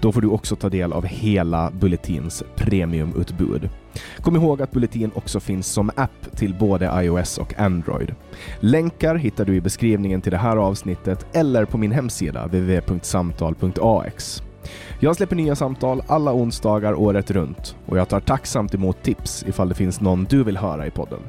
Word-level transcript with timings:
Då 0.00 0.12
får 0.12 0.20
du 0.20 0.28
också 0.28 0.56
ta 0.56 0.68
del 0.68 0.92
av 0.92 1.06
hela 1.06 1.70
Bulletins 1.70 2.42
premiumutbud. 2.56 3.68
Kom 4.16 4.36
ihåg 4.36 4.62
att 4.62 4.70
Bulletin 4.70 5.10
också 5.14 5.40
finns 5.40 5.66
som 5.66 5.90
app 5.96 6.36
till 6.36 6.54
både 6.54 7.02
iOS 7.04 7.38
och 7.38 7.58
Android. 7.58 8.14
Länkar 8.60 9.14
hittar 9.14 9.44
du 9.44 9.56
i 9.56 9.60
beskrivningen 9.60 10.20
till 10.20 10.32
det 10.32 10.38
här 10.38 10.56
avsnittet 10.56 11.26
eller 11.32 11.64
på 11.64 11.78
min 11.78 11.92
hemsida 11.92 12.46
www.samtal.ax. 12.46 14.42
Jag 15.00 15.16
släpper 15.16 15.36
nya 15.36 15.56
samtal 15.56 16.02
alla 16.06 16.32
onsdagar 16.32 16.94
året 16.94 17.30
runt 17.30 17.76
och 17.86 17.98
jag 17.98 18.08
tar 18.08 18.20
tacksamt 18.20 18.74
emot 18.74 19.02
tips 19.02 19.44
ifall 19.48 19.68
det 19.68 19.74
finns 19.74 20.00
någon 20.00 20.24
du 20.24 20.44
vill 20.44 20.56
höra 20.56 20.86
i 20.86 20.90
podden. 20.90 21.20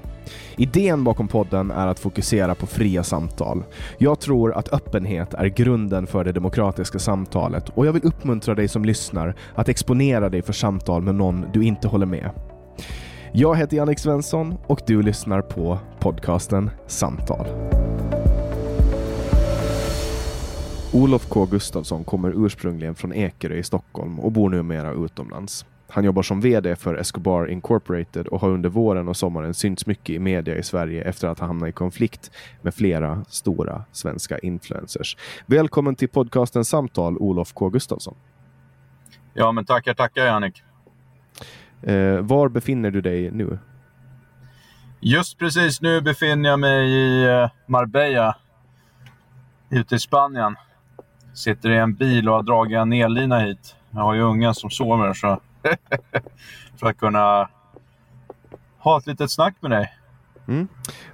Idén 0.55 1.03
bakom 1.03 1.27
podden 1.27 1.71
är 1.71 1.87
att 1.87 1.99
fokusera 1.99 2.55
på 2.55 2.67
fria 2.67 3.03
samtal. 3.03 3.63
Jag 3.97 4.19
tror 4.19 4.53
att 4.53 4.73
öppenhet 4.73 5.33
är 5.33 5.45
grunden 5.45 6.07
för 6.07 6.23
det 6.23 6.31
demokratiska 6.31 6.99
samtalet 6.99 7.69
och 7.69 7.85
jag 7.85 7.93
vill 7.93 8.05
uppmuntra 8.05 8.55
dig 8.55 8.67
som 8.67 8.85
lyssnar 8.85 9.35
att 9.55 9.69
exponera 9.69 10.29
dig 10.29 10.41
för 10.41 10.53
samtal 10.53 11.01
med 11.01 11.15
någon 11.15 11.45
du 11.53 11.63
inte 11.63 11.87
håller 11.87 12.05
med. 12.05 12.29
Jag 13.33 13.57
heter 13.57 13.77
Jannik 13.77 13.99
Svensson 13.99 14.57
och 14.67 14.81
du 14.87 15.01
lyssnar 15.01 15.41
på 15.41 15.79
podcasten 15.99 16.69
Samtal. 16.87 17.45
Olof 20.93 21.29
K 21.29 21.45
Gustafsson 21.45 22.03
kommer 22.03 22.45
ursprungligen 22.45 22.95
från 22.95 23.13
Ekerö 23.13 23.55
i 23.55 23.63
Stockholm 23.63 24.19
och 24.19 24.31
bor 24.31 24.49
numera 24.49 24.91
utomlands. 24.91 25.65
Han 25.93 26.03
jobbar 26.03 26.21
som 26.21 26.41
VD 26.41 26.75
för 26.75 26.95
Escobar 26.95 27.47
Incorporated 27.49 28.27
och 28.27 28.41
har 28.41 28.49
under 28.49 28.69
våren 28.69 29.07
och 29.07 29.17
sommaren 29.17 29.53
synts 29.53 29.85
mycket 29.85 30.09
i 30.09 30.19
media 30.19 30.55
i 30.55 30.63
Sverige 30.63 31.03
efter 31.03 31.27
att 31.27 31.39
ha 31.39 31.47
hamnat 31.47 31.69
i 31.69 31.71
konflikt 31.71 32.31
med 32.61 32.73
flera 32.73 33.25
stora 33.27 33.83
svenska 33.91 34.39
influencers. 34.39 35.17
Välkommen 35.45 35.95
till 35.95 36.09
podcasten 36.09 36.65
Samtal, 36.65 37.17
Olof 37.17 37.53
K 37.53 37.69
Gustafsson. 37.69 38.15
Ja, 39.33 39.51
men 39.51 39.65
tackar, 39.65 39.93
tackar 39.93 40.25
Jannik. 40.25 40.63
Eh, 41.81 42.19
var 42.21 42.49
befinner 42.49 42.91
du 42.91 43.01
dig 43.01 43.31
nu? 43.31 43.59
Just 44.99 45.37
precis 45.37 45.81
nu 45.81 46.01
befinner 46.01 46.49
jag 46.49 46.59
mig 46.59 46.91
i 46.91 47.23
eh, 47.25 47.49
Marbella, 47.65 48.35
ute 49.69 49.95
i 49.95 49.99
Spanien. 49.99 50.55
Sitter 51.33 51.69
i 51.69 51.77
en 51.77 51.95
bil 51.95 52.29
och 52.29 52.35
har 52.35 52.43
dragit 52.43 52.77
en 52.77 52.93
ellina 52.93 53.39
hit. 53.39 53.75
Jag 53.91 54.01
har 54.01 54.13
ju 54.13 54.21
ungen 54.21 54.55
som 54.55 54.69
sover, 54.69 55.13
så 55.13 55.39
för 56.79 56.87
att 56.87 56.97
kunna 56.97 57.49
ha 58.77 58.97
ett 58.97 59.07
litet 59.07 59.31
snack 59.31 59.55
med 59.59 59.71
dig. 59.71 59.93
Mm. 60.47 60.67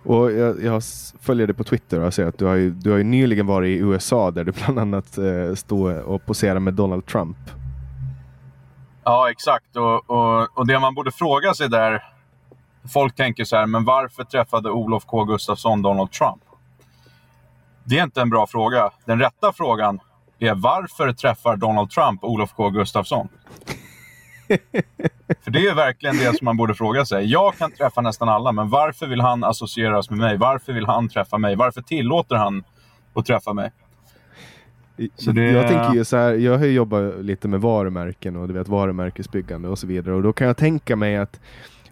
Och 0.03 0.31
jag, 0.31 0.63
jag 0.63 0.84
följer 1.22 1.47
dig 1.47 1.56
på 1.56 1.63
Twitter 1.63 2.00
och 2.00 2.13
ser 2.13 2.25
att 2.25 2.38
du 2.38 2.46
har, 2.46 2.56
ju, 2.56 2.72
du 2.72 2.91
har 2.91 3.00
nyligen 3.00 3.47
varit 3.47 3.68
i 3.68 3.80
USA 3.80 4.31
där 4.31 4.44
du 4.44 4.52
bland 4.66 4.80
annat 4.80 5.18
eh, 5.18 5.56
står 5.56 6.00
och 6.00 6.25
poserar 6.25 6.59
med 6.59 6.74
Donald 6.74 7.06
Trump. 7.06 7.38
Ja, 9.03 9.31
exakt. 9.31 9.75
Och, 9.75 10.09
och, 10.09 10.57
och 10.57 10.68
det 10.68 10.80
man 10.80 10.96
borde 10.96 11.12
fråga 11.12 11.53
sig 11.53 11.69
där, 11.69 12.03
folk 12.94 13.16
tänker 13.16 13.44
så 13.44 13.56
här, 13.56 13.66
men 13.66 13.86
varför 13.86 14.24
träffade 14.24 14.69
Olof 14.69 15.06
K 15.06 15.24
Gustafsson 15.24 15.81
Donald 15.81 16.12
Trump? 16.12 16.41
Det 17.84 18.00
är 18.00 18.03
inte 18.03 18.22
en 18.22 18.30
bra 18.30 18.47
fråga. 18.47 18.91
Den 19.06 19.19
rätta 19.19 19.53
frågan 19.53 20.00
är 20.40 20.56
varför 20.56 21.13
träffar 21.13 21.56
Donald 21.56 21.90
Trump 21.90 22.24
Olof 22.24 22.53
K 22.53 22.69
Gustafsson? 22.69 23.28
För 25.44 25.52
det 25.52 25.68
är 25.68 25.75
verkligen 25.75 26.18
det 26.18 26.38
som 26.38 26.46
man 26.46 26.58
borde 26.58 26.74
fråga 26.75 27.06
sig. 27.06 27.25
Jag 27.25 27.58
kan 27.58 27.72
träffa 27.72 28.02
nästan 28.02 28.30
alla, 28.30 28.52
men 28.52 28.69
varför 28.69 29.08
vill 29.08 29.22
han 29.22 29.44
associeras 29.44 30.10
med 30.10 30.19
mig? 30.19 30.38
Varför 30.38 30.74
vill 30.74 30.86
han 30.86 31.10
träffa 31.10 31.38
mig? 31.38 31.56
Varför 31.56 31.81
tillåter 31.81 32.36
han 32.36 32.63
att 33.13 33.25
träffa 33.25 33.54
mig? 33.54 33.72
Det... 34.98 35.51
Jag 35.51 35.68
tänker 35.68 35.94
ju 35.94 36.06
så 36.06 36.18
här, 36.18 36.33
jag 36.33 36.57
har 36.57 36.66
jobbat 36.66 37.25
lite 37.25 37.48
med 37.48 37.62
varumärken 37.62 38.36
och 38.36 38.48
du 38.48 38.54
vet 38.54 38.68
varumärkesbyggande 38.68 39.69
och 39.69 39.80
så 39.80 39.88
vidare 39.88 40.16
och 40.16 40.24
då 40.24 40.33
kan 40.33 40.48
jag 40.48 40.57
tänka 40.57 40.95
mig 40.95 41.18
att 41.18 41.39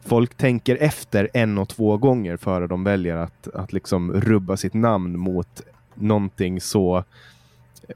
folk 0.05 0.35
tänker 0.35 0.77
efter 0.81 1.29
en 1.33 1.57
och 1.57 1.69
två 1.69 1.97
gånger 1.97 2.37
före 2.37 2.67
de 2.67 2.83
väljer 2.83 3.17
att, 3.17 3.47
att 3.47 3.73
liksom 3.73 4.13
rubba 4.13 4.57
sitt 4.57 4.73
namn 4.73 5.19
mot 5.19 5.61
någonting 5.93 6.61
så, 6.61 6.97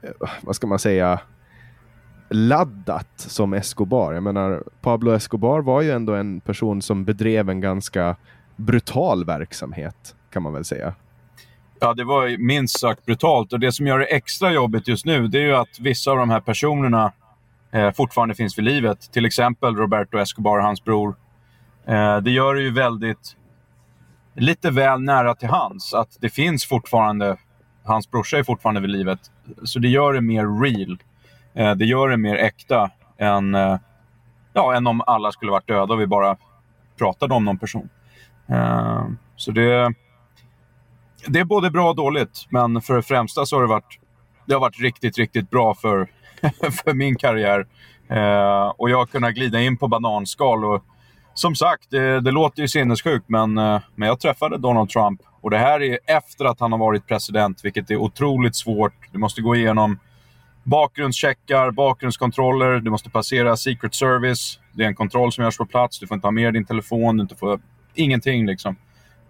eh, 0.02 0.10
vad 0.42 0.56
ska 0.56 0.66
man 0.66 0.78
säga, 0.78 1.20
laddat 2.30 3.08
som 3.16 3.52
Escobar. 3.52 4.12
Jag 4.12 4.22
menar, 4.22 4.62
Pablo 4.80 5.12
Escobar 5.12 5.60
var 5.60 5.82
ju 5.82 5.90
ändå 5.90 6.14
en 6.14 6.40
person 6.40 6.82
som 6.82 7.04
bedrev 7.04 7.50
en 7.50 7.60
ganska 7.60 8.16
brutal 8.56 9.24
verksamhet, 9.24 10.14
kan 10.32 10.42
man 10.42 10.52
väl 10.52 10.64
säga. 10.64 10.94
Ja, 11.80 11.94
det 11.94 12.04
var 12.04 12.38
minst 12.38 12.80
sagt 12.80 13.06
brutalt. 13.06 13.52
Och 13.52 13.60
Det 13.60 13.72
som 13.72 13.86
gör 13.86 13.98
det 13.98 14.04
extra 14.04 14.52
jobbigt 14.52 14.88
just 14.88 15.04
nu, 15.04 15.28
det 15.28 15.38
är 15.38 15.42
ju 15.42 15.56
att 15.56 15.80
vissa 15.80 16.10
av 16.10 16.16
de 16.16 16.30
här 16.30 16.40
personerna 16.40 17.12
eh, 17.72 17.92
fortfarande 17.92 18.34
finns 18.34 18.58
vid 18.58 18.64
livet. 18.64 19.12
Till 19.12 19.26
exempel 19.26 19.76
Roberto 19.76 20.18
Escobar, 20.18 20.58
och 20.58 20.64
hans 20.64 20.84
bror. 20.84 21.14
Eh, 21.86 22.16
det 22.16 22.30
gör 22.30 22.54
det 22.54 22.62
ju 22.62 22.70
väldigt, 22.70 23.36
lite 24.36 24.70
väl 24.70 25.00
nära 25.02 25.34
till 25.34 25.48
hans 25.48 25.94
att 25.94 26.16
det 26.20 26.28
finns 26.28 26.64
fortfarande, 26.64 27.36
hans 27.84 28.10
brorsa 28.10 28.38
är 28.38 28.42
fortfarande 28.42 28.80
vid 28.80 28.90
livet. 28.90 29.20
Så 29.64 29.78
det 29.78 29.88
gör 29.88 30.12
det 30.12 30.20
mer 30.20 30.62
real. 30.62 30.98
Eh, 31.54 31.74
det 31.74 31.84
gör 31.84 32.08
det 32.08 32.16
mer 32.16 32.36
äkta 32.36 32.90
än, 33.18 33.54
eh, 33.54 33.78
ja, 34.52 34.74
än 34.74 34.86
om 34.86 35.02
alla 35.06 35.32
skulle 35.32 35.50
varit 35.50 35.68
döda 35.68 35.94
och 35.94 36.00
vi 36.00 36.06
bara 36.06 36.36
pratade 36.98 37.34
om 37.34 37.44
någon 37.44 37.58
person. 37.58 37.88
Eh, 38.48 39.04
så 39.36 39.50
det, 39.50 39.94
det 41.26 41.38
är 41.38 41.44
både 41.44 41.70
bra 41.70 41.88
och 41.88 41.96
dåligt, 41.96 42.46
men 42.48 42.80
för 42.80 42.96
det 42.96 43.02
främsta 43.02 43.46
så 43.46 43.56
har 43.56 43.62
det 43.62 43.68
varit 43.68 44.00
det 44.50 44.54
har 44.54 44.60
varit 44.60 44.80
riktigt, 44.80 45.18
riktigt 45.18 45.50
bra 45.50 45.74
för, 45.74 46.06
för 46.84 46.94
min 46.94 47.16
karriär. 47.16 47.66
Eh, 48.08 48.72
och 48.76 48.90
jag 48.90 48.98
har 48.98 49.06
kunnat 49.06 49.34
glida 49.34 49.60
in 49.60 49.76
på 49.76 49.88
bananskal. 49.88 50.64
Och, 50.64 50.84
som 51.34 51.54
sagt, 51.54 51.90
det, 51.90 52.20
det 52.20 52.30
låter 52.30 52.62
ju 52.62 52.68
sinnessjukt, 52.68 53.28
men, 53.28 53.58
eh, 53.58 53.80
men 53.94 54.08
jag 54.08 54.20
träffade 54.20 54.58
Donald 54.58 54.90
Trump. 54.90 55.20
Och 55.40 55.50
det 55.50 55.58
här 55.58 55.82
är 55.82 55.98
efter 56.06 56.44
att 56.44 56.60
han 56.60 56.72
har 56.72 56.78
varit 56.78 57.06
president, 57.06 57.64
vilket 57.64 57.90
är 57.90 57.96
otroligt 57.96 58.56
svårt. 58.56 58.94
Du 59.12 59.18
måste 59.18 59.42
gå 59.42 59.56
igenom 59.56 59.98
bakgrundscheckar, 60.62 61.70
bakgrundskontroller, 61.70 62.80
du 62.80 62.90
måste 62.90 63.10
passera 63.10 63.56
Secret 63.56 63.94
Service. 63.94 64.60
Det 64.72 64.82
är 64.82 64.86
en 64.86 64.94
kontroll 64.94 65.32
som 65.32 65.44
görs 65.44 65.56
på 65.56 65.66
plats. 65.66 65.98
Du 65.98 66.06
får 66.06 66.14
inte 66.14 66.26
ha 66.26 66.32
med 66.32 66.52
din 66.52 66.64
telefon, 66.64 67.16
du 67.16 67.22
inte 67.22 67.36
får 67.36 67.60
ingenting. 67.94 68.46
Liksom. 68.46 68.76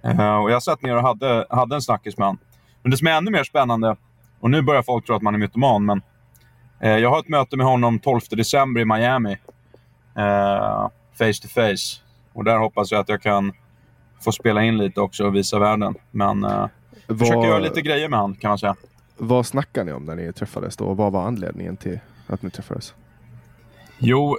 Uh, 0.05 0.37
och 0.37 0.51
jag 0.51 0.63
satt 0.63 0.83
ner 0.83 0.97
och 0.97 1.03
hade, 1.03 1.47
hade 1.51 1.75
en 1.75 1.83
snackis 1.83 2.19
med 2.19 2.27
honom. 2.27 2.39
Men 2.83 2.91
det 2.91 2.97
som 2.97 3.07
är 3.07 3.13
ännu 3.13 3.31
mer 3.31 3.45
spännande, 3.45 3.97
och 4.41 4.51
nu 4.51 4.63
börjar 4.63 4.83
folk 4.83 5.07
tro 5.07 5.17
att 5.17 5.23
man 5.23 5.35
är 5.35 5.39
mytoman, 5.39 5.85
men 5.85 6.03
uh, 6.85 6.99
jag 6.99 7.11
har 7.11 7.21
ett 7.21 7.29
möte 7.29 7.57
med 7.57 7.67
honom 7.67 7.99
12 7.99 8.21
december 8.31 8.81
i 8.81 8.85
Miami. 8.85 9.37
Uh, 10.19 10.89
face 11.19 11.43
to 11.43 11.49
face. 11.49 12.01
Och 12.33 12.45
där 12.45 12.59
hoppas 12.59 12.91
jag 12.91 13.01
att 13.01 13.09
jag 13.09 13.23
kan 13.23 13.53
få 14.21 14.33
spela 14.33 14.63
in 14.63 14.79
lite 14.79 15.01
också 15.01 15.25
och 15.25 15.37
visa 15.37 15.59
världen. 15.59 15.95
Men 16.11 16.45
uh, 16.45 16.67
Var... 17.07 17.17
försöker 17.17 17.49
göra 17.49 17.59
lite 17.59 17.81
grejer 17.81 18.09
med 18.09 18.21
honom 18.21 18.37
kan 18.37 18.49
man 18.49 18.59
säga. 18.59 18.77
Vad 19.23 19.47
snackade 19.47 19.85
ni 19.85 19.93
om 19.93 20.05
när 20.05 20.17
ni 20.17 20.33
träffades 20.33 20.77
då? 20.77 20.85
Och 20.85 20.97
vad 20.97 21.13
var 21.13 21.27
anledningen 21.27 21.77
till 21.77 22.01
att 22.27 22.43
ni 22.43 22.51
träffades? 22.51 22.95
Jo, 23.99 24.39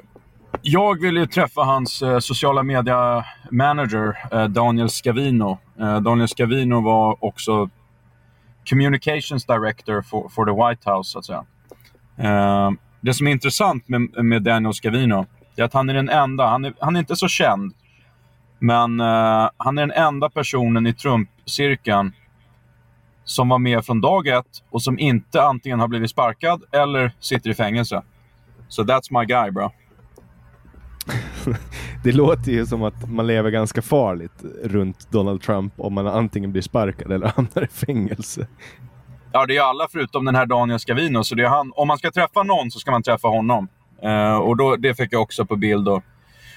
jag 0.61 1.01
ville 1.01 1.27
träffa 1.27 1.61
hans 1.61 2.01
eh, 2.01 2.19
sociala 2.19 2.63
media 2.63 3.25
manager 3.51 4.17
eh, 4.31 4.45
Daniel 4.45 4.89
Scavino. 4.89 5.57
Eh, 5.79 5.99
Daniel 5.99 6.27
Scavino 6.27 6.81
var 6.81 7.25
också 7.25 7.69
communications 8.69 9.45
director 9.45 10.01
for, 10.01 10.29
for 10.29 10.45
the 10.45 10.51
White 10.51 10.91
House, 10.91 11.11
så 11.11 11.19
att 11.19 11.25
säga. 11.25 11.45
Eh, 12.17 12.71
det 13.01 13.13
som 13.13 13.27
är 13.27 13.31
intressant 13.31 13.87
med, 13.87 14.01
med 14.25 14.43
Daniel 14.43 14.73
Scavino 14.73 15.25
är 15.55 15.63
att 15.63 15.73
han 15.73 15.89
är 15.89 15.93
den 15.93 16.09
enda, 16.09 16.47
han 16.47 16.65
är, 16.65 16.73
han 16.79 16.95
är 16.95 16.99
inte 16.99 17.15
så 17.15 17.27
känd, 17.27 17.73
men 18.59 18.99
eh, 18.99 19.49
han 19.57 19.77
är 19.77 19.81
den 19.81 19.91
enda 19.91 20.29
personen 20.29 20.87
i 20.87 20.93
Trump-cirkeln 20.93 22.13
som 23.31 23.49
var 23.49 23.59
med 23.59 23.85
från 23.85 24.01
dag 24.01 24.27
ett 24.27 24.63
och 24.69 24.81
som 24.83 24.99
inte 24.99 25.43
antingen 25.43 25.79
har 25.79 25.87
blivit 25.87 26.09
sparkad 26.09 26.63
eller 26.71 27.11
sitter 27.19 27.49
i 27.49 27.53
fängelse. 27.53 28.01
Så 28.67 28.83
so 28.83 28.91
that's 28.91 29.19
my 29.19 29.25
guy, 29.25 29.51
bro. 29.51 29.71
det 32.03 32.11
låter 32.11 32.51
ju 32.51 32.65
som 32.65 32.83
att 32.83 33.09
man 33.09 33.27
lever 33.27 33.49
ganska 33.49 33.81
farligt 33.81 34.43
runt 34.63 35.11
Donald 35.11 35.41
Trump 35.41 35.73
om 35.77 35.93
man 35.93 36.07
antingen 36.07 36.51
blir 36.51 36.61
sparkad 36.61 37.11
eller 37.11 37.27
hamnar 37.35 37.63
i 37.63 37.67
fängelse. 37.67 38.47
Ja, 39.31 39.45
det 39.45 39.57
är 39.57 39.61
alla 39.61 39.87
förutom 39.91 40.25
den 40.25 40.35
här 40.35 40.45
Daniel 40.45 40.79
Scavino. 40.79 41.23
Så 41.23 41.35
det 41.35 41.43
är 41.43 41.49
han, 41.49 41.71
om 41.75 41.87
man 41.87 41.97
ska 41.97 42.11
träffa 42.11 42.43
någon 42.43 42.71
så 42.71 42.79
ska 42.79 42.91
man 42.91 43.03
träffa 43.03 43.27
honom. 43.27 43.67
Uh, 44.05 44.35
och 44.35 44.57
då, 44.57 44.75
Det 44.75 44.95
fick 44.95 45.13
jag 45.13 45.21
också 45.21 45.45
på 45.45 45.55
bild. 45.55 45.87
Och, 45.87 46.03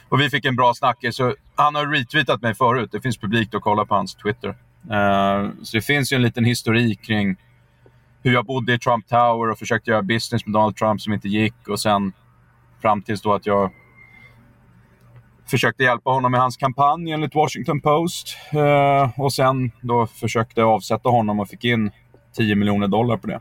och 0.09 0.21
vi 0.21 0.31
fick 0.31 0.45
en 0.45 0.57
bra 0.57 0.75
snackis. 0.75 1.21
Han 1.55 1.75
har 1.75 1.87
retweetat 1.87 2.43
mig 2.43 2.55
förut. 2.55 2.89
Det 2.93 3.01
finns 3.01 3.19
publikt 3.19 3.55
att 3.55 3.63
kolla 3.63 3.85
på 3.85 3.95
hans 3.95 4.15
Twitter. 4.15 4.55
Uh, 4.91 5.51
så 5.63 5.77
det 5.77 5.83
finns 5.83 6.13
ju 6.13 6.15
en 6.15 6.23
liten 6.23 6.45
historik 6.45 7.03
kring 7.03 7.37
hur 8.23 8.33
jag 8.33 8.47
bodde 8.47 8.75
i 8.75 8.79
Trump 8.79 9.09
Tower 9.09 9.51
och 9.51 9.59
försökte 9.59 9.91
göra 9.91 10.03
business 10.03 10.47
med 10.47 10.53
Donald 10.53 10.77
Trump 10.77 11.01
som 11.01 11.13
inte 11.13 11.29
gick. 11.29 11.69
Och 11.69 11.81
sen 11.81 12.13
fram 12.83 13.03
tills 13.03 13.23
då 13.23 13.35
att 13.35 13.47
jag 13.47 13.71
försökte 15.47 15.83
hjälpa 15.83 16.11
honom 16.11 16.33
med 16.33 16.41
hans 16.41 16.57
kampanj 16.57 17.13
enligt 17.13 17.35
Washington 17.35 17.81
Post. 17.81 18.37
Uh, 18.55 19.21
och 19.21 19.33
sen 19.33 19.73
då 19.81 20.07
försökte 20.07 20.63
avsätta 20.63 21.09
honom 21.09 21.41
och 21.41 21.49
fick 21.49 21.65
in 21.65 21.91
10 22.37 22.55
miljoner 22.55 22.89
dollar 22.89 23.17
på 23.17 23.27
det. 23.27 23.41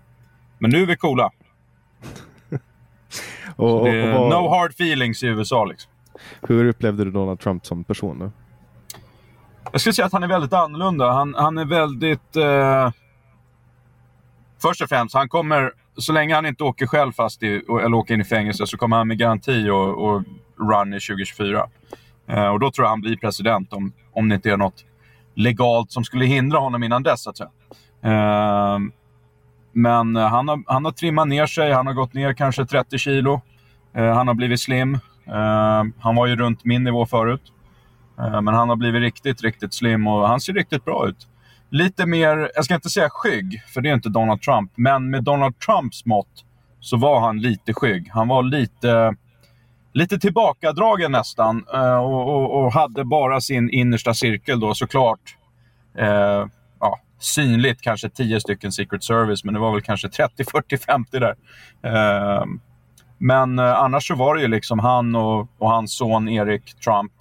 Men 0.60 0.72
nu 0.72 0.82
är 0.82 0.86
vi 0.86 0.96
coola. 0.96 1.32
och, 3.56 3.82
och, 3.82 3.88
och, 3.88 4.30
no 4.30 4.50
hard 4.50 4.72
feelings 4.72 5.24
i 5.24 5.28
USA. 5.28 5.66
Liksom. 5.66 5.92
Hur 6.42 6.66
upplevde 6.66 7.06
du 7.06 7.12
Donald 7.12 7.40
Trump 7.40 7.66
som 7.66 7.84
person? 7.84 8.20
Då? 8.20 8.32
Jag 9.72 9.82
skulle 9.82 9.94
säga 9.94 10.06
att 10.06 10.14
han 10.14 10.24
är 10.24 10.28
väldigt 10.28 10.54
annorlunda. 10.54 11.12
Han, 11.12 11.36
han 11.38 11.58
är 11.58 11.66
väldigt... 11.66 12.36
Eh, 12.36 12.92
Först 14.64 14.82
och 14.82 14.90
främst, 14.90 15.16
han 15.16 15.30
kommer... 15.30 15.72
Så 15.98 16.14
länge 16.14 16.36
han 16.36 16.46
inte 16.46 16.64
åker 16.64 16.88
själv 16.88 17.12
fast 17.12 17.44
i, 17.44 17.62
eller 17.86 17.94
åker 17.94 18.14
in 18.14 18.22
i 18.22 18.24
fängelse 18.24 18.68
så 18.68 18.78
kommer 18.78 18.98
han 18.98 19.08
med 19.08 19.18
garanti 19.18 19.70
och, 19.70 20.06
och 20.06 20.24
run 20.60 20.94
i 20.94 21.00
2024. 21.00 21.68
Eh, 22.28 22.48
och 22.48 22.60
då 22.60 22.72
tror 22.72 22.86
jag 22.86 22.90
han 22.90 23.02
blir 23.02 23.18
president 23.18 23.74
om, 23.74 23.94
om 24.14 24.30
det 24.30 24.36
inte 24.36 24.52
är 24.52 24.58
något 24.58 24.86
legalt 25.36 25.92
som 25.92 26.04
skulle 26.04 26.26
hindra 26.26 26.60
honom 26.60 26.84
innan 26.84 27.04
dess. 27.04 27.28
Att 27.28 27.38
säga. 27.38 27.50
Eh, 28.02 28.80
men 29.72 30.16
han 30.16 30.48
har, 30.48 30.64
han 30.68 30.86
har 30.86 30.92
trimmat 30.92 31.28
ner 31.28 31.46
sig. 31.46 31.72
Han 31.72 31.88
har 31.88 31.94
gått 31.94 32.14
ner 32.14 32.34
kanske 32.34 32.66
30 32.66 32.98
kilo. 32.98 33.42
Eh, 33.94 34.14
han 34.14 34.28
har 34.28 34.36
blivit 34.36 34.62
slim. 34.62 34.94
Eh, 35.28 35.84
han 36.00 36.16
var 36.16 36.28
ju 36.28 36.36
runt 36.36 36.66
min 36.66 36.84
nivå 36.84 37.06
förut. 37.06 37.53
Eh, 38.20 38.42
men 38.42 38.54
han 38.54 38.70
har 38.70 38.76
blivit 38.76 39.02
riktigt, 39.02 39.42
riktigt 39.42 39.74
slim 39.74 40.08
och 40.08 40.28
han 40.28 40.40
ser 40.40 40.54
riktigt 40.54 40.86
bra 40.86 41.08
ut. 41.08 41.28
Lite 41.70 42.06
mer, 42.06 42.52
jag 42.56 42.66
ska 42.66 42.76
inte 42.76 42.90
säga 42.90 43.10
skygg, 43.10 43.62
för 43.74 43.82
det 43.82 43.90
är 43.90 43.94
inte 43.94 44.10
Donald 44.10 44.42
Trump. 44.42 44.72
Men 44.76 45.10
med 45.10 45.24
Donald 45.24 45.60
Trumps 45.60 46.06
mått 46.06 46.46
så 46.80 46.98
var 46.98 47.20
han 47.20 47.42
lite 47.42 47.74
skygg. 47.74 48.10
Han 48.14 48.28
var 48.28 48.44
lite 48.44 49.16
lite 49.94 50.20
tillbakadragen 50.20 51.12
nästan 51.12 51.66
eh, 51.74 51.98
och, 51.98 52.28
och, 52.28 52.64
och, 52.64 52.74
hade 52.74 53.06
bara 53.06 53.42
sin 53.42 53.70
innersta 53.70 54.14
cirkel 54.14 54.60
då 54.60 54.74
såklart. 54.74 55.38
Eh, 55.98 56.46
ja, 56.80 57.00
synligt 57.20 57.82
kanske 57.82 58.10
10 58.10 58.40
stycken 58.40 58.72
Secret 58.72 59.04
Service, 59.04 59.44
men 59.44 59.54
det 59.54 59.60
var 59.60 59.72
väl 59.72 59.82
kanske 59.82 60.10
30, 60.10 60.44
40, 60.52 60.78
50 60.78 61.20
där. 61.20 61.36
Eh, 61.84 62.46
men 63.18 63.60
eh, 63.60 63.74
annars 63.74 64.08
så 64.08 64.16
var 64.16 64.36
det 64.36 64.42
ju 64.42 64.48
liksom 64.48 64.80
han 64.80 65.16
och, 65.16 65.48
och 65.58 65.70
hans 65.70 65.98
son 65.98 66.30
Erik 66.30 66.80
Trump 66.80 67.12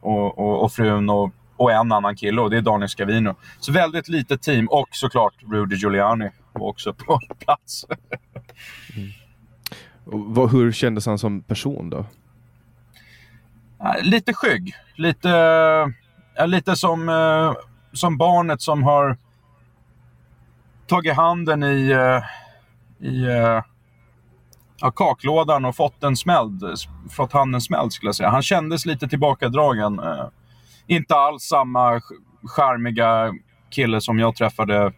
och, 0.00 0.38
och, 0.38 0.64
och, 0.64 0.72
frun 0.72 1.10
och, 1.10 1.30
och 1.56 1.72
en 1.72 1.92
annan 1.92 2.16
kille 2.16 2.40
och 2.40 2.50
det 2.50 2.56
är 2.56 2.62
Daniel 2.62 2.88
Scavino. 2.88 3.34
Så 3.60 3.72
väldigt 3.72 4.08
litet 4.08 4.42
team 4.42 4.68
och 4.68 4.88
såklart 4.90 5.34
Rudy 5.52 5.76
Giuliani 5.76 6.30
var 6.52 6.66
också 6.68 6.92
på 6.92 7.20
plats. 7.38 7.86
mm. 8.96 9.12
Och 10.36 10.50
hur 10.50 10.72
kändes 10.72 11.06
han 11.06 11.18
som 11.18 11.42
person 11.42 11.90
då? 11.90 12.06
Lite 14.02 14.34
skygg. 14.34 14.74
Lite, 14.94 15.92
lite 16.46 16.76
som, 16.76 17.08
eh, 17.08 17.52
som 17.92 18.16
barnet 18.16 18.62
som 18.62 18.82
har 18.82 19.16
tagit 20.86 21.14
handen 21.14 21.62
i, 21.62 21.90
eh, 21.90 22.22
i 23.08 23.24
eh, 23.24 23.62
ja, 24.82 24.90
kaklådan 24.90 25.64
och 25.64 25.76
fått, 25.76 26.04
en 26.04 26.16
smälld, 26.16 26.62
fått 27.10 27.32
handen 27.32 27.60
smälld 27.60 27.92
skulle 27.92 28.08
jag 28.08 28.14
säga. 28.14 28.30
Han 28.30 28.42
kändes 28.42 28.86
lite 28.86 29.08
tillbakadragen. 29.08 29.98
Eh, 29.98 30.26
inte 30.86 31.14
alls 31.14 31.42
samma 31.42 32.00
charmiga 32.56 33.32
kille 33.70 34.00
som 34.00 34.18
jag 34.18 34.36
träffade 34.36 34.92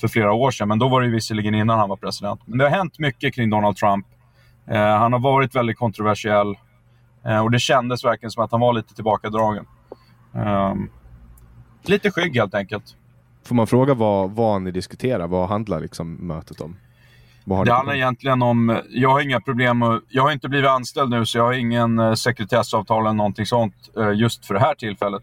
för 0.00 0.08
flera 0.08 0.32
år 0.32 0.50
sedan, 0.50 0.68
men 0.68 0.78
då 0.78 0.88
var 0.88 1.02
det 1.02 1.08
visserligen 1.08 1.54
innan 1.54 1.78
han 1.78 1.88
var 1.88 1.96
president. 1.96 2.40
Men 2.44 2.58
det 2.58 2.64
har 2.64 2.70
hänt 2.70 2.98
mycket 2.98 3.34
kring 3.34 3.50
Donald 3.50 3.76
Trump 3.76 4.06
Eh, 4.66 4.98
han 4.98 5.12
har 5.12 5.20
varit 5.20 5.54
väldigt 5.54 5.78
kontroversiell 5.78 6.54
eh, 7.24 7.38
och 7.38 7.50
det 7.50 7.58
kändes 7.58 8.04
verkligen 8.04 8.30
som 8.30 8.44
att 8.44 8.50
han 8.50 8.60
var 8.60 8.72
lite 8.72 8.94
tillbakadragen. 8.94 9.66
Eh, 10.34 10.74
lite 11.82 12.10
skygg 12.10 12.36
helt 12.36 12.54
enkelt. 12.54 12.96
Får 13.44 13.54
man 13.54 13.66
fråga 13.66 13.94
vad, 13.94 14.30
vad 14.30 14.62
ni 14.62 14.70
diskuterar? 14.70 15.26
Vad 15.26 15.48
handlar 15.48 15.80
liksom 15.80 16.14
mötet 16.14 16.60
om? 16.60 16.76
Det 17.64 17.72
handlar 17.72 17.94
egentligen 17.94 18.42
om... 18.42 18.80
Jag 18.88 19.10
har 19.10 19.20
inga 19.20 19.40
problem 19.40 19.78
med, 19.78 20.00
Jag 20.08 20.22
har 20.22 20.32
inte 20.32 20.48
blivit 20.48 20.70
anställd 20.70 21.10
nu, 21.10 21.26
så 21.26 21.38
jag 21.38 21.44
har 21.44 21.52
ingen 21.52 21.98
eh, 21.98 22.14
sekretessavtal 22.14 23.02
eller 23.02 23.12
någonting 23.12 23.46
sånt 23.46 23.74
just 24.14 24.46
för 24.46 24.54
det 24.54 24.60
här 24.60 24.74
tillfället. 24.74 25.22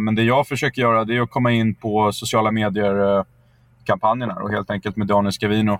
Men 0.00 0.14
det 0.14 0.22
jag 0.22 0.48
försöker 0.48 0.82
göra 0.82 1.04
det 1.04 1.16
är 1.16 1.20
att 1.20 1.30
komma 1.30 1.52
in 1.52 1.74
på 1.74 2.12
sociala 2.12 2.50
medier-kampanjerna 2.50 4.34
och 4.34 4.50
helt 4.50 4.70
enkelt 4.70 4.96
med 4.96 5.06
Daniel 5.06 5.32
Scavino. 5.32 5.78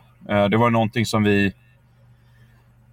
Det 0.51 0.57
var 0.57 0.71
någonting 0.71 1.07
som 1.07 1.23
vi 1.23 1.53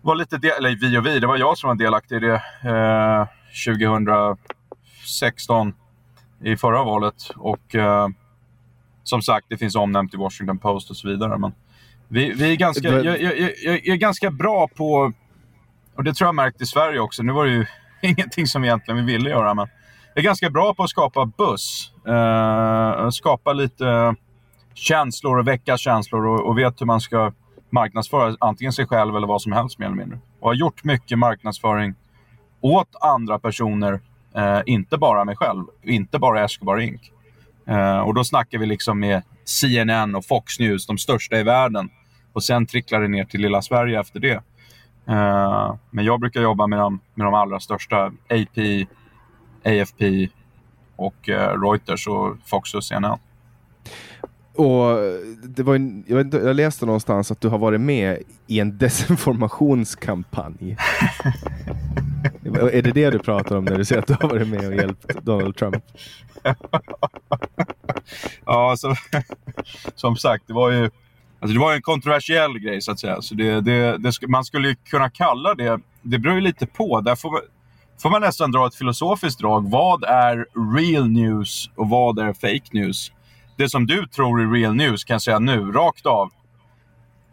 var 0.02 0.16
lite 0.16 0.38
del, 0.38 0.52
eller 0.58 0.76
vi 0.76 0.98
och 0.98 1.06
vi, 1.06 1.20
det 1.20 1.28
var 1.28 1.38
jag 1.38 1.58
som 1.58 1.68
var 1.68 1.76
delaktig 1.76 2.16
i 2.16 2.20
det 2.20 2.42
eh, 2.64 3.28
2016 3.68 5.74
i 6.44 6.58
förra 6.58 6.84
valet. 6.84 7.32
Och 7.36 7.76
eh, 7.76 8.08
som 9.04 9.22
sagt, 9.22 9.46
det 9.50 9.58
finns 9.58 9.76
omnämnt 9.76 10.14
i 10.14 10.18
Washington 10.18 10.58
Post 10.58 10.90
och 10.90 10.98
så 10.98 11.08
vidare. 11.08 11.38
Men 11.38 11.54
vi, 12.12 12.34
vi 12.34 12.52
är 12.52 12.56
ganska, 12.56 12.88
jag, 12.88 13.22
jag, 13.22 13.40
jag, 13.64 13.88
är 13.88 13.96
ganska 13.96 14.32
bra 14.32 14.68
på, 14.68 15.14
och 15.96 16.04
det 16.04 16.14
tror 16.14 16.28
jag 16.28 16.36
märkt 16.36 16.62
i 16.62 16.66
Sverige 16.66 17.00
också, 17.00 17.24
nu 17.24 17.34
var 17.34 17.46
det 17.46 17.52
ju 17.52 17.66
ingenting 18.02 18.48
som 18.48 18.62
vi 18.62 18.68
egentligen 18.68 19.06
vi 19.06 19.14
ville 19.14 19.30
göra, 19.30 19.54
men 19.54 19.68
jag 20.14 20.22
är 20.22 20.26
ganska 20.26 20.50
bra 20.50 20.74
på 20.74 20.84
att 20.84 20.90
skapa 20.90 21.26
buss. 21.26 21.92
Eh, 22.08 23.10
skapa 23.10 23.54
lite 23.54 24.16
känslor 24.74 25.40
och 25.40 25.48
väcka 25.48 25.78
känslor 25.78 26.26
och, 26.28 26.48
och 26.48 26.58
vet 26.58 26.82
hur 26.82 26.86
man 26.86 27.02
ska 27.02 27.32
marknadsföra 27.70 28.36
antingen 28.40 28.74
sig 28.74 28.88
själv 28.88 29.16
eller 29.16 29.28
vad 29.28 29.42
som 29.42 29.52
helst 29.52 29.80
mer 29.80 29.86
eller 29.86 29.96
mindre. 29.96 30.20
Och 30.40 30.50
har 30.50 30.56
gjort 30.56 30.84
mycket 30.84 31.20
marknadsföring 31.20 31.96
åt 32.62 32.96
andra 33.02 33.40
personer, 33.40 34.00
eh, 34.36 34.62
inte 34.66 34.98
bara 34.98 35.26
mig 35.26 35.36
själv, 35.36 35.64
inte 35.84 36.20
bara 36.20 36.44
Escobar 36.44 36.80
Inc. 36.80 37.02
Eh, 37.68 38.00
och 38.00 38.14
då 38.14 38.24
snackar 38.24 38.58
vi 38.58 38.66
liksom 38.66 39.00
med 39.00 39.22
CNN 39.46 40.16
och 40.16 40.26
Fox 40.26 40.60
News, 40.60 40.86
de 40.86 40.98
största 40.98 41.40
i 41.40 41.44
världen. 41.44 41.90
Och 42.34 42.44
sen 42.44 42.66
tricklar 42.66 43.02
det 43.02 43.08
ner 43.08 43.26
till 43.26 43.42
lilla 43.42 43.62
Sverige 43.62 44.00
efter 44.00 44.20
det. 44.20 44.42
Uh, 45.10 45.76
men 45.90 46.06
jag 46.06 46.20
brukar 46.20 46.42
jobba 46.42 46.68
med 46.68 46.80
de, 46.80 47.00
med 47.14 47.28
de 47.28 47.34
allra 47.34 47.60
största. 47.60 48.12
AP, 48.30 48.86
AFP 49.66 50.30
och 50.96 51.30
uh, 51.30 51.36
Reuters 51.36 52.08
och 52.08 52.38
Fox 52.46 52.74
och 52.74 52.84
CNN. 52.84 53.18
Och 54.56 54.98
det 55.44 55.64
var 55.64 55.76
en, 55.76 56.04
jag, 56.08 56.22
inte, 56.22 56.38
jag, 56.38 56.56
läste 56.56 56.86
någonstans 56.86 57.32
att 57.32 57.42
du 57.42 57.50
har 57.50 57.58
varit 57.58 57.82
med 57.82 58.18
i 58.48 58.60
en 58.60 58.78
desinformationskampanj. 58.78 60.78
är 62.72 62.82
det 62.82 62.92
det 62.92 63.10
du 63.10 63.20
pratar 63.20 63.56
om 63.56 63.66
när 63.66 63.78
du 63.78 63.86
säger 63.86 64.02
att 64.02 64.08
du 64.08 64.16
har 64.22 64.30
varit 64.30 64.48
med 64.48 64.68
och 64.68 64.76
hjälpt 64.76 65.24
Donald 65.24 65.56
Trump? 65.56 65.84
ja, 68.46 68.76
så, 68.78 68.96
som 69.96 70.16
sagt, 70.16 70.44
det 70.48 70.54
var 70.54 70.72
ju 70.72 70.90
alltså 71.42 71.54
det 71.54 71.60
var 71.60 71.74
en 71.74 71.82
kontroversiell 71.82 72.60
grej 72.60 72.82
så 72.82 72.92
att 72.92 73.00
säga. 73.00 73.22
Så 73.22 73.36
det, 73.36 73.62
det, 73.62 73.98
det, 73.98 74.28
man 74.28 74.46
skulle 74.46 74.76
kunna 74.76 75.10
kalla 75.10 75.54
det, 75.54 75.80
det 76.02 76.20
beror 76.20 76.36
ju 76.36 76.42
lite 76.42 76.66
på. 76.66 77.02
Där 77.02 77.16
får, 77.16 77.42
får 78.02 78.10
man 78.10 78.22
nästan 78.22 78.52
dra 78.52 78.68
ett 78.68 78.76
filosofiskt 78.76 79.40
drag. 79.40 79.72
Vad 79.72 80.04
är 80.04 80.46
real 80.78 81.10
news 81.10 81.70
och 81.76 81.90
vad 81.90 82.20
är 82.20 82.34
fake 82.34 82.70
news? 82.72 83.12
det 83.62 83.70
som 83.70 83.86
du 83.86 84.08
tror 84.08 84.42
är 84.42 84.52
real 84.52 84.76
news 84.76 85.04
kan 85.04 85.14
jag 85.14 85.22
säga 85.22 85.40
nu, 85.40 85.72
rakt 85.72 86.06
av. 86.06 86.30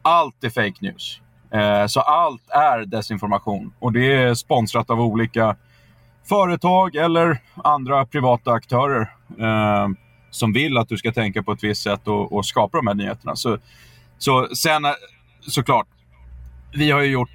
Allt 0.02 0.44
är 0.44 0.50
fake 0.50 0.76
news. 0.80 1.20
Eh, 1.52 1.86
så 1.86 2.00
allt 2.00 2.50
är 2.50 2.84
desinformation. 2.84 3.72
Och 3.78 3.92
det 3.92 4.12
är 4.12 4.34
sponsrat 4.34 4.90
av 4.90 5.00
olika 5.00 5.56
företag 6.28 6.96
eller 6.96 7.38
andra 7.54 8.06
privata 8.06 8.52
aktörer 8.52 9.00
eh, 9.38 9.88
som 10.30 10.52
vill 10.52 10.78
att 10.78 10.88
du 10.88 10.96
ska 10.96 11.12
tänka 11.12 11.42
på 11.42 11.52
ett 11.52 11.64
visst 11.64 11.82
sätt 11.82 12.08
och, 12.08 12.32
och 12.32 12.46
skapa 12.46 12.76
de 12.78 12.86
här 12.86 12.94
nyheterna. 12.94 13.36
Så, 13.36 13.58
så 14.18 14.48
sen 14.54 14.84
eh, 14.84 14.90
såklart, 15.40 15.87
vi 16.72 16.90
har 16.90 17.00
ju 17.00 17.10
gjort 17.10 17.30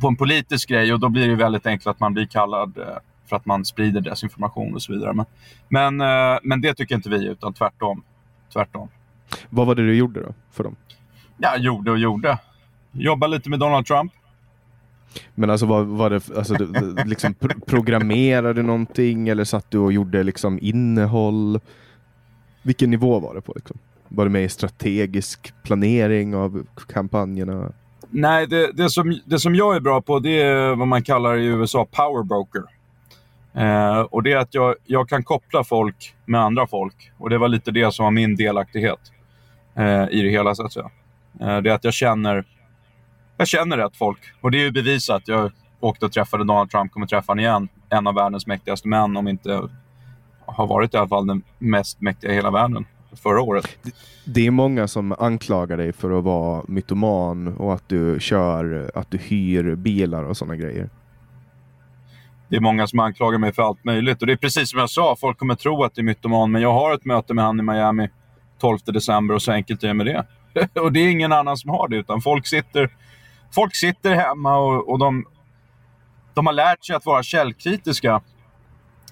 på 0.00 0.08
en 0.08 0.16
politisk 0.16 0.68
grej 0.68 0.92
och 0.92 1.00
då 1.00 1.08
blir 1.08 1.28
det 1.28 1.34
väldigt 1.34 1.66
enkelt 1.66 1.86
att 1.86 2.00
man 2.00 2.14
blir 2.14 2.26
kallad 2.26 2.78
eh, 2.78 2.84
för 3.28 3.36
att 3.36 3.46
man 3.46 3.64
sprider 3.64 4.00
desinformation 4.00 4.74
och 4.74 4.82
så 4.82 4.92
vidare. 4.92 5.12
Men, 5.12 5.26
men, 5.68 6.00
eh, 6.00 6.38
men 6.42 6.60
det 6.60 6.74
tycker 6.74 6.94
inte 6.94 7.10
vi, 7.10 7.26
utan 7.26 7.54
tvärtom 7.54 8.02
tvärtom. 8.56 8.88
Vad 9.48 9.66
var 9.66 9.74
det 9.74 9.86
du 9.86 9.96
gjorde 9.96 10.20
då 10.20 10.34
för 10.50 10.64
dem? 10.64 10.76
Ja, 11.38 11.56
gjorde 11.56 11.90
och 11.90 11.98
gjorde. 11.98 12.38
Jobba 12.92 13.26
lite 13.26 13.50
med 13.50 13.58
Donald 13.58 13.86
Trump. 13.86 14.12
Men 15.34 15.50
alltså 15.50 15.66
var, 15.66 15.82
var 15.82 16.10
det, 16.10 16.36
alltså, 16.36 16.54
du, 16.54 16.94
liksom 17.04 17.34
pro 17.34 17.60
programmerade 17.66 18.62
någonting 18.62 19.28
eller 19.28 19.44
satt 19.44 19.70
du 19.70 19.78
och 19.78 19.92
gjorde 19.92 20.22
liksom 20.22 20.58
innehåll? 20.62 21.60
Vilken 22.62 22.90
nivå 22.90 23.20
var 23.20 23.34
det 23.34 23.40
på? 23.40 23.52
Liksom? 23.56 23.78
Varit 24.08 24.32
med 24.32 24.44
i 24.44 24.48
strategisk 24.48 25.54
planering 25.62 26.34
av 26.36 26.66
kampanjerna? 26.88 27.72
Nej, 28.10 28.46
det, 28.46 28.72
det, 28.72 28.90
som, 28.90 29.20
det 29.24 29.38
som 29.38 29.54
jag 29.54 29.76
är 29.76 29.80
bra 29.80 30.00
på 30.00 30.18
det 30.18 30.42
är 30.42 30.74
vad 30.74 30.88
man 30.88 31.02
kallar 31.02 31.36
i 31.36 31.46
USA 31.46 31.86
power 31.90 32.22
broker. 32.22 32.62
Eh, 33.54 34.00
och 34.00 34.22
det 34.22 34.32
är 34.32 34.36
att 34.36 34.54
jag, 34.54 34.74
jag 34.84 35.08
kan 35.08 35.24
koppla 35.24 35.64
folk 35.64 36.14
med 36.24 36.40
andra 36.40 36.66
folk. 36.66 37.12
Och 37.18 37.30
det 37.30 37.38
var 37.38 37.48
lite 37.48 37.70
det 37.70 37.94
som 37.94 38.04
var 38.04 38.10
min 38.10 38.36
delaktighet 38.36 39.12
eh, 39.74 40.08
i 40.10 40.22
det 40.22 40.30
hela, 40.30 40.54
så 40.54 40.64
att 40.64 40.72
säga. 40.72 40.90
Eh, 41.40 41.58
det 41.58 41.70
är 41.70 41.74
att 41.74 41.84
jag 41.84 41.94
känner, 41.94 42.44
jag 43.36 43.48
känner 43.48 43.76
rätt 43.76 43.96
folk. 43.96 44.20
Och 44.40 44.50
det 44.50 44.58
är 44.58 44.62
ju 44.62 44.70
bevisat. 44.70 45.22
Jag 45.26 45.52
åkte 45.80 46.06
och 46.06 46.12
träffade 46.12 46.44
Donald 46.44 46.70
Trump, 46.70 46.92
kommer 46.92 47.06
träffa 47.06 47.30
honom 47.32 47.40
igen. 47.40 47.68
En 47.88 48.06
av 48.06 48.14
världens 48.14 48.46
mäktigaste 48.46 48.88
män, 48.88 49.16
om 49.16 49.28
inte 49.28 49.68
har 50.46 50.66
varit 50.66 50.94
i 50.94 50.96
alla 50.96 51.08
fall 51.08 51.26
den 51.26 51.42
mest 51.58 52.00
mäktiga 52.00 52.32
i 52.32 52.34
hela 52.34 52.50
världen 52.50 52.86
förra 53.16 53.42
året. 53.42 53.66
Det 54.24 54.46
är 54.46 54.50
många 54.50 54.88
som 54.88 55.14
anklagar 55.18 55.76
dig 55.76 55.92
för 55.92 56.18
att 56.18 56.24
vara 56.24 56.62
mytoman 56.68 57.56
och 57.56 57.74
att 57.74 57.88
du 57.88 58.16
kör, 58.20 58.90
att 58.94 59.10
du 59.10 59.18
hyr 59.18 59.74
bilar 59.74 60.24
och 60.24 60.36
sådana 60.36 60.56
grejer 60.56 60.88
det 62.48 62.56
är 62.56 62.60
många 62.60 62.86
som 62.86 62.98
anklagar 62.98 63.38
mig 63.38 63.52
för 63.52 63.62
allt 63.62 63.84
möjligt. 63.84 64.20
Och 64.20 64.26
det 64.26 64.32
är 64.32 64.36
precis 64.36 64.70
som 64.70 64.80
jag 64.80 64.90
sa, 64.90 65.16
folk 65.20 65.38
kommer 65.38 65.54
tro 65.54 65.84
att 65.84 65.94
det 65.94 66.00
är 66.00 66.04
mytoman, 66.04 66.52
men 66.52 66.62
jag 66.62 66.72
har 66.72 66.94
ett 66.94 67.04
möte 67.04 67.34
med 67.34 67.44
han 67.44 67.60
i 67.60 67.62
Miami 67.62 68.08
12 68.60 68.78
december 68.84 69.34
och 69.34 69.42
så 69.42 69.52
enkelt 69.52 69.82
är 69.82 69.88
det 69.88 69.94
med 69.94 70.06
det. 70.06 70.26
och 70.80 70.92
det 70.92 71.00
är 71.00 71.08
ingen 71.08 71.32
annan 71.32 71.56
som 71.56 71.70
har 71.70 71.88
det, 71.88 71.96
utan 71.96 72.20
folk 72.20 72.46
sitter, 72.46 72.90
folk 73.54 73.76
sitter 73.76 74.14
hemma 74.14 74.56
och, 74.56 74.88
och 74.88 74.98
de, 74.98 75.24
de 76.34 76.46
har 76.46 76.52
lärt 76.52 76.84
sig 76.84 76.96
att 76.96 77.06
vara 77.06 77.22
källkritiska. 77.22 78.20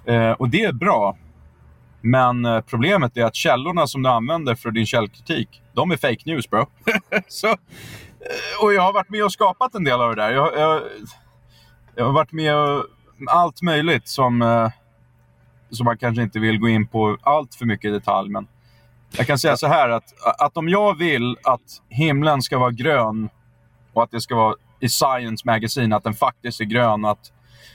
Eh, 0.05 0.31
och 0.31 0.49
det 0.49 0.63
är 0.63 0.73
bra. 0.73 1.17
Men 2.07 2.45
eh, 2.45 2.61
problemet 2.61 3.17
är 3.17 3.25
att 3.25 3.35
källorna 3.35 3.87
som 3.87 4.03
du 4.03 4.09
använder 4.09 4.55
för 4.55 4.71
din 4.71 4.87
källkritik, 4.87 5.63
de 5.73 5.91
är 5.91 5.97
fake 5.97 6.23
news 6.25 6.51
bro. 6.51 6.67
så, 7.29 7.47
eh, 7.47 7.57
och 8.63 8.75
jag 8.75 8.83
har 8.83 8.93
varit 8.93 9.11
med 9.11 9.25
och 9.25 9.33
skapat 9.33 9.75
en 9.75 9.85
del 9.85 10.01
av 10.01 10.17
det 10.17 10.23
där. 10.23 10.31
Jag, 10.31 10.59
jag, 10.59 10.83
jag 11.95 12.05
har 12.05 12.13
varit 12.13 12.33
med 12.33 12.57
och 12.57 12.85
allt 13.27 13.63
möjligt 13.63 14.09
som, 14.09 14.43
eh, 14.43 14.71
som 15.71 15.85
man 15.85 15.99
kanske 15.99 16.23
inte 16.23 16.39
vill 16.39 16.59
gå 16.59 16.69
in 16.69 16.87
på 16.87 17.17
allt 17.23 17.55
för 17.55 17.67
mycket 17.67 17.89
i 17.89 17.93
detalj. 17.93 18.31
Men 18.31 18.47
jag 19.17 19.27
kan 19.27 19.39
säga 19.39 19.57
så 19.57 19.67
här 19.67 19.89
att, 19.89 20.39
att 20.39 20.57
om 20.57 20.69
jag 20.69 20.99
vill 20.99 21.37
att 21.43 21.83
himlen 21.89 22.43
ska 22.43 22.59
vara 22.59 22.71
grön 22.71 23.29
och 23.93 24.03
att 24.03 24.11
det 24.11 24.21
ska 24.21 24.37
vara 24.37 24.55
i 24.81 24.89
Science 24.89 25.43
Magazine 25.47 25.97
att 25.97 26.05
den 26.05 26.15
faktiskt 26.15 26.61
är 26.61 26.65
grön. 26.65 27.05
Att, 27.05 27.33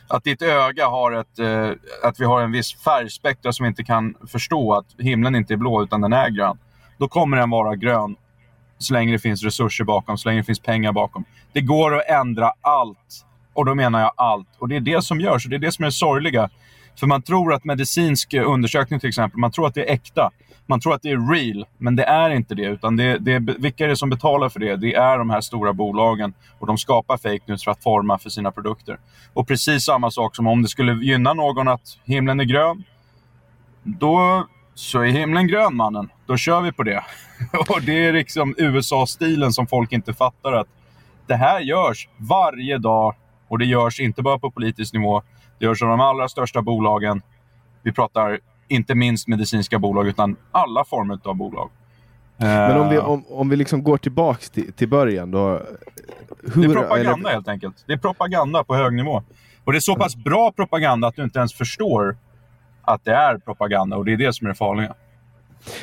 att 0.07 0.23
ditt 0.23 0.41
öga 0.41 0.87
har 0.87 1.11
ett, 1.11 1.39
eh, 1.39 1.71
att 2.03 2.19
vi 2.19 2.25
har 2.25 2.41
en 2.41 2.51
viss 2.51 2.83
färgspektra 2.83 3.53
som 3.53 3.65
inte 3.65 3.83
kan 3.83 4.15
förstå 4.27 4.73
att 4.73 4.85
himlen 4.97 5.35
inte 5.35 5.53
är 5.53 5.57
blå 5.57 5.83
utan 5.83 6.01
den 6.01 6.13
är 6.13 6.29
grön. 6.29 6.57
Då 6.97 7.07
kommer 7.07 7.37
den 7.37 7.49
vara 7.49 7.75
grön 7.75 8.15
så 8.77 8.93
länge 8.93 9.11
det 9.11 9.19
finns 9.19 9.43
resurser 9.43 9.83
bakom, 9.83 10.17
så 10.17 10.29
länge 10.29 10.41
det 10.41 10.45
finns 10.45 10.59
pengar 10.59 10.91
bakom. 10.91 11.25
Det 11.53 11.61
går 11.61 11.95
att 11.95 12.09
ändra 12.09 12.53
allt 12.61 13.25
och 13.53 13.65
då 13.65 13.75
menar 13.75 13.99
jag 13.99 14.11
allt. 14.15 14.47
Och 14.59 14.69
det 14.69 14.75
är 14.75 14.79
det 14.79 15.01
som 15.01 15.19
görs 15.19 15.45
och 15.45 15.49
det 15.49 15.55
är 15.55 15.59
det 15.59 15.71
som 15.71 15.83
är 15.83 15.87
det 15.87 15.91
sorgliga. 15.91 16.49
För 16.95 17.07
man 17.07 17.21
tror 17.21 17.53
att 17.53 17.63
medicinsk 17.63 18.33
eh, 18.33 18.51
undersökning 18.51 18.99
till 18.99 19.09
exempel, 19.09 19.39
man 19.39 19.51
tror 19.51 19.67
att 19.67 19.73
det 19.73 19.89
är 19.89 19.93
äkta. 19.93 20.31
Man 20.65 20.79
tror 20.79 20.93
att 20.93 21.01
det 21.01 21.09
är 21.11 21.33
real, 21.33 21.65
men 21.77 21.95
det 21.95 22.03
är 22.03 22.29
inte 22.29 22.55
det. 22.55 22.65
Utan 22.65 22.95
det, 22.95 23.17
det, 23.17 23.39
vilka 23.39 23.83
är 23.83 23.87
det 23.87 23.95
som 23.95 24.09
betalar 24.09 24.49
för 24.49 24.59
det? 24.59 24.75
Det 24.75 24.93
är 24.93 25.17
de 25.17 25.29
här 25.29 25.41
stora 25.41 25.73
bolagen 25.73 26.33
och 26.59 26.67
de 26.67 26.77
skapar 26.77 27.17
fake 27.17 27.41
news 27.45 27.63
för 27.63 27.71
att 27.71 27.83
forma 27.83 28.17
för 28.17 28.29
sina 28.29 28.51
produkter. 28.51 28.99
Och 29.33 29.47
precis 29.47 29.83
samma 29.83 30.11
sak 30.11 30.35
som 30.35 30.47
om 30.47 30.61
det 30.61 30.67
skulle 30.67 30.93
gynna 30.93 31.33
någon 31.33 31.67
att 31.67 31.97
himlen 32.03 32.39
är 32.39 32.43
grön, 32.43 32.83
då 33.83 34.47
så 34.79 34.99
är 34.99 35.07
himlen 35.07 35.47
grön 35.47 35.75
mannen. 35.75 36.09
Då 36.25 36.37
kör 36.37 36.61
vi 36.61 36.71
på 36.71 36.83
det. 36.83 37.03
och 37.69 37.81
det 37.81 38.05
är 38.05 38.13
liksom 38.13 38.55
USA-stilen 38.57 39.53
som 39.53 39.67
folk 39.67 39.91
inte 39.91 40.13
fattar 40.13 40.53
att 40.53 40.67
det 41.27 41.35
här 41.35 41.59
görs 41.59 42.09
varje 42.17 42.77
dag 42.77 43.15
och 43.47 43.59
det 43.59 43.65
görs 43.65 43.99
inte 43.99 44.21
bara 44.21 44.39
på 44.39 44.51
politisk 44.51 44.93
nivå. 44.93 45.21
Det 45.59 45.65
görs 45.65 45.81
av 45.81 45.89
de 45.89 45.99
allra 45.99 46.29
största 46.29 46.61
bolagen. 46.61 47.21
Vi 47.83 47.91
pratar 47.91 48.39
inte 48.67 48.95
minst 48.95 49.27
medicinska 49.27 49.79
bolag, 49.79 50.07
utan 50.07 50.35
alla 50.51 50.85
former 50.85 51.19
av 51.23 51.35
bolag. 51.35 51.69
Men 52.37 52.77
om 52.77 52.89
vi, 52.89 52.99
om, 52.99 53.25
om 53.29 53.49
vi 53.49 53.55
liksom 53.55 53.83
går 53.83 53.97
tillbaka 53.97 54.39
till, 54.53 54.73
till 54.73 54.87
början 54.87 55.31
då. 55.31 55.61
Hur, 56.53 56.61
det 56.61 56.67
är 56.67 56.73
propaganda 56.73 57.11
eller... 57.11 57.29
helt 57.29 57.47
enkelt. 57.47 57.83
Det 57.87 57.93
är 57.93 57.97
propaganda 57.97 58.63
på 58.63 58.75
hög 58.75 58.93
nivå. 58.93 59.23
Och 59.63 59.71
det 59.71 59.77
är 59.77 59.81
så 59.81 59.95
pass 59.95 60.15
bra 60.15 60.51
propaganda 60.51 61.07
att 61.07 61.15
du 61.15 61.23
inte 61.23 61.39
ens 61.39 61.53
förstår 61.53 62.17
att 62.81 63.05
det 63.05 63.13
är 63.13 63.37
propaganda 63.37 63.97
och 63.97 64.05
det 64.05 64.13
är 64.13 64.17
det 64.17 64.33
som 64.33 64.47
är 64.47 64.49
det 64.49 64.55
farliga. 64.55 64.93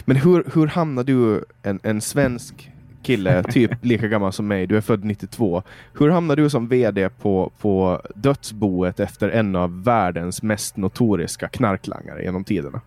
Men 0.05 0.17
hur, 0.17 0.45
hur 0.55 0.67
hamnar 0.67 1.05
du, 1.05 1.45
en, 1.63 1.81
en 1.83 2.01
svensk 2.01 2.71
kille, 3.07 3.43
typ 3.43 3.85
lika 3.85 4.09
gammal 4.09 4.33
som 4.33 4.47
mig, 4.47 4.67
du 4.67 4.77
är 4.77 4.81
född 4.81 5.05
92. 5.05 5.63
Hur 5.99 6.11
hamnade 6.11 6.43
du 6.43 6.51
som 6.51 6.69
VD 6.69 7.09
på, 7.09 7.53
på 7.59 8.03
dödsboet 8.15 9.01
efter 9.01 9.29
en 9.29 9.57
av 9.57 9.85
världens 9.85 10.43
mest 10.43 10.77
notoriska 10.77 11.49
knarklangare 11.49 12.23
genom 12.23 12.45
tiderna? 12.45 12.81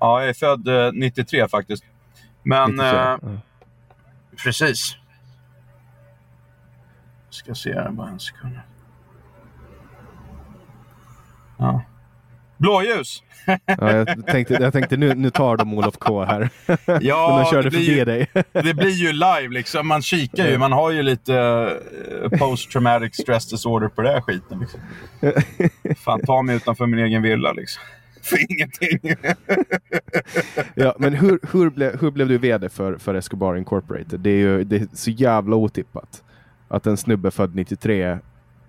Ja, 0.00 0.20
jag 0.20 0.28
är 0.28 0.34
född 0.34 0.68
eh, 0.68 0.92
93 0.92 1.48
faktiskt. 1.48 1.84
Men... 2.42 2.70
93, 2.70 2.88
eh, 2.88 2.94
ja. 2.94 3.18
Precis. 4.44 4.96
Ska 7.30 7.54
se 7.54 7.74
här 7.74 7.90
bara 7.90 8.08
en 8.08 8.20
sekund. 8.20 8.58
Ja. 11.56 11.82
Blåljus! 12.58 13.22
ja, 13.46 13.92
jag 13.92 14.26
tänkte, 14.26 14.54
jag 14.54 14.72
tänkte 14.72 14.96
nu, 14.96 15.14
nu 15.14 15.30
tar 15.30 15.56
de 15.56 15.74
Olof 15.74 15.96
K 15.98 16.24
här. 16.24 16.50
Ja, 17.00 17.38
de 17.44 17.50
körde 17.50 17.70
förbi 17.70 17.98
ju, 17.98 18.04
dig. 18.04 18.30
det 18.52 18.74
blir 18.74 18.90
ju 18.90 19.12
live 19.12 19.48
liksom. 19.50 19.88
Man 19.88 20.02
kikar 20.02 20.46
ju. 20.46 20.58
Man 20.58 20.72
har 20.72 20.90
ju 20.90 21.02
lite 21.02 21.32
uh, 22.22 22.38
post 22.38 22.70
traumatic 22.70 23.14
stress 23.14 23.48
disorder 23.48 23.88
på 23.88 24.02
den 24.02 24.12
här 24.12 24.20
skiten. 24.20 24.60
Liksom. 24.60 24.80
Fan, 25.96 26.20
ta 26.26 26.42
mig 26.42 26.56
utanför 26.56 26.86
min 26.86 27.00
egen 27.00 27.22
villa 27.22 27.52
liksom. 27.52 27.82
För 28.22 28.52
ingenting. 28.52 29.16
ja, 30.74 30.94
men 30.98 31.14
hur, 31.14 31.38
hur, 31.52 31.70
ble, 31.70 31.96
hur 32.00 32.10
blev 32.10 32.28
du 32.28 32.38
VD 32.38 32.68
för, 32.68 32.98
för 32.98 33.14
Escobar 33.14 33.56
Incorporated? 33.56 34.20
Det 34.20 34.30
är 34.30 34.38
ju 34.38 34.64
det 34.64 34.76
är 34.76 34.88
så 34.92 35.10
jävla 35.10 35.56
otippat. 35.56 36.22
Att 36.68 36.86
en 36.86 36.96
snubbe 36.96 37.30
född 37.30 37.54
93 37.54 38.18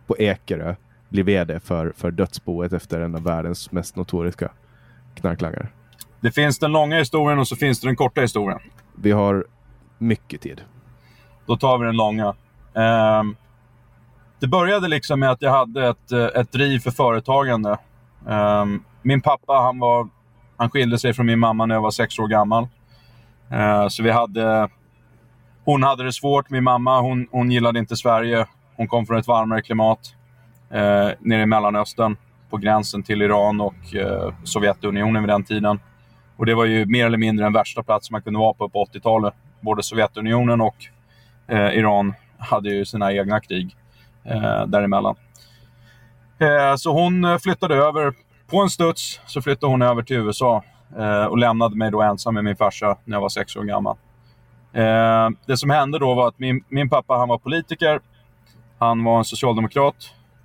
på 0.08 0.18
Ekerö 0.18 0.76
bli 1.10 1.24
VD 1.24 1.60
för, 1.60 1.94
för 1.98 2.12
dödsboet 2.12 2.74
efter 2.74 3.00
en 3.00 3.16
av 3.16 3.24
världens 3.24 3.72
mest 3.72 3.96
notoriska 3.96 4.52
knarklangare? 5.16 5.68
Det 6.20 6.32
finns 6.32 6.60
den 6.60 6.72
långa 6.72 6.98
historien 6.98 7.40
och 7.40 7.48
så 7.48 7.56
finns 7.56 7.80
det 7.80 7.88
den 7.88 7.96
korta 7.96 8.22
historien. 8.22 8.60
Vi 8.96 9.12
har 9.12 9.46
mycket 9.98 10.42
tid. 10.42 10.62
Då 11.46 11.58
tar 11.58 11.78
vi 11.78 11.86
den 11.86 11.96
långa. 11.98 12.28
Eh, 12.74 13.24
det 14.40 14.48
började 14.48 14.88
liksom 14.88 15.20
med 15.20 15.32
att 15.32 15.42
jag 15.42 15.52
hade 15.52 15.88
ett, 15.88 16.12
eh, 16.12 16.26
ett 16.26 16.52
driv 16.52 16.80
för 16.80 16.92
företagande. 16.92 17.78
Eh, 18.28 18.66
min 19.02 19.22
pappa 19.22 19.54
han 19.54 19.80
var, 19.80 20.08
han 20.58 20.70
skilde 20.70 21.00
sig 21.00 21.14
från 21.14 21.26
min 21.26 21.40
mamma 21.40 21.66
när 21.66 21.76
jag 21.76 21.82
var 21.82 21.92
sex 21.92 22.20
år 22.20 22.28
gammal. 22.28 22.68
Eh, 23.52 23.88
så 23.88 24.04
vi 24.04 24.12
hade... 24.12 24.70
Hon 25.66 25.84
hade 25.84 26.04
det 26.04 26.14
svårt. 26.14 26.50
Min 26.50 26.64
mamma 26.64 27.02
hon, 27.02 27.28
hon 27.32 27.52
gillade 27.52 27.80
inte 27.80 27.96
Sverige. 27.96 28.46
Hon 28.76 28.88
kom 28.88 29.06
från 29.06 29.18
ett 29.18 29.28
varmare 29.28 29.62
klimat 29.62 30.00
eh, 30.72 31.10
nere 31.20 31.42
i 31.42 31.46
Mellanöstern 31.46 32.18
på 32.50 32.58
gränsen 32.58 33.04
till 33.04 33.22
Iran 33.22 33.62
och 33.62 33.96
eh, 33.96 34.34
Sovjetunionen 34.44 35.24
vid 35.24 35.30
den 35.30 35.44
tiden. 35.44 35.80
Och 36.38 36.46
Det 36.46 36.56
var 36.56 36.66
ju 36.66 36.86
mer 36.86 37.06
eller 37.06 37.18
mindre 37.18 37.46
den 37.46 37.54
värsta 37.54 37.84
plats 37.84 38.12
man 38.12 38.22
kunde 38.22 38.40
vara 38.40 38.54
på 38.54 38.70
på 38.70 38.86
80-talet. 38.86 39.34
Både 39.62 39.84
Sovjetunionen 39.84 40.62
och 40.62 40.76
eh, 41.48 41.78
Iran 41.78 42.14
hade 42.38 42.70
ju 42.70 42.86
sina 42.86 43.14
egna 43.14 43.40
krig 43.40 43.76
eh, 44.24 44.66
däremellan. 44.68 45.16
Eh, 46.40 46.76
så 46.76 46.94
hon 46.94 47.26
eh, 47.26 47.38
flyttade 47.38 47.76
över. 47.76 48.14
På 48.48 48.62
en 48.62 48.70
studs 48.70 49.22
så 49.26 49.42
flyttade 49.42 49.72
hon 49.72 49.82
över 49.82 50.04
till 50.04 50.18
USA 50.18 50.64
eh, 50.98 51.26
och 51.26 51.38
lämnade 51.38 51.76
mig 51.76 51.92
då 51.92 52.02
ensam 52.02 52.34
med 52.34 52.44
min 52.44 52.56
farsa 52.56 52.98
när 53.04 53.16
jag 53.16 53.22
var 53.22 53.30
sex 53.30 53.56
år 53.56 53.64
gammal. 53.64 53.98
Eh, 54.74 55.30
det 55.46 55.58
som 55.58 55.70
hände 55.70 56.00
då 56.00 56.14
var 56.14 56.28
att 56.28 56.40
min, 56.40 56.64
min 56.70 56.90
pappa 56.90 57.14
han 57.14 57.30
var 57.30 57.38
politiker. 57.38 58.00
Han 58.80 59.04
var 59.04 59.18
en 59.18 59.26
socialdemokrat. 59.26 59.96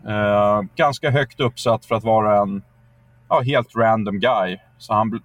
Eh, 0.09 0.63
ganska 0.77 1.11
högt 1.11 1.41
uppsatt 1.41 1.87
för 1.87 1.95
att 1.95 2.05
vara 2.05 2.43
en 2.43 2.63
ja, 3.29 3.41
helt 3.41 3.77
random 3.77 4.21
guy. 4.21 4.59
Så 4.79 4.95
han, 4.95 5.23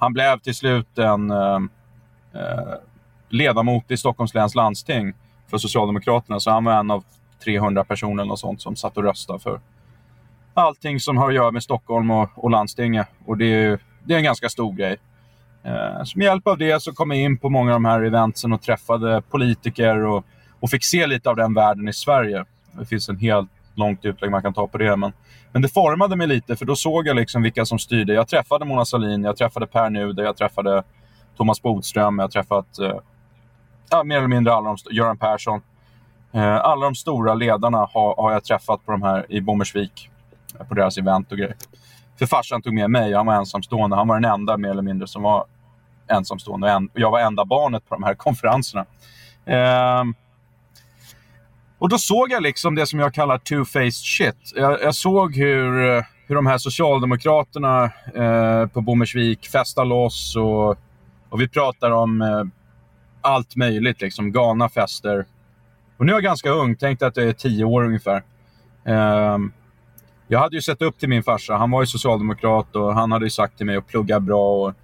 han 0.00 0.12
blev 0.12 0.38
till 0.38 0.54
slut 0.54 0.98
en 0.98 1.30
eh, 1.30 1.60
eh, 2.34 2.74
ledamot 3.28 3.90
i 3.90 3.96
Stockholms 3.96 4.34
läns 4.34 4.54
landsting 4.54 5.14
för 5.50 5.58
Socialdemokraterna. 5.58 6.40
Så 6.40 6.50
han 6.50 6.64
var 6.64 6.72
en 6.72 6.90
av 6.90 7.04
300 7.44 7.84
personer 7.84 8.30
och 8.30 8.38
sånt 8.38 8.62
som 8.62 8.76
satt 8.76 8.96
och 8.96 9.04
röstade 9.04 9.38
för 9.38 9.60
allting 10.54 11.00
som 11.00 11.16
har 11.16 11.28
att 11.28 11.34
göra 11.34 11.50
med 11.50 11.62
Stockholm 11.62 12.10
och, 12.10 12.28
och 12.34 12.50
landstinget. 12.50 13.08
Och 13.26 13.38
det 13.38 13.44
är, 13.44 13.78
det 14.04 14.14
är 14.14 14.18
en 14.18 14.24
ganska 14.24 14.48
stor 14.48 14.72
grej. 14.72 14.96
Eh, 15.62 16.04
så 16.04 16.18
med 16.18 16.24
hjälp 16.24 16.46
av 16.46 16.58
det 16.58 16.82
så 16.82 16.92
kom 16.92 17.10
jag 17.10 17.20
in 17.20 17.38
på 17.38 17.48
många 17.48 17.70
av 17.70 17.74
de 17.74 17.84
här 17.84 18.02
eventsen 18.02 18.52
och 18.52 18.62
träffade 18.62 19.22
politiker 19.30 19.96
och, 20.04 20.24
och 20.60 20.70
fick 20.70 20.84
se 20.84 21.06
lite 21.06 21.30
av 21.30 21.36
den 21.36 21.54
världen 21.54 21.88
i 21.88 21.92
Sverige. 21.92 22.44
Det 22.72 22.86
finns 22.86 23.08
en 23.08 23.18
helt 23.18 23.50
långt 23.74 24.04
utlägg 24.04 24.30
man 24.30 24.42
kan 24.42 24.54
ta 24.54 24.66
på 24.66 24.78
det. 24.78 24.96
Men, 24.96 25.12
men 25.52 25.62
det 25.62 25.68
formade 25.68 26.16
mig 26.16 26.26
lite, 26.26 26.56
för 26.56 26.64
då 26.64 26.76
såg 26.76 27.06
jag 27.06 27.16
liksom 27.16 27.42
vilka 27.42 27.64
som 27.64 27.78
styrde. 27.78 28.14
Jag 28.14 28.28
träffade 28.28 28.64
Mona 28.64 28.84
Sahlin, 28.84 29.24
jag 29.24 29.36
träffade 29.36 29.66
Per 29.66 29.90
Nuder, 29.90 30.24
jag 30.24 30.36
träffade 30.36 30.82
Thomas 31.36 31.62
Bodström, 31.62 32.18
jag 32.18 32.24
har 32.24 32.28
träffat 32.28 32.78
eh, 32.78 32.96
ja, 33.90 34.04
mer 34.04 34.16
eller 34.16 34.28
mindre 34.28 34.54
alla 34.54 34.68
de, 34.68 34.94
Göran 34.94 35.18
Persson. 35.18 35.60
Eh, 36.32 36.56
alla 36.56 36.84
de 36.84 36.94
stora 36.94 37.34
ledarna 37.34 37.78
har, 37.78 38.16
har 38.16 38.32
jag 38.32 38.44
träffat 38.44 38.86
på 38.86 38.92
de 38.92 39.02
här 39.02 39.26
i 39.28 39.40
Bommersvik, 39.40 40.10
eh, 40.60 40.66
på 40.66 40.74
deras 40.74 40.98
event 40.98 41.32
och 41.32 41.38
grejer. 41.38 41.56
För 42.18 42.26
farsan 42.26 42.62
tog 42.62 42.74
med 42.74 42.90
mig, 42.90 43.12
han 43.12 43.26
var 43.26 43.34
ensamstående. 43.34 43.96
Han 43.96 44.08
var 44.08 44.20
den 44.20 44.30
enda 44.30 44.56
mer 44.56 44.70
eller 44.70 44.82
mindre 44.82 45.08
som 45.08 45.22
var 45.22 45.44
ensamstående. 46.08 46.66
Och 46.66 46.72
en, 46.72 46.90
jag 46.94 47.10
var 47.10 47.20
enda 47.20 47.44
barnet 47.44 47.88
på 47.88 47.94
de 47.94 48.02
här 48.02 48.14
konferenserna. 48.24 48.86
Eh, 49.44 50.04
och 51.82 51.88
då 51.88 51.98
såg 51.98 52.32
jag 52.32 52.42
liksom 52.42 52.74
det 52.74 52.86
som 52.86 52.98
jag 52.98 53.14
kallar 53.14 53.38
two-faced 53.38 53.90
shit. 53.90 54.52
Jag, 54.54 54.82
jag, 54.82 54.94
såg 54.94 55.36
hur, 55.36 55.90
eh, 55.90 56.02
hur 56.26 56.34
de 56.34 56.46
här 56.46 56.58
socialdemokraterna 56.58 57.84
eh, 58.14 58.66
på 58.66 58.80
Bommersvik 58.80 59.48
festar 59.48 59.84
loss 59.84 60.36
och, 60.36 60.70
och 61.28 61.40
vi 61.40 61.48
pratar 61.48 61.90
om 61.90 62.22
eh, 62.22 62.44
allt 63.20 63.56
möjligt. 63.56 64.00
Liksom, 64.00 64.32
galna 64.32 64.68
fester. 64.68 65.26
Och 65.96 66.06
nu 66.06 66.12
är 66.12 66.16
jag 66.16 66.22
ganska 66.22 66.50
ung, 66.50 66.76
tänkte 66.76 67.06
att 67.06 67.16
jag 67.16 67.28
är 67.28 67.32
tio 67.32 67.64
år 67.64 67.84
ungefär. 67.84 68.22
Eh, 68.84 69.38
jag 70.28 70.38
hade 70.38 70.56
ju 70.56 70.62
sett 70.62 70.82
upp 70.82 70.98
till 70.98 71.08
min 71.08 71.22
farsa. 71.22 71.56
Han 71.56 71.70
var 71.70 71.82
ju 71.82 71.86
socialdemokrat 71.86 72.76
och 72.76 72.94
han 72.94 73.12
hade 73.12 73.30
sagt 73.30 73.56
till 73.56 73.66
mig 73.66 73.76
att 73.76 73.86
plugga 73.86 74.20
bra 74.20 74.66
och 74.66 74.74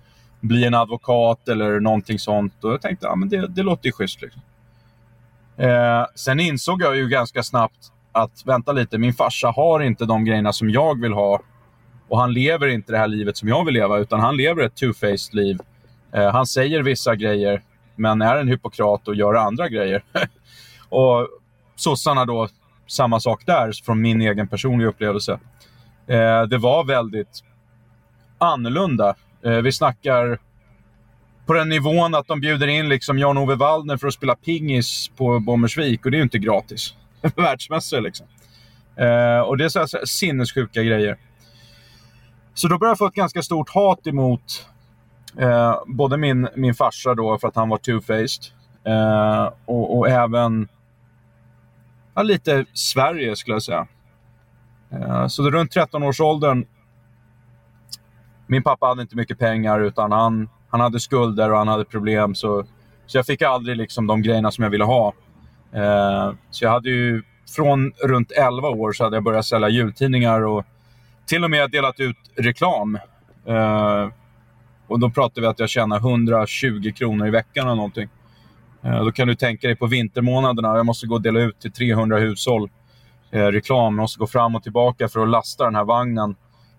bli 0.41 0.65
en 0.65 0.75
advokat 0.75 1.49
eller 1.49 1.81
någonting 1.81 2.19
sånt. 2.19 2.65
Och 2.65 2.73
jag 2.73 2.83
tänkte, 2.83 3.07
ja 3.07 3.17
men 3.17 3.29
det, 3.29 3.47
det 3.47 3.63
låter 3.63 3.87
ju 3.87 3.93
schysst. 3.93 4.23
Liksom. 4.23 4.43
Eh, 5.59 6.07
sen 6.15 6.41
insåg 6.41 6.83
jag 6.83 6.97
ju 6.97 7.09
ganska 7.09 7.43
snabbt 7.43 7.93
att, 8.13 8.43
vänta 8.47 8.73
lite, 8.73 8.99
min 8.99 9.13
farsa 9.15 9.49
har 9.49 9.81
inte 9.81 10.05
de 10.05 10.25
grejerna 10.25 10.53
som 10.53 10.71
jag 10.71 11.01
vill 11.01 11.13
ha. 11.13 11.41
Och 12.09 12.19
han 12.21 12.33
lever 12.33 12.69
inte 12.69 12.93
det 12.93 12.99
här 12.99 13.09
livet 13.09 13.37
som 13.37 13.49
jag 13.49 13.65
vill 13.65 13.75
leva, 13.75 13.99
utan 13.99 14.21
han 14.21 14.37
lever 14.37 14.63
ett 14.63 14.75
two-faced 14.75 15.35
liv. 15.35 15.59
Eh, 16.13 16.33
han 16.33 16.47
säger 16.47 16.83
vissa 16.83 17.17
grejer, 17.17 17.63
men 17.97 18.23
är 18.23 18.37
en 18.37 18.49
hypokrat 18.49 19.09
och 19.09 19.15
gör 19.15 19.35
andra 19.35 19.69
grejer. 19.69 20.05
och 20.89 21.29
sossarna 21.77 22.25
då, 22.25 22.49
samma 22.87 23.21
sak 23.21 23.47
där, 23.47 23.73
från 23.85 24.01
min 24.01 24.21
egen 24.23 24.49
personliga 24.49 24.89
upplevelse. 24.89 25.33
Eh, 26.07 26.43
det 26.43 26.59
var 26.59 26.85
väldigt 26.85 27.45
annorlunda. 28.39 29.15
Eh, 29.45 29.53
vi 29.53 29.73
snackar 29.73 30.39
på 31.49 31.55
den 31.55 31.69
nivån 31.69 32.15
att 32.15 32.27
de 32.27 32.41
bjuder 32.41 32.67
in 32.67 32.89
liksom 32.89 33.19
Jan-Ove 33.19 33.55
Waldner 33.55 33.97
för 33.97 34.07
att 34.09 34.15
spela 34.15 34.35
pingis 34.35 35.11
på 35.17 35.41
Bommersvik 35.41 36.05
och 36.05 36.11
det 36.11 36.17
är 36.17 36.19
ju 36.19 36.23
inte 36.23 36.39
gratis. 36.39 36.95
Världsmässor 37.37 38.01
liksom. 38.01 38.27
Eh, 38.97 39.41
och 39.41 39.57
det 39.57 39.65
är 39.65 39.69
så 39.69 39.79
här, 39.79 40.07
sinnessjuka 40.07 40.83
grejer. 40.83 41.17
Så 42.55 42.69
då 42.69 42.79
började 42.79 42.91
jag 42.91 42.99
få 42.99 43.07
ett 43.07 43.15
ganska 43.15 43.43
stort 43.43 43.71
hat 43.71 44.07
emot 44.07 44.67
eh, 45.39 45.77
både 45.87 46.17
min, 46.17 46.49
min 46.55 46.75
farsa 46.75 47.15
då 47.15 47.39
för 47.39 47.49
att 47.49 47.57
han 47.57 47.69
var 47.69 47.79
two-faced 47.79 48.53
eh, 48.85 49.53
och, 49.65 49.99
och, 49.99 50.09
även 50.09 50.69
ja, 52.15 52.23
lite 52.23 52.65
Sverige 52.73 53.37
skulle 53.37 53.55
jag 53.55 53.63
säga. 53.63 53.87
Eh, 54.91 55.27
så 55.27 55.51
runt 55.51 55.77
13-årsåldern 55.77 56.67
min 58.47 58.63
pappa 58.63 58.87
hade 58.87 59.03
inte 59.03 59.17
mycket 59.17 59.39
pengar 59.39 59.81
utan 59.81 60.13
han 60.13 60.49
han 60.69 60.81
hade 60.81 61.01
skulder 61.01 61.53
och 61.53 61.59
han 61.59 61.69
hade 61.69 61.85
problem. 61.85 62.35
Så, 62.35 62.65
så 63.07 63.19
jag 63.19 63.27
fick 63.27 63.43
aldrig 63.43 63.77
liksom 63.77 64.07
de 64.07 64.23
grejerna 64.23 64.51
som 64.51 64.65
jag 64.65 64.71
ville 64.71 64.85
ha. 64.85 65.13
Eh, 65.73 66.33
så 66.51 66.65
jag 66.65 66.71
hade 66.71 66.91
ju, 66.91 67.23
från 67.57 67.93
runt 68.05 68.33
11 68.33 68.69
år 68.69 68.93
så 68.93 69.05
hade 69.05 69.17
jag 69.17 69.25
börjat 69.25 69.45
sälja 69.45 69.69
jultidningar 69.69 70.41
och 70.41 70.65
till 71.27 71.45
och 71.45 71.51
med 71.51 71.71
delat 71.71 72.01
ut 72.01 72.17
reklam. 72.37 72.99
Eh, 73.47 74.09
och 74.87 75.01
då 75.01 75.11
pratade 75.11 75.41
vi 75.41 75.47
att 75.47 75.59
jag 75.59 75.69
tjänar 75.69 75.99
120 75.99 76.93
kronor 76.97 77.27
i 77.27 77.31
veckan 77.31 77.67
eller 77.67 77.77
någonting. 77.77 78.09
Eh, 78.83 79.05
då 79.05 79.13
kan 79.13 79.29
du 79.29 79.35
tänka 79.35 79.67
dig 79.67 79.77
på 79.77 79.87
vintermånaderna. 79.87 80.77
Jag 80.77 80.87
måste 80.87 81.07
gå 81.07 81.15
och 81.15 81.23
dela 81.23 81.41
ut 81.41 81.61
till 81.61 81.73
300 81.73 82.19
hushåll 82.19 82.71
eh, 83.31 83.47
reklam. 83.47 83.95
Jag 83.95 84.03
måste 84.03 84.19
gå 84.19 84.27
fram 84.27 84.55
och 84.55 84.63
tillbaka 84.63 85.09
för 85.09 85.21
att 85.21 85.29
lasta 85.29 85.65
den 85.65 85.75
här 85.75 85.85
vagnen. 85.85 86.37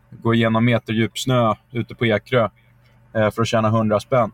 Gå 0.10 0.34
igenom 0.34 0.66
meterdjup 0.66 1.20
snö 1.20 1.56
ute 1.72 1.96
på 1.96 2.06
Ekerö. 2.06 2.50
Eh, 3.16 3.32
för 3.32 3.42
att 3.42 3.48
tjäna 3.48 3.68
100 3.68 4.00
spänn. 4.00 4.32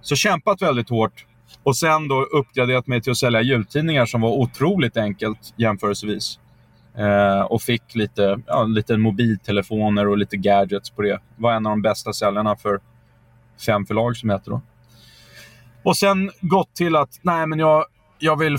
Så 0.00 0.16
kämpat 0.16 0.62
väldigt 0.62 0.90
hårt. 0.90 1.26
Och 1.62 1.76
sen 1.76 2.08
då 2.08 2.22
uppgraderat 2.22 2.86
mig 2.86 3.02
till 3.02 3.10
att 3.10 3.18
sälja 3.18 3.42
jultidningar 3.42 4.06
som 4.06 4.20
var 4.20 4.30
otroligt 4.30 4.96
enkelt 4.96 5.54
jämförelsevis. 5.56 6.38
Eh, 6.96 7.40
och 7.40 7.62
fick 7.62 7.94
lite, 7.94 8.40
ja, 8.46 8.64
lite 8.64 8.96
mobiltelefoner 8.96 10.08
och 10.08 10.18
lite 10.18 10.36
gadgets 10.36 10.90
på 10.90 11.02
det. 11.02 11.20
Var 11.36 11.52
en 11.52 11.66
av 11.66 11.70
de 11.70 11.82
bästa 11.82 12.12
säljarna 12.12 12.56
för 12.56 12.80
fem 13.66 13.86
förlag 13.86 14.16
som 14.16 14.30
heter 14.30 14.50
då. 14.50 14.60
Och 15.82 15.96
sen 15.96 16.30
gått 16.40 16.74
till 16.74 16.96
att, 16.96 17.20
nej 17.22 17.46
men 17.46 17.58
jag, 17.58 17.84
jag 18.18 18.36
vill 18.38 18.58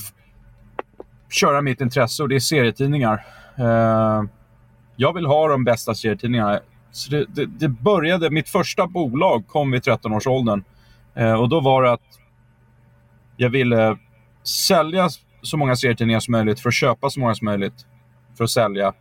köra 1.30 1.62
mitt 1.62 1.82
intresse 1.82 2.24
och 2.24 2.30
det 2.30 2.36
är 2.36 2.40
serietidningar. 2.40 3.26
Eh, 3.58 4.24
jag 4.96 5.14
vill 5.14 5.26
ha 5.26 5.48
de 5.48 5.64
bästa 5.64 5.96
serietidningarna. 5.96 6.60
Så 6.92 7.12
det, 7.12 7.26
det, 7.26 7.46
det, 7.46 7.70
började, 7.70 8.30
mitt 8.30 8.50
första 8.50 8.88
bolag 8.88 9.48
kom 9.48 9.72
vid 9.72 9.82
13-årsåldern. 9.82 10.64
Eh, 11.16 11.34
och 11.34 11.50
då 11.50 11.60
var 11.60 11.84
det 11.84 11.92
att 11.92 12.20
jag 13.38 13.50
ville 13.50 13.98
sälja 14.44 15.10
så 15.42 15.58
många 15.58 15.76
serietidningar 15.76 16.20
som 16.20 16.32
möjligt 16.32 16.60
för 16.60 16.70
att 16.70 16.76
köpa 16.76 17.10
så 17.10 17.20
många 17.20 17.36
som 17.36 17.46
möjligt 17.46 17.86
för 18.38 18.44
att 18.44 18.50
sälja. 18.50 18.94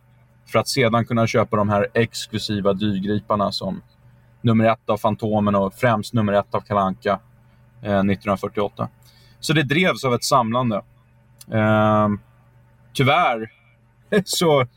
För 0.51 0.59
att 0.59 0.67
sedan 0.67 1.05
kunna 1.05 1.27
köpa 1.27 1.57
de 1.57 1.69
här 1.69 1.87
exklusiva 1.93 2.73
dyrgriparna 2.73 3.51
som 3.51 3.81
nummer 4.41 4.65
ett 4.65 4.89
av 4.89 4.97
Fantomen 4.97 5.55
och 5.55 5.73
främst 5.73 6.13
nummer 6.13 6.33
ett 6.33 6.55
av 6.55 6.61
Kalanka 6.61 7.19
eh, 7.81 7.89
1948. 7.89 8.89
Så 9.39 9.53
det 9.53 9.63
drevs 9.63 10.03
av 10.03 10.13
ett 10.13 10.23
samlande. 10.23 10.81
Eh, 11.51 12.07
tyvärr 12.93 13.51
så, 14.25 14.67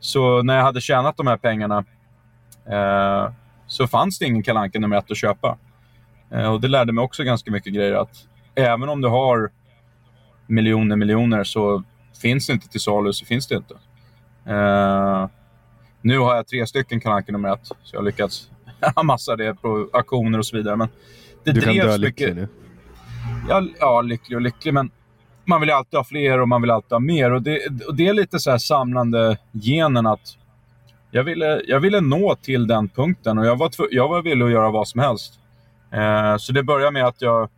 så 0.00 0.42
när 0.42 0.56
jag 0.56 0.62
hade 0.62 0.80
tjänat 0.80 1.16
de 1.16 1.26
här 1.26 1.36
pengarna 1.36 1.84
eh, 2.70 3.32
så 3.66 3.86
fanns 3.86 4.18
det 4.18 4.26
ingen 4.26 4.42
Kalanka 4.42 4.78
nummer 4.78 4.96
ett 4.96 5.10
att 5.10 5.16
köpa. 5.16 5.58
Eh, 6.30 6.52
och 6.52 6.60
det 6.60 6.68
lärde 6.68 6.92
mig 6.92 7.02
också 7.02 7.24
ganska 7.24 7.50
mycket 7.50 7.74
grejer. 7.74 7.94
att 7.94 8.26
Även 8.54 8.88
om 8.88 9.00
du 9.00 9.08
har 9.08 9.50
miljoner 10.46 10.96
miljoner 10.96 11.44
så 11.44 11.82
finns 12.22 12.46
det 12.46 12.52
inte 12.52 12.68
till 12.68 12.80
salu 12.80 13.12
så 13.12 13.26
finns 13.26 13.46
det 13.46 13.54
inte. 13.54 13.74
Eh, 14.46 15.28
nu 16.02 16.18
har 16.18 16.36
jag 16.36 16.46
tre 16.46 16.66
stycken 16.66 17.00
Kalanka 17.00 17.32
nummer 17.32 17.52
ett, 17.52 17.66
så 17.66 17.74
jag 17.92 17.98
har 17.98 18.04
lyckats 18.04 18.50
amassar 18.94 19.36
det 19.36 19.54
på 19.54 19.88
auktioner 19.92 20.38
och 20.38 20.46
så 20.46 20.56
vidare. 20.56 20.76
Men 20.76 20.88
det 21.44 21.52
du 21.52 21.60
kan 21.60 21.74
dö 21.74 21.96
lycklig 21.96 22.34
nu. 22.34 22.48
Ja, 23.48 23.62
ja, 23.80 24.02
lycklig 24.02 24.36
och 24.36 24.42
lycklig, 24.42 24.74
men 24.74 24.90
man 25.44 25.60
vill 25.60 25.68
ju 25.68 25.74
alltid 25.74 25.96
ha 25.96 26.04
fler 26.04 26.40
och 26.40 26.48
man 26.48 26.62
vill 26.62 26.70
alltid 26.70 26.92
ha 26.92 26.98
mer. 26.98 27.32
Och 27.32 27.42
det, 27.42 27.66
och 27.88 27.94
det 27.94 28.08
är 28.08 28.14
lite 28.14 28.38
så 28.38 28.50
här 28.50 28.58
samlande 28.58 29.38
genen 29.52 30.06
att 30.06 30.36
jag 31.10 31.24
ville, 31.24 31.62
jag 31.66 31.80
ville 31.80 32.00
nå 32.00 32.34
till 32.34 32.66
den 32.66 32.88
punkten 32.88 33.38
och 33.38 33.46
jag 33.46 33.56
var, 33.56 33.70
jag 33.90 34.08
var 34.08 34.22
villig 34.22 34.44
att 34.46 34.52
göra 34.52 34.70
vad 34.70 34.88
som 34.88 35.00
helst. 35.00 35.40
Eh, 35.92 36.36
så 36.36 36.52
det 36.52 36.62
började 36.62 36.90
med 36.90 37.06
att 37.06 37.22
jag... 37.22 37.48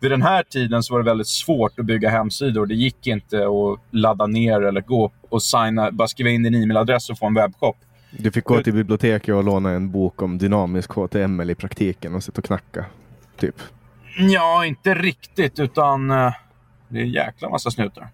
Vid 0.00 0.10
den 0.10 0.22
här 0.22 0.42
tiden 0.42 0.82
så 0.82 0.94
var 0.94 1.00
det 1.00 1.04
väldigt 1.10 1.28
svårt 1.28 1.78
att 1.78 1.84
bygga 1.84 2.10
hemsidor. 2.10 2.66
Det 2.66 2.74
gick 2.74 3.06
inte 3.06 3.36
att 3.36 3.80
ladda 3.90 4.26
ner 4.26 4.60
eller 4.60 4.80
gå 4.80 5.12
och 5.28 5.42
signa, 5.42 5.90
bara 5.90 6.08
skriva 6.08 6.30
in 6.30 6.42
din 6.42 6.54
e-mailadress 6.54 7.10
och 7.10 7.18
få 7.18 7.26
en 7.26 7.34
webbshop. 7.34 7.76
Du 8.10 8.30
fick 8.30 8.44
gå 8.44 8.62
till 8.62 8.72
biblioteket 8.72 9.34
och 9.34 9.44
låna 9.44 9.70
en 9.70 9.90
bok 9.90 10.22
om 10.22 10.38
dynamisk 10.38 10.92
HTML 10.92 11.50
i 11.50 11.54
praktiken 11.54 12.14
och 12.14 12.24
sitta 12.24 12.38
och 12.38 12.44
knacka. 12.44 12.84
Typ. 13.36 13.56
Ja, 14.18 14.66
inte 14.66 14.94
riktigt, 14.94 15.58
utan 15.58 16.10
eh, 16.10 16.32
det 16.88 16.98
är 16.98 17.02
en 17.02 17.10
jäkla 17.10 17.48
massa 17.48 17.70
snutar. 17.70 18.02
Ja, 18.02 18.08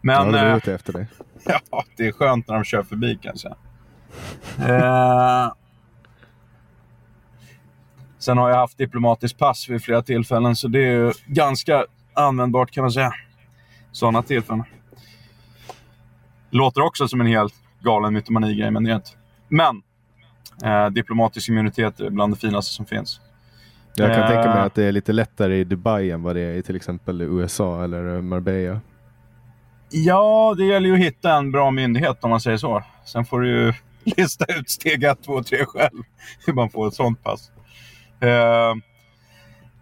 Men 0.00 0.32
det 0.32 0.42
var 0.42 0.50
eh, 0.50 0.56
ute 0.56 0.74
efter 0.74 0.92
dig. 0.92 1.06
ja, 1.70 1.84
det 1.96 2.06
är 2.06 2.12
skönt 2.12 2.48
när 2.48 2.54
de 2.54 2.64
kör 2.64 2.82
förbi 2.82 3.18
kanske. 3.22 3.48
Eh, 4.68 5.52
sen 8.18 8.38
har 8.38 8.48
jag 8.50 8.56
haft 8.56 8.78
diplomatiskt 8.78 9.38
pass 9.38 9.68
vid 9.68 9.82
flera 9.82 10.02
tillfällen, 10.02 10.56
så 10.56 10.68
det 10.68 10.78
är 10.78 10.90
ju 10.92 11.12
ganska 11.26 11.84
användbart 12.14 12.70
kan 12.70 12.82
man 12.84 12.92
säga. 12.92 13.12
Sådana 13.92 14.22
tillfällen. 14.22 14.64
Låter 16.50 16.80
också 16.80 17.08
som 17.08 17.20
en 17.20 17.26
helt 17.26 17.54
galen 17.80 18.12
mytomani-grej, 18.14 18.70
men 18.70 18.84
det 18.84 18.90
är 18.90 18.94
inte. 18.96 19.10
Men 19.48 19.82
eh, 20.64 20.90
diplomatisk 20.90 21.48
immunitet 21.48 22.00
är 22.00 22.10
bland 22.10 22.32
det 22.32 22.36
finaste 22.38 22.74
som 22.74 22.86
finns. 22.86 23.20
Jag 23.94 24.14
kan 24.14 24.22
Eh. 24.22 24.28
tänka 24.28 24.54
mig 24.54 24.62
att 24.62 24.74
det 24.74 24.84
är 24.84 24.92
lite 24.92 25.12
lättare 25.12 25.56
i 25.60 25.64
Dubai 25.64 26.10
än 26.10 26.22
vad 26.22 26.36
det 26.36 26.40
är 26.40 26.52
i 26.54 26.62
till 26.62 26.76
exempel 26.76 27.22
USA 27.22 27.84
eller 27.84 28.20
Marbella. 28.20 28.80
Ja, 29.90 30.54
det 30.58 30.64
gäller 30.64 30.88
ju 30.88 30.94
att 30.94 31.00
hitta 31.00 31.32
en 31.36 31.52
bra 31.52 31.70
myndighet 31.70 32.24
om 32.24 32.30
man 32.30 32.40
säger 32.40 32.56
så. 32.58 32.82
Sen 33.04 33.24
får 33.24 33.40
du 33.40 33.48
ju 33.50 33.72
lista 34.16 34.44
ut 34.48 34.70
steg 34.70 35.04
1, 35.04 35.22
2, 35.22 35.42
3 35.42 35.64
själv. 35.64 36.02
Hur 36.46 36.52
man 36.52 36.70
får 36.70 36.88
ett 36.88 36.94
sånt 36.94 37.22
pass. 37.22 37.50
Eh, 38.20 38.74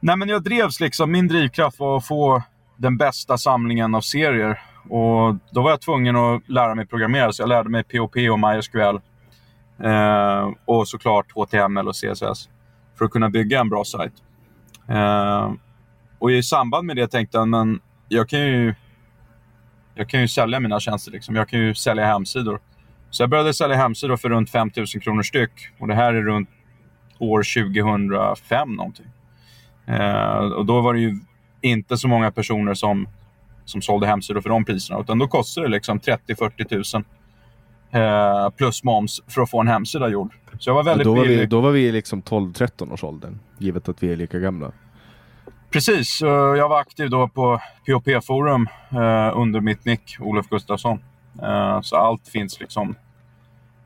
nej, 0.01 0.17
men 0.17 0.29
jag 0.29 0.43
drevs 0.43 0.81
liksom. 0.81 1.13
Min 1.13 1.29
drivkraft 1.29 1.79
var 1.79 1.97
att 1.97 2.07
få 2.07 2.43
den 2.77 2.97
bästa 2.97 3.39
samlingen 3.39 3.95
av 3.95 4.01
serier. 4.01 4.61
Och 4.89 5.35
då 5.51 5.63
var 5.63 5.71
jag 5.71 5.81
tvungen 5.81 6.17
att 6.17 6.49
lära 6.49 6.75
mig 6.75 6.87
programmera, 6.87 7.33
så 7.33 7.43
jag 7.43 7.49
lärde 7.49 7.69
mig 7.69 7.85
POP 7.85 8.17
och 8.17 8.41
MySQL. 8.41 9.01
Eh, 9.85 10.51
och 10.65 10.89
såklart 10.89 11.33
HTML 11.33 11.89
och 11.89 11.95
CSS. 11.95 12.49
För 12.99 13.05
att 13.05 13.11
kunna 13.11 13.31
bygga 13.31 13.61
en 13.61 13.69
bra 13.69 13.85
sajt. 13.85 14.13
Eh, 14.89 15.53
och 16.19 16.33
i 16.33 16.43
samband 16.43 16.87
med 16.87 16.97
det 16.97 17.09
tänkte 17.09 17.39
jag, 17.39 17.49
men 17.49 17.81
jag 18.09 18.29
kan 18.29 18.41
ju 18.41 18.75
jag 19.99 20.09
kan 20.09 20.21
ju 20.21 20.29
sälja 20.29 20.61
mina 20.61 20.81
tjänster. 20.81 21.13
Liksom. 21.13 21.37
Jag 21.37 21.49
kan 21.49 21.61
ju 21.61 21.75
sälja 21.75 22.07
hemsidor. 22.07 22.61
Så 23.11 23.23
jag 23.23 23.31
började 23.31 23.55
sälja 23.55 23.77
hemsidor 23.77 24.17
för 24.17 24.29
runt 24.29 24.51
5 24.51 24.71
000 24.77 24.87
kronor 24.87 25.23
styck. 25.23 25.51
Och 25.79 25.89
det 25.89 25.95
här 25.95 26.15
är 26.15 26.23
runt 26.23 26.49
år 27.19 27.65
2005 27.73 28.73
någonting. 28.73 29.07
Eh, 29.87 30.39
och 30.39 30.67
då 30.67 30.81
var 30.81 30.95
det 30.95 31.01
ju 31.01 31.19
inte 31.61 31.97
så 31.97 32.09
många 32.09 32.31
personer 32.31 32.75
som, 32.75 33.09
som 33.65 33.83
sålde 33.83 34.07
hemsidor 34.07 34.41
för 34.41 34.49
de 34.49 34.65
priserna. 34.65 35.01
Utan 35.01 35.19
då 35.19 35.29
kostade 35.29 35.67
det 35.67 35.71
liksom 35.71 36.01
30-40 36.01 37.03
000 37.93 38.03
eh, 38.03 38.51
plus 38.51 38.85
moms 38.85 39.21
för 39.29 39.43
att 39.43 39.51
få 39.51 39.61
en 39.61 39.69
hemsida 39.69 40.09
gjord. 40.09 40.35
Så 40.59 40.71
jag 40.71 40.75
var 40.75 40.81
Och 40.81 40.87
väldigt 40.87 41.05
Då 41.05 41.15
var, 41.15 41.23
billig. 41.23 41.39
vi, 41.39 41.47
då 41.47 41.61
var 41.61 41.71
vi 41.71 41.93
liksom 41.93 42.23
12-13 42.23 42.93
års 42.93 43.05
åldern, 43.05 43.39
givet 43.59 43.89
att 43.89 44.03
vi 44.03 44.13
är 44.13 44.17
lika 44.17 44.39
gamla. 44.39 44.73
Precis, 45.71 46.19
jag 46.23 46.69
var 46.69 46.81
aktiv 46.81 47.11
då 47.11 47.29
på 47.29 47.61
POP-forum 47.87 48.69
eh, 48.91 49.39
under 49.39 49.61
mitt 49.61 49.85
nick, 49.85 50.17
Olof 50.21 50.49
Gustafsson. 50.49 50.99
Eh, 51.43 51.81
så 51.81 51.97
allt 51.97 52.29
finns 52.29 52.61
liksom 52.61 52.95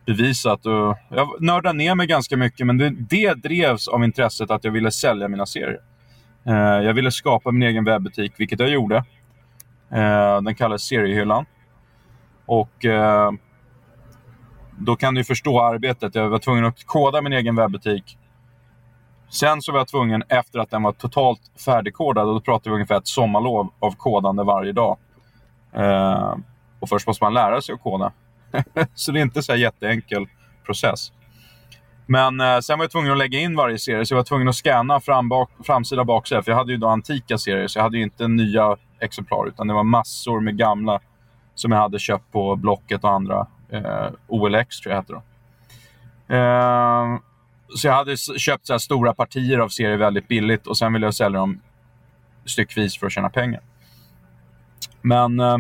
bevisat. 0.07 0.67
Och 0.67 0.97
jag 1.09 1.29
nördade 1.41 1.79
ner 1.79 1.95
mig 1.95 2.07
ganska 2.07 2.37
mycket, 2.37 2.67
men 2.67 2.79
det, 2.79 2.91
det 2.91 3.35
drevs 3.35 3.89
av 3.89 4.05
intresset 4.05 4.51
att 4.51 4.65
jag 4.65 4.73
ville 4.73 4.91
sälja 4.91 5.29
mina 5.29 5.47
serier. 5.47 5.81
Eh, 6.45 6.55
jag 6.55 6.95
ville 6.95 7.11
skapa 7.11 7.51
min 7.51 7.63
egen 7.63 7.85
webbutik, 7.85 8.33
vilket 8.37 8.61
jag 8.61 8.69
gjorde. 8.69 8.97
Eh, 9.91 10.43
den 10.43 10.55
kallades 10.55 10.83
Seriehyllan. 10.83 11.47
Och 12.47 12.87
då 14.79 14.97
kan 14.97 15.15
du 15.15 15.25
förstå 15.25 15.63
arbetet. 15.63 16.15
Jag 16.15 16.29
var 16.29 16.39
tvungen 16.39 16.65
att 16.65 16.85
koda 16.87 17.23
min 17.23 17.33
egen 17.33 17.57
webbutik. 17.57 18.19
Sen 19.31 19.63
så 19.63 19.73
var 19.73 19.79
jag 19.79 19.89
tvungen, 19.89 20.23
efter 20.29 20.59
att 20.59 20.71
den 20.71 20.83
var 20.83 20.93
totalt 20.93 21.41
färdigkodad, 21.65 22.29
och 22.29 22.35
då 22.35 22.41
pratar 22.41 22.71
vi 22.71 22.75
ungefär 22.75 22.97
ett 22.97 23.07
sommarlov 23.07 23.73
av 23.79 23.95
kodande 23.97 24.43
varje 24.43 24.73
dag. 24.73 24.97
Och 26.81 26.89
först 26.89 27.07
måste 27.07 27.25
man 27.25 27.35
lära 27.35 27.61
sig 27.61 27.73
att 27.75 27.83
koda. 27.83 28.13
så 28.95 29.13
det 29.13 29.21
är 29.21 29.23
inte 29.23 29.43
så 29.43 29.53
här 29.53 29.59
jätteenkel 29.59 30.27
process. 30.67 31.13
Men 32.07 32.41
eh, 32.41 32.59
sen 32.59 32.79
var 32.79 32.85
jag 32.85 32.91
tvungen 32.91 33.13
att 33.13 33.19
lägga 33.19 33.39
in 33.39 33.57
varje 33.57 33.79
serie, 33.79 34.07
så 34.07 34.15
jag 34.15 34.17
var 34.17 34.25
tvungen 34.25 34.49
att 34.49 34.57
scanna 34.57 35.01
fram, 35.01 35.29
bak, 35.29 35.51
framsida 35.65 36.01
och 36.01 36.07
baksida. 36.07 36.43
För 36.43 36.51
jag 36.51 36.59
hade 36.59 36.73
ju 36.73 36.79
då 36.79 36.89
antika 36.89 37.39
serier, 37.39 37.67
så 37.67 37.79
jag 37.79 37.83
hade 37.83 37.97
ju 37.97 38.03
inte 38.03 38.29
nya 38.29 38.77
exemplar, 39.01 39.49
utan 39.49 39.67
det 39.67 39.75
var 39.75 39.85
massor 39.85 40.41
med 40.41 40.57
gamla 40.57 41.01
som 41.55 41.73
jag 41.73 41.79
hade 41.79 41.99
köpt 41.99 42.33
på 42.33 42.57
Blocket 42.57 43.05
och 43.05 43.11
andra. 43.11 43.47
Eh, 43.69 44.09
OLX 44.27 44.81
tror 44.81 44.93
jag 44.93 45.01
hette 45.01 45.13
då. 45.13 45.23
Eh, 46.35 47.19
så 47.77 47.87
jag 47.87 47.95
hade 47.95 48.17
köpt 48.17 48.67
så 48.67 48.73
här 48.73 48.79
stora 48.79 49.15
partier 49.15 49.59
av 49.59 49.69
serier 49.69 49.97
väldigt 49.97 50.29
billigt 50.29 50.67
och 50.67 50.79
sen 50.79 50.93
ville 50.93 51.07
jag 51.07 51.15
sälja 51.15 51.39
dem 51.39 51.61
styckvis 52.45 52.99
för 52.99 53.07
att 53.07 53.13
tjäna 53.13 53.31
pengar. 53.31 53.61
Men 55.03 55.41
eh, 55.41 55.59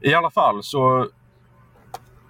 i 0.00 0.14
alla 0.14 0.30
fall 0.30 0.62
så 0.62 1.08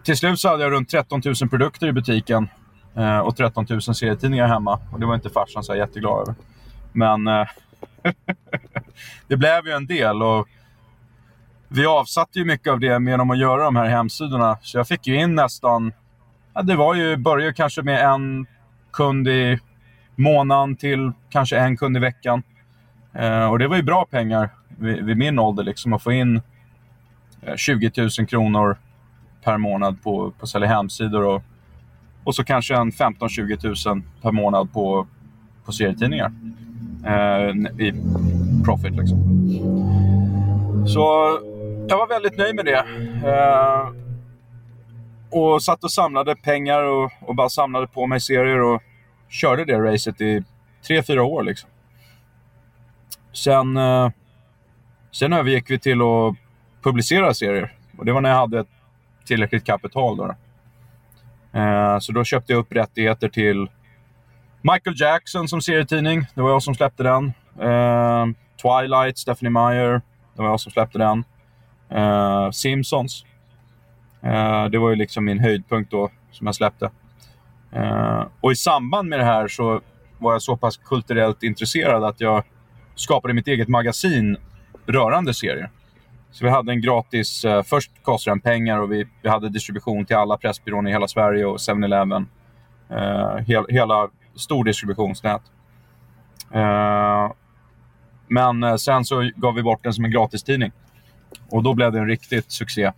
till 0.04 0.16
slut 0.16 0.40
så 0.40 0.48
hade 0.48 0.62
jag 0.62 0.72
runt 0.72 0.88
13 0.88 1.22
000 1.24 1.34
produkter 1.50 1.86
i 1.86 1.92
butiken 1.92 2.48
eh, 2.94 3.18
och 3.18 3.36
13 3.36 3.66
000 3.70 3.82
serietidningar 3.82 4.46
hemma. 4.46 4.80
Och 4.92 5.00
det 5.00 5.06
var 5.06 5.14
inte 5.14 5.30
farsan 5.30 5.64
så 5.64 5.72
här 5.72 5.80
jätteglad 5.80 6.20
över. 6.20 6.34
Men 6.92 7.26
eh, 7.26 7.46
det 9.28 9.36
blev 9.36 9.66
ju 9.66 9.72
en 9.72 9.86
del 9.86 10.22
och 10.22 10.48
vi 11.68 11.86
avsatte 11.86 12.38
ju 12.38 12.44
mycket 12.44 12.72
av 12.72 12.80
det 12.80 12.86
genom 12.86 13.30
att 13.30 13.38
göra 13.38 13.64
de 13.64 13.76
här 13.76 13.86
hemsidorna. 13.86 14.58
Så 14.62 14.78
jag 14.78 14.88
fick 14.88 15.06
ju 15.06 15.20
in 15.20 15.34
nästan, 15.34 15.92
ja, 16.54 16.62
det 16.62 16.76
var 16.76 16.94
ju, 16.94 17.16
började 17.16 17.52
kanske 17.52 17.82
med 17.82 18.04
en 18.04 18.46
kund 18.92 19.28
i 19.28 19.58
månaden 20.14 20.76
till 20.76 21.12
kanske 21.30 21.58
en 21.58 21.76
kund 21.76 21.96
i 21.96 22.00
veckan. 22.00 22.42
Eh, 23.12 23.50
och 23.50 23.58
det 23.58 23.68
var 23.68 23.76
ju 23.76 23.82
bra 23.82 24.06
pengar 24.10 24.50
vid, 24.78 25.04
vid 25.04 25.16
min 25.16 25.38
ålder, 25.38 25.64
liksom, 25.64 25.92
att 25.92 26.02
få 26.02 26.12
in 26.12 26.42
Eh, 27.46 27.56
20 27.56 27.90
000 27.96 28.10
kronor 28.28 28.76
per 29.44 29.58
månad 29.58 30.02
på, 30.02 30.30
på 30.30 30.42
att 30.42 30.48
sälja 30.48 30.68
hemsidor. 30.68 31.24
Och, 31.24 31.42
och 32.24 32.34
så 32.34 32.44
kanske 32.44 32.76
en 32.76 32.90
15-20 32.90 33.88
000 33.88 34.02
per 34.22 34.32
månad 34.32 34.72
på, 34.72 35.06
på 35.64 35.72
serietidningar. 35.72 36.32
Eh, 37.06 37.50
I 37.86 37.92
profit 38.64 38.96
liksom. 38.96 39.18
Så 40.86 41.00
jag 41.88 41.98
var 41.98 42.08
väldigt 42.08 42.38
nöjd 42.38 42.54
med 42.54 42.64
det. 42.64 42.84
Eh, 43.28 43.88
och 45.30 45.62
satt 45.62 45.84
och 45.84 45.92
samlade 45.92 46.36
pengar 46.36 46.82
och, 46.82 47.12
och 47.20 47.34
bara 47.34 47.48
samlade 47.48 47.86
på 47.86 48.06
mig 48.06 48.20
serier 48.20 48.60
och 48.60 48.82
körde 49.28 49.64
det 49.64 49.78
racet 49.78 50.20
i 50.20 50.44
tre, 50.86 51.02
fyra 51.02 51.24
år. 51.24 51.42
Liksom. 51.42 51.70
Sen, 53.32 53.76
eh, 53.76 54.10
sen 55.12 55.32
övergick 55.32 55.70
vi 55.70 55.78
till 55.78 56.00
att 56.00 56.45
publicera 56.86 57.34
serier. 57.34 57.72
Och 57.98 58.04
det 58.04 58.12
var 58.12 58.20
när 58.20 58.30
jag 58.30 58.36
hade 58.36 58.64
tillräckligt 59.24 59.64
kapital. 59.64 60.16
Då. 60.16 60.34
Eh, 61.58 61.98
så 61.98 62.12
då 62.12 62.24
köpte 62.24 62.52
jag 62.52 62.60
upp 62.60 62.72
rättigheter 62.72 63.28
till 63.28 63.68
Michael 64.62 65.00
Jackson 65.00 65.48
som 65.48 65.60
serietidning. 65.60 66.26
Det 66.34 66.42
var 66.42 66.50
jag 66.50 66.62
som 66.62 66.74
släppte 66.74 67.02
den. 67.02 67.32
Eh, 67.60 68.26
Twilight, 68.62 69.18
Stephanie 69.18 69.50
Meyer. 69.50 70.00
Det 70.34 70.42
var 70.42 70.48
jag 70.48 70.60
som 70.60 70.72
släppte 70.72 70.98
den. 70.98 71.24
Eh, 71.90 72.50
Simpsons. 72.50 73.24
Eh, 74.22 74.64
det 74.64 74.78
var 74.78 74.90
ju 74.90 74.96
liksom 74.96 75.24
min 75.24 75.38
höjdpunkt 75.38 75.90
då, 75.90 76.10
som 76.30 76.46
jag 76.46 76.54
släppte. 76.54 76.90
Eh, 77.72 78.24
och 78.40 78.52
i 78.52 78.56
samband 78.56 79.08
med 79.08 79.18
det 79.18 79.24
här 79.24 79.48
så 79.48 79.80
var 80.18 80.32
jag 80.32 80.42
så 80.42 80.56
pass 80.56 80.76
kulturellt 80.76 81.42
intresserad 81.42 82.04
att 82.04 82.20
jag 82.20 82.44
skapade 82.94 83.34
mitt 83.34 83.48
eget 83.48 83.68
magasin 83.68 84.36
rörande 84.86 85.34
serier. 85.34 85.70
Så 86.30 86.44
vi 86.44 86.50
hade 86.50 86.72
en 86.72 86.80
gratis... 86.80 87.44
Eh, 87.44 87.62
först 87.62 87.90
kostade 88.02 88.32
den 88.32 88.40
pengar 88.40 88.78
och 88.78 88.92
vi, 88.92 89.06
vi 89.22 89.28
hade 89.28 89.48
distribution 89.48 90.06
till 90.06 90.16
alla 90.16 90.36
Pressbyrån 90.36 90.86
i 90.86 90.90
hela 90.90 91.08
Sverige 91.08 91.46
och 91.46 91.56
7-Eleven. 91.56 92.28
Eh, 92.90 93.36
hel, 93.36 93.64
hela 93.68 94.08
stor 94.34 94.64
distributionsnät. 94.64 95.42
Eh, 96.52 97.32
men 98.28 98.62
eh, 98.62 98.76
sen 98.76 99.04
så 99.04 99.30
gav 99.36 99.54
vi 99.54 99.62
bort 99.62 99.82
den 99.82 99.92
som 99.92 100.04
en 100.04 100.10
gratistidning. 100.10 100.72
Och 101.50 101.62
då 101.62 101.74
blev 101.74 101.92
det 101.92 101.98
en 101.98 102.08
riktigt 102.08 102.52
succé. 102.52 102.92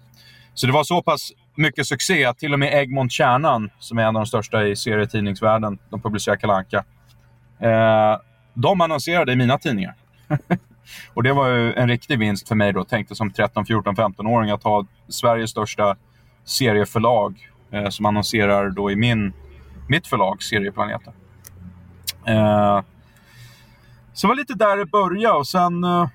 Så 0.54 0.66
det 0.66 0.72
var 0.72 0.84
så 0.84 1.02
pass 1.02 1.32
mycket 1.54 1.86
succé. 1.86 2.24
att 2.24 2.38
Till 2.38 2.52
och 2.52 2.58
med 2.58 2.74
Egmont 2.74 3.12
Kärnan, 3.12 3.70
som 3.78 3.98
är 3.98 4.02
en 4.02 4.08
av 4.08 4.22
de 4.22 4.26
största 4.26 4.66
i 4.66 4.76
serietidningsvärlden, 4.76 5.78
de 5.90 6.02
publicerar 6.02 6.36
Kalanka. 6.36 6.84
Eh, 7.60 8.20
de 8.54 8.80
annonserade 8.80 9.32
i 9.32 9.36
mina 9.36 9.58
tidningar. 9.58 9.94
och 11.14 11.22
det 11.22 11.32
var 11.32 11.48
ju 11.48 11.72
en 11.72 11.88
riktig 11.88 12.18
vinst 12.18 12.48
för 12.48 12.54
mig 12.54 12.72
då. 12.72 12.84
Tänkte 12.84 13.14
som 13.14 13.30
13, 13.30 13.66
14, 13.66 13.96
15-åring 13.96 14.50
att 14.50 14.62
ha 14.62 14.86
Sveriges 15.08 15.50
största 15.50 15.96
serieförlag 16.44 17.48
eh, 17.70 17.88
som 17.88 18.06
annonserar 18.06 18.70
då 18.70 18.90
i 18.90 18.96
min, 18.96 19.32
mitt 19.88 20.06
förlag, 20.06 20.42
Serieplaneten. 20.42 21.12
Eh, 22.26 22.80
så 24.12 24.26
det 24.26 24.28
var 24.28 24.36
lite 24.36 24.54
där 24.54 24.76
det 24.76 24.86
började 24.86 25.38
och 25.38 25.46
sen 25.46 25.84
eh, 25.84 26.08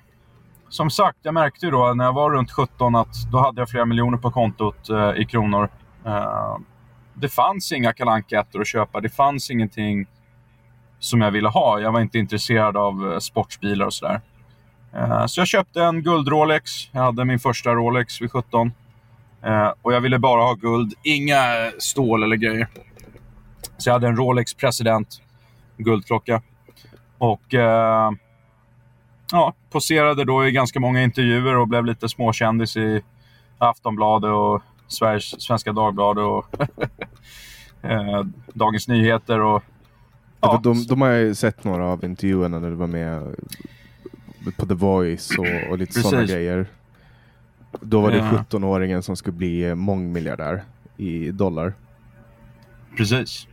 som 0.74 0.90
sagt, 0.90 1.18
jag 1.22 1.34
märkte 1.34 1.66
ju 1.66 1.72
då 1.72 1.94
när 1.94 2.04
jag 2.04 2.12
var 2.12 2.30
runt 2.30 2.50
17 2.50 2.94
att 2.94 3.30
då 3.32 3.38
hade 3.38 3.60
jag 3.60 3.68
flera 3.68 3.84
miljoner 3.84 4.18
på 4.18 4.30
kontot 4.30 4.90
eh, 4.90 5.10
i 5.16 5.24
kronor. 5.24 5.68
Eh, 6.06 6.56
det 7.14 7.28
fanns 7.28 7.72
inga 7.72 7.92
kalanka 7.92 8.40
att 8.40 8.66
köpa. 8.66 9.00
Det 9.00 9.08
fanns 9.08 9.50
ingenting 9.50 10.06
som 10.98 11.20
jag 11.20 11.30
ville 11.30 11.48
ha. 11.48 11.80
Jag 11.80 11.92
var 11.92 12.00
inte 12.00 12.18
intresserad 12.18 12.76
av 12.76 13.12
eh, 13.12 13.18
sportbilar 13.18 13.86
och 13.86 13.94
sådär. 13.94 14.20
Eh, 14.96 15.26
så 15.26 15.40
jag 15.40 15.48
köpte 15.48 15.82
en 15.82 16.02
guld-Rolex. 16.02 16.70
Jag 16.92 17.00
hade 17.00 17.24
min 17.24 17.38
första 17.38 17.74
Rolex 17.74 18.22
vid 18.22 18.32
17. 18.32 18.72
Eh, 19.42 19.72
och 19.82 19.92
jag 19.92 20.00
ville 20.00 20.18
bara 20.18 20.42
ha 20.42 20.54
guld, 20.54 20.94
inga 21.02 21.70
stål 21.78 22.22
eller 22.22 22.36
grejer. 22.36 22.68
Så 23.78 23.88
jag 23.88 23.94
hade 23.94 24.06
en 24.06 24.16
Rolex 24.16 24.54
President, 24.54 25.20
guldklocka. 25.76 26.42
Och 27.18 27.54
eh, 27.54 28.10
ja, 29.32 29.54
poserade 29.70 30.24
då 30.24 30.46
i 30.46 30.52
ganska 30.52 30.80
många 30.80 31.02
intervjuer 31.02 31.56
och 31.56 31.68
blev 31.68 31.84
lite 31.84 32.08
småkändis 32.08 32.76
i 32.76 33.02
Aftonbladet 33.58 34.30
och 34.30 34.62
Sveriges, 34.88 35.42
Svenska 35.42 35.72
Dagbladet 35.72 36.24
och 36.24 36.46
eh, 37.90 38.24
Dagens 38.54 38.88
Nyheter. 38.88 39.40
Och, 39.40 39.62
ja. 40.40 40.60
de, 40.62 40.86
de 40.86 41.00
har 41.00 41.10
ju 41.10 41.34
sett 41.34 41.64
några 41.64 41.86
av 41.86 42.04
intervjuerna 42.04 42.58
när 42.58 42.70
du 42.70 42.76
var 42.76 42.86
med 42.86 43.34
på 44.52 44.66
The 44.66 44.74
Voice 44.74 45.38
och, 45.38 45.70
och 45.70 45.78
lite 45.78 45.92
sådana 45.92 46.24
grejer. 46.24 46.66
Då 47.80 48.00
var 48.00 48.10
det 48.10 48.16
ja. 48.16 48.44
17-åringen 48.50 49.00
som 49.00 49.16
skulle 49.16 49.36
bli 49.36 49.74
mångmiljardär 49.74 50.62
i 50.96 51.30
dollar. 51.30 51.74
Precis. 52.96 53.46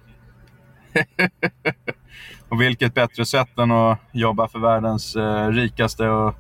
och 2.50 2.62
vilket 2.62 2.94
bättre 2.94 3.26
sätt 3.26 3.60
än 3.60 3.72
att 3.72 4.00
jobba 4.12 4.48
för 4.48 4.60
världens 4.60 5.16
eh, 5.16 5.48
rikaste 5.48 6.08
och 6.08 6.36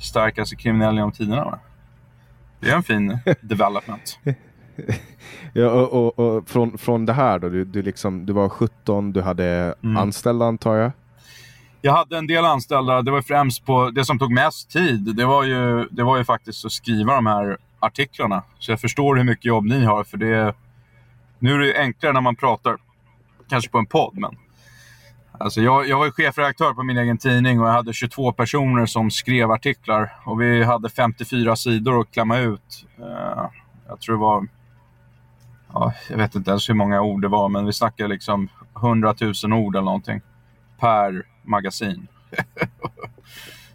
starkaste 0.00 0.56
kriminell 0.56 0.94
genom 0.94 1.12
tiderna. 1.12 1.44
Va? 1.44 1.58
Det 2.60 2.70
är 2.70 2.76
en 2.76 2.82
fin 2.82 3.18
development. 3.40 4.18
ja, 5.52 5.70
och, 5.70 5.92
och, 5.92 6.18
och, 6.18 6.48
från, 6.48 6.78
från 6.78 7.06
det 7.06 7.12
här 7.12 7.38
då, 7.38 7.48
du, 7.48 7.64
du, 7.64 7.82
liksom, 7.82 8.26
du 8.26 8.32
var 8.32 8.48
17, 8.48 9.12
du 9.12 9.20
hade 9.20 9.74
mm. 9.82 9.96
anställda 9.96 10.46
antar 10.46 10.76
jag? 10.76 10.92
Jag 11.84 11.92
hade 11.92 12.18
en 12.18 12.26
del 12.26 12.44
anställda. 12.44 13.02
Det 13.02 13.10
var 13.10 13.22
främst 13.22 13.66
på 13.66 13.90
det 13.90 14.04
som 14.04 14.18
tog 14.18 14.32
mest 14.32 14.70
tid. 14.70 15.16
Det 15.16 15.24
var 15.24 15.44
ju, 15.44 15.88
det 15.90 16.02
var 16.02 16.16
ju 16.16 16.24
faktiskt 16.24 16.64
att 16.64 16.72
skriva 16.72 17.14
de 17.14 17.26
här 17.26 17.56
artiklarna. 17.80 18.42
Så 18.58 18.72
jag 18.72 18.80
förstår 18.80 19.16
hur 19.16 19.24
mycket 19.24 19.44
jobb 19.44 19.64
ni 19.64 19.84
har. 19.84 20.04
För 20.04 20.16
det, 20.16 20.54
nu 21.38 21.54
är 21.54 21.58
det 21.58 21.78
enklare 21.78 22.12
när 22.12 22.20
man 22.20 22.36
pratar 22.36 22.76
kanske 23.48 23.70
på 23.70 23.78
en 23.78 23.86
podd. 23.86 24.18
Men, 24.18 24.36
alltså 25.32 25.60
jag, 25.60 25.88
jag 25.88 25.98
var 25.98 26.04
ju 26.04 26.12
chefredaktör 26.12 26.74
på 26.74 26.82
min 26.82 26.98
egen 26.98 27.18
tidning 27.18 27.60
och 27.60 27.68
jag 27.68 27.72
hade 27.72 27.92
22 27.92 28.32
personer 28.32 28.86
som 28.86 29.10
skrev 29.10 29.50
artiklar. 29.50 30.16
Och 30.24 30.40
vi 30.40 30.64
hade 30.64 30.88
54 30.88 31.56
sidor 31.56 32.00
att 32.00 32.10
klämma 32.10 32.38
ut. 32.38 32.86
Uh, 32.98 33.44
jag 33.88 34.00
tror 34.00 34.16
det 34.16 34.20
var... 34.20 34.46
Ja, 35.72 35.92
jag 36.10 36.16
vet 36.16 36.34
inte 36.34 36.50
ens 36.50 36.68
hur 36.68 36.74
många 36.74 37.02
ord 37.02 37.22
det 37.22 37.28
var, 37.28 37.48
men 37.48 37.66
vi 37.66 37.72
snackade 37.72 38.08
liksom 38.08 38.48
100 38.76 39.14
000 39.20 39.52
ord 39.52 39.76
eller 39.76 39.84
någonting 39.84 40.20
per 40.80 41.31
magasin. 41.42 42.08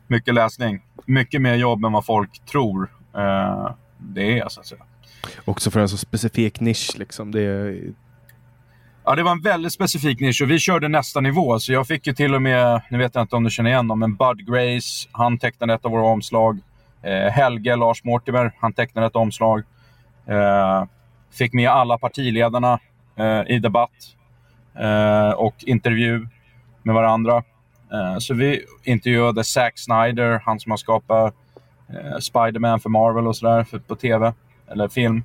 Mycket 0.07 0.33
läsning. 0.33 0.81
Mycket 1.05 1.41
mer 1.41 1.55
jobb 1.55 1.85
än 1.85 1.91
vad 1.91 2.05
folk 2.05 2.45
tror 2.45 2.83
uh, 3.17 3.71
det 3.97 4.39
är, 4.39 4.49
så 4.49 4.59
att 4.59 4.65
säga. 4.65 4.83
Också 5.45 5.71
för 5.71 5.79
en 5.79 5.89
så 5.89 5.97
specifik 5.97 6.59
nisch. 6.59 6.97
Liksom. 6.97 7.31
Det 7.31 7.41
är 7.41 7.93
Ja, 9.09 9.15
det 9.15 9.23
var 9.23 9.31
en 9.31 9.41
väldigt 9.41 9.73
specifik 9.73 10.19
nisch 10.19 10.41
och 10.41 10.51
vi 10.51 10.59
körde 10.59 10.87
nästa 10.87 11.21
nivå. 11.21 11.59
Så 11.59 11.73
jag 11.73 11.87
fick 11.87 12.07
ju 12.07 12.13
till 12.13 12.35
och 12.35 12.41
med, 12.41 12.81
nu 12.89 12.97
vet 12.97 13.15
jag 13.15 13.21
inte 13.21 13.35
om 13.35 13.43
du 13.43 13.49
känner 13.49 13.69
igen 13.69 13.87
dem, 13.87 13.99
men 13.99 14.15
Bud 14.15 14.47
Grace, 14.47 15.09
han 15.11 15.37
tecknade 15.37 15.73
ett 15.73 15.85
av 15.85 15.91
våra 15.91 16.03
omslag. 16.03 16.59
Eh, 17.01 17.31
Helge, 17.31 17.75
Lars 17.75 18.03
Mortimer, 18.03 18.51
han 18.59 18.73
tecknade 18.73 19.07
ett 19.07 19.15
omslag. 19.15 19.63
Eh, 20.25 20.83
fick 21.31 21.53
med 21.53 21.69
alla 21.69 21.97
partiledarna 21.97 22.79
eh, 23.15 23.41
i 23.47 23.59
debatt 23.59 24.15
eh, 24.79 25.29
och 25.29 25.55
intervju 25.59 26.27
med 26.83 26.95
varandra. 26.95 27.43
Eh, 27.93 28.17
så 28.17 28.33
vi 28.33 28.61
intervjuade 28.83 29.43
Zack 29.43 29.79
Snyder, 29.79 30.41
han 30.45 30.59
som 30.59 30.71
har 30.71 30.77
skapat 30.77 31.35
eh, 31.89 32.17
Spiderman 32.19 32.79
för 32.79 32.89
Marvel 32.89 33.27
och 33.27 33.35
sådär 33.35 33.79
på 33.87 33.95
TV, 33.95 34.33
eller 34.67 34.87
film. 34.87 35.23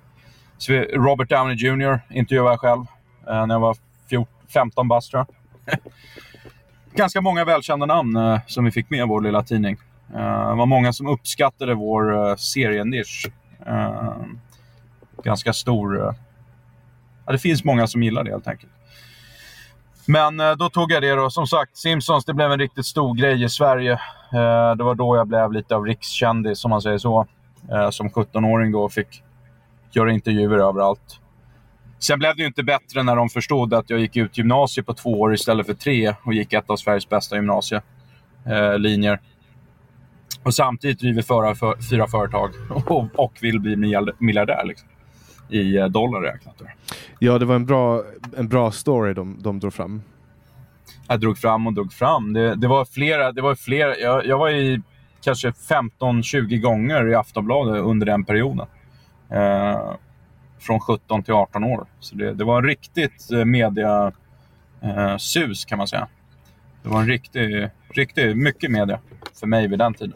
Så 0.58 0.72
vi, 0.72 0.78
Robert 0.78 1.30
Downey 1.30 1.56
Jr. 1.56 2.00
intervjuade 2.10 2.50
jag 2.50 2.60
själv. 2.60 2.84
Eh, 3.28 3.46
när 3.46 3.54
jag 3.54 3.60
var 3.60 3.76
14, 4.10 4.26
15 4.52 4.88
bast 4.88 5.10
tror 5.10 5.26
jag. 5.64 5.78
Ganska 6.94 7.20
många 7.20 7.44
välkända 7.44 7.86
namn 7.86 8.16
eh, 8.16 8.40
som 8.46 8.64
vi 8.64 8.70
fick 8.70 8.90
med 8.90 9.00
i 9.00 9.06
vår 9.06 9.20
lilla 9.20 9.42
tidning. 9.42 9.76
Det 10.12 10.54
var 10.54 10.66
många 10.66 10.92
som 10.92 11.06
uppskattade 11.06 11.74
vår 11.74 12.36
serienisch. 12.36 13.30
ganska 15.24 15.52
stor... 15.52 16.14
Ja, 17.26 17.32
det 17.32 17.38
finns 17.38 17.64
många 17.64 17.86
som 17.86 18.02
gillar 18.02 18.24
det 18.24 18.30
helt 18.30 18.48
enkelt. 18.48 18.72
Men 20.06 20.40
eh, 20.40 20.52
då 20.52 20.70
tog 20.70 20.92
jag 20.92 21.02
det 21.02 21.14
då. 21.14 21.30
Som 21.30 21.46
sagt, 21.46 21.76
Simpsons 21.76 22.24
det 22.24 22.34
blev 22.34 22.52
en 22.52 22.58
riktigt 22.58 22.86
stor 22.86 23.14
grej 23.14 23.44
i 23.44 23.48
Sverige. 23.48 23.92
Eh, 24.32 24.76
det 24.76 24.84
var 24.84 24.94
då 24.94 25.16
jag 25.16 25.28
blev 25.28 25.52
lite 25.52 25.76
av 25.76 25.84
rikskändis, 25.84 26.64
om 26.64 26.70
man 26.70 26.82
säger 26.82 26.98
så. 26.98 27.26
Eh, 27.70 27.90
som 27.90 28.10
17-åring 28.10 28.72
då 28.72 28.88
fick 28.88 29.22
göra 29.92 30.12
intervjuer 30.12 30.58
överallt. 30.58 31.18
Sen 31.98 32.18
blev 32.18 32.36
det 32.36 32.42
ju 32.42 32.46
inte 32.46 32.62
bättre 32.62 33.02
när 33.02 33.16
de 33.16 33.28
förstod 33.28 33.74
att 33.74 33.90
jag 33.90 34.00
gick 34.00 34.16
ut 34.16 34.38
gymnasiet 34.38 34.86
på 34.86 34.94
två 34.94 35.20
år 35.20 35.34
istället 35.34 35.66
för 35.66 35.74
tre 35.74 36.14
och 36.24 36.34
gick 36.34 36.52
ett 36.52 36.70
av 36.70 36.76
Sveriges 36.76 37.08
bästa 37.08 37.36
gymnasielinjer. 37.36 39.20
Och 40.42 40.54
samtidigt 40.54 40.98
driver 40.98 41.22
för, 41.54 41.90
fyra 41.90 42.06
företag 42.06 42.50
och, 42.70 43.18
och, 43.18 43.32
vill 43.40 43.60
bli 43.60 43.76
miljardär. 44.18 44.64
Liksom, 44.64 44.88
i 45.52 45.76
eh, 45.76 45.86
dollar 45.86 46.20
räknat. 46.20 46.62
Ja, 47.18 47.38
det 47.38 47.44
var 47.44 47.54
en 47.54 47.66
bra, 47.66 48.02
en 48.36 48.48
bra 48.48 48.70
story 48.70 49.14
de, 49.14 49.36
de 49.42 49.60
drog 49.60 49.74
fram. 49.74 50.02
Jag 51.08 51.20
drog 51.20 51.38
fram 51.38 51.66
och 51.66 51.72
drog 51.72 51.92
fram. 51.92 52.32
Det, 52.32 52.54
det 52.54 52.68
var 52.68 52.84
flera. 52.84 53.32
Det 53.32 53.42
var 53.42 53.54
flera 53.54 53.96
jag, 53.96 54.26
jag 54.26 54.38
var 54.38 54.50
i 54.50 54.82
kanske 55.20 55.50
15-20 55.50 56.60
gånger 56.60 57.08
i 57.08 57.14
Aftonbladet 57.14 57.82
under 57.82 58.06
den 58.06 58.24
perioden. 58.24 58.66
Eh, 59.30 59.94
från 60.58 60.80
17 60.80 61.22
till 61.22 61.34
18 61.34 61.64
år. 61.64 61.86
Så 62.00 62.16
det, 62.16 62.34
det 62.34 62.44
var 62.44 62.58
en 62.58 62.64
riktigt 62.64 63.30
eh, 63.32 63.44
media 63.44 64.12
eh, 64.80 65.16
sus 65.16 65.64
kan 65.64 65.78
man 65.78 65.88
säga. 65.88 66.08
Det 66.82 66.88
var 66.88 67.00
en 67.00 67.08
riktig, 67.08 67.68
riktig, 67.88 68.36
mycket 68.36 68.70
media 68.70 69.00
för 69.40 69.46
mig 69.46 69.68
vid 69.68 69.78
den 69.78 69.94
tiden. 69.94 70.14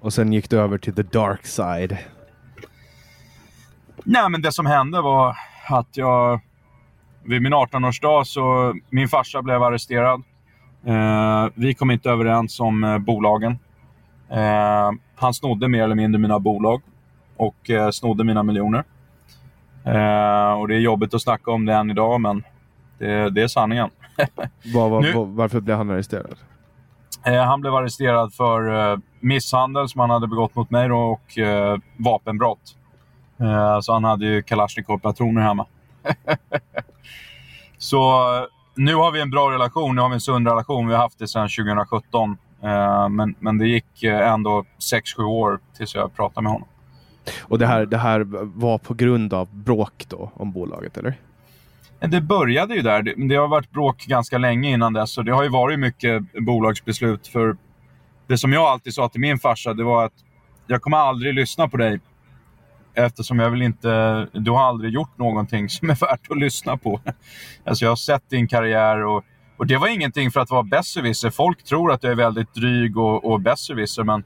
Och 0.00 0.12
sen 0.12 0.32
gick 0.32 0.50
du 0.50 0.60
över 0.60 0.78
till 0.78 0.94
the 0.94 1.02
dark 1.02 1.46
side. 1.46 1.98
Nej, 4.08 4.30
men 4.30 4.42
det 4.42 4.52
som 4.52 4.66
hände 4.66 5.00
var 5.00 5.36
att 5.68 5.96
jag 5.96 6.40
vid 7.22 7.42
min 7.42 7.54
18-årsdag 7.54 8.24
så 8.24 8.74
min 8.90 9.08
farsa 9.08 9.42
blev 9.42 9.62
arresterad. 9.62 10.22
Eh, 10.86 11.46
vi 11.54 11.74
kom 11.74 11.90
inte 11.90 12.10
överens 12.10 12.60
om 12.60 12.84
eh, 12.84 12.98
bolagen. 12.98 13.58
Eh, 14.30 14.90
han 15.16 15.34
snodde 15.34 15.68
mer 15.68 15.82
eller 15.82 15.94
mindre 15.94 16.18
mina 16.18 16.38
bolag 16.38 16.82
och 17.36 17.70
eh, 17.70 17.90
snodde 17.90 18.24
mina 18.24 18.42
miljoner. 18.42 18.84
Eh, 19.84 20.52
och 20.52 20.68
det 20.68 20.74
är 20.74 20.80
jobbigt 20.80 21.14
att 21.14 21.22
snacka 21.22 21.50
om 21.50 21.66
det 21.66 21.74
än 21.74 21.90
idag, 21.90 22.20
men 22.20 22.44
det, 22.98 23.30
det 23.30 23.42
är 23.42 23.48
sanningen. 23.48 23.90
var, 24.74 24.88
var, 24.88 25.02
nu, 25.02 25.12
varför 25.14 25.60
blev 25.60 25.76
han 25.76 25.90
arresterad? 25.90 26.36
Eh, 27.26 27.44
han 27.44 27.60
blev 27.60 27.74
arresterad 27.74 28.34
för 28.34 28.92
eh, 28.92 28.98
misshandel 29.20 29.88
som 29.88 30.00
han 30.00 30.10
hade 30.10 30.26
begått 30.26 30.54
mot 30.54 30.70
mig 30.70 30.88
då, 30.88 30.98
och 30.98 31.38
vapenbrott. 31.96 32.76
Eh, 33.40 33.80
så 33.80 33.92
han 33.92 34.04
hade 34.04 34.26
ju 34.26 34.42
Kalashnikov-patroner 34.42 35.42
hemma. 35.42 35.66
så 37.78 38.22
nu 38.74 38.94
har 38.94 39.12
vi 39.12 39.20
en 39.20 39.30
bra 39.30 39.50
relation. 39.50 39.94
Nu 39.94 40.00
har 40.00 40.08
vi 40.08 40.14
en 40.14 40.20
sund 40.20 40.48
relation. 40.48 40.88
Vi 40.88 40.94
har 40.94 41.02
haft 41.02 41.18
det 41.18 41.28
sedan 41.28 41.48
2017. 41.48 42.36
Eh, 42.62 43.08
men, 43.08 43.34
men 43.38 43.58
det 43.58 43.68
gick 43.68 44.02
ändå 44.02 44.64
6-7 45.18 45.22
år 45.22 45.60
tills 45.76 45.94
jag 45.94 46.16
pratade 46.16 46.42
med 46.42 46.52
honom. 46.52 46.68
Och 47.42 47.58
det 47.58 47.66
här, 47.66 47.86
det 47.86 47.98
här 47.98 48.26
var 48.58 48.78
på 48.78 48.94
grund 48.94 49.34
av 49.34 49.48
bråk 49.54 50.04
då 50.08 50.30
om 50.34 50.52
bolaget, 50.52 50.96
eller? 50.96 51.14
Det 52.00 52.20
började 52.20 52.74
ju 52.74 52.82
där. 52.82 53.02
Det, 53.02 53.28
det 53.28 53.34
har 53.34 53.48
varit 53.48 53.70
bråk 53.70 54.06
ganska 54.06 54.38
länge 54.38 54.70
innan 54.70 54.92
dess. 54.92 55.18
Och 55.18 55.24
det 55.24 55.32
har 55.32 55.42
ju 55.42 55.48
varit 55.48 55.78
mycket 55.78 56.22
bolagsbeslut. 56.40 57.26
För 57.26 57.56
det 58.26 58.38
som 58.38 58.52
jag 58.52 58.62
alltid 58.62 58.94
sa 58.94 59.08
till 59.08 59.20
min 59.20 59.38
farsa, 59.38 59.74
det 59.74 59.84
var 59.84 60.04
att 60.04 60.12
jag 60.66 60.82
kommer 60.82 60.96
aldrig 60.96 61.34
lyssna 61.34 61.68
på 61.68 61.76
dig 61.76 62.00
eftersom 62.96 63.38
jag 63.38 63.50
vill 63.50 63.62
inte... 63.62 63.88
Du 64.32 64.50
har 64.50 64.62
aldrig 64.62 64.92
gjort 64.92 65.18
någonting 65.18 65.68
som 65.68 65.90
är 65.90 65.94
värt 65.94 66.30
att 66.30 66.38
lyssna 66.38 66.76
på. 66.76 67.00
Alltså 67.64 67.84
jag 67.84 67.90
har 67.90 67.96
sett 67.96 68.30
din 68.30 68.48
karriär 68.48 69.04
och, 69.04 69.24
och 69.56 69.66
det 69.66 69.76
var 69.76 69.88
ingenting 69.88 70.30
för 70.30 70.40
att 70.40 70.50
vara 70.50 70.62
besserwisser. 70.62 71.30
Folk 71.30 71.64
tror 71.64 71.92
att 71.92 72.02
jag 72.02 72.12
är 72.12 72.16
väldigt 72.16 72.54
dryg 72.54 72.98
och, 72.98 73.24
och 73.24 73.40
besserwisser, 73.40 74.04
men 74.04 74.24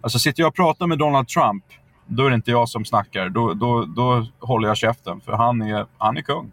alltså 0.00 0.18
sitter 0.18 0.42
jag 0.42 0.48
och 0.48 0.54
pratar 0.54 0.86
med 0.86 0.98
Donald 0.98 1.28
Trump, 1.28 1.64
då 2.06 2.26
är 2.26 2.30
det 2.30 2.34
inte 2.34 2.50
jag 2.50 2.68
som 2.68 2.84
snackar. 2.84 3.28
Då, 3.28 3.54
då, 3.54 3.84
då 3.84 4.26
håller 4.40 4.68
jag 4.68 4.76
käften, 4.76 5.20
för 5.20 5.32
han 5.32 5.62
är, 5.62 5.86
han 5.98 6.16
är 6.16 6.22
kung. 6.22 6.50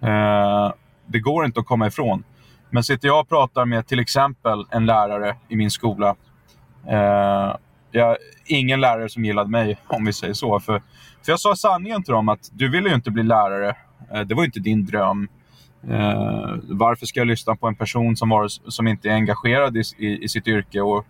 Eh, 0.00 0.72
det 1.06 1.18
går 1.18 1.44
inte 1.44 1.60
att 1.60 1.66
komma 1.66 1.86
ifrån. 1.86 2.24
Men 2.70 2.84
sitter 2.84 3.08
jag 3.08 3.20
och 3.20 3.28
pratar 3.28 3.64
med 3.64 3.86
till 3.86 4.00
exempel 4.00 4.64
en 4.70 4.86
lärare 4.86 5.36
i 5.48 5.56
min 5.56 5.70
skola. 5.70 6.14
Eh, 6.86 7.56
jag, 7.98 8.16
ingen 8.46 8.80
lärare 8.80 9.08
som 9.08 9.24
gillade 9.24 9.50
mig, 9.50 9.76
om 9.86 10.04
vi 10.04 10.12
säger 10.12 10.34
så. 10.34 10.60
För, 10.60 10.82
för 11.22 11.32
jag 11.32 11.40
sa 11.40 11.56
sanningen 11.56 12.02
till 12.02 12.12
dem 12.12 12.28
att 12.28 12.50
du 12.52 12.70
ville 12.70 12.88
ju 12.88 12.94
inte 12.94 13.10
bli 13.10 13.22
lärare. 13.22 13.76
Eh, 14.12 14.20
det 14.20 14.34
var 14.34 14.44
inte 14.44 14.60
din 14.60 14.86
dröm. 14.86 15.28
Eh, 15.88 16.54
varför 16.62 17.06
ska 17.06 17.20
jag 17.20 17.26
lyssna 17.26 17.56
på 17.56 17.66
en 17.66 17.74
person 17.74 18.16
som, 18.16 18.28
var, 18.28 18.48
som 18.70 18.88
inte 18.88 19.08
är 19.08 19.12
engagerad 19.12 19.76
i, 19.76 19.82
i, 19.98 20.24
i 20.24 20.28
sitt 20.28 20.48
yrke 20.48 20.80
och, 20.80 21.06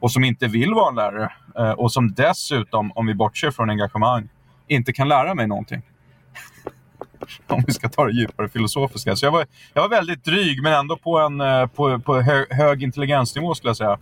och 0.00 0.12
som 0.12 0.24
inte 0.24 0.46
vill 0.46 0.74
vara 0.74 0.88
en 0.88 0.94
lärare? 0.94 1.32
Eh, 1.58 1.70
och 1.70 1.92
som 1.92 2.12
dessutom, 2.12 2.92
om 2.94 3.06
vi 3.06 3.14
bortser 3.14 3.50
från 3.50 3.70
engagemang, 3.70 4.28
inte 4.68 4.92
kan 4.92 5.08
lära 5.08 5.34
mig 5.34 5.46
någonting. 5.46 5.82
om 7.46 7.64
vi 7.66 7.72
ska 7.72 7.88
ta 7.88 8.04
det 8.04 8.12
djupare 8.12 8.48
filosofiska. 8.48 9.16
Så 9.16 9.26
jag 9.26 9.32
var, 9.32 9.46
jag 9.74 9.82
var 9.82 9.88
väldigt 9.88 10.24
dryg, 10.24 10.62
men 10.62 10.72
ändå 10.72 10.96
på 10.96 11.18
en 11.18 11.40
eh, 11.40 11.66
på, 11.66 11.98
på 11.98 12.20
hög, 12.20 12.52
hög 12.52 12.82
intelligensnivå 12.82 13.54
skulle 13.54 13.68
jag 13.68 13.76
säga. 13.76 13.98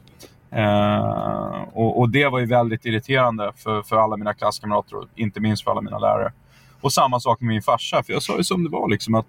Eh, 0.52 1.62
och, 1.72 2.00
och, 2.00 2.10
det 2.10 2.28
var 2.28 2.38
ju 2.38 2.46
väldigt 2.46 2.86
irriterande 2.86 3.52
för, 3.56 3.82
för 3.82 3.96
alla 3.96 4.16
mina 4.16 4.34
klasskamrater 4.34 4.96
och 4.96 5.04
inte 5.14 5.40
minst 5.40 5.64
för 5.64 5.70
alla 5.70 5.80
mina 5.80 5.98
lärare. 5.98 6.32
Och 6.80 6.92
samma 6.92 7.20
sak 7.20 7.40
med 7.40 7.48
min 7.48 7.62
farsa, 7.62 8.02
för 8.02 8.12
jag 8.12 8.22
sa 8.22 8.36
ju 8.36 8.44
som 8.44 8.64
det 8.64 8.70
var. 8.70 8.88
Liksom, 8.88 9.14
att 9.14 9.26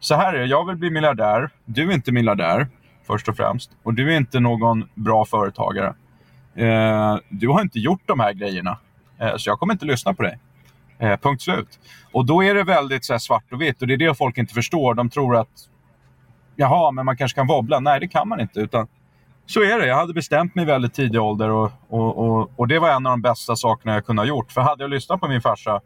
Så 0.00 0.14
här 0.14 0.34
är 0.34 0.38
det, 0.38 0.46
jag 0.46 0.66
vill 0.66 0.76
bli 0.76 0.90
miljardär. 0.90 1.50
Du 1.64 1.90
är 1.90 1.94
inte 1.94 2.12
miljardär, 2.12 2.68
först 3.06 3.28
och 3.28 3.36
främst. 3.36 3.70
Och 3.82 3.94
du 3.94 4.12
är 4.12 4.16
inte 4.16 4.40
någon 4.40 4.88
bra 4.94 5.24
företagare. 5.24 5.94
Eh, 6.54 7.16
du 7.28 7.48
har 7.48 7.60
inte 7.60 7.78
gjort 7.78 8.02
de 8.06 8.20
här 8.20 8.32
grejerna. 8.32 8.78
Eh, 9.18 9.36
så 9.36 9.50
jag 9.50 9.58
kommer 9.58 9.74
inte 9.74 9.84
lyssna 9.84 10.14
på 10.14 10.22
dig. 10.22 10.38
Eh, 10.98 11.16
punkt 11.16 11.42
slut. 11.42 11.78
Och 12.12 12.26
då 12.26 12.44
är 12.44 12.54
det 12.54 12.64
väldigt 12.64 13.04
så 13.04 13.12
här, 13.12 13.18
svart 13.18 13.52
och 13.52 13.60
vitt 13.60 13.82
och 13.82 13.88
det 13.88 13.94
är 13.94 13.98
det 13.98 14.14
folk 14.14 14.38
inte 14.38 14.54
förstår. 14.54 14.94
De 14.94 15.10
tror 15.10 15.36
att 15.36 15.68
jaha, 16.56 16.90
men 16.90 17.06
man 17.06 17.16
kanske 17.16 17.36
kan 17.36 17.46
wobbla. 17.46 17.80
Nej, 17.80 18.00
det 18.00 18.08
kan 18.08 18.28
man 18.28 18.40
inte. 18.40 18.60
Utan 18.60 18.86
så 19.50 19.62
är 19.62 19.78
det. 19.78 19.86
Jag 19.86 19.96
hade 19.96 20.12
bestämt 20.12 20.54
mig 20.54 20.62
i 20.62 20.66
väldigt 20.66 20.94
tidig 20.94 21.20
ålder 21.20 21.50
och, 21.50 21.72
och, 21.88 22.18
och, 22.18 22.50
och, 22.56 22.68
det 22.68 22.78
var 22.78 22.90
en 22.90 23.06
av 23.06 23.12
de 23.12 23.22
bästa 23.22 23.56
sakerna 23.56 23.94
jag 23.94 24.06
kunde 24.06 24.22
ha 24.22 24.26
gjort. 24.26 24.52
För 24.52 24.60
hade 24.60 24.84
jag 24.84 24.90
lyssnat 24.90 25.20
på 25.20 25.28
min 25.28 25.40
farsa, 25.40 25.80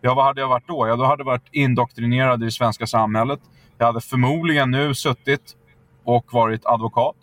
ja 0.00 0.14
vad 0.14 0.24
hade 0.24 0.40
jag 0.40 0.48
varit 0.48 0.68
då? 0.68 0.88
Ja, 0.88 0.96
då 0.96 1.04
hade 1.04 1.20
jag 1.20 1.26
varit 1.26 1.48
indoktrinerad 1.52 2.42
i 2.42 2.44
det 2.44 2.50
svenska 2.50 2.86
samhället. 2.86 3.40
Jag 3.78 3.86
hade 3.86 4.00
förmodligen 4.00 4.70
nu 4.70 4.94
suttit 4.94 5.56
och 6.04 6.26
varit 6.32 6.66
advokat. 6.66 7.16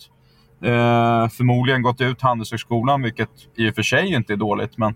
Eh, 0.61 1.27
förmodligen 1.27 1.81
gått 1.81 2.01
ut 2.01 2.21
Handelshögskolan, 2.21 3.01
vilket 3.01 3.29
i 3.55 3.69
och 3.69 3.75
för 3.75 3.83
sig 3.83 4.13
inte 4.13 4.33
är 4.33 4.38
dåligt. 4.38 4.77
Men 4.77 4.95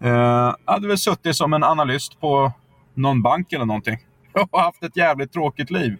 eh, 0.00 0.54
hade 0.64 0.88
väl 0.88 0.98
suttit 0.98 1.36
som 1.36 1.52
en 1.52 1.64
analyst 1.64 2.20
på 2.20 2.52
någon 2.94 3.22
bank 3.22 3.52
eller 3.52 3.64
någonting. 3.64 3.98
Och 4.50 4.60
haft 4.60 4.82
ett 4.82 4.96
jävligt 4.96 5.32
tråkigt 5.32 5.70
liv. 5.70 5.96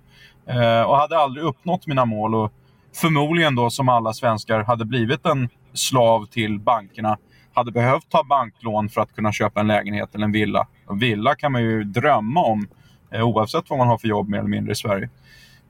Eh, 0.47 0.83
och 0.83 0.97
hade 0.97 1.19
aldrig 1.19 1.45
uppnått 1.45 1.87
mina 1.87 2.05
mål. 2.05 2.35
Och 2.35 2.53
förmodligen 3.01 3.55
då 3.55 3.71
som 3.71 3.89
alla 3.89 4.13
svenskar 4.13 4.65
hade 4.65 4.85
blivit 4.85 5.27
en 5.27 5.49
slav 5.73 6.27
till 6.27 6.61
bankerna. 6.61 7.19
Hade 7.55 7.73
behövt 7.73 8.09
ta 8.09 8.25
banklån 8.25 8.89
för 8.89 9.01
att 9.01 9.15
kunna 9.15 9.33
köpa 9.33 9.61
en 9.61 9.67
lägenhet 9.67 10.15
eller 10.15 10.25
en 10.25 10.33
villa. 10.33 10.67
Och 10.87 11.03
villa 11.03 11.35
kan 11.35 11.53
man 11.53 11.63
ju 11.63 11.85
drömma 11.85 12.41
om 12.41 12.69
eh, 13.11 13.23
oavsett 13.23 13.71
vad 13.71 13.79
man 13.79 13.89
har 13.89 13.99
för 13.99 14.09
jobb 14.09 14.29
mer 14.29 14.39
eller 14.39 14.49
mindre 14.49 14.73
i 14.73 14.77
Sverige. 14.77 15.11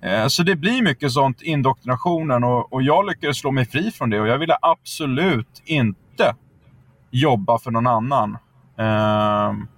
Eh, 0.01 0.27
så 0.27 0.43
det 0.43 0.57
blir 0.57 0.83
mycket 0.83 1.13
sånt 1.13 1.43
indoktrinationen 1.43 2.45
och, 2.45 2.73
och 2.73 2.83
jag 2.83 3.07
lyckades 3.07 3.39
slå 3.39 3.51
mig 3.51 3.67
fri 3.67 3.91
från 3.91 4.11
det 4.11 4.21
och 4.21 4.29
jag 4.29 4.39
ville 4.39 4.57
absolut 4.63 5.63
inte 5.65 6.35
jobba 7.11 7.59
för 7.59 7.71
någon 7.71 7.87
annan. 7.87 8.39
Ehm, 8.79 9.69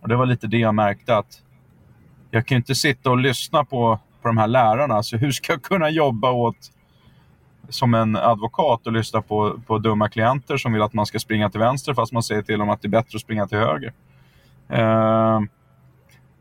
och 0.00 0.08
Det 0.08 0.16
var 0.16 0.26
lite 0.26 0.46
det 0.46 0.58
jag 0.58 0.74
märkte 0.74 1.16
att 1.16 1.42
jag 2.30 2.46
kan 2.46 2.56
inte 2.56 2.74
sitta 2.74 3.10
och 3.10 3.18
lyssna 3.18 3.64
på, 3.64 3.98
på 4.26 4.30
de 4.30 4.38
här 4.38 4.48
lärarna. 4.48 5.02
Så 5.02 5.16
hur 5.16 5.30
ska 5.30 5.52
jag 5.52 5.62
kunna 5.62 5.90
jobba 5.90 6.30
åt 6.30 6.72
som 7.68 7.94
en 7.94 8.16
advokat 8.16 8.86
och 8.86 8.92
lyssna 8.92 9.22
på, 9.22 9.60
på 9.66 9.78
dumma 9.78 10.08
klienter 10.08 10.56
som 10.56 10.72
vill 10.72 10.82
att 10.82 10.92
man 10.92 11.06
ska 11.06 11.18
springa 11.18 11.50
till 11.50 11.60
vänster 11.60 11.94
fast 11.94 12.12
man 12.12 12.22
säger 12.22 12.42
till 12.42 12.58
dem 12.58 12.70
att 12.70 12.82
det 12.82 12.88
är 12.88 12.90
bättre 12.90 13.16
att 13.16 13.20
springa 13.20 13.46
till 13.46 13.58
höger. 13.58 13.92
Uh, 14.72 15.40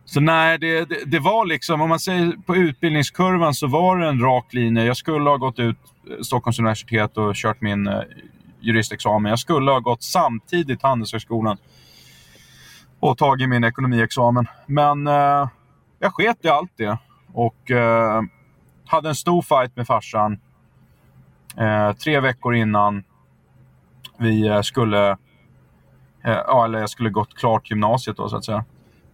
så 0.06 0.20
nej, 0.20 0.58
det, 0.58 0.90
det, 0.90 1.06
det, 1.06 1.20
var 1.20 1.46
liksom, 1.46 1.82
om 1.82 1.90
man 1.90 2.00
säger 2.00 2.34
på 2.46 2.56
utbildningskurvan 2.56 3.54
så 3.54 3.68
var 3.68 3.98
det 3.98 4.08
en 4.08 4.20
rak 4.20 4.54
linje. 4.54 4.86
Jag 4.86 4.98
skulle 4.98 5.30
ha 5.30 5.38
gått 5.38 5.60
ut 5.60 5.78
eh, 6.10 6.22
Stockholms 6.22 6.60
universitet 6.60 7.18
och 7.18 7.36
kört 7.36 7.62
min 7.62 7.88
uh, 7.88 8.02
juristexamen. 8.60 9.30
Jag 9.30 9.40
skulle 9.40 9.72
ha 9.72 9.80
gått 9.80 10.04
samtidigt 10.04 10.82
Handelshögskolan 10.82 11.58
och 13.00 13.18
tagit 13.18 13.50
min 13.50 13.64
ekonomiexamen. 13.64 14.48
Men 14.66 15.08
uh, 15.08 15.48
jag 16.00 16.14
sket 16.14 16.38
i 16.46 16.48
allt 16.48 16.72
det 16.78 16.98
och 17.36 17.72
eh, 17.72 18.22
hade 18.86 19.10
en 19.10 19.16
stor 19.16 19.42
fight 19.42 19.76
med 19.76 19.88
farsan 19.88 20.40
eh, 21.58 21.94
tre 21.94 22.20
veckor 22.20 22.56
innan 22.56 23.04
vi 24.18 24.48
eh, 24.48 24.62
skulle, 24.62 25.12
eh, 26.24 26.40
ja, 26.48 26.66
eller 26.66 26.80
jag 26.80 26.90
skulle 26.90 27.10
gått 27.10 27.36
klart 27.36 27.70
gymnasiet 27.70 28.18
då 28.18 28.30
så 28.30 28.38
att 28.38 28.46
säga. 28.46 28.66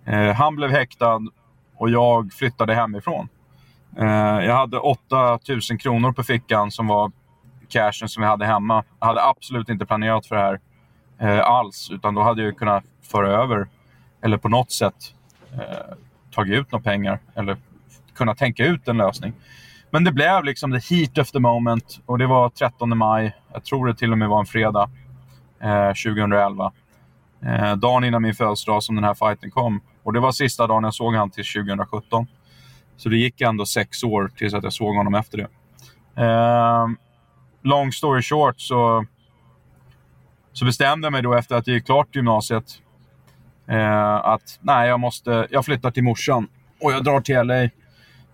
Eh, 0.06 0.36
han 0.36 0.56
blev 0.56 0.72
häktad 0.72 1.22
och 1.78 1.90
jag 1.90 2.34
flyttade 2.34 2.76
hemifrån. 2.76 3.30
Eh, 3.98 4.46
jag 4.46 4.56
hade 4.56 4.78
8000 4.78 5.78
kronor 5.78 6.12
på 6.12 6.24
fickan 6.24 6.72
som 6.72 6.88
var 6.88 7.12
cashen 7.70 8.10
som 8.10 8.24
jag 8.24 8.30
hade 8.30 8.46
hemma. 8.46 8.84
Jag 9.00 9.08
hade 9.08 9.24
absolut 9.24 9.70
inte 9.70 9.86
planerat 9.86 10.26
för 10.26 10.36
det 10.36 10.42
här 10.42 10.60
eh, 11.18 11.46
alls, 11.46 11.92
utan 11.92 12.16
då 12.16 12.22
hade 12.22 12.44
jag 12.44 12.58
kunnat 12.58 12.84
föra 13.02 13.28
över 13.28 13.68
eller 14.22 14.38
på 14.38 14.50
något 14.50 14.72
sätt 14.72 15.14
eh, 15.54 15.96
tagit 16.32 16.60
ut 16.60 16.72
några 16.72 16.84
pengar 16.84 17.20
eller 17.36 17.58
kunna 18.22 18.36
tänka 18.36 18.66
ut 18.66 18.88
en 18.88 18.98
lösning. 18.98 19.34
Men 19.90 20.04
det 20.04 20.12
blev 20.12 20.44
liksom 20.44 20.72
the 20.72 20.96
heat 20.96 21.18
of 21.18 21.32
the 21.32 21.40
moment 21.40 22.00
och 22.06 22.18
det 22.18 22.28
var 22.28 22.50
13 22.50 22.98
maj. 22.98 23.36
Jag 23.54 23.64
tror 23.64 23.88
det 23.88 23.96
till 23.96 24.12
och 24.12 24.18
med 24.18 24.30
var 24.30 24.40
en 24.40 24.46
fredag 24.46 24.90
eh, 25.62 25.88
2011. 25.88 26.72
Eh, 27.46 27.76
dagen 27.76 28.04
innan 28.04 28.22
min 28.22 28.36
födelsedag 28.36 28.84
som 28.84 28.96
den 28.96 29.04
här 29.04 29.14
fighten 29.14 29.52
kom. 29.52 29.82
Och 30.04 30.14
det 30.14 30.20
var 30.20 30.32
sista 30.32 30.68
dagen 30.68 30.84
jag 30.84 30.94
såg 30.94 31.14
honom 31.14 31.30
till 31.30 31.46
2017. 31.46 32.28
Så 32.98 33.10
det 33.10 33.18
gick 33.18 33.42
ändå 33.42 33.66
sex 33.66 34.04
år 34.04 34.32
tills 34.38 34.54
att 34.54 34.64
jag 34.64 34.74
såg 34.74 34.96
honom 34.96 35.16
efter 35.16 35.38
det. 35.38 35.48
Eh, 36.24 36.88
long 37.64 37.92
story 37.92 38.22
short 38.22 38.62
så, 38.62 39.06
så 40.54 40.66
bestämde 40.66 41.06
jag 41.06 41.12
mig 41.12 41.22
då 41.22 41.34
efter 41.34 41.56
att 41.56 41.68
jag 41.68 41.74
gick 41.74 41.86
klart 41.86 42.16
gymnasiet 42.16 42.82
eh, 43.68 44.16
att 44.16 44.60
nej, 44.62 44.90
jag, 44.90 45.00
måste, 45.00 45.48
jag 45.50 45.66
flyttar 45.66 45.92
till 45.92 46.04
morsan 46.04 46.48
och 46.82 46.92
jag 46.92 47.04
drar 47.04 47.22
till 47.22 47.36
LA. 47.36 47.81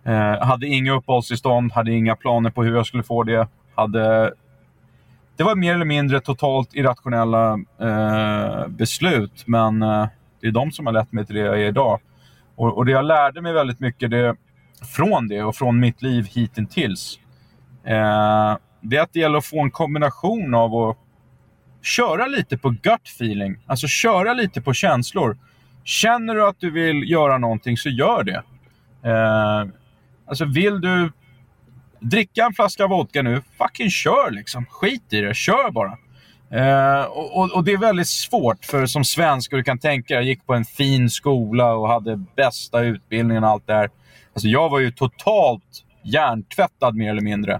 Eh, 0.07 0.45
hade 0.45 0.67
inga 0.67 0.91
uppehållstillstånd, 0.91 1.71
hade 1.71 1.91
inga 1.91 2.15
planer 2.15 2.49
på 2.49 2.63
hur 2.63 2.75
jag 2.75 2.85
skulle 2.85 3.03
få 3.03 3.23
det. 3.23 3.47
Hade, 3.75 4.33
det 5.35 5.43
var 5.43 5.55
mer 5.55 5.73
eller 5.73 5.85
mindre 5.85 6.19
totalt 6.19 6.75
irrationella 6.75 7.59
eh, 7.81 8.67
beslut, 8.67 9.43
men 9.47 9.81
eh, 9.81 10.07
det 10.41 10.47
är 10.47 10.51
de 10.51 10.71
som 10.71 10.85
har 10.85 10.93
lett 10.93 11.11
mig 11.11 11.25
till 11.25 11.35
det 11.35 11.41
jag 11.41 11.61
är 11.61 11.67
idag. 11.67 11.99
Och, 12.55 12.77
och 12.77 12.85
det 12.85 12.91
jag 12.91 13.05
lärde 13.05 13.41
mig 13.41 13.53
väldigt 13.53 13.79
mycket 13.79 14.11
det, 14.11 14.35
från 14.95 15.27
det 15.27 15.43
och 15.43 15.55
från 15.55 15.79
mitt 15.79 16.01
liv 16.01 16.27
hittills. 16.35 17.19
Eh, 17.83 18.57
det 18.81 18.97
är 18.97 19.01
att 19.01 19.13
det 19.13 19.19
gäller 19.19 19.37
att 19.37 19.45
få 19.45 19.61
en 19.61 19.71
kombination 19.71 20.53
av 20.53 20.75
att 20.75 20.97
köra 21.81 22.27
lite 22.27 22.57
på 22.57 22.69
gut 22.69 23.07
feeling. 23.15 23.57
Alltså 23.65 23.87
köra 23.87 24.33
lite 24.33 24.61
på 24.61 24.73
känslor. 24.73 25.37
Känner 25.83 26.35
du 26.35 26.47
att 26.47 26.59
du 26.59 26.71
vill 26.71 27.09
göra 27.11 27.37
någonting 27.37 27.77
så 27.77 27.89
gör 27.89 28.23
det. 28.23 28.43
Eh, 29.09 29.65
alltså 30.27 30.45
vill 30.45 30.81
du 30.81 31.11
dricka 31.99 32.45
en 32.45 32.53
flaska 32.53 32.87
vodka 32.87 33.21
nu, 33.21 33.41
fucking 33.57 33.89
kör 33.89 34.31
liksom. 34.31 34.65
Skit 34.65 35.13
i 35.13 35.21
det, 35.21 35.33
kör 35.33 35.71
bara. 35.71 35.97
Eh, 36.51 37.03
och, 37.05 37.55
och, 37.55 37.63
det 37.63 37.73
är 37.73 37.77
väldigt 37.77 38.07
svårt 38.07 38.65
för 38.65 38.85
som 38.85 39.03
svensk, 39.03 39.51
och 39.51 39.57
du 39.57 39.63
kan 39.63 39.79
tänka 39.79 40.13
jag 40.13 40.23
gick 40.23 40.45
på 40.45 40.53
en 40.53 40.65
fin 40.65 41.09
skola 41.09 41.73
och 41.73 41.87
hade 41.87 42.15
bästa 42.35 42.81
utbildningen 42.81 43.43
och 43.43 43.49
allt 43.49 43.67
det 43.67 43.73
här. 43.73 43.89
Alltså 44.33 44.47
jag 44.47 44.69
var 44.69 44.79
ju 44.79 44.91
totalt 44.91 45.85
hjärntvättad 46.03 46.95
mer 46.95 47.09
eller 47.09 47.21
mindre. 47.21 47.59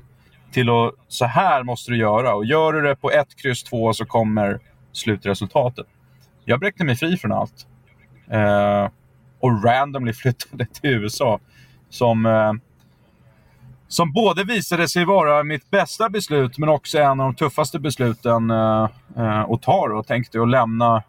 Till 0.52 0.70
att 0.70 0.94
så 1.08 1.26
här 1.26 1.64
måste 1.64 1.92
du 1.92 1.98
göra 1.98 2.36
och 2.36 2.46
gör 2.46 2.74
du 2.74 2.82
det 2.82 2.96
på 2.96 3.12
ett 3.12 3.36
kryss 3.36 3.64
två 3.64 3.94
så 3.94 4.06
kommer 4.06 4.60
slutresultatet. 4.94 5.86
Jag 6.46 6.60
bräckte 6.60 6.84
mig 6.84 6.96
fri 6.96 7.18
från 7.18 7.32
allt. 7.32 7.68
Eh, 8.32 8.90
och 9.40 9.64
randomly 9.64 10.14
flyttade 10.14 10.66
till 10.66 10.90
USA. 10.90 11.40
Som 11.90 12.26
eh, 12.26 12.54
som 13.88 14.14
både 14.14 14.44
visade 14.44 14.88
sig 14.88 15.06
vara 15.06 15.44
mitt 15.44 15.70
bästa 15.70 16.10
beslut, 16.10 16.58
men 16.58 16.70
också 16.70 16.98
en 16.98 17.10
av 17.10 17.18
de 17.18 17.36
tuffaste 17.36 17.80
besluten 17.80 18.52
eh, 18.52 18.90
eh 19.18 19.52
att 19.52 19.62
ta. 19.62 19.90
Och 19.94 20.08
tänkte 20.08 20.42
att 20.42 20.50
lämna 20.50 21.04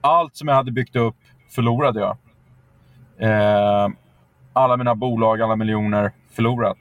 allt 0.00 0.36
som 0.36 0.48
jag 0.48 0.54
hade 0.54 0.72
byggt 0.72 0.96
upp 0.96 1.16
förlorade 1.50 2.00
jag. 2.00 2.16
Eh, 3.18 3.88
alla 4.52 4.76
mina 4.76 4.94
bolag, 4.94 5.42
alla 5.42 5.56
miljoner 5.56 6.12
förlorat. 6.30 6.78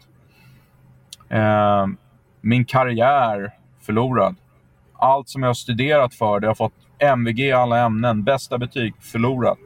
Eh, 1.30 1.88
min 2.42 2.66
karriär 2.66 3.52
förlorad. 3.82 4.36
Allt 4.94 5.30
som 5.30 5.44
jag 5.44 5.50
har 5.50 5.54
studerat 5.54 6.16
för, 6.16 6.40
det 6.40 6.48
har 6.48 6.56
fått 6.56 6.74
MVG 7.00 7.40
i 7.40 7.52
alla 7.52 7.80
ämnen, 7.80 8.24
bästa 8.24 8.58
betyg, 8.58 8.94
förlorat. 9.00 9.60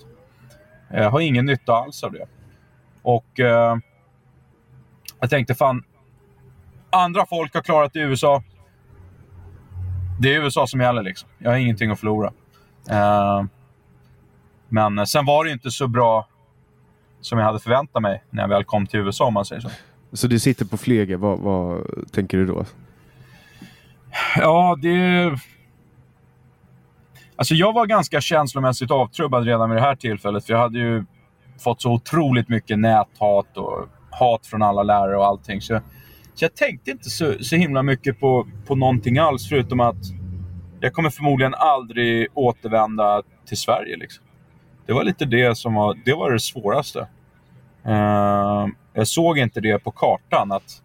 Jag 0.90 1.12
har 1.12 1.20
ingen 1.20 1.46
nytta 1.46 1.74
alls 1.74 2.04
av 2.04 2.12
det. 2.12 2.26
Och 3.06 3.40
eh, 3.40 3.78
jag 5.20 5.30
tänkte 5.30 5.56
fan, 5.56 5.84
andra 6.90 7.26
folk 7.26 7.54
har 7.54 7.62
klarat 7.62 7.94
det 7.94 8.00
i 8.00 8.02
USA. 8.02 8.44
Det 10.20 10.36
är 10.36 10.44
USA 10.44 10.68
som 10.68 10.82
gäller 10.82 11.04
liksom. 11.04 11.30
Jag 11.38 11.52
har 11.52 11.58
ingenting 11.58 11.92
att 11.92 12.00
förlora. 12.00 12.34
Eh, 12.90 13.44
men 14.70 15.08
sen 15.08 15.26
var 15.26 15.46
det 15.46 15.52
inte 15.52 15.72
så 15.72 15.88
bra 15.88 16.28
som 17.22 17.40
jag 17.40 17.46
hade 17.46 17.60
förväntat 17.60 18.02
mig 18.02 18.24
när 18.30 18.44
jag 18.44 18.50
väl 18.50 18.64
kom 18.64 18.88
till 18.88 19.00
USA 19.00 19.26
om 19.26 19.34
man 19.34 19.46
säger 19.46 19.62
så. 19.62 19.70
Så 20.14 20.28
du 20.28 20.40
sitter 20.40 20.66
på 20.66 20.78
flyget, 20.78 21.20
vad, 21.20 21.40
vad 21.40 21.84
tänker 22.12 22.38
du 22.38 22.46
då? 22.46 22.66
Ja, 24.38 24.78
det... 24.82 25.40
Alltså 27.36 27.54
jag 27.54 27.74
var 27.74 27.86
ganska 27.86 28.22
känslomässigt 28.22 28.92
avtrubbad 28.92 29.46
redan 29.46 29.70
vid 29.70 29.78
det 29.78 29.82
här 29.82 29.96
tillfället. 29.96 30.46
För 30.46 30.54
jag 30.54 30.60
hade 30.60 30.80
ju 30.80 31.06
fått 31.60 31.82
så 31.82 31.92
otroligt 31.92 32.50
mycket 32.50 32.80
näthat 32.80 33.58
och 33.58 33.88
hat 34.12 34.46
från 34.48 34.62
alla 34.62 34.84
lärare 34.84 35.18
och 35.18 35.26
allting. 35.26 35.62
Så, 35.62 35.80
så 36.34 36.46
jag 36.46 36.56
tänkte 36.56 36.92
inte 36.92 37.10
så, 37.10 37.34
så 37.42 37.56
himla 37.56 37.84
mycket 37.84 38.20
på, 38.20 38.48
på 38.68 38.76
någonting 38.76 39.18
alls 39.18 39.50
förutom 39.50 39.80
att 39.80 39.96
jag 40.80 40.94
kommer 40.94 41.10
förmodligen 41.10 41.54
aldrig 41.54 42.28
återvända 42.34 43.22
till 43.46 43.58
Sverige. 43.58 43.98
Liksom. 43.98 44.24
Det 44.86 44.94
var 44.94 45.04
lite 45.04 45.26
det 45.26 45.58
som 45.58 45.74
var 45.74 45.98
det, 46.06 46.14
var 46.14 46.32
det 46.32 46.40
svåraste. 46.40 47.08
Uh, 47.88 48.68
jag 48.94 49.08
såg 49.08 49.38
inte 49.38 49.62
det 49.62 49.80
på 49.80 49.92
kartan 49.92 50.52
att, 50.52 50.84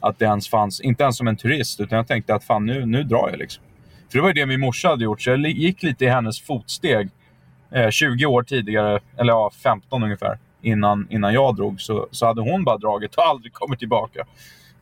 att 0.00 0.18
det 0.18 0.24
ens 0.24 0.48
fanns, 0.48 0.80
inte 0.80 1.02
ens 1.02 1.16
som 1.16 1.28
en 1.28 1.36
turist, 1.36 1.80
utan 1.80 1.96
jag 1.96 2.06
tänkte 2.06 2.34
att 2.34 2.44
fan 2.44 2.66
nu, 2.66 2.86
nu 2.86 3.02
drar 3.02 3.28
jag. 3.30 3.38
Liksom. 3.38 3.64
För 4.10 4.18
det 4.18 4.22
var 4.22 4.28
ju 4.28 4.34
det 4.34 4.46
min 4.46 4.60
morsa 4.60 4.88
hade 4.88 5.04
gjort, 5.04 5.22
så 5.22 5.30
jag 5.30 5.40
gick 5.40 5.82
lite 5.82 6.04
i 6.04 6.08
hennes 6.08 6.40
fotsteg. 6.40 7.10
Eh, 7.74 7.90
20 7.90 8.26
år 8.26 8.42
tidigare, 8.42 9.00
eller 9.16 9.32
ja, 9.32 9.50
15 9.62 10.02
ungefär, 10.02 10.38
innan, 10.62 11.06
innan 11.10 11.34
jag 11.34 11.56
drog, 11.56 11.80
så, 11.80 12.08
så 12.10 12.26
hade 12.26 12.40
hon 12.40 12.64
bara 12.64 12.78
dragit 12.78 13.14
och 13.14 13.26
aldrig 13.26 13.52
kommit 13.52 13.78
tillbaka. 13.78 14.26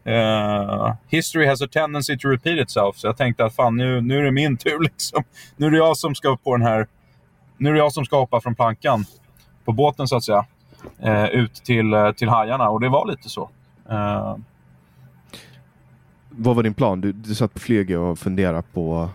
Uh, 0.07 0.95
history 1.09 1.47
has 1.47 1.63
a 1.63 1.69
tendency 1.73 2.19
to 2.19 2.29
repeat 2.29 2.59
itself. 2.59 2.97
Så 2.97 3.07
jag 3.07 3.17
tänkte 3.17 3.45
att 3.45 3.55
fan, 3.55 3.77
nu, 3.77 4.01
nu 4.01 4.19
är 4.19 4.23
det 4.23 4.31
min 4.31 4.57
tur. 4.57 4.79
Liksom. 4.83 5.25
Nu 5.57 5.67
är 5.67 5.71
det 5.71 5.77
jag 5.77 5.97
som 5.97 6.15
ska 6.15 6.37
på 6.37 6.57
den 6.57 6.67
här... 6.67 6.87
Nu 7.57 7.69
är 7.69 7.73
det 7.73 7.79
jag 7.79 7.93
som 7.93 8.05
ska 8.05 8.19
hoppa 8.19 8.41
från 8.41 8.55
plankan 8.55 9.05
på 9.65 9.73
båten, 9.73 10.09
så 10.09 10.17
att 10.17 10.25
säga. 10.25 10.45
Uh, 11.05 11.25
ut 11.25 11.55
till, 11.55 11.95
uh, 11.95 12.13
till 12.13 12.29
hajarna. 12.29 12.69
Och 12.69 12.81
det 12.81 12.89
var 12.89 13.07
lite 13.07 13.29
så. 13.29 13.51
Vad 16.31 16.57
var 16.57 16.63
din 16.63 16.75
plan? 16.75 17.01
Du, 17.01 17.13
du 17.13 17.35
satt 17.35 17.55
på 17.55 17.61
flyget 17.61 17.99
och 17.99 18.19
funderade 18.19 18.63
på... 18.63 19.09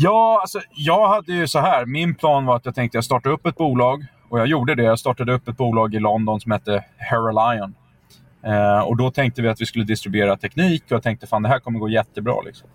Ja, 0.00 0.38
alltså, 0.40 0.60
jag 0.70 1.08
hade 1.08 1.32
ju 1.32 1.48
så 1.48 1.58
här. 1.58 1.86
Min 1.86 2.14
plan 2.14 2.46
var 2.46 2.56
att 2.56 2.64
jag 2.64 2.74
tänkte 2.74 2.96
jag 2.96 3.04
starta 3.04 3.28
upp 3.28 3.46
ett 3.46 3.56
bolag. 3.56 4.06
Och 4.28 4.38
jag 4.38 4.46
gjorde 4.46 4.74
det. 4.74 4.82
Jag 4.82 4.98
startade 4.98 5.32
upp 5.32 5.48
ett 5.48 5.56
bolag 5.56 5.94
i 5.94 5.98
London 5.98 6.40
som 6.40 6.52
hette 6.52 6.84
Heralion. 6.96 7.74
Eh, 8.42 8.80
och 8.80 8.96
då 8.96 9.10
tänkte 9.10 9.42
vi 9.42 9.48
att 9.48 9.60
vi 9.60 9.66
skulle 9.66 9.84
distribuera 9.84 10.36
teknik 10.36 10.84
och 10.84 10.92
jag 10.92 11.02
tänkte 11.02 11.26
fan 11.26 11.42
det 11.42 11.48
här 11.48 11.58
kommer 11.58 11.78
gå 11.78 11.88
jättebra. 11.88 12.34
Liksom. 12.44 12.68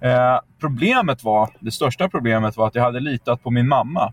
Eh, 0.00 0.38
problemet 0.60 1.24
var, 1.24 1.50
det 1.60 1.70
största 1.70 2.08
problemet 2.08 2.56
var 2.56 2.66
att 2.66 2.74
jag 2.74 2.82
hade 2.82 3.00
litat 3.00 3.42
på 3.42 3.50
min 3.50 3.68
mamma. 3.68 4.12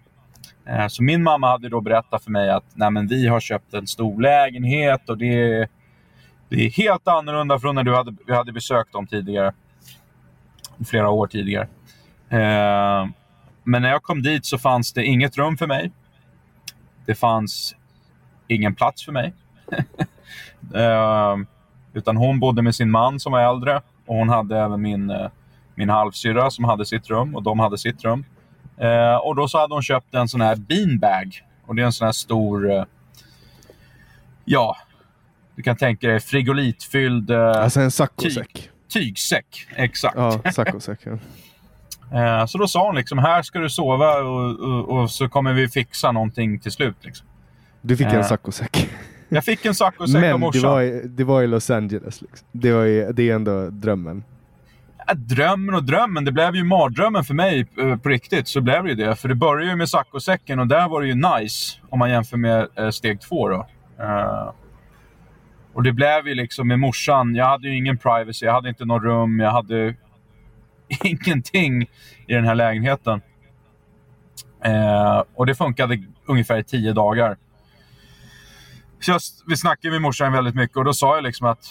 Eh, 0.65 0.87
så 0.87 1.03
min 1.03 1.23
mamma 1.23 1.47
hade 1.49 1.69
då 1.69 1.81
berättat 1.81 2.23
för 2.23 2.31
mig 2.31 2.49
att 2.49 2.65
Nej, 2.73 2.91
men 2.91 3.07
vi 3.07 3.27
har 3.27 3.39
köpt 3.39 3.73
en 3.73 3.87
stor 3.87 4.21
lägenhet 4.21 5.09
och 5.09 5.17
det 5.17 5.41
är, 5.41 5.67
det 6.49 6.65
är 6.65 6.69
helt 6.69 7.07
annorlunda 7.07 7.59
från 7.59 7.75
när 7.75 7.83
du 7.83 7.95
hade, 7.95 8.15
vi 8.27 8.35
hade 8.35 8.51
besökt 8.51 8.93
dem 8.93 9.07
tidigare. 9.07 9.53
Flera 10.85 11.09
år 11.09 11.27
tidigare. 11.27 11.67
Eh, 12.33 13.07
men 13.63 13.81
när 13.81 13.89
jag 13.89 14.03
kom 14.03 14.21
dit 14.21 14.45
så 14.45 14.57
fanns 14.57 14.93
det 14.93 15.05
inget 15.05 15.37
rum 15.37 15.57
för 15.57 15.67
mig. 15.67 15.91
Det 17.05 17.15
fanns 17.15 17.75
ingen 18.47 18.75
plats 18.75 19.05
för 19.05 19.11
mig. 19.11 19.33
Eh, 20.75 21.35
utan 21.93 22.17
hon 22.17 22.39
bodde 22.39 22.61
med 22.61 22.75
sin 22.75 22.91
man 22.91 23.19
som 23.19 23.31
var 23.31 23.49
äldre 23.49 23.81
och 24.05 24.15
hon 24.15 24.29
hade 24.29 24.59
även 24.59 24.81
min, 24.81 25.09
eh, 25.09 25.29
min 25.75 25.89
halvsyrra 25.89 26.51
som 26.51 26.65
hade 26.65 26.85
sitt 26.85 27.09
rum 27.09 27.35
och 27.35 27.43
de 27.43 27.59
hade 27.59 27.77
sitt 27.77 28.03
rum. 28.03 28.25
Eh, 28.77 29.15
och 29.15 29.35
då 29.35 29.47
så 29.47 29.59
hade 29.59 29.73
hon 29.73 29.83
köpt 29.83 30.13
en 30.13 30.27
sån 30.27 30.41
här 30.41 30.55
beanbag. 30.55 31.41
Och 31.65 31.75
det 31.75 31.81
är 31.81 31.85
en 31.85 31.93
sån 31.93 32.05
här 32.05 32.11
stor... 32.11 32.85
Ja, 34.45 34.77
du 35.55 35.63
kan 35.63 35.75
tänka 35.75 36.07
dig 36.07 36.19
frigolitfylld... 36.19 37.31
Alltså 37.31 37.81
en 37.81 37.91
saccosäck? 37.91 38.53
Tyg, 38.53 38.71
tygsäck, 39.03 39.67
exakt. 39.75 40.15
Ja, 40.17 40.41
saccosäck. 40.51 40.99
Ja. 41.03 41.17
Eh, 42.13 42.45
så 42.45 42.57
då 42.57 42.67
sa 42.67 42.85
hon 42.85 42.95
liksom, 42.95 43.17
här 43.17 43.41
ska 43.41 43.59
du 43.59 43.69
sova 43.69 44.17
och, 44.17 44.59
och, 44.59 44.89
och, 44.89 45.11
så 45.11 45.29
kommer 45.29 45.53
vi 45.53 45.67
fixa 45.67 46.11
någonting 46.11 46.59
till 46.59 46.71
slut. 46.71 46.95
Liksom. 47.01 47.27
Du 47.81 47.97
fick 47.97 48.07
en 48.07 48.23
saccosäck? 48.23 48.89
Jag 49.29 49.43
fick 49.43 49.65
en 49.65 49.75
saccosäck 49.75 50.33
av 50.33 50.39
morsan. 50.39 50.61
Men 50.61 50.71
det 50.71 50.75
var, 50.75 50.81
i, 50.81 51.07
det 51.07 51.23
var 51.23 51.41
i 51.41 51.47
Los 51.47 51.69
Angeles. 51.69 52.21
Liksom. 52.21 52.47
Det, 52.51 52.71
var 52.71 52.85
i, 52.85 53.11
det 53.13 53.29
är 53.29 53.35
ändå 53.35 53.69
drömmen. 53.69 54.23
Ja, 55.07 55.13
drömmen 55.13 55.75
och 55.75 55.83
drömmen. 55.83 56.25
Det 56.25 56.31
blev 56.31 56.55
ju 56.55 56.63
mardrömmen 56.63 57.23
för 57.23 57.33
mig 57.33 57.67
eh, 57.79 57.97
på 57.97 58.09
riktigt. 58.09 58.47
Så 58.47 58.61
blev 58.61 58.83
det 58.83 58.89
ju 58.89 58.95
det. 58.95 59.15
För 59.15 59.29
det 59.29 59.35
började 59.35 59.71
ju 59.71 59.75
med 59.75 59.89
saccosäcken 59.89 60.59
och 60.59 60.67
där 60.67 60.89
var 60.89 61.01
det 61.01 61.07
ju 61.07 61.15
nice. 61.15 61.79
Om 61.89 61.99
man 61.99 62.09
jämför 62.09 62.37
med 62.37 62.67
eh, 62.75 62.89
steg 62.89 63.21
två 63.21 63.49
då. 63.49 63.67
Uh, 63.99 64.51
och 65.73 65.83
det 65.83 65.91
blev 65.91 66.27
ju 66.27 66.35
liksom 66.35 66.67
med 66.67 66.79
morsan. 66.79 67.35
Jag 67.35 67.45
hade 67.45 67.67
ju 67.67 67.77
ingen 67.77 67.97
privacy. 67.97 68.45
Jag 68.45 68.53
hade 68.53 68.69
inte 68.69 68.85
något 68.85 69.03
rum. 69.03 69.39
Jag 69.39 69.51
hade 69.51 69.95
ingenting 71.03 71.81
i 72.27 72.33
den 72.33 72.45
här 72.45 72.55
lägenheten. 72.55 73.21
Eh, 74.65 75.23
och 75.35 75.45
det 75.45 75.55
funkade 75.55 76.03
ungefär 76.25 76.57
i 76.57 76.63
tio 76.63 76.93
dagar. 76.93 77.37
Just, 79.07 79.43
vi 79.47 79.57
snackade 79.57 79.91
med 79.91 80.01
morsan 80.01 80.33
väldigt 80.33 80.55
mycket 80.55 80.77
och 80.77 80.85
då 80.85 80.93
sa 80.93 81.15
jag 81.15 81.23
liksom 81.23 81.47
att... 81.47 81.65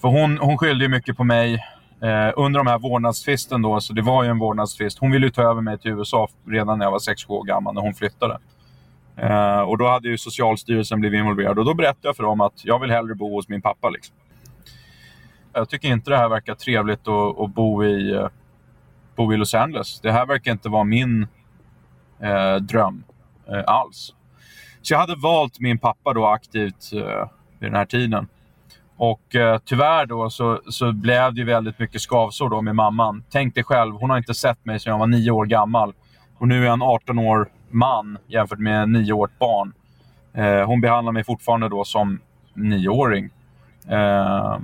För 0.00 0.08
hon, 0.08 0.38
hon 0.38 0.58
skyllde 0.58 0.84
ju 0.84 0.88
mycket 0.88 1.16
på 1.16 1.24
mig 1.24 1.54
eh, 2.02 2.32
under 2.36 2.60
de 2.60 2.66
här 2.66 2.78
vårdnadstvisten 2.78 3.62
då, 3.62 3.80
så 3.80 3.92
det 3.92 4.02
var 4.02 4.24
ju 4.24 4.30
en 4.30 4.38
vårdnadstvist. 4.38 4.98
Hon 4.98 5.10
ville 5.10 5.26
ju 5.26 5.32
ta 5.32 5.42
över 5.42 5.60
mig 5.60 5.78
till 5.78 5.90
USA 5.90 6.28
redan 6.46 6.78
när 6.78 6.86
jag 6.86 6.90
var 6.90 6.98
6-7 6.98 7.30
år 7.30 7.44
gammal, 7.44 7.74
när 7.74 7.82
hon 7.82 7.94
flyttade. 7.94 8.38
Eh, 9.16 9.60
och 9.60 9.78
då 9.78 9.88
hade 9.88 10.08
ju 10.08 10.18
Socialstyrelsen 10.18 11.00
blivit 11.00 11.18
involverad 11.18 11.58
och 11.58 11.64
då 11.64 11.74
berättade 11.74 12.08
jag 12.08 12.16
för 12.16 12.22
dem 12.22 12.40
att 12.40 12.64
jag 12.64 12.78
vill 12.78 12.90
hellre 12.90 13.14
bo 13.14 13.34
hos 13.34 13.48
min 13.48 13.62
pappa. 13.62 13.90
Liksom. 13.90 14.16
Jag 15.52 15.68
tycker 15.68 15.88
inte 15.88 16.10
det 16.10 16.16
här 16.16 16.28
verkar 16.28 16.54
trevligt 16.54 17.08
att, 17.08 17.40
att 17.40 17.54
bo, 17.54 17.84
i, 17.84 18.12
eh, 18.12 18.28
bo 19.16 19.32
i 19.32 19.36
Los 19.36 19.54
Angeles. 19.54 20.00
Det 20.00 20.12
här 20.12 20.26
verkar 20.26 20.52
inte 20.52 20.68
vara 20.68 20.84
min 20.84 21.26
eh, 22.20 22.56
dröm 22.56 23.04
eh, 23.48 23.62
alls. 23.66 24.14
Så 24.82 24.94
jag 24.94 24.98
hade 24.98 25.14
valt 25.16 25.60
min 25.60 25.78
pappa 25.78 26.12
då 26.12 26.26
aktivt 26.26 26.92
eh, 26.92 27.28
vid 27.58 27.70
den 27.70 27.74
här 27.74 27.84
tiden. 27.84 28.28
Och 28.96 29.34
eh, 29.34 29.58
tyvärr 29.64 30.06
då 30.06 30.30
så, 30.30 30.60
så 30.68 30.92
blev 30.92 31.34
det 31.34 31.44
väldigt 31.44 31.78
mycket 31.78 32.00
skavsår 32.00 32.50
då 32.50 32.62
med 32.62 32.74
mamman. 32.74 33.24
Tänk 33.30 33.54
dig 33.54 33.64
själv, 33.64 33.94
hon 33.94 34.10
har 34.10 34.18
inte 34.18 34.34
sett 34.34 34.64
mig 34.64 34.80
sedan 34.80 34.90
jag 34.90 34.98
var 34.98 35.06
nio 35.06 35.30
år 35.30 35.46
gammal. 35.46 35.94
Och 36.38 36.48
nu 36.48 36.60
är 36.60 36.64
jag 36.64 36.72
en 36.72 36.82
18 36.82 37.18
år 37.18 37.48
man 37.70 38.18
jämfört 38.26 38.58
med 38.58 38.82
en 38.82 38.92
nioårigt 38.92 39.38
barn. 39.38 39.72
Eh, 40.34 40.66
hon 40.66 40.80
behandlar 40.80 41.12
mig 41.12 41.24
fortfarande 41.24 41.68
då 41.68 41.84
som 41.84 42.20
nioåring. 42.54 43.30
Eh, 43.88 44.58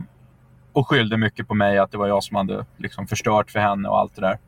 och 0.72 0.88
skyllde 0.88 1.16
mycket 1.16 1.48
på 1.48 1.54
mig 1.54 1.78
att 1.78 1.90
det 1.90 1.98
var 1.98 2.08
jag 2.08 2.24
som 2.24 2.36
hade 2.36 2.64
liksom 2.76 3.06
förstört 3.06 3.50
för 3.50 3.58
henne 3.58 3.88
och 3.88 3.98
allt 3.98 4.14
det 4.14 4.20
där. 4.20 4.38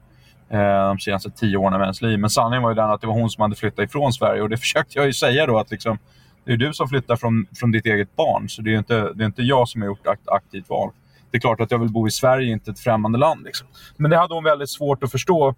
Eh, 0.51 0.89
de 0.89 0.99
senaste 0.99 1.31
tio 1.31 1.57
åren 1.57 1.75
av 1.75 1.81
hennes 1.81 2.03
liv. 2.03 2.19
Men 2.19 2.31
sanningen 2.31 2.63
var 2.63 2.71
ju 2.71 2.75
den 2.75 2.91
att 2.91 3.01
det 3.01 3.07
var 3.07 3.15
hon 3.15 3.31
som 3.31 3.43
hade 3.43 3.57
flyttat 3.57 3.85
ifrån 3.85 4.13
Sverige 4.13 4.43
och 4.43 4.49
det 4.49 4.57
försökte 4.67 4.99
jag 4.99 5.07
ju 5.07 5.13
säga 5.13 5.47
då 5.47 5.59
att 5.59 5.71
liksom, 5.71 5.99
det 6.45 6.53
är 6.53 6.57
du 6.57 6.73
som 6.73 6.89
flyttar 6.89 7.17
från, 7.17 7.47
från 7.57 7.71
ditt 7.71 7.87
eget 7.87 8.17
barn 8.17 8.49
så 8.49 8.63
det 8.63 8.75
är 8.75 8.79
inte, 8.79 9.13
det 9.13 9.25
är 9.25 9.27
inte 9.27 9.43
jag 9.43 9.69
som 9.69 9.81
har 9.81 9.87
gjort 9.89 10.07
ett 10.07 10.29
aktivt 10.29 10.69
val. 10.69 10.91
Det 11.31 11.37
är 11.37 11.41
klart 11.41 11.61
att 11.61 11.71
jag 11.71 11.79
vill 11.79 11.93
bo 11.93 12.09
i 12.09 12.11
Sverige, 12.11 12.53
inte 12.53 12.71
ett 12.71 12.81
främmande 12.81 13.19
land. 13.19 13.45
Liksom. 13.45 13.67
Men 13.97 14.11
det 14.11 14.17
hade 14.17 14.35
hon 14.35 14.45
väldigt 14.45 14.71
svårt 14.71 15.05
att 15.05 15.11
förstå 15.11 15.55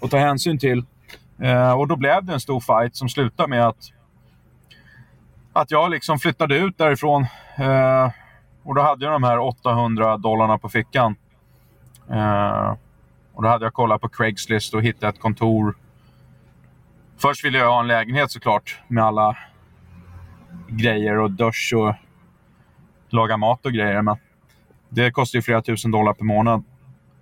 och 0.00 0.10
ta 0.10 0.16
hänsyn 0.16 0.58
till. 0.58 0.84
Eh, 1.42 1.72
och 1.72 1.88
då 1.88 1.96
blev 1.96 2.24
det 2.24 2.32
en 2.32 2.40
stor 2.40 2.60
fight 2.60 2.96
som 2.96 3.08
slutade 3.08 3.48
med 3.48 3.66
att, 3.66 3.92
att 5.52 5.70
jag 5.70 5.90
liksom 5.90 6.18
flyttade 6.18 6.56
ut 6.56 6.78
därifrån. 6.78 7.26
Eh, 7.56 8.10
och 8.66 8.74
då 8.74 8.80
hade 8.80 9.04
jag 9.04 9.14
de 9.14 9.22
här 9.22 9.38
800 9.38 10.16
dollarna 10.16 10.58
på 10.58 10.68
fickan. 10.68 11.16
Eh, 12.10 12.74
och 13.34 13.42
då 13.42 13.48
hade 13.48 13.64
jag 13.64 13.74
kollat 13.74 14.00
på 14.00 14.08
Craigslist 14.08 14.74
och 14.74 14.82
hittat 14.82 15.14
ett 15.14 15.20
kontor. 15.20 15.74
Först 17.18 17.44
ville 17.44 17.58
jag 17.58 17.70
ha 17.70 17.80
en 17.80 17.86
lägenhet 17.86 18.30
såklart 18.30 18.80
med 18.88 19.04
alla 19.04 19.36
grejer 20.68 21.18
och 21.18 21.30
dusch 21.30 21.72
och 21.76 21.94
laga 23.08 23.36
mat 23.36 23.66
och 23.66 23.72
grejer. 23.72 24.02
Men 24.02 24.16
det 24.88 25.10
kostar 25.10 25.38
ju 25.38 25.42
flera 25.42 25.62
tusen 25.62 25.90
dollar 25.90 26.12
per 26.12 26.24
månad. 26.24 26.64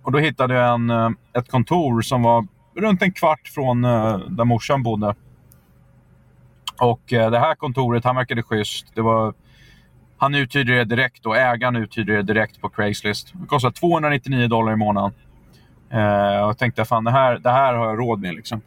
Och 0.03 0.11
då 0.11 0.19
hittade 0.19 0.53
jag 0.53 0.73
en, 0.73 0.89
eh, 0.89 1.09
ett 1.33 1.51
kontor 1.51 2.01
som 2.01 2.23
var 2.23 2.47
runt 2.75 3.01
en 3.01 3.11
kvart 3.11 3.47
från 3.47 3.85
eh, 3.85 4.17
där 4.17 4.45
morsan 4.45 4.83
bodde. 4.83 5.15
Och 6.81 7.13
eh, 7.13 7.31
det 7.31 7.39
här 7.39 7.55
kontoret, 7.55 8.03
han 8.03 8.15
verkade 8.15 8.43
schysst. 8.43 8.95
Det 8.95 9.01
var, 9.01 9.33
han 10.17 10.35
uthyrde 10.35 10.75
det 10.75 10.83
direkt 10.83 11.25
och 11.25 11.37
ägaren 11.37 11.75
uthyrde 11.75 12.15
det 12.15 12.21
direkt 12.21 12.61
på 12.61 12.69
Craigslist. 12.69 13.33
Det 13.33 13.47
kostade 13.47 13.75
299 13.75 14.47
dollar 14.47 14.73
i 14.73 14.75
månaden. 14.75 15.13
Eh, 15.89 16.41
och 16.41 16.49
jag 16.49 16.57
tänkte, 16.57 16.85
fan 16.85 17.03
det 17.03 17.11
här, 17.11 17.37
det 17.39 17.51
här 17.51 17.73
har 17.73 17.85
jag 17.85 17.99
råd 17.99 18.21
med. 18.21 18.35
Liksom. 18.35 18.61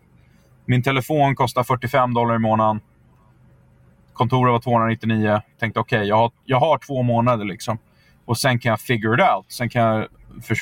Min 0.65 0.83
telefon 0.83 1.35
kostar 1.35 1.63
45 1.63 2.15
dollar 2.15 2.35
i 2.35 2.39
månaden. 2.39 2.81
Kontoret 4.13 4.53
var 4.53 4.61
299. 4.61 5.27
Jag 5.27 5.43
Tänkte 5.61 5.81
okej, 5.81 5.99
okay, 5.99 6.09
jag, 6.09 6.17
har, 6.17 6.31
jag 6.45 6.61
har 6.61 6.79
två 6.79 7.03
månader 7.03 7.45
liksom. 7.45 7.79
Och 8.25 8.39
sen 8.39 8.59
kan 8.59 8.71
jag 8.71 8.81
figure 8.81 9.15
it 9.15 9.31
out. 9.37 9.53
Sen 9.53 9.69
kan 9.69 9.83
jag 9.83 10.07
för, 10.43 10.57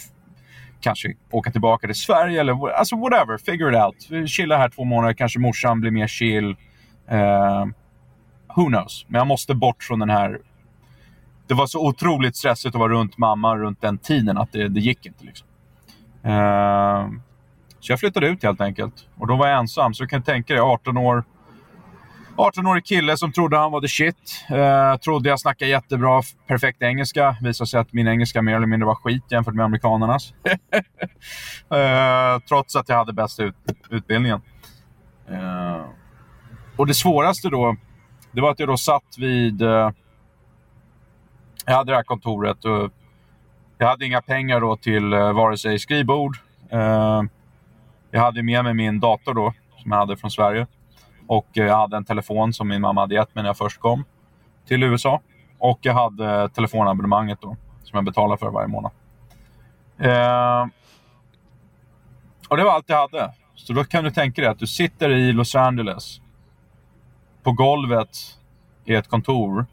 kanske 0.80 1.14
åka 1.30 1.50
tillbaka 1.50 1.86
till 1.86 1.96
Sverige 1.96 2.40
eller 2.40 2.68
alltså 2.68 2.96
whatever. 2.96 3.38
Figure 3.38 3.76
it 3.76 3.82
out. 3.82 4.28
Chilla 4.30 4.56
här 4.56 4.68
två 4.68 4.84
månader. 4.84 5.14
Kanske 5.14 5.38
morsan 5.38 5.80
blir 5.80 5.90
mer 5.90 6.06
chill. 6.06 6.56
Eh, 7.08 7.64
who 8.56 8.66
knows? 8.66 9.06
Men 9.08 9.18
jag 9.18 9.26
måste 9.26 9.54
bort 9.54 9.82
från 9.82 9.98
den 9.98 10.10
här... 10.10 10.40
Det 11.46 11.54
var 11.54 11.66
så 11.66 11.86
otroligt 11.86 12.36
stressigt 12.36 12.74
att 12.74 12.78
vara 12.78 12.92
runt 12.92 13.18
mamma 13.18 13.56
runt 13.56 13.80
den 13.80 13.98
tiden 13.98 14.38
att 14.38 14.52
det, 14.52 14.68
det 14.68 14.80
gick 14.80 15.06
inte. 15.06 15.24
Liksom. 15.24 15.48
Eh, 16.22 17.08
så 17.80 17.92
jag 17.92 18.00
flyttade 18.00 18.26
ut 18.26 18.42
helt 18.42 18.60
enkelt. 18.60 18.94
Och 19.18 19.26
då 19.26 19.36
var 19.36 19.46
jag 19.46 19.58
ensam. 19.58 19.94
Så 19.94 20.02
du 20.02 20.08
kan 20.08 20.22
tänka 20.22 20.54
dig 20.54 20.62
18 20.62 20.96
år 20.96 21.24
18-årig 22.36 22.84
kille 22.84 23.16
som 23.16 23.32
trodde 23.32 23.56
han 23.56 23.72
var 23.72 23.80
the 23.80 23.88
shit. 23.88 24.44
Eh, 24.50 24.96
trodde 24.96 25.28
jag 25.28 25.40
snackade 25.40 25.70
jättebra, 25.70 26.22
perfekt 26.46 26.82
engelska. 26.82 27.36
Visade 27.42 27.68
sig 27.68 27.80
att 27.80 27.92
min 27.92 28.08
engelska 28.08 28.42
mer 28.42 28.56
eller 28.56 28.66
mindre 28.66 28.86
var 28.86 28.94
skit 28.94 29.24
jämfört 29.30 29.54
med 29.54 29.64
amerikanernas. 29.64 30.34
eh, 31.70 32.38
trots 32.48 32.76
att 32.76 32.88
jag 32.88 32.96
hade 32.96 33.12
bästa 33.12 33.44
ut, 33.44 33.54
utbildningen. 33.90 34.40
Eh, 35.30 35.84
och 36.76 36.86
det 36.86 36.94
svåraste 36.94 37.48
då, 37.48 37.76
det 38.32 38.40
var 38.40 38.50
att 38.50 38.58
jag 38.60 38.68
då 38.68 38.76
satt 38.76 39.18
vid... 39.18 39.62
Eh, 39.62 39.90
jag 41.68 41.74
hade 41.74 41.92
det 41.92 41.96
här 41.96 42.02
kontoret 42.02 42.64
och 42.64 42.90
jag 43.78 43.86
hade 43.86 44.06
inga 44.06 44.22
pengar 44.22 44.60
då 44.60 44.76
till 44.76 45.12
eh, 45.12 45.32
vare 45.32 45.56
sig 45.58 45.78
skrivbord. 45.78 46.38
Eh, 46.70 47.22
jag 48.10 48.20
hade 48.20 48.42
med 48.42 48.64
mig 48.64 48.74
min 48.74 49.00
dator 49.00 49.34
då, 49.34 49.52
som 49.76 49.90
jag 49.90 49.98
hade 49.98 50.16
från 50.16 50.30
Sverige. 50.30 50.66
Och 51.26 51.58
eh, 51.58 51.66
jag 51.66 51.76
hade 51.76 51.96
en 51.96 52.04
telefon 52.04 52.52
som 52.52 52.68
min 52.68 52.80
mamma 52.80 53.00
hade 53.00 53.14
gett 53.14 53.34
mig 53.34 53.42
när 53.42 53.48
jag 53.48 53.56
först 53.56 53.80
kom 53.80 54.04
till 54.66 54.82
USA. 54.82 55.20
Och 55.58 55.78
jag 55.82 55.94
hade 55.94 56.48
telefonabonnemanget 56.48 57.40
då, 57.40 57.56
som 57.82 57.96
jag 57.96 58.04
betalade 58.04 58.38
för 58.38 58.50
varje 58.50 58.68
månad. 58.68 58.92
Eh, 59.98 60.66
och 62.48 62.56
det 62.56 62.64
var 62.64 62.72
allt 62.72 62.88
jag 62.88 62.96
hade. 62.96 63.32
Så 63.54 63.72
då 63.72 63.84
kan 63.84 64.04
du 64.04 64.10
tänka 64.10 64.42
dig 64.42 64.50
att 64.50 64.58
du 64.58 64.66
sitter 64.66 65.10
i 65.10 65.32
Los 65.32 65.54
Angeles 65.54 66.20
på 67.42 67.52
golvet 67.52 68.38
i 68.84 68.94
ett 68.94 69.08
kontor 69.08 69.66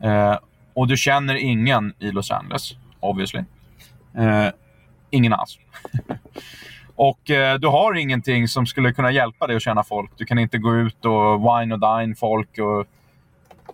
eh, 0.00 0.36
och 0.74 0.88
du 0.88 0.96
känner 0.96 1.34
ingen 1.34 1.94
i 1.98 2.10
Los 2.10 2.30
Angeles, 2.30 2.74
obviously. 3.00 3.40
Eh, 4.16 4.48
ingen 5.10 5.32
alls. 5.32 5.58
Och 6.94 7.30
eh, 7.30 7.58
du 7.58 7.66
har 7.68 7.94
ingenting 7.94 8.48
som 8.48 8.66
skulle 8.66 8.92
kunna 8.92 9.10
hjälpa 9.10 9.46
dig 9.46 9.56
att 9.56 9.62
känna 9.62 9.82
folk. 9.82 10.10
Du 10.16 10.24
kan 10.24 10.38
inte 10.38 10.58
gå 10.58 10.76
ut 10.76 11.04
och 11.04 11.40
wine 11.40 11.74
och 11.74 11.80
dine 11.80 12.14
folk. 12.14 12.58
Och 12.58 12.86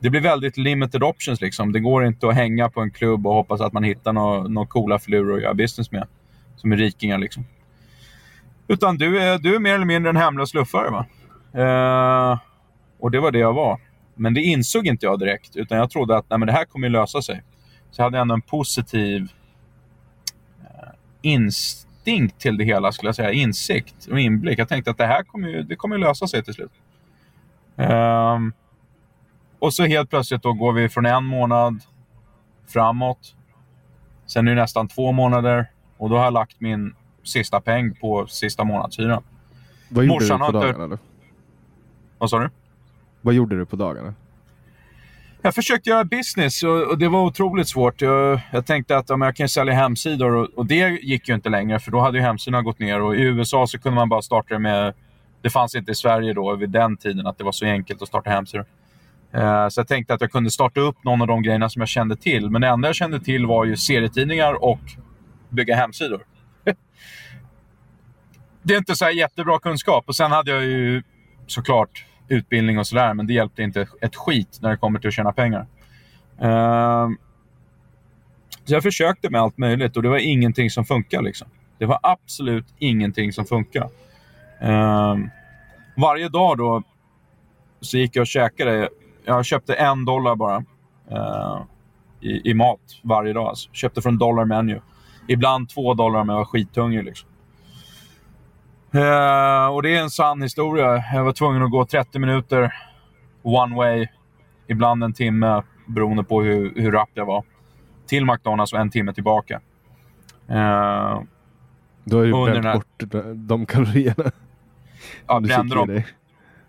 det 0.01 0.11
blir 0.11 0.21
väldigt 0.21 0.57
limited 0.57 1.03
options. 1.03 1.41
Liksom. 1.41 1.73
Det 1.73 1.81
går 1.81 2.05
inte 2.05 2.29
att 2.29 2.35
hänga 2.35 2.71
på 2.71 2.81
en 2.81 2.91
klubb 2.91 3.27
och 3.27 3.35
hoppas 3.35 3.61
att 3.61 3.73
man 3.73 3.83
hittar 3.83 4.13
några 4.13 4.43
nå 4.43 4.67
coola 4.67 4.99
filurer 4.99 5.37
att 5.37 5.43
göra 5.43 5.55
business 5.55 5.93
med. 5.93 6.07
Som 6.57 6.73
är 6.73 6.77
rikingar. 6.77 7.19
Liksom. 7.19 7.45
Utan 8.69 8.97
du 8.97 9.23
är, 9.23 9.39
du 9.39 9.55
är 9.55 9.59
mer 9.59 9.75
eller 9.75 9.85
mindre 9.85 10.11
en 10.11 10.17
hemlös 10.17 10.55
luffare. 10.55 10.91
Va? 10.91 11.07
Eh, 11.53 12.39
och 13.01 13.11
det 13.11 13.21
var 13.21 13.31
det 13.31 13.39
jag 13.39 13.53
var. 13.53 13.81
Men 14.19 14.35
det 14.35 14.41
insåg 14.41 14.87
inte 14.87 15.07
jag 15.07 15.19
direkt. 15.19 15.57
Utan 15.57 15.79
jag 15.79 15.91
trodde 15.91 16.17
att 16.17 16.31
nej, 16.31 16.39
men 16.39 16.47
det 16.47 16.53
här 16.53 16.65
kommer 16.65 16.89
lösa 16.89 17.23
sig. 17.23 17.43
Så 17.91 18.01
jag 18.01 18.05
hade 18.05 18.19
ändå 18.19 18.35
en 18.35 18.41
positiv 18.41 19.33
eh, 20.63 20.89
instinkt 21.23 22.41
till 22.41 22.57
det 22.57 22.65
hela, 22.65 22.93
skulle 22.93 23.09
jag 23.09 23.17
säga. 23.17 23.33
Insikt 23.33 24.07
och 24.11 24.21
inblick. 24.21 24.59
Jag 24.59 24.69
tänkte 24.69 24.91
att 24.91 24.99
det 24.99 25.07
här 25.07 25.23
kommer 25.23 25.49
ju, 25.49 25.63
det 25.63 25.77
kommer 25.77 25.99
lösa 25.99 26.27
sig 26.27 26.45
till 26.45 26.55
slut. 26.55 26.73
Um, 27.77 28.53
och 29.59 29.75
så 29.75 29.85
helt 29.85 30.11
plötsligt 30.11 30.43
då 30.43 30.53
går 30.53 30.73
vi 30.73 30.89
från 30.89 31.07
en 31.07 31.25
månad 31.25 31.83
framåt. 32.67 33.35
Sen 34.27 34.49
är 34.49 34.55
det 34.55 34.61
nästan 34.61 34.89
två 34.89 35.13
månader 35.13 35.71
och 35.97 36.11
då 36.11 36.17
har 36.17 36.25
jag 36.25 36.33
lagt 36.33 36.61
min 36.61 36.95
sista 37.23 37.61
peng 37.61 37.95
på 37.95 38.27
sista 38.27 38.65
månadshyran. 38.65 39.23
Vad 39.89 40.05
gjorde 40.05 40.15
Morsan 40.15 40.41
du 40.41 40.47
på 40.47 40.53
dagarna? 40.53 40.85
Inte... 40.85 40.99
Vad 42.19 42.31
sa 42.31 42.39
du? 42.39 42.51
Vad 43.21 43.35
gjorde 43.35 43.59
du 43.59 43.67
på 43.67 43.77
dagarna? 43.77 44.15
Jag 45.43 45.55
försökte 45.55 45.91
göra 45.91 46.05
business 46.05 46.63
och, 46.63 46.83
och, 46.83 46.99
det 46.99 47.09
var 47.09 47.25
otroligt 47.25 47.69
svårt. 47.69 48.03
Jag, 48.03 48.41
jag 48.51 48.67
tänkte 48.67 48.97
att 48.97 49.09
ja, 49.09 49.19
jag 49.21 49.37
kan 49.37 49.49
sälja 49.49 49.75
hemsidor 49.75 50.35
och, 50.35 50.49
och, 50.55 50.67
det 50.67 50.89
gick 50.89 51.29
ju 51.29 51.35
inte 51.35 51.49
längre 51.49 51.79
för 51.79 51.91
då 51.91 52.01
hade 52.01 52.19
ju 52.19 52.25
hemsidorna 52.25 52.63
gått 52.63 52.79
ner 52.79 53.01
och 53.01 53.17
i 53.17 53.21
USA 53.21 53.67
så 53.67 53.79
kunde 53.79 53.97
man 53.97 54.09
bara 54.09 54.23
starta 54.23 54.55
det 54.55 54.61
med... 54.61 54.95
Det 55.43 55.51
fanns 55.51 55.75
inte 55.75 55.93
i 55.93 55.95
Sverige 55.95 56.33
då 56.33 56.57
vid 56.57 56.71
den 56.71 56.97
tiden 56.97 57.27
att 57.27 57.39
det 57.39 57.45
var 57.45 57.53
så 57.53 57.67
enkelt 57.67 58.03
att 58.03 58.09
starta 58.09 58.31
hemsidor. 58.31 58.67
Uh, 59.35 59.69
så 59.69 59.81
jag 59.81 59.89
tänkte 59.89 60.15
att 60.15 60.21
jag 60.21 60.33
kunde 60.33 60.51
starta 60.51 60.81
upp 60.81 61.05
någon 61.05 61.21
av 61.21 61.27
de 61.27 61.43
grejerna 61.43 61.69
som 61.69 61.81
jag 61.81 61.89
kände 61.89 62.17
till. 62.17 62.51
Men 62.51 62.61
det 62.61 62.69
enda 62.69 62.89
jag 62.89 62.95
kände 62.95 63.21
till 63.21 63.47
var 63.47 63.65
ju 63.65 63.77
serietidningar 63.77 64.65
och 64.65 64.81
bygga 65.49 65.77
hemsidor. 65.77 66.21
det 68.63 68.75
är 68.75 68.79
inte 68.79 68.97
så 68.97 69.11
jättebra 69.11 69.59
kunskap. 69.59 70.05
Och 70.09 70.17
sen 70.17 70.31
hade 70.31 70.51
jag 70.51 70.65
ju 70.65 71.03
såklart 71.47 72.05
utbildning 72.29 72.79
och 72.79 72.87
sådär, 72.87 73.15
men 73.15 73.27
det 73.27 73.33
hjälpte 73.33 73.63
inte 73.63 73.89
ett 74.01 74.17
skit 74.17 74.59
när 74.63 74.71
det 74.71 74.77
kommer 74.77 74.99
till 74.99 75.09
att 75.09 75.15
tjäna 75.15 75.33
pengar. 75.33 75.67
Uh, 76.43 77.09
så 78.65 78.75
jag 78.75 78.83
försökte 78.83 79.31
med 79.31 79.41
allt 79.41 79.59
möjligt 79.59 79.97
och 79.97 80.03
det 80.03 80.09
var 80.09 80.19
ingenting 80.19 80.71
som 80.71 80.85
funkade. 80.85 81.25
Liksom. 81.25 81.49
Det 81.79 81.87
var 81.87 81.99
absolut 82.03 82.67
ingenting 82.79 83.33
som 83.33 83.45
funkade. 83.45 83.89
Ehm, 84.61 85.23
uh, 85.23 85.29
varje 85.97 86.29
dag 86.29 86.59
då 86.59 86.83
så 87.81 87.99
gick 87.99 88.17
jag 88.17 88.23
och 88.23 88.27
käkade. 88.27 88.89
Jag 89.25 89.45
köpte 89.45 89.75
en 89.75 90.05
dollar 90.05 90.37
bara 90.37 90.65
uh, 91.13 91.63
i, 92.21 92.51
i, 92.51 92.55
mat 92.55 92.81
varje 93.03 93.33
dag. 93.33 93.47
Alltså. 93.47 93.71
Köpte 93.73 94.03
från 94.03 94.19
Dollar 94.19 94.45
Menu. 94.45 94.81
Ibland 95.29 95.69
två 95.69 95.95
dollar 95.95 96.21
om 96.21 96.29
jag 96.29 96.37
var 96.37 96.45
skithungrig. 96.45 97.05
Liksom. 97.05 97.29
Uh, 98.95 99.67
och 99.75 99.83
det 99.83 99.97
är 99.97 100.03
en 100.03 100.11
sann 100.11 100.43
historia. 100.43 101.05
Jag 101.15 101.25
var 101.25 101.33
tvungen 101.33 101.63
att 101.63 101.71
gå 101.71 101.87
30 101.87 102.19
minuter 102.19 102.75
one 103.43 103.77
way, 103.77 104.07
ibland 104.67 105.05
en 105.05 105.13
timme 105.13 105.63
beroende 105.87 106.25
på 106.25 106.43
hur, 106.43 106.73
hur 106.77 106.93
rapp 106.93 107.11
jag 107.15 107.27
var, 107.27 107.45
till 108.07 108.27
McDonalds 108.27 108.73
och 108.73 108.79
en 108.79 108.91
timme 108.91 109.15
tillbaka. 109.15 109.61
Uh, 110.51 111.23
du 112.05 112.17
har 112.17 112.25
ju 112.25 112.33
bränt 112.33 112.65
här... 112.65 112.75
bort 112.75 113.03
de 113.35 113.67
kalorierna. 113.67 114.31
Ja, 115.27 115.41
brände 115.41 115.75
dem. 115.75 116.03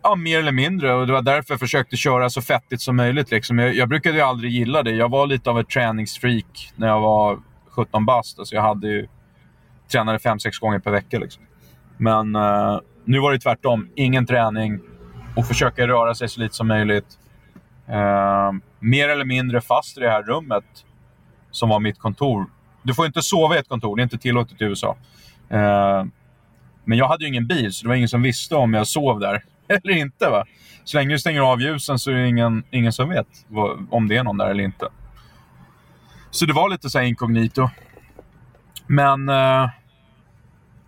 Ja, 0.01 0.15
mer 0.15 0.39
eller 0.39 0.51
mindre. 0.51 0.93
Och 0.93 1.07
Det 1.07 1.13
var 1.13 1.22
därför 1.22 1.53
jag 1.53 1.59
försökte 1.59 1.97
köra 1.97 2.30
så 2.30 2.41
fettigt 2.41 2.82
som 2.82 2.95
möjligt. 2.95 3.32
Liksom. 3.32 3.59
Jag, 3.59 3.76
jag 3.76 3.89
brukade 3.89 4.17
ju 4.17 4.22
aldrig 4.22 4.51
gilla 4.51 4.84
det. 4.84 4.91
Jag 4.91 5.09
var 5.09 5.28
lite 5.28 5.49
av 5.49 5.59
ett 5.59 5.70
träningsfreak 5.70 6.74
när 6.76 6.88
jag 6.88 6.99
var 6.99 7.39
17 7.70 8.05
bast. 8.05 8.39
Alltså 8.39 8.55
jag 8.55 8.61
hade 8.61 8.88
ju, 8.88 9.07
tränade 9.91 10.17
5-6 10.17 10.59
gånger 10.61 10.80
per 10.80 10.91
vecka. 10.91 11.20
Liksom. 11.20 11.43
Men 12.01 12.35
eh, 12.35 12.79
nu 13.05 13.19
var 13.19 13.31
det 13.31 13.39
tvärtom. 13.39 13.89
Ingen 13.95 14.25
träning 14.25 14.79
och 15.35 15.45
försöka 15.45 15.87
röra 15.87 16.15
sig 16.15 16.29
så 16.29 16.39
lite 16.39 16.55
som 16.55 16.67
möjligt. 16.67 17.19
Eh, 17.87 18.51
mer 18.79 19.09
eller 19.09 19.25
mindre 19.25 19.61
fast 19.61 19.97
i 19.97 20.01
det 20.01 20.09
här 20.09 20.23
rummet 20.23 20.63
som 21.51 21.69
var 21.69 21.79
mitt 21.79 21.99
kontor. 21.99 22.45
Du 22.83 22.93
får 22.93 23.05
inte 23.05 23.21
sova 23.21 23.55
i 23.55 23.59
ett 23.59 23.67
kontor, 23.67 23.95
det 23.95 24.01
är 24.01 24.03
inte 24.03 24.17
tillåtet 24.17 24.61
i 24.61 24.63
USA. 24.63 24.97
Eh, 25.49 26.05
men 26.85 26.97
jag 26.97 27.07
hade 27.07 27.23
ju 27.23 27.29
ingen 27.29 27.47
bil, 27.47 27.73
så 27.73 27.83
det 27.83 27.87
var 27.87 27.95
ingen 27.95 28.09
som 28.09 28.21
visste 28.21 28.55
om 28.55 28.73
jag 28.73 28.87
sov 28.87 29.19
där 29.19 29.43
eller 29.67 29.93
inte. 29.93 30.29
Va? 30.29 30.45
Så 30.83 30.97
länge 30.97 31.13
du 31.13 31.19
stänger 31.19 31.41
av 31.41 31.61
ljusen 31.61 31.99
så 31.99 32.11
är 32.11 32.15
det 32.15 32.27
ingen, 32.27 32.63
ingen 32.71 32.93
som 32.93 33.09
vet 33.09 33.27
vad, 33.47 33.87
om 33.89 34.07
det 34.07 34.17
är 34.17 34.23
någon 34.23 34.37
där 34.37 34.49
eller 34.49 34.63
inte. 34.63 34.87
Så 36.31 36.45
det 36.45 36.53
var 36.53 36.69
lite 36.69 36.89
så 36.89 37.01
inkognito. 37.01 37.69
Men 38.87 39.29
eh, 39.29 39.69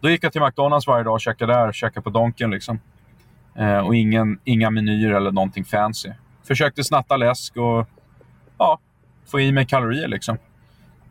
då 0.02 0.10
gick 0.10 0.24
jag 0.24 0.32
till 0.32 0.42
McDonalds 0.42 0.88
varje 0.88 1.04
dag 1.04 1.14
och 1.14 1.22
käkade 1.22 1.54
där, 1.54 1.72
käkade 1.72 2.04
på 2.04 2.10
Donken 2.10 2.52
liksom. 2.52 2.80
Eh, 3.56 3.78
och 3.78 3.96
ingen, 3.96 4.40
inga 4.44 4.70
menyer 4.70 5.12
eller 5.12 5.32
någonting 5.32 5.66
fancy. 5.66 6.12
Försökte 6.44 6.84
snatta 6.84 7.18
läsk 7.18 7.58
och 7.58 7.88
ja, 8.58 8.80
få 9.32 9.40
i 9.40 9.52
mig 9.52 9.66
kalorier 9.66 10.08
liksom. 10.08 10.38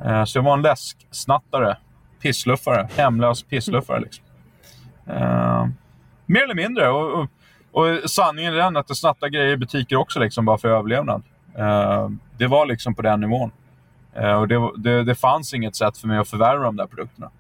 Eh, 0.05 0.25
så 0.25 0.39
jag 0.39 0.43
var 0.43 0.55
en 0.55 0.63
läsksnattare, 0.63 1.77
pissluffare, 2.23 2.89
hemlös 2.97 3.43
pissluffare 3.43 4.01
liksom. 4.01 4.25
Eh, 5.07 5.67
mer 6.27 6.45
eller 6.45 6.55
mindre. 6.55 6.89
Och, 6.89 7.21
och, 7.21 7.29
och, 7.73 8.11
sanningen 8.11 8.55
är 8.55 8.59
den 8.59 8.77
att 8.77 8.89
jag 8.89 8.97
snattade 8.97 9.31
grejer 9.31 9.53
i 9.53 9.57
butiker 9.57 9.97
också 9.97 10.21
liksom, 10.21 10.45
bara 10.45 10.59
för 10.59 10.69
överlevnad. 10.69 11.23
Eh, 11.55 12.09
det 12.39 12.47
var 12.47 12.67
liksom 12.67 12.95
på 12.95 13.03
den 13.03 13.21
nivån. 13.21 13.51
Eh, 14.15 14.33
och 14.33 14.49
det, 14.49 14.71
det, 14.77 15.05
det 15.05 15.15
fanns 15.15 15.55
inget 15.55 15.77
sätt 15.77 15.99
för 15.99 16.09
mig 16.09 16.19
att 16.19 16.29
förvärva 16.29 16.65
de 16.65 16.77
där 16.77 16.87
produkterna. 16.87 17.31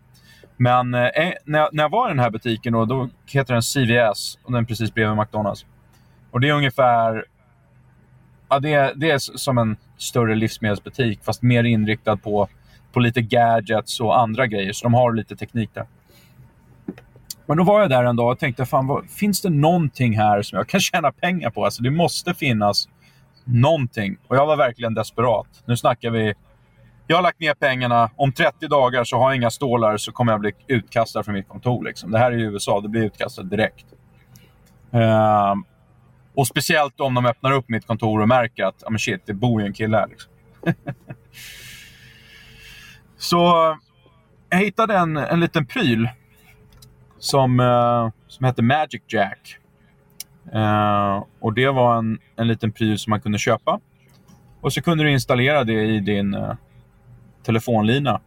Men 0.62 0.94
eh, 0.94 1.04
eh, 1.04 1.32
när, 1.44 1.58
jag, 1.58 1.68
när 1.72 1.84
jag 1.84 1.90
var 1.90 2.08
i 2.08 2.10
den 2.10 2.18
här 2.18 2.30
butiken, 2.30 2.72
då, 2.72 2.84
då 2.84 3.08
heter 3.26 3.54
den 3.54 3.62
CVS 3.62 4.38
och 4.44 4.52
den 4.52 4.62
är 4.62 4.66
precis 4.66 4.94
bredvid 4.94 5.18
McDonalds. 5.18 5.66
Och 6.30 6.40
det 6.40 6.48
är 6.48 6.52
ungefär... 6.52 7.24
Ja, 8.48 8.58
det, 8.58 8.72
är, 8.72 8.92
det 8.96 9.10
är 9.10 9.18
som 9.18 9.58
en 9.58 9.76
större 9.96 10.34
livsmedelsbutik, 10.34 11.24
fast 11.24 11.42
mer 11.42 11.64
inriktad 11.64 12.16
på, 12.16 12.48
på 12.92 13.00
lite 13.00 13.22
gadgets 13.22 14.00
och 14.00 14.20
andra 14.20 14.46
grejer. 14.46 14.72
Så 14.72 14.84
de 14.84 14.94
har 14.94 15.12
lite 15.12 15.36
teknik 15.36 15.70
där. 15.74 15.86
Men 17.46 17.56
då 17.56 17.64
var 17.64 17.80
jag 17.80 17.90
där 17.90 18.04
en 18.04 18.16
dag 18.16 18.32
och 18.32 18.38
tänkte, 18.38 18.66
fan, 18.66 18.86
vad, 18.86 19.10
finns 19.10 19.40
det 19.40 19.50
någonting 19.50 20.18
här 20.18 20.42
som 20.42 20.56
jag 20.56 20.68
kan 20.68 20.80
tjäna 20.80 21.12
pengar 21.12 21.50
på? 21.50 21.64
Alltså, 21.64 21.82
det 21.82 21.90
måste 21.90 22.34
finnas 22.34 22.88
någonting. 23.44 24.16
Och 24.26 24.36
jag 24.36 24.46
var 24.46 24.56
verkligen 24.56 24.94
desperat. 24.94 25.62
Nu 25.64 25.76
snackar 25.76 26.10
vi... 26.10 26.34
Jag 27.10 27.16
har 27.16 27.22
lagt 27.22 27.40
ner 27.40 27.54
pengarna. 27.54 28.10
Om 28.16 28.32
30 28.32 28.68
dagar 28.68 29.04
så 29.04 29.16
har 29.16 29.30
jag 29.30 29.36
inga 29.36 29.50
stålar 29.50 29.96
så 29.96 30.12
kommer 30.12 30.32
jag 30.32 30.40
bli 30.40 30.52
utkastad 30.66 31.22
från 31.22 31.34
mitt 31.34 31.48
kontor. 31.48 31.84
Liksom. 31.84 32.10
Det 32.10 32.18
här 32.18 32.32
är 32.32 32.38
i 32.38 32.42
USA. 32.42 32.80
Det 32.80 32.88
blir 32.88 33.02
utkastad 33.02 33.42
direkt. 33.42 33.86
Uh, 34.94 35.54
och 36.34 36.46
speciellt 36.46 37.00
om 37.00 37.14
de 37.14 37.26
öppnar 37.26 37.52
upp 37.52 37.68
mitt 37.68 37.86
kontor 37.86 38.20
och 38.20 38.28
märker 38.28 38.64
att 38.64 38.84
ah, 38.86 38.90
men 38.90 38.98
shit, 38.98 39.26
det 39.26 39.34
bor 39.34 39.60
ju 39.60 39.66
en 39.66 39.72
kille 39.72 39.96
här. 39.96 40.06
Liksom. 40.06 40.32
så 43.16 43.76
jag 44.50 44.58
hittade 44.58 44.96
en, 44.96 45.16
en 45.16 45.40
liten 45.40 45.66
pryl 45.66 46.08
som, 47.18 47.60
uh, 47.60 48.10
som 48.26 48.46
hette 48.46 48.62
Magic 48.62 49.02
Jack. 49.08 49.56
Uh, 50.54 51.24
och 51.40 51.54
Det 51.54 51.70
var 51.70 51.98
en, 51.98 52.18
en 52.36 52.48
liten 52.48 52.72
pryl 52.72 52.98
som 52.98 53.10
man 53.10 53.20
kunde 53.20 53.38
köpa. 53.38 53.80
Och 54.60 54.72
så 54.72 54.82
kunde 54.82 55.04
du 55.04 55.10
installera 55.10 55.64
det 55.64 55.82
i 55.82 56.00
din 56.00 56.34
eh, 56.34 56.54
telefonlina. 57.42 58.20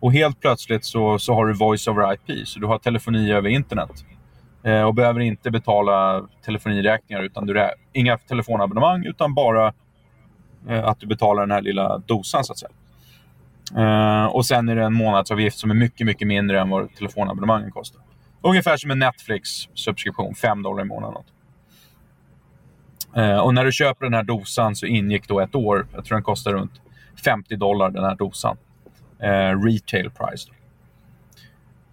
Och 0.00 0.12
helt 0.12 0.40
plötsligt 0.40 0.84
så, 0.84 1.18
så 1.18 1.34
har 1.34 1.46
du 1.46 1.54
voice 1.54 1.88
over 1.88 2.12
IP, 2.12 2.48
så 2.48 2.60
du 2.60 2.66
har 2.66 2.78
telefoni 2.78 3.32
över 3.32 3.48
internet. 3.48 4.04
Eh, 4.62 4.82
och 4.82 4.94
behöver 4.94 5.20
inte 5.20 5.50
betala 5.50 6.26
telefoniräkningar, 6.44 7.22
utan 7.22 7.46
du 7.46 7.60
är, 7.60 7.70
inga 7.92 8.18
telefonabonnemang, 8.18 9.06
utan 9.06 9.34
bara 9.34 9.72
eh, 10.68 10.84
att 10.84 11.00
du 11.00 11.06
betalar 11.06 11.42
den 11.42 11.50
här 11.50 11.62
lilla 11.62 11.98
dosan 11.98 12.44
så 12.44 12.52
att 12.52 12.58
säga. 12.58 12.70
Eh, 13.76 14.26
och 14.26 14.46
sen 14.46 14.68
är 14.68 14.76
det 14.76 14.84
en 14.84 14.94
månadsavgift 14.94 15.58
som 15.58 15.70
är 15.70 15.74
mycket, 15.74 16.06
mycket 16.06 16.28
mindre 16.28 16.60
än 16.60 16.70
vad 16.70 16.94
telefonabonnemangen 16.94 17.70
kostar. 17.70 18.02
Ungefär 18.42 18.76
som 18.76 18.90
en 18.90 19.02
Netflix-subskription, 19.02 20.34
5 20.34 20.62
dollar 20.62 20.82
i 20.82 20.86
månaden. 20.86 21.22
Eh, 23.16 23.38
och 23.38 23.54
när 23.54 23.64
du 23.64 23.72
köper 23.72 24.06
den 24.06 24.14
här 24.14 24.22
dosan 24.22 24.76
så 24.76 24.86
ingick 24.86 25.28
då 25.28 25.40
ett 25.40 25.54
år. 25.54 25.86
Jag 25.92 26.04
tror 26.04 26.16
den 26.16 26.22
kostar 26.22 26.52
runt 26.52 26.80
50 27.20 27.56
dollar 27.56 27.90
den 27.90 28.04
här 28.04 28.14
dosan. 28.14 28.56
Eh, 29.18 29.62
retail 29.64 30.10
price. 30.10 30.48
Då. 30.48 30.54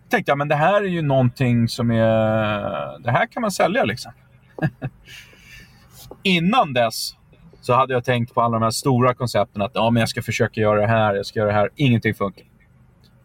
tänkte 0.09 0.31
jag, 0.31 0.37
men 0.37 0.47
det 0.47 0.55
här 0.55 0.81
är 0.81 0.87
ju 0.87 1.01
någonting 1.01 1.67
som 1.67 1.91
är... 1.91 2.99
Det 2.99 3.11
här 3.11 3.25
kan 3.25 3.41
man 3.41 3.51
sälja 3.51 3.83
liksom. 3.83 4.11
Innan 6.23 6.73
dess 6.73 7.15
så 7.61 7.73
hade 7.73 7.93
jag 7.93 8.03
tänkt 8.03 8.33
på 8.33 8.41
alla 8.41 8.53
de 8.53 8.63
här 8.63 8.71
stora 8.71 9.13
koncepten 9.13 9.61
att 9.61 9.71
ja, 9.73 9.89
men 9.89 9.99
jag 9.99 10.09
ska 10.09 10.21
försöka 10.21 10.61
göra 10.61 10.81
det 10.81 10.87
här, 10.87 11.15
jag 11.15 11.25
ska 11.25 11.39
göra 11.39 11.49
det 11.49 11.55
här. 11.55 11.69
Ingenting 11.75 12.13
funkar. 12.13 12.45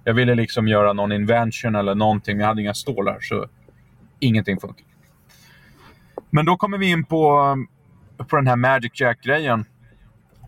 Jag 0.04 0.14
ville 0.14 0.34
liksom 0.34 0.68
göra 0.68 0.92
någon 0.92 1.12
invention 1.12 1.74
eller 1.74 1.94
någonting, 1.94 2.36
men 2.36 2.40
jag 2.40 2.48
hade 2.48 2.62
inga 2.62 2.74
stålar, 2.74 3.18
så 3.20 3.46
ingenting 4.20 4.60
funkar. 4.60 4.86
Men 6.30 6.44
då 6.44 6.56
kommer 6.56 6.78
vi 6.78 6.90
in 6.90 7.04
på 7.04 7.56
på 8.16 8.36
den 8.36 8.46
här 8.46 8.56
Magic 8.56 8.92
Jack-grejen. 9.00 9.64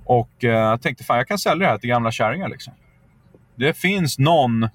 Och 0.09 0.45
eh, 0.45 0.51
jag 0.51 0.83
tänkte 0.83 1.05
fan 1.05 1.17
jag 1.17 1.29
kan 1.29 1.39
sälja 1.39 1.67
det 1.67 1.73
här 1.73 1.79
till 1.79 1.89
gamla 1.89 2.11
kärringar. 2.11 2.49
Liksom. 2.49 2.73
Det 3.55 3.75
finns 3.77 4.19
någon 4.19 4.69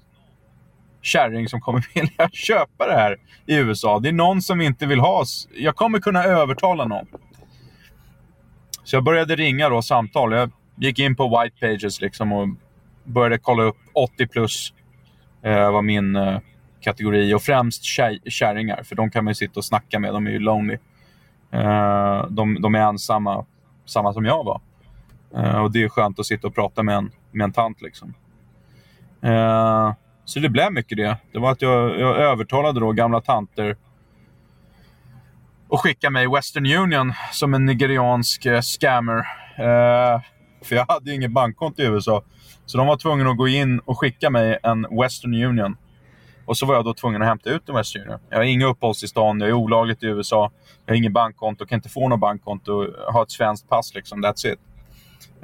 kärring 1.02 1.48
som 1.48 1.60
kommer 1.60 1.86
vilja 1.94 2.28
köpa 2.32 2.86
det 2.86 2.94
här 2.94 3.16
i 3.46 3.56
USA. 3.56 3.98
Det 3.98 4.08
är 4.08 4.12
någon 4.12 4.42
som 4.42 4.60
inte 4.60 4.86
vill 4.86 5.00
ha... 5.00 5.24
Jag 5.54 5.76
kommer 5.76 5.98
kunna 5.98 6.24
övertala 6.24 6.84
någon. 6.84 7.06
Så 8.84 8.96
jag 8.96 9.04
började 9.04 9.36
ringa 9.36 9.68
då, 9.68 9.82
samtal. 9.82 10.32
Jag 10.32 10.50
gick 10.76 10.98
in 10.98 11.16
på 11.16 11.40
White 11.40 11.56
Pages 11.60 12.00
liksom 12.00 12.32
och 12.32 12.48
började 13.04 13.38
kolla 13.38 13.62
upp 13.62 13.78
80 13.92 14.26
plus. 14.26 14.72
Eh, 15.42 15.70
var 15.72 15.82
min 15.82 16.16
eh, 16.16 16.38
kategori. 16.80 17.34
Och 17.34 17.42
främst 17.42 17.84
kärringar, 18.30 18.82
för 18.82 18.96
de 18.96 19.10
kan 19.10 19.24
man 19.24 19.30
ju 19.30 19.34
sitta 19.34 19.60
och 19.60 19.64
snacka 19.64 19.98
med. 19.98 20.12
De 20.12 20.26
är 20.26 20.30
ju 20.30 20.38
lonely. 20.38 20.78
Eh, 21.50 22.26
de, 22.30 22.62
de, 22.62 22.74
är 22.74 22.80
ensamma, 22.80 23.44
samma 23.86 24.12
som 24.12 24.24
jag 24.24 24.44
var. 24.44 24.60
Eh, 25.36 25.58
och 25.58 25.72
det 25.72 25.82
är 25.82 25.88
skönt 25.88 26.18
att 26.18 26.26
sitta 26.26 26.46
och 26.46 26.54
prata 26.54 26.82
med 26.82 26.96
en, 26.96 27.10
med 27.30 27.44
en 27.44 27.52
tant. 27.52 27.82
Liksom. 27.82 28.14
Eh, 29.22 29.92
så 30.24 30.40
det 30.40 30.48
blev 30.48 30.72
mycket 30.72 30.98
det. 30.98 31.16
Det 31.32 31.38
var 31.38 31.52
att 31.52 31.62
jag, 31.62 32.00
jag 32.00 32.16
övertalade 32.16 32.80
då 32.80 32.92
gamla 32.92 33.20
tanter 33.20 33.76
att 35.70 35.80
skicka 35.80 36.10
mig 36.10 36.28
Western 36.28 36.66
Union 36.66 37.12
som 37.32 37.54
en 37.54 37.64
nigeriansk 37.64 38.46
eh, 38.46 38.60
scammer. 38.60 39.18
Eh, 39.58 40.20
för 40.62 40.76
jag 40.76 40.86
hade 40.88 41.10
ju 41.10 41.16
inget 41.16 41.32
bankkonto 41.32 41.82
i 41.82 41.86
USA. 41.86 42.22
Så 42.66 42.78
de 42.78 42.86
var 42.86 42.96
tvungna 42.96 43.30
att 43.30 43.36
gå 43.36 43.48
in 43.48 43.78
och 43.78 43.98
skicka 43.98 44.30
mig 44.30 44.58
en 44.62 44.86
Western 45.00 45.34
Union. 45.34 45.76
Och 46.46 46.56
så 46.56 46.66
var 46.66 46.74
jag 46.74 46.84
då 46.84 46.94
tvungen 46.94 47.22
att 47.22 47.28
hämta 47.28 47.50
ut 47.50 47.68
en 47.68 47.74
Western 47.74 48.02
Union. 48.02 48.18
Jag 48.30 48.36
har 48.36 48.44
inga 48.44 48.66
uppehållstillstånd, 48.66 49.42
jag 49.42 49.48
är 49.48 49.52
olagligt 49.52 50.02
i 50.02 50.06
USA, 50.06 50.50
jag 50.86 50.92
har 50.92 50.96
inget 50.96 51.12
bankkonto, 51.12 51.66
kan 51.66 51.76
inte 51.76 51.88
få 51.88 52.08
något 52.08 52.20
bankkonto, 52.20 52.86
har 53.12 53.22
ett 53.22 53.30
svenskt 53.30 53.68
pass 53.68 53.94
liksom, 53.94 54.24
that's 54.24 54.52
it. 54.52 54.58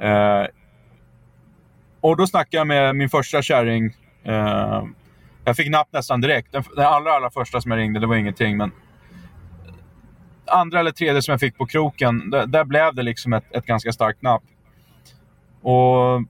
Eh, 0.01 0.45
och 2.01 2.17
då 2.17 2.27
snackade 2.27 2.57
jag 2.57 2.67
med 2.67 2.95
min 2.95 3.09
första 3.09 3.41
kärring. 3.41 3.85
Eh, 4.23 4.83
jag 5.45 5.55
fick 5.55 5.69
napp 5.69 5.87
nästan 5.91 6.21
direkt. 6.21 6.51
Den, 6.51 6.63
den, 6.75 6.85
allra, 6.85 7.11
allra 7.11 7.29
första 7.29 7.61
som 7.61 7.71
jag 7.71 7.77
ringde, 7.77 7.99
det 7.99 8.07
var 8.07 8.15
ingenting, 8.15 8.57
men 8.57 8.71
andra 10.45 10.79
eller 10.79 10.91
tredje 10.91 11.21
som 11.21 11.31
jag 11.31 11.39
fick 11.39 11.57
på 11.57 11.65
kroken, 11.65 12.29
där, 12.29 12.45
där 12.45 12.63
blev 12.63 12.95
det 12.95 13.03
liksom 13.03 13.33
ett, 13.33 13.55
ett 13.55 13.65
ganska 13.65 13.91
starkt 13.91 14.21
napp. 14.21 14.43
Och 15.61 16.23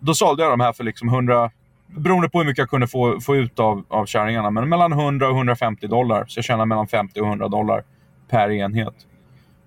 då 0.00 0.14
sålde 0.14 0.42
jag 0.42 0.52
de 0.52 0.60
här 0.60 0.72
för 0.72 0.84
liksom 0.84 1.08
100, 1.08 1.50
beroende 1.86 2.28
på 2.28 2.38
hur 2.38 2.46
mycket 2.46 2.58
jag 2.58 2.70
kunde 2.70 2.86
få, 2.86 3.20
få 3.20 3.36
ut 3.36 3.60
av, 3.60 3.84
av 3.88 4.06
kärringarna, 4.06 4.50
men 4.50 4.68
mellan 4.68 4.92
100 4.92 5.28
och 5.28 5.36
150 5.36 5.86
dollar. 5.86 6.24
Så 6.28 6.38
jag 6.38 6.44
tjänade 6.44 6.66
mellan 6.66 6.88
50 6.88 7.20
och 7.20 7.26
100 7.26 7.48
dollar 7.48 7.84
per 8.28 8.50
enhet. 8.50 8.94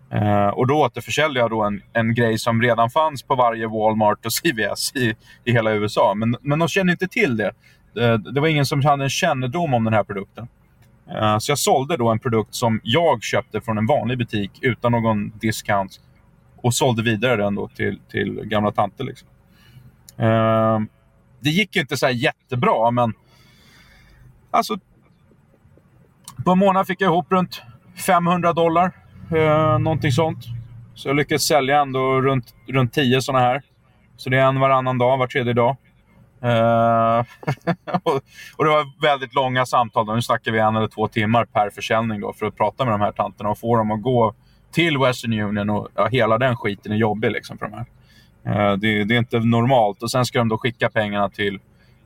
Eh, 0.09 0.47
och 0.47 0.67
då 0.67 0.81
återförsäljde 0.81 1.39
jag 1.39 1.49
då 1.49 1.63
en, 1.63 1.81
en 1.93 2.13
grej 2.13 2.39
som 2.39 2.61
redan 2.61 2.89
fanns 2.89 3.23
på 3.23 3.35
varje 3.35 3.67
Walmart 3.67 4.25
och 4.25 4.31
CVS 4.43 4.95
i, 4.95 5.15
i 5.43 5.51
hela 5.51 5.71
USA. 5.73 6.13
Men, 6.15 6.35
men 6.41 6.59
de 6.59 6.67
kände 6.67 6.91
inte 6.91 7.07
till 7.07 7.37
det. 7.37 7.51
det. 7.93 8.17
Det 8.17 8.41
var 8.41 8.47
ingen 8.47 8.65
som 8.65 8.85
hade 8.85 9.03
en 9.03 9.09
kännedom 9.09 9.73
om 9.73 9.83
den 9.83 9.93
här 9.93 10.03
produkten. 10.03 10.47
Eh, 11.09 11.37
så 11.37 11.51
jag 11.51 11.59
sålde 11.59 11.97
då 11.97 12.09
en 12.09 12.19
produkt 12.19 12.55
som 12.55 12.81
jag 12.83 13.23
köpte 13.23 13.61
från 13.61 13.77
en 13.77 13.85
vanlig 13.85 14.17
butik 14.17 14.51
utan 14.61 14.91
någon 14.91 15.29
discount. 15.39 15.95
Och 16.61 16.73
sålde 16.73 17.03
vidare 17.03 17.35
den 17.35 17.55
då 17.55 17.67
till, 17.67 17.99
till 18.11 18.41
gamla 18.43 18.71
tanter. 18.71 19.03
Liksom. 19.03 19.27
Eh, 20.17 20.79
det 21.39 21.49
gick 21.49 21.75
inte 21.75 21.97
så 21.97 22.09
jättebra, 22.09 22.91
men 22.91 23.13
alltså 24.51 24.77
på 26.45 26.51
en 26.51 26.57
månad 26.57 26.87
fick 26.87 27.01
jag 27.01 27.07
ihop 27.07 27.31
runt 27.31 27.61
500 28.05 28.53
dollar. 28.53 29.06
Eh, 29.35 29.79
någonting 29.79 30.11
sånt. 30.11 30.45
Så 30.95 31.09
jag 31.09 31.15
lyckades 31.15 31.47
sälja 31.47 31.81
ändå 31.81 32.21
runt, 32.21 32.55
runt 32.67 32.93
10 32.93 33.21
sådana 33.21 33.45
här. 33.45 33.61
Så 34.17 34.29
det 34.29 34.37
är 34.37 34.45
en 34.45 34.59
varannan 34.59 34.97
dag, 34.97 35.17
var 35.17 35.27
tredje 35.27 35.53
dag. 35.53 35.77
Eh, 36.41 37.19
och, 38.57 38.65
det 38.65 38.69
var 38.69 39.01
väldigt 39.01 39.35
långa 39.35 39.65
samtal. 39.65 40.05
Då. 40.05 40.13
Nu 40.13 40.21
snackar 40.21 40.51
vi 40.51 40.59
en 40.59 40.75
eller 40.75 40.87
två 40.87 41.07
timmar 41.07 41.45
per 41.45 41.69
försäljning 41.69 42.21
då, 42.21 42.33
för 42.33 42.45
att 42.45 42.57
prata 42.57 42.85
med 42.85 42.93
de 42.93 43.01
här 43.01 43.11
tanterna 43.11 43.49
och 43.49 43.59
få 43.59 43.77
dem 43.77 43.91
att 43.91 44.01
gå 44.01 44.33
till 44.71 44.97
Western 44.97 45.33
Union. 45.33 45.69
Och 45.69 45.87
ja, 45.95 46.07
Hela 46.07 46.37
den 46.37 46.55
skiten 46.55 46.91
är 46.91 46.95
jobbig 46.95 47.31
liksom, 47.31 47.57
för 47.57 47.65
de 47.65 47.73
här. 47.73 47.85
Eh, 48.45 48.77
det, 48.77 49.03
det, 49.03 49.15
är 49.15 49.19
inte 49.19 49.39
normalt. 49.39 50.03
Och 50.03 50.11
Sen 50.11 50.25
ska 50.25 50.39
de 50.39 50.49
då 50.49 50.57
skicka 50.57 50.89
pengarna 50.89 51.29
till 51.29 51.59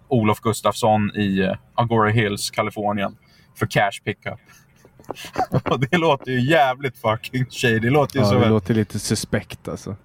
Olof 0.07 0.39
Gustafsson 0.39 1.11
i 1.15 1.39
eh, 1.39 1.55
Agora 1.75 2.09
Hills, 2.09 2.51
Kalifornien 2.51 3.17
för 3.59 3.65
cash 3.65 4.03
pickup. 4.05 4.39
det 5.91 5.97
låter 5.97 6.31
ju 6.31 6.49
jävligt 6.49 6.97
fucking 6.97 7.45
shady. 7.49 7.79
Det 7.79 7.89
låter 7.89 8.15
ju 8.15 8.21
ja, 8.21 8.29
som 8.29 8.39
det 8.39 8.45
en... 8.45 8.51
låter 8.51 8.73
lite 8.73 8.99
suspekt 8.99 9.67
alltså. 9.67 9.95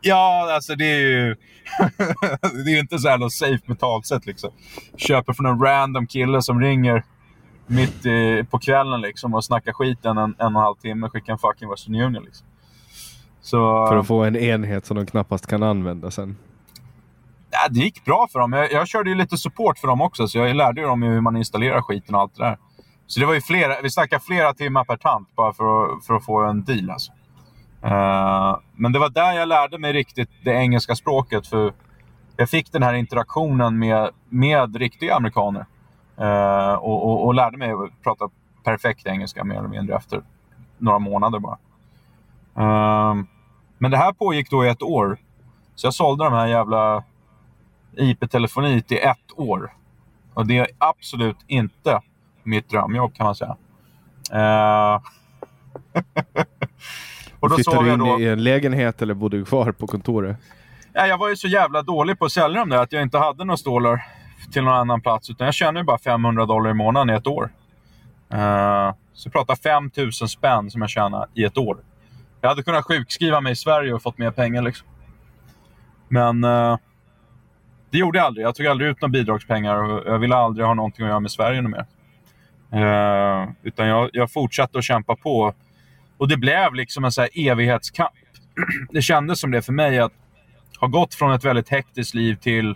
Ja, 0.00 0.54
alltså 0.54 0.74
det 0.74 0.84
är 0.84 0.98
ju... 0.98 1.36
det 2.64 2.70
är 2.70 2.80
inte 2.80 2.98
så 2.98 3.08
här 3.08 3.18
något 3.18 3.32
safe 3.32 3.62
betalsätt 3.66 4.26
liksom. 4.26 4.50
Köper 4.96 5.32
från 5.32 5.46
en 5.46 5.60
random 5.60 6.06
kille 6.06 6.42
som 6.42 6.60
ringer 6.60 7.04
mitt 7.66 8.06
i, 8.06 8.44
på 8.50 8.58
kvällen 8.58 9.00
liksom 9.00 9.34
och 9.34 9.44
snackar 9.44 9.72
skiten 9.72 10.18
en, 10.18 10.24
en 10.24 10.34
och 10.38 10.46
en 10.46 10.54
halv 10.54 10.74
timme. 10.74 11.08
Skickar 11.08 11.32
en 11.32 11.38
fucking 11.38 11.70
Western 11.70 11.94
Union 11.94 12.24
liksom. 12.24 12.46
Så, 13.40 13.86
för 13.86 13.96
att 13.96 14.06
få 14.06 14.24
en 14.24 14.36
enhet 14.36 14.86
som 14.86 14.96
de 14.96 15.06
knappast 15.06 15.46
kan 15.46 15.62
använda 15.62 16.10
sen? 16.10 16.36
Ja, 17.50 17.68
det 17.70 17.80
gick 17.80 18.04
bra 18.04 18.28
för 18.32 18.38
dem. 18.38 18.52
Jag, 18.52 18.72
jag 18.72 18.88
körde 18.88 19.10
ju 19.10 19.16
lite 19.16 19.36
support 19.36 19.78
för 19.78 19.88
dem 19.88 20.00
också, 20.00 20.28
så 20.28 20.38
jag 20.38 20.56
lärde 20.56 20.82
dem 20.82 21.02
hur 21.02 21.20
man 21.20 21.36
installerar 21.36 21.82
skiten 21.82 22.14
och 22.14 22.20
allt 22.20 22.36
det 22.36 22.42
där. 22.42 22.58
Så 23.08 23.20
det 23.20 23.26
var 23.26 23.34
ju 23.34 23.40
flera, 23.40 23.80
vi 23.82 23.90
snackade 23.90 24.24
flera 24.24 24.54
timmar 24.54 24.84
per 24.84 24.96
tant 24.96 25.28
bara 25.34 25.52
för 25.52 25.84
att, 25.84 26.06
för 26.06 26.14
att 26.14 26.24
få 26.24 26.44
en 26.44 26.64
deal. 26.64 26.90
Alltså. 26.90 27.12
Uh, 27.84 28.58
men 28.72 28.92
det 28.92 28.98
var 28.98 29.08
där 29.10 29.32
jag 29.32 29.48
lärde 29.48 29.78
mig 29.78 29.92
riktigt 29.92 30.30
det 30.44 30.50
engelska 30.50 30.96
språket. 30.96 31.46
För 31.46 31.72
jag 32.36 32.50
fick 32.50 32.72
den 32.72 32.82
här 32.82 32.94
interaktionen 32.94 33.78
med, 33.78 34.10
med 34.28 34.76
riktiga 34.76 35.14
amerikaner. 35.14 35.66
uh, 36.20 36.74
och, 36.74 37.04
och, 37.04 37.26
och, 37.26 37.34
lärde 37.34 37.56
mig 37.56 37.70
att 37.70 38.02
prata 38.02 38.30
perfekt 38.64 39.06
engelska 39.06 39.44
mer 39.44 39.58
eller 39.58 39.68
mindre 39.68 39.96
efter 39.96 40.22
några 40.78 40.98
månader 40.98 41.38
bara. 41.38 41.58
Uh, 42.58 43.22
men 43.78 43.90
det 43.90 43.96
här 43.96 44.12
pågick 44.12 44.50
då 44.50 44.64
i 44.64 44.68
ett 44.68 44.82
år. 44.82 45.18
Så 45.74 45.86
jag 45.86 45.94
sålde 45.94 46.24
de 46.24 46.32
här 46.32 46.46
jävla 46.46 47.04
IP-telefoni 47.96 48.82
till 48.82 48.98
ett 49.02 49.32
år. 49.36 49.72
Och 50.34 50.46
det 50.46 50.58
är 50.58 50.68
absolut 50.78 51.38
inte 51.46 52.00
mitt 52.42 52.70
drömjobb 52.70 53.14
kan 53.14 53.26
man 53.26 53.34
säga. 53.34 53.56
Uh... 54.34 55.00
och 57.40 57.48
då 57.48 57.54
Flyttade 57.54 57.84
du 57.84 57.92
in 57.92 57.98
då... 57.98 58.20
i 58.20 58.28
en 58.28 58.44
lägenhet 58.44 59.02
eller 59.02 59.14
bodde 59.14 59.36
du 59.38 59.44
kvar 59.44 59.72
på 59.72 59.86
kontoret? 59.86 60.36
Ja, 60.92 61.06
jag 61.06 61.18
var 61.18 61.28
ju 61.28 61.36
så 61.36 61.48
jävla 61.48 61.82
dålig 61.82 62.18
på 62.18 62.24
att 62.24 62.32
sälja 62.32 62.58
dem 62.60 62.68
där 62.68 62.78
att 62.78 62.92
jag 62.92 63.02
inte 63.02 63.18
hade 63.18 63.44
några 63.44 63.56
stålar 63.56 64.04
till 64.52 64.62
någon 64.62 64.74
annan 64.74 65.00
plats. 65.00 65.30
Utan 65.30 65.44
jag 65.44 65.54
tjänade 65.54 65.84
bara 65.84 65.98
500 65.98 66.46
dollar 66.46 66.70
i 66.70 66.74
månaden 66.74 67.10
i 67.10 67.12
ett 67.12 67.26
år. 67.26 67.50
Uh, 68.34 68.92
så 69.12 69.26
jag 69.26 69.32
pratar 69.32 69.56
5000 69.56 70.28
spänn 70.28 70.70
som 70.70 70.80
jag 70.80 70.90
tjänade 70.90 71.26
i 71.34 71.44
ett 71.44 71.58
år. 71.58 71.78
Jag 72.40 72.48
hade 72.48 72.62
kunnat 72.62 72.84
sjukskriva 72.84 73.40
mig 73.40 73.52
i 73.52 73.56
Sverige 73.56 73.94
och 73.94 74.02
fått 74.02 74.18
mer 74.18 74.30
pengar. 74.30 74.62
Liksom. 74.62 74.88
Men 76.08 76.44
uh, 76.44 76.76
det 77.90 77.98
gjorde 77.98 78.18
jag 78.18 78.26
aldrig. 78.26 78.46
Jag 78.46 78.54
tog 78.54 78.66
aldrig 78.66 78.90
ut 78.90 79.00
några 79.00 79.10
bidragspengar 79.10 79.76
och 79.76 80.02
jag 80.06 80.18
ville 80.18 80.36
aldrig 80.36 80.66
ha 80.66 80.74
någonting 80.74 81.04
att 81.04 81.08
göra 81.08 81.20
med 81.20 81.30
Sverige 81.30 81.62
mer. 81.62 81.86
Eh, 82.72 83.48
utan 83.62 83.88
jag, 83.88 84.10
jag 84.12 84.32
fortsatte 84.32 84.78
att 84.78 84.84
kämpa 84.84 85.16
på. 85.16 85.54
Och 86.18 86.28
det 86.28 86.36
blev 86.36 86.74
liksom 86.74 87.04
en 87.04 87.12
så 87.12 87.20
här 87.20 87.30
evighetskamp. 87.34 88.12
det 88.90 89.02
kändes 89.02 89.40
som 89.40 89.50
det 89.50 89.62
för 89.62 89.72
mig 89.72 89.98
att 89.98 90.12
ha 90.80 90.88
gått 90.88 91.14
från 91.14 91.32
ett 91.32 91.44
väldigt 91.44 91.68
hektiskt 91.68 92.14
liv 92.14 92.34
till, 92.34 92.74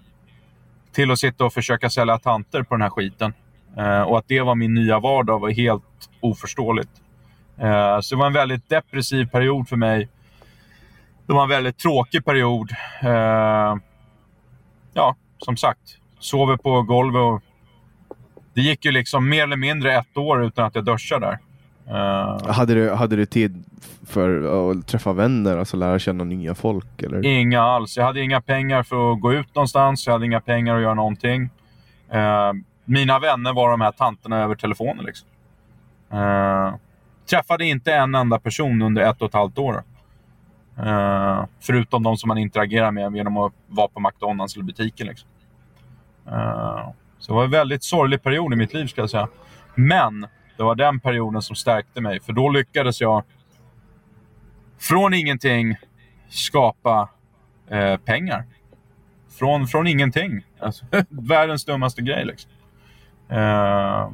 till 0.93 1.11
att 1.11 1.19
sitta 1.19 1.45
och 1.45 1.53
försöka 1.53 1.91
sälja 1.91 2.19
tanter 2.19 2.63
på 2.63 2.75
den 2.75 2.83
här 2.83 2.91
skiten. 2.91 3.35
Eh, 3.77 4.03
och 4.03 4.19
att 4.19 4.29
det 4.29 4.41
var 4.41 4.55
min 4.55 4.75
nya 4.75 5.01
vardag 5.01 5.39
var 5.39 5.51
helt 5.51 5.83
oförståeligt. 6.21 6.91
Eh, 7.59 8.01
så 8.01 8.15
det 8.15 8.19
var 8.19 8.27
en 8.27 8.33
väldigt 8.33 8.69
depressiv 8.69 9.27
period 9.27 9.69
för 9.69 9.77
mig. 9.77 10.09
Det 11.27 11.33
var 11.33 11.43
en 11.43 11.49
väldigt 11.49 11.79
tråkig 11.79 12.25
period. 12.25 12.71
Eh, 13.03 13.77
ja, 14.95 15.17
som 15.39 15.57
sagt, 15.57 15.99
sover 16.19 16.57
på 16.57 16.83
golvet 16.83 17.21
och 17.21 17.43
det 18.55 18.61
gick 18.61 18.85
ju 18.85 18.91
liksom 18.91 19.29
mer 19.29 19.43
eller 19.43 19.57
mindre 19.57 19.99
ett 19.99 20.17
år 20.17 20.45
utan 20.45 20.65
att 20.65 20.75
jag 20.75 20.85
duschade 20.85 21.27
där. 21.27 21.39
Uh, 21.89 22.53
hade, 22.53 22.75
du, 22.75 22.91
hade 22.91 23.17
du 23.17 23.27
tid 23.27 23.65
för 24.07 24.43
att 24.71 24.87
träffa 24.87 25.13
vänner, 25.13 25.57
alltså 25.57 25.77
lära 25.77 25.99
känna 25.99 26.25
nya 26.25 26.55
folk? 26.55 27.03
Eller? 27.03 27.27
Inga 27.27 27.63
alls. 27.63 27.97
Jag 27.97 28.05
hade 28.05 28.21
inga 28.21 28.41
pengar 28.41 28.83
för 28.83 29.13
att 29.13 29.21
gå 29.21 29.33
ut 29.33 29.55
någonstans. 29.55 30.07
Jag 30.07 30.13
hade 30.13 30.27
inga 30.27 30.41
pengar 30.41 30.77
att 30.77 30.83
göra 30.83 30.95
någonting. 30.95 31.43
Uh, 32.15 32.53
mina 32.85 33.19
vänner 33.19 33.53
var 33.53 33.71
de 33.71 33.81
här 33.81 33.93
tanterna 33.93 34.43
över 34.43 34.55
telefonen. 34.55 35.05
Liksom. 35.05 35.29
Uh, 36.13 36.75
träffade 37.31 37.65
inte 37.65 37.95
en 37.95 38.15
enda 38.15 38.39
person 38.39 38.83
under 38.83 39.03
ett 39.03 39.23
och 39.23 39.29
ett 39.29 39.35
halvt 39.35 39.59
år. 39.59 39.83
Uh, 40.79 41.45
förutom 41.61 42.03
de 42.03 42.17
som 42.17 42.29
man 42.29 42.39
interagerar 42.39 42.91
med 42.91 43.17
genom 43.17 43.37
att 43.37 43.53
vara 43.67 43.89
på 43.89 44.01
McDonalds 44.01 44.55
eller 44.55 44.65
butiken. 44.65 45.07
Liksom. 45.07 45.29
Uh, 46.29 46.91
så 47.23 47.33
det 47.33 47.37
var 47.37 47.45
en 47.45 47.51
väldigt 47.51 47.83
sorglig 47.83 48.23
period 48.23 48.53
i 48.53 48.57
mitt 48.57 48.75
liv, 48.75 48.87
ska 48.87 49.01
jag 49.01 49.11
säga. 49.11 49.29
Men 49.75 50.21
det 50.57 50.63
var 50.63 50.75
den 50.75 51.01
perioden 51.01 51.43
som 51.43 51.57
stärkte 51.57 52.01
mig, 52.01 52.21
för 52.21 52.33
då 52.33 52.49
lyckades 52.49 53.01
jag 53.01 53.25
från 54.79 55.15
ingenting 55.15 55.77
skapa 56.29 57.09
eh, 57.71 57.97
pengar. 57.97 58.45
Från, 59.39 59.67
från 59.67 59.87
ingenting. 59.87 60.47
Alltså, 60.61 60.85
världens 61.09 61.65
dummaste 61.65 62.03
grej. 62.03 62.25
Liksom. 62.25 62.51
Eh, 63.29 64.13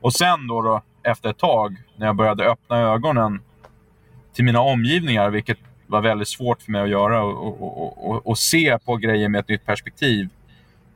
och 0.00 0.12
sen 0.12 0.46
då, 0.46 0.62
då, 0.62 0.82
efter 1.02 1.30
ett 1.30 1.38
tag, 1.38 1.76
när 1.96 2.06
jag 2.06 2.16
började 2.16 2.44
öppna 2.44 2.78
ögonen 2.78 3.40
till 4.32 4.44
mina 4.44 4.60
omgivningar, 4.60 5.30
vilket 5.30 5.58
var 5.86 6.00
väldigt 6.00 6.28
svårt 6.28 6.62
för 6.62 6.72
mig 6.72 6.82
att 6.82 6.88
göra. 6.88 7.22
Och, 7.22 7.62
och, 7.62 8.10
och, 8.10 8.26
och 8.26 8.38
se 8.38 8.78
på 8.78 8.96
grejer 8.96 9.28
med 9.28 9.38
ett 9.38 9.48
nytt 9.48 9.66
perspektiv. 9.66 10.28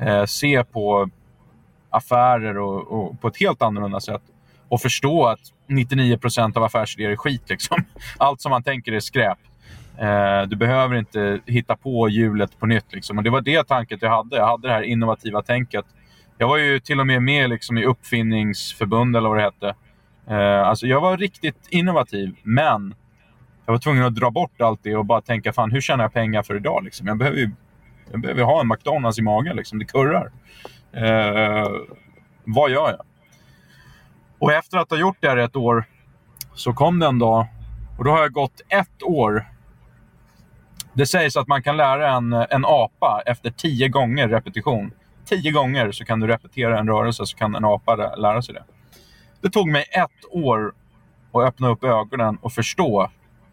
Eh, 0.07 0.25
se 0.25 0.65
på 0.65 1.11
affärer 1.91 2.59
och, 2.59 3.21
på 3.21 3.29
ett 3.29 3.37
helt 3.37 3.63
annorlunda 3.63 4.01
sätt. 4.01 4.23
Och 4.69 4.81
förstå 4.81 5.27
att 5.27 5.41
99 5.69 6.19
procent 6.19 6.57
av 6.57 6.65
affärsidéer 6.65 7.11
är 7.11 7.17
skit. 7.17 7.43
Liksom. 7.49 7.85
Allt 8.19 8.41
som 8.41 8.51
man 8.51 8.63
tänker 8.63 8.93
är 8.93 9.01
skräp. 9.01 9.39
Eh, 9.99 10.43
du 10.43 10.57
behöver 10.57 10.97
inte 10.97 11.41
hitta 11.47 11.77
på 11.77 12.09
hjulet 12.09 12.59
på 12.59 12.67
nytt. 12.67 12.93
Liksom. 12.93 13.19
Och 13.19 13.25
det 13.25 13.31
var 13.31 13.41
det 13.41 13.65
tanket 13.65 14.03
jag 14.03 14.11
hade. 14.11 14.37
Jag 14.37 14.47
hade 14.47 14.69
det 14.69 14.75
här 14.75 14.83
innovativa 14.83 15.43
tänket. 15.43 15.85
Jag 16.39 16.49
var 16.49 16.57
ju 16.57 16.81
till 16.81 17.01
och 17.01 17.07
med 17.07 17.23
med 17.23 17.51
liksom, 17.51 17.79
i 17.79 17.85
uppfinningsförbund 17.85 19.17
eller 19.17 19.29
vad 19.29 19.39
det 19.39 19.43
hette. 19.43 19.75
Eh, 20.27 20.69
alltså, 20.69 20.87
jag 20.87 21.01
var 21.01 21.17
riktigt 21.17 21.69
innovativ, 21.71 22.37
men 22.43 22.95
jag 23.67 23.73
var 23.73 23.79
tvungen 23.79 24.05
att 24.05 24.15
dra 24.15 24.31
bort 24.31 24.61
allt 24.61 24.81
det 24.83 24.97
och 24.97 25.05
bara 25.05 25.21
tänka, 25.21 25.53
fan 25.53 25.71
hur 25.71 25.81
tjänar 25.81 26.05
jag 26.05 26.13
pengar 26.13 26.43
för 26.43 26.57
idag? 26.57 26.85
Liksom? 26.85 27.07
Jag 27.07 27.19
behöver 27.19 27.39
ju 27.39 27.51
jag 28.13 28.21
behöver 28.21 28.43
ha 28.43 28.61
en 28.61 28.69
McDonalds 28.69 29.19
i 29.19 29.23
magen, 29.23 29.57
liksom. 29.57 29.79
det 29.79 29.85
kurrar. 29.85 30.33
Eh, 30.93 31.69
vad 32.45 32.71
gör 32.71 32.91
jag? 32.91 33.03
Och 34.39 34.53
efter 34.53 34.79
att 34.79 34.91
ha 34.91 34.99
gjort 34.99 35.17
det 35.21 35.29
här 35.29 35.37
ett 35.37 35.57
år 35.57 35.85
så 36.55 36.73
kom 36.73 36.99
det 36.99 37.07
en 37.07 37.19
dag 37.19 37.47
och 37.99 38.05
då 38.05 38.11
har 38.11 38.21
jag 38.21 38.33
gått 38.33 38.61
ett 38.69 39.03
år. 39.03 39.47
Det 40.93 41.07
sägs 41.07 41.37
att 41.37 41.49
man 41.49 41.63
kan 41.63 41.77
lära 41.77 42.17
en, 42.17 42.33
en 42.33 42.65
apa 42.65 43.23
efter 43.27 43.51
tio 43.51 43.89
gånger 43.89 44.29
repetition. 44.29 44.93
Tio 45.25 45.53
gånger 45.53 45.93
så 45.93 46.05
kan 46.05 46.21
du 46.21 46.27
repetera 46.27 46.79
en 46.79 46.89
rörelse 46.89 47.27
så 47.27 47.37
kan 47.37 47.55
en 47.55 47.65
apa 47.65 47.97
lära 48.17 48.43
sig 48.43 48.55
det. 48.55 48.65
Det 49.41 49.51
tog 49.51 49.69
mig 49.69 49.85
ett 49.91 50.25
år 50.31 50.75
att 51.33 51.45
öppna 51.45 51.69
upp 51.69 51.85
ögonen 51.85 52.39
och 52.43 52.53
förstå 52.53 53.11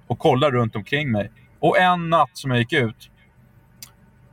och 0.08 0.20
kolla 0.20 0.52
runt 0.52 0.76
omkring 0.76 1.12
mig. 1.12 1.32
Och 1.60 1.78
en 1.78 2.10
natt 2.10 2.30
som 2.34 2.52
jag 2.52 2.60
gick 2.60 2.74
ut, 2.74 3.10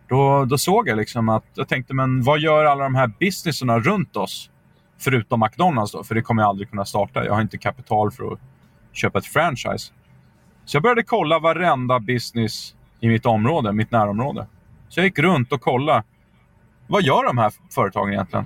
då, 0.09 0.45
då 0.45 0.59
såg 0.59 0.89
jag 0.89 0.97
liksom 0.97 1.29
att 1.29 1.45
jag 1.55 1.69
tänkte, 1.69 1.95
men 1.95 2.23
vad 2.23 2.41
gör 2.41 2.65
alla 2.65 2.85
de 2.85 2.95
här 2.95 3.07
businesserna 3.07 3.79
runt 3.79 4.17
oss? 4.17 4.51
Förutom 4.99 5.41
McDonalds 5.41 5.93
då, 5.93 6.05
för 6.05 6.15
det 6.15 6.23
kommer 6.23 6.43
jag 6.43 6.49
aldrig 6.49 6.71
kunna 6.71 6.85
starta. 6.85 7.25
Jag 7.25 7.35
har 7.35 7.41
inte 7.41 7.59
kapital 7.59 8.11
för 8.11 8.33
att 8.33 8.39
köpa 8.93 9.19
ett 9.19 9.27
franchise. 9.27 9.93
Så 10.65 10.77
jag 10.77 10.83
började 10.83 11.03
kolla 11.03 11.39
varenda 11.39 12.01
business 12.01 12.75
i 13.01 13.09
mitt 13.09 13.27
område, 13.27 13.73
mitt 13.73 13.91
närområde. 13.91 14.47
Så 14.89 15.01
jag 15.01 15.05
gick 15.05 15.19
runt 15.19 15.53
och 15.53 15.61
kollade. 15.61 16.03
Vad 16.87 17.03
gör 17.03 17.27
de 17.27 17.39
här 17.39 17.53
företagen 17.75 18.13
egentligen? 18.13 18.45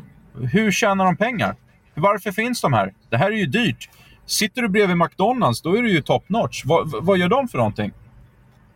Hur 0.52 0.70
tjänar 0.70 1.04
de 1.04 1.16
pengar? 1.16 1.56
Varför 1.94 2.32
finns 2.32 2.60
de 2.60 2.72
här? 2.72 2.94
Det 3.08 3.16
här 3.16 3.32
är 3.32 3.36
ju 3.36 3.46
dyrt. 3.46 3.88
Sitter 4.26 4.62
du 4.62 4.68
bredvid 4.68 4.96
McDonalds, 4.96 5.62
då 5.62 5.76
är 5.76 5.82
du 5.82 5.90
ju 5.90 6.02
top 6.02 6.28
notch. 6.28 6.64
Vad, 6.64 7.04
vad 7.04 7.18
gör 7.18 7.28
de 7.28 7.48
för 7.48 7.58
någonting? 7.58 7.92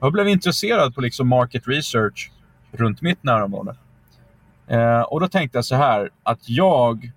Jag 0.01 0.13
blev 0.13 0.29
intresserad 0.29 0.95
på 0.95 1.01
liksom 1.01 1.29
market 1.29 1.69
research 1.69 2.31
runt 2.75 3.03
mitt 3.03 3.23
närområde. 3.23 3.77
Eh, 4.67 5.01
och 5.01 5.21
då 5.21 5.29
tänkte 5.29 5.59
jag 5.59 5.65
så 5.65 5.75
här, 5.75 6.11
att 6.23 6.49
jag 6.49 7.13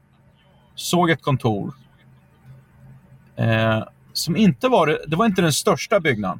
såg 0.76 1.10
ett 1.10 1.22
kontor 1.22 1.74
eh, 3.36 3.84
som 4.14 4.36
inte 4.36 4.68
var, 4.68 5.00
det 5.08 5.16
var 5.16 5.26
inte 5.26 5.42
den 5.42 5.54
största 5.54 6.00
byggnaden. 6.00 6.40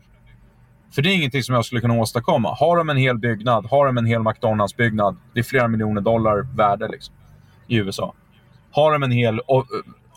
För 0.92 1.02
det 1.02 1.10
är 1.10 1.16
ingenting 1.16 1.44
som 1.44 1.56
jag 1.56 1.66
skulle 1.66 1.82
kunna 1.82 1.94
åstadkomma. 1.94 2.54
Har 2.54 2.78
de 2.78 2.90
en 2.90 2.98
hel 2.98 3.18
byggnad, 3.18 3.66
har 3.66 3.86
de 3.86 3.98
en 3.98 4.06
hel 4.06 4.22
McDonalds-byggnad, 4.22 5.18
det 5.34 5.40
är 5.40 5.44
flera 5.44 5.68
miljoner 5.68 6.02
dollar 6.02 6.48
värde 6.56 6.88
liksom, 6.88 7.16
i 7.68 7.76
USA. 7.76 8.14
Har 8.72 8.92
de 8.92 9.04
en 9.04 9.12
hel 9.12 9.36
eh, 9.36 9.64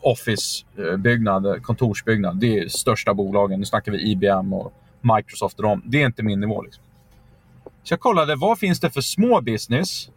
Office-byggnad, 0.02 1.46
eh, 1.46 1.52
eh, 1.52 1.60
kontorsbyggnad. 1.60 2.36
Det 2.36 2.58
är 2.58 2.68
största 2.68 3.14
bolagen. 3.14 3.60
Nu 3.60 3.66
snackar 3.66 3.92
vi 3.92 4.10
IBM 4.10 4.52
och 4.52 4.72
Microsoft 5.00 5.56
och 5.56 5.62
dem. 5.62 5.82
Det 5.84 6.02
är 6.02 6.06
inte 6.06 6.22
min 6.22 6.40
nivå. 6.40 6.62
Liksom. 6.62 6.84
Så 7.82 7.92
jag 7.92 8.00
kollade, 8.00 8.36
vad 8.36 8.58
finns 8.58 8.80
det 8.80 8.90
för 8.90 9.00
små 9.00 9.40
business, 9.40 10.10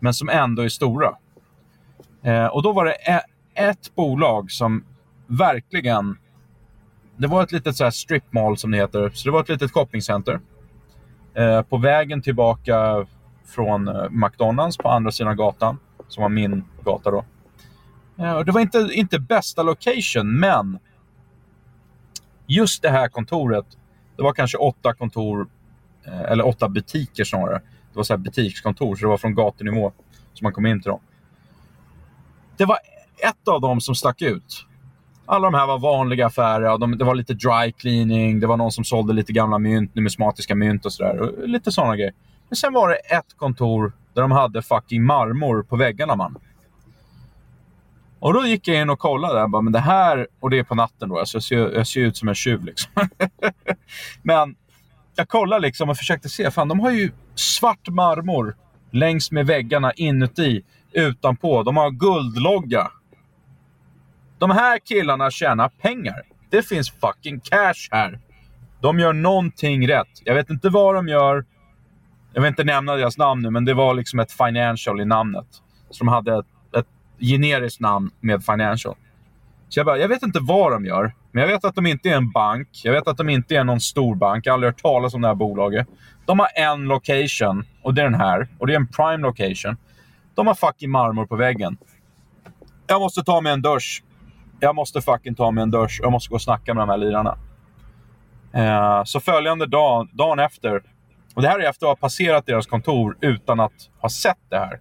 men 0.00 0.14
som 0.14 0.28
ändå 0.28 0.62
är 0.62 0.68
stora? 0.68 1.16
Eh, 2.22 2.46
och 2.46 2.62
då 2.62 2.72
var 2.72 2.84
det 2.84 3.22
ett 3.54 3.94
bolag 3.94 4.50
som 4.50 4.84
verkligen... 5.26 6.18
Det 7.16 7.26
var 7.26 7.42
ett 7.42 7.52
litet 7.52 7.76
så 7.76 7.84
här 7.84 7.90
strip 7.90 8.32
mall, 8.32 8.56
som 8.56 8.70
det 8.70 8.76
heter. 8.76 9.10
Så 9.14 9.28
det 9.28 9.32
var 9.32 9.40
ett 9.40 9.48
litet 9.48 9.72
shoppingcenter. 9.72 10.40
Eh, 11.34 11.62
på 11.62 11.76
vägen 11.76 12.22
tillbaka 12.22 13.06
från 13.44 13.88
eh, 13.88 14.10
McDonalds 14.10 14.76
på 14.76 14.88
andra 14.88 15.12
sidan 15.12 15.36
gatan, 15.36 15.78
som 16.08 16.22
var 16.22 16.28
min 16.28 16.64
gata 16.84 17.10
då. 17.10 17.24
Eh, 18.18 18.40
det 18.40 18.52
var 18.52 18.60
inte, 18.60 18.88
inte 18.92 19.18
bästa 19.18 19.62
location, 19.62 20.40
men 20.40 20.78
just 22.46 22.82
det 22.82 22.90
här 22.90 23.08
kontoret, 23.08 23.66
det 24.16 24.22
var 24.22 24.32
kanske 24.32 24.58
åtta 24.58 24.94
kontor, 24.94 25.46
Eh, 26.04 26.20
eller 26.20 26.46
åtta 26.46 26.68
butiker 26.68 27.24
snarare. 27.24 27.60
Det 27.92 27.96
var 27.96 28.02
så 28.02 28.12
här 28.12 28.18
butikskontor, 28.18 28.96
så 28.96 29.04
det 29.04 29.08
var 29.08 29.18
från 29.18 29.34
gatunivå 29.34 29.92
som 30.32 30.44
man 30.44 30.52
kom 30.52 30.66
in 30.66 30.82
till 30.82 30.90
dem. 30.90 31.00
Det 32.56 32.64
var 32.64 32.78
ett 33.18 33.48
av 33.48 33.60
dem 33.60 33.80
som 33.80 33.94
stack 33.94 34.22
ut. 34.22 34.66
Alla 35.26 35.50
de 35.50 35.54
här 35.54 35.66
var 35.66 35.78
vanliga 35.78 36.26
affärer. 36.26 36.96
det 36.96 37.04
var 37.04 37.14
lite 37.14 37.34
dry 37.34 37.72
cleaning, 37.72 38.40
det 38.40 38.46
var 38.46 38.56
någon 38.56 38.72
som 38.72 38.84
sålde 38.84 39.12
lite 39.12 39.32
gamla 39.32 39.58
mynt, 39.58 39.94
numismatiska 39.94 40.54
mynt 40.54 40.86
och 40.86 40.92
sådär. 40.92 41.46
Lite 41.46 41.72
sådana 41.72 41.96
grejer. 41.96 42.12
Men 42.48 42.56
sen 42.56 42.72
var 42.72 42.88
det 42.88 42.94
ett 42.94 43.36
kontor 43.36 43.92
där 44.14 44.22
de 44.22 44.30
hade 44.30 44.62
fucking 44.62 45.04
marmor 45.04 45.62
på 45.62 45.76
väggarna 45.76 46.16
man. 46.16 46.38
Och 48.18 48.34
då 48.34 48.46
gick 48.46 48.68
jag 48.68 48.80
in 48.80 48.90
och 48.90 48.98
kollade. 48.98 49.38
Jag 49.38 49.50
bara, 49.50 49.62
men 49.62 49.72
det 49.72 49.78
här, 49.78 50.26
och 50.40 50.50
det 50.50 50.58
är 50.58 50.64
på 50.64 50.74
natten 50.74 51.08
då, 51.08 51.22
så 51.24 51.36
jag, 51.36 51.42
ser, 51.42 51.74
jag 51.74 51.86
ser 51.86 52.00
ut 52.00 52.16
som 52.16 52.28
en 52.28 52.34
tjuv 52.34 52.64
liksom. 52.64 52.92
men 54.22 54.54
jag 55.14 55.28
kollade 55.28 55.62
liksom 55.62 55.90
och 55.90 55.96
försökte 55.96 56.28
se. 56.28 56.50
Fan, 56.50 56.68
de 56.68 56.80
har 56.80 56.90
ju 56.90 57.12
svart 57.34 57.88
marmor 57.88 58.56
längs 58.90 59.30
med 59.30 59.46
väggarna 59.46 59.92
inuti, 59.92 60.62
utanpå. 60.92 61.62
De 61.62 61.76
har 61.76 61.90
guldlogga. 61.90 62.90
De 64.38 64.50
här 64.50 64.78
killarna 64.78 65.30
tjänar 65.30 65.68
pengar. 65.68 66.22
Det 66.50 66.62
finns 66.62 66.90
fucking 66.90 67.40
cash 67.40 67.88
här. 67.90 68.20
De 68.80 68.98
gör 68.98 69.12
någonting 69.12 69.88
rätt. 69.88 70.22
Jag 70.24 70.34
vet 70.34 70.50
inte 70.50 70.68
vad 70.68 70.94
de 70.94 71.08
gör. 71.08 71.44
Jag 72.32 72.42
vill 72.42 72.48
inte 72.48 72.64
nämna 72.64 72.96
deras 72.96 73.18
namn 73.18 73.42
nu, 73.42 73.50
men 73.50 73.64
det 73.64 73.74
var 73.74 73.94
liksom 73.94 74.18
ett 74.18 74.32
financial 74.32 75.00
i 75.00 75.04
namnet. 75.04 75.46
Så 75.90 76.04
de 76.04 76.08
hade 76.08 76.38
ett, 76.38 76.46
ett 76.76 76.86
generiskt 77.18 77.80
namn 77.80 78.10
med 78.20 78.44
financial. 78.44 78.94
Så 79.68 79.78
jag 79.78 79.86
bara, 79.86 79.98
jag 79.98 80.08
vet 80.08 80.22
inte 80.22 80.38
vad 80.42 80.72
de 80.72 80.84
gör. 80.84 81.14
Men 81.32 81.42
jag 81.42 81.48
vet 81.48 81.64
att 81.64 81.74
de 81.74 81.86
inte 81.86 82.08
är 82.08 82.16
en 82.16 82.30
bank. 82.30 82.68
Jag 82.84 82.92
vet 82.92 83.08
att 83.08 83.16
de 83.16 83.28
inte 83.28 83.56
är 83.56 83.64
någon 83.64 83.80
stor 83.80 84.14
bank. 84.14 84.46
Jag 84.46 84.52
har 84.52 84.54
aldrig 84.54 84.72
hört 84.72 84.82
talas 84.82 85.14
om 85.14 85.20
det 85.20 85.28
här 85.28 85.34
bolaget. 85.34 85.86
De 86.26 86.38
har 86.38 86.48
en 86.54 86.84
location 86.84 87.64
och 87.82 87.94
det 87.94 88.00
är 88.00 88.04
den 88.04 88.20
här. 88.20 88.48
Och 88.58 88.66
det 88.66 88.72
är 88.72 88.76
en 88.76 88.88
prime 88.88 89.16
location. 89.16 89.76
De 90.34 90.46
har 90.46 90.54
fucking 90.54 90.90
marmor 90.90 91.26
på 91.26 91.36
väggen. 91.36 91.78
Jag 92.86 93.00
måste 93.00 93.22
ta 93.22 93.40
mig 93.40 93.52
en 93.52 93.62
dusch. 93.62 94.02
Jag 94.60 94.74
måste 94.74 95.00
fucking 95.00 95.34
ta 95.34 95.50
mig 95.50 95.62
en 95.62 95.70
dusch. 95.70 96.00
Jag 96.02 96.12
måste 96.12 96.28
gå 96.28 96.34
och 96.34 96.42
snacka 96.42 96.74
med 96.74 96.82
de 96.82 96.88
här 96.88 96.96
lirarna. 96.96 97.38
Eh, 98.52 99.04
så 99.04 99.20
följande 99.20 99.66
dag, 99.66 100.08
dagen 100.12 100.38
efter. 100.38 100.82
Och 101.34 101.42
det 101.42 101.48
här 101.48 101.58
är 101.58 101.68
efter 101.68 101.86
att 101.86 101.90
ha 101.90 101.96
passerat 101.96 102.46
deras 102.46 102.66
kontor 102.66 103.16
utan 103.20 103.60
att 103.60 103.90
ha 103.98 104.08
sett 104.08 104.38
det 104.48 104.58
här 104.58 104.80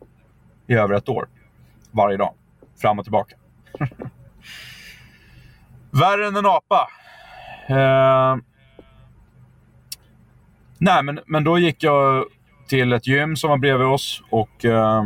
i 0.68 0.74
över 0.74 0.96
ett 0.96 1.10
år. 1.10 1.28
Varje 1.92 2.18
dag. 2.18 2.34
Fram 2.82 3.00
och 3.00 3.06
tillbaka. 3.06 3.36
Värre 5.92 6.28
än 6.28 6.36
en 6.36 6.46
apa. 6.46 6.88
Eh, 7.68 8.38
nej, 10.78 11.04
men, 11.04 11.20
men 11.26 11.44
då 11.44 11.60
gick 11.60 11.84
jag 11.84 12.26
till 12.68 12.94
ett 12.94 13.08
gym 13.08 13.36
som 13.36 13.50
var 13.50 13.58
bredvid 13.58 13.88
oss 13.88 14.24
och, 14.30 14.66
eh, 14.66 15.06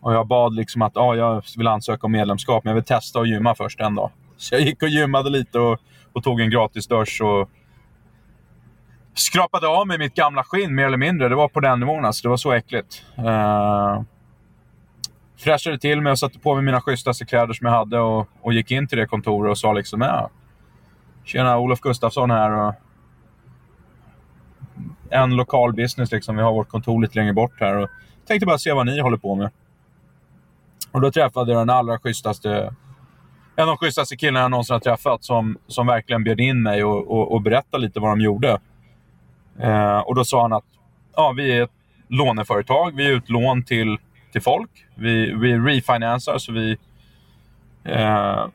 och 0.00 0.14
jag 0.14 0.26
bad 0.26 0.54
liksom 0.54 0.82
att 0.82 0.96
ah, 0.96 1.14
jag 1.14 1.44
vill 1.56 1.66
ansöka 1.66 2.06
om 2.06 2.12
medlemskap, 2.12 2.64
men 2.64 2.70
jag 2.70 2.74
vill 2.74 2.84
testa 2.84 3.20
att 3.20 3.28
gymma 3.28 3.54
först 3.54 3.80
en 3.80 3.94
dag. 3.94 4.10
Så 4.36 4.54
jag 4.54 4.62
gick 4.62 4.82
och 4.82 4.88
gymmade 4.88 5.30
lite 5.30 5.58
och, 5.58 5.78
och 6.12 6.24
tog 6.24 6.40
en 6.40 6.50
gratis 6.50 6.86
dusch 6.86 7.22
och 7.22 7.50
skrapade 9.14 9.68
av 9.68 9.86
mig 9.86 9.98
mitt 9.98 10.14
gamla 10.14 10.44
skinn 10.44 10.74
mer 10.74 10.86
eller 10.86 10.96
mindre. 10.96 11.28
Det 11.28 11.34
var 11.34 11.48
på 11.48 11.60
den 11.60 11.80
nivån 11.80 12.04
alltså. 12.04 12.22
Det 12.22 12.28
var 12.28 12.36
så 12.36 12.52
äckligt. 12.52 13.02
Eh, 13.18 14.02
fräschade 15.36 15.78
till 15.78 16.00
mig 16.00 16.10
och 16.10 16.18
satte 16.18 16.38
på 16.38 16.54
mig 16.54 16.64
mina 16.64 16.80
schysstaste 16.80 17.24
kläder 17.24 17.52
som 17.52 17.66
jag 17.66 17.74
hade 17.74 17.98
och, 17.98 18.28
och 18.40 18.52
gick 18.52 18.70
in 18.70 18.88
till 18.88 18.98
det 18.98 19.06
kontoret 19.06 19.50
och 19.50 19.58
sa 19.58 19.72
liksom 19.72 20.00
ja, 20.00 20.30
Tjena, 21.24 21.58
Olof 21.58 21.80
Gustafsson 21.80 22.30
här. 22.30 22.50
Och 22.50 22.74
en 25.10 25.36
lokal 25.36 25.72
business 25.72 26.12
liksom. 26.12 26.36
Vi 26.36 26.42
har 26.42 26.52
vårt 26.52 26.68
kontor 26.68 27.02
lite 27.02 27.18
längre 27.18 27.32
bort 27.32 27.60
här. 27.60 27.76
Och 27.76 27.88
tänkte 28.26 28.46
bara 28.46 28.58
se 28.58 28.72
vad 28.72 28.86
ni 28.86 29.00
håller 29.00 29.16
på 29.16 29.34
med. 29.34 29.50
Och 30.92 31.00
då 31.00 31.10
träffade 31.10 31.52
jag 31.52 31.60
den 31.60 31.70
allra 31.70 31.98
schysstaste 31.98 32.74
en 33.56 33.62
av 33.62 33.66
de 33.68 33.76
schysstaste 33.76 34.16
killarna 34.16 34.40
jag 34.40 34.50
någonsin 34.50 34.74
har 34.74 34.80
träffat 34.80 35.24
som, 35.24 35.58
som 35.66 35.86
verkligen 35.86 36.24
bjöd 36.24 36.40
in 36.40 36.62
mig 36.62 36.84
och, 36.84 37.10
och, 37.10 37.32
och 37.32 37.42
berättade 37.42 37.82
lite 37.82 38.00
vad 38.00 38.10
de 38.10 38.20
gjorde. 38.20 38.60
Eh, 39.58 39.98
och 39.98 40.14
Då 40.14 40.24
sa 40.24 40.42
han 40.42 40.52
att 40.52 40.64
ja, 41.16 41.32
vi 41.36 41.52
är 41.52 41.62
ett 41.62 41.70
låneföretag. 42.08 42.96
Vi 42.96 43.06
är 43.06 43.10
utlån 43.10 43.64
till, 43.64 43.98
till 44.34 44.42
folk. 44.42 44.70
Vi, 44.94 45.34
vi 45.34 45.58
refinansar, 45.58 46.38
så 46.38 46.52
vi, 46.52 46.76
eh, 47.84 48.46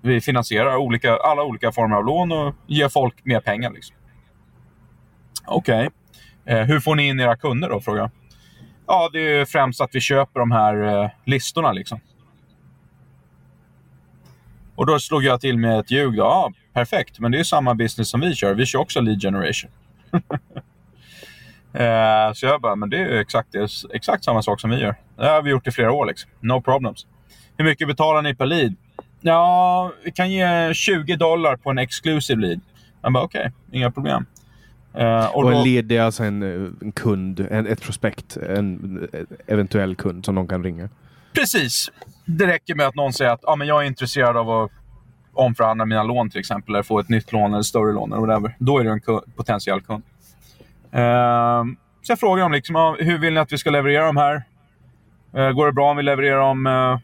vi 0.00 0.20
finansierar 0.20 0.76
olika, 0.76 1.16
alla 1.16 1.42
olika 1.42 1.72
former 1.72 1.96
av 1.96 2.04
lån 2.04 2.32
och 2.32 2.54
ger 2.66 2.88
folk 2.88 3.24
mer 3.24 3.40
pengar. 3.40 3.70
Liksom. 3.70 3.96
Okej. 5.46 5.90
Okay. 6.44 6.58
Eh, 6.58 6.66
hur 6.66 6.80
får 6.80 6.94
ni 6.94 7.08
in 7.08 7.20
era 7.20 7.36
kunder 7.36 7.68
då? 7.68 7.80
frågar 7.80 8.00
jag. 8.00 8.10
Ja, 8.86 9.10
det 9.12 9.20
är 9.20 9.44
främst 9.44 9.80
att 9.80 9.94
vi 9.94 10.00
köper 10.00 10.40
de 10.40 10.50
här 10.50 11.02
eh, 11.02 11.10
listorna. 11.24 11.72
Liksom. 11.72 12.00
Och 14.76 14.86
då 14.86 14.98
slog 14.98 15.24
jag 15.24 15.40
till 15.40 15.58
med 15.58 15.78
ett 15.78 15.90
ljug. 15.90 16.16
Då. 16.16 16.22
Ja, 16.22 16.52
perfekt, 16.72 17.18
men 17.18 17.32
det 17.32 17.38
är 17.38 17.44
samma 17.44 17.74
business 17.74 18.08
som 18.08 18.20
vi 18.20 18.34
kör. 18.34 18.54
Vi 18.54 18.66
kör 18.66 18.78
också 18.78 19.00
lead 19.00 19.20
generation. 19.20 19.70
eh, 21.74 22.32
så 22.34 22.46
jag 22.46 22.60
bara, 22.60 22.76
men 22.76 22.90
det 22.90 22.98
är 22.98 23.20
exakt, 23.20 23.48
det 23.52 23.58
är 23.58 23.94
exakt 23.94 24.24
samma 24.24 24.42
sak 24.42 24.60
som 24.60 24.70
vi 24.70 24.80
gör. 24.80 24.94
Det 25.16 25.26
har 25.26 25.42
vi 25.42 25.50
gjort 25.50 25.66
i 25.66 25.70
flera 25.70 25.92
år. 25.92 26.06
Liksom. 26.06 26.30
No 26.40 26.60
problems. 26.60 27.06
Hur 27.56 27.64
mycket 27.64 27.88
betalar 27.88 28.22
ni 28.22 28.34
per 28.34 28.46
lead? 28.46 28.74
Ja, 29.20 29.92
vi 30.04 30.10
kan 30.10 30.32
ge 30.32 30.74
20 30.74 31.16
dollar 31.16 31.56
på 31.56 31.70
en 31.70 31.78
exclusive 31.78 32.40
lead. 32.40 32.60
Jag 33.02 33.12
bara, 33.12 33.24
okej, 33.24 33.40
okay, 33.40 33.78
inga 33.78 33.90
problem. 33.90 34.26
Uh, 34.98 35.26
och, 35.26 35.44
och 35.44 35.52
en 35.52 35.62
lead 35.62 35.92
är 35.92 36.00
alltså 36.00 36.24
en, 36.24 36.42
en 36.82 36.92
kund, 36.92 37.46
en, 37.50 37.66
ett 37.66 37.82
prospekt, 37.82 38.36
en 38.36 39.08
eventuell 39.46 39.96
kund 39.96 40.24
som 40.24 40.34
någon 40.34 40.48
kan 40.48 40.64
ringa? 40.64 40.88
Precis. 41.34 41.92
Det 42.24 42.46
räcker 42.46 42.74
med 42.74 42.86
att 42.86 42.94
någon 42.94 43.12
säger 43.12 43.30
att 43.30 43.44
ah, 43.44 43.56
men 43.56 43.66
jag 43.66 43.82
är 43.82 43.86
intresserad 43.86 44.36
av 44.36 44.50
att 44.50 44.70
omförhandla 45.32 45.84
mina 45.84 46.02
lån 46.02 46.30
till 46.30 46.40
exempel, 46.40 46.74
eller 46.74 46.82
få 46.82 46.98
ett 46.98 47.08
nytt 47.08 47.32
lån 47.32 47.52
eller 47.52 47.62
större 47.62 47.92
lån 47.92 48.12
eller 48.12 48.26
whatever. 48.26 48.56
Då 48.58 48.78
är 48.78 48.84
du 48.84 48.90
en 48.90 49.00
potentiell 49.36 49.80
kund. 49.80 50.02
Ehm, 50.94 51.76
så 52.02 52.12
jag 52.12 52.20
frågade 52.20 52.42
dem 52.42 52.52
liksom, 52.52 52.96
hur 53.00 53.18
vill 53.18 53.34
ni 53.34 53.40
att 53.40 53.52
vi 53.52 53.58
ska 53.58 53.70
leverera 53.70 54.06
de 54.06 54.16
här? 54.16 54.42
Eh, 55.36 55.50
går 55.50 55.66
det 55.66 55.72
bra 55.72 55.90
om 55.90 55.96
vi 55.96 56.02
levererar 56.02 56.38
dem 56.38 56.66
eh, 56.66 56.98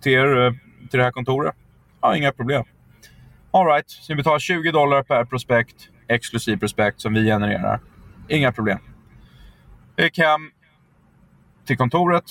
till 0.00 0.12
er, 0.12 0.46
eh, 0.46 0.52
till 0.90 0.98
det 0.98 1.04
här 1.04 1.10
kontoret? 1.10 1.54
Ja, 2.00 2.16
inga 2.16 2.32
problem. 2.32 2.64
All 3.50 3.66
right, 3.66 3.90
så 3.90 4.12
ni 4.12 4.16
betalar 4.16 4.38
20 4.38 4.72
dollar 4.72 5.02
per 5.02 5.24
prospekt, 5.24 5.76
exklusiv 6.08 6.56
prospekt 6.56 7.00
som 7.00 7.14
vi 7.14 7.24
genererar. 7.24 7.80
Inga 8.28 8.52
problem. 8.52 8.78
Jag 9.96 10.04
gick 10.04 10.18
hem 10.18 10.50
till 11.66 11.76
kontoret, 11.76 12.24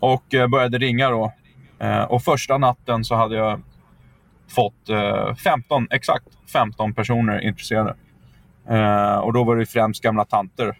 och 0.00 0.24
började 0.50 0.78
ringa 0.78 1.10
då. 1.10 1.32
Och 2.08 2.22
första 2.22 2.58
natten 2.58 3.04
så 3.04 3.14
hade 3.14 3.36
jag 3.36 3.62
fått 4.48 4.88
15, 5.44 5.86
exakt 5.90 6.26
15 6.52 6.94
personer 6.94 7.40
intresserade. 7.40 7.94
Eh, 8.68 9.16
och 9.16 9.32
då 9.32 9.44
var 9.44 9.56
det 9.56 9.66
främst 9.66 10.02
gamla 10.02 10.24
tanter. 10.24 10.78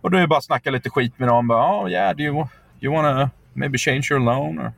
Och 0.00 0.10
då 0.10 0.16
är 0.16 0.20
det 0.20 0.28
bara 0.28 0.38
att 0.38 0.44
snacka 0.44 0.70
lite 0.70 0.90
skit 0.90 1.18
med 1.18 1.28
dem. 1.28 1.48
Bara, 1.48 1.82
oh 1.82 1.90
yeah, 1.90 2.16
do 2.16 2.22
you, 2.22 2.46
you 2.80 2.94
wanna 2.94 3.30
maybe 3.52 3.78
change 3.78 4.08
your 4.10 4.20
loan 4.20 4.58
or 4.58 4.72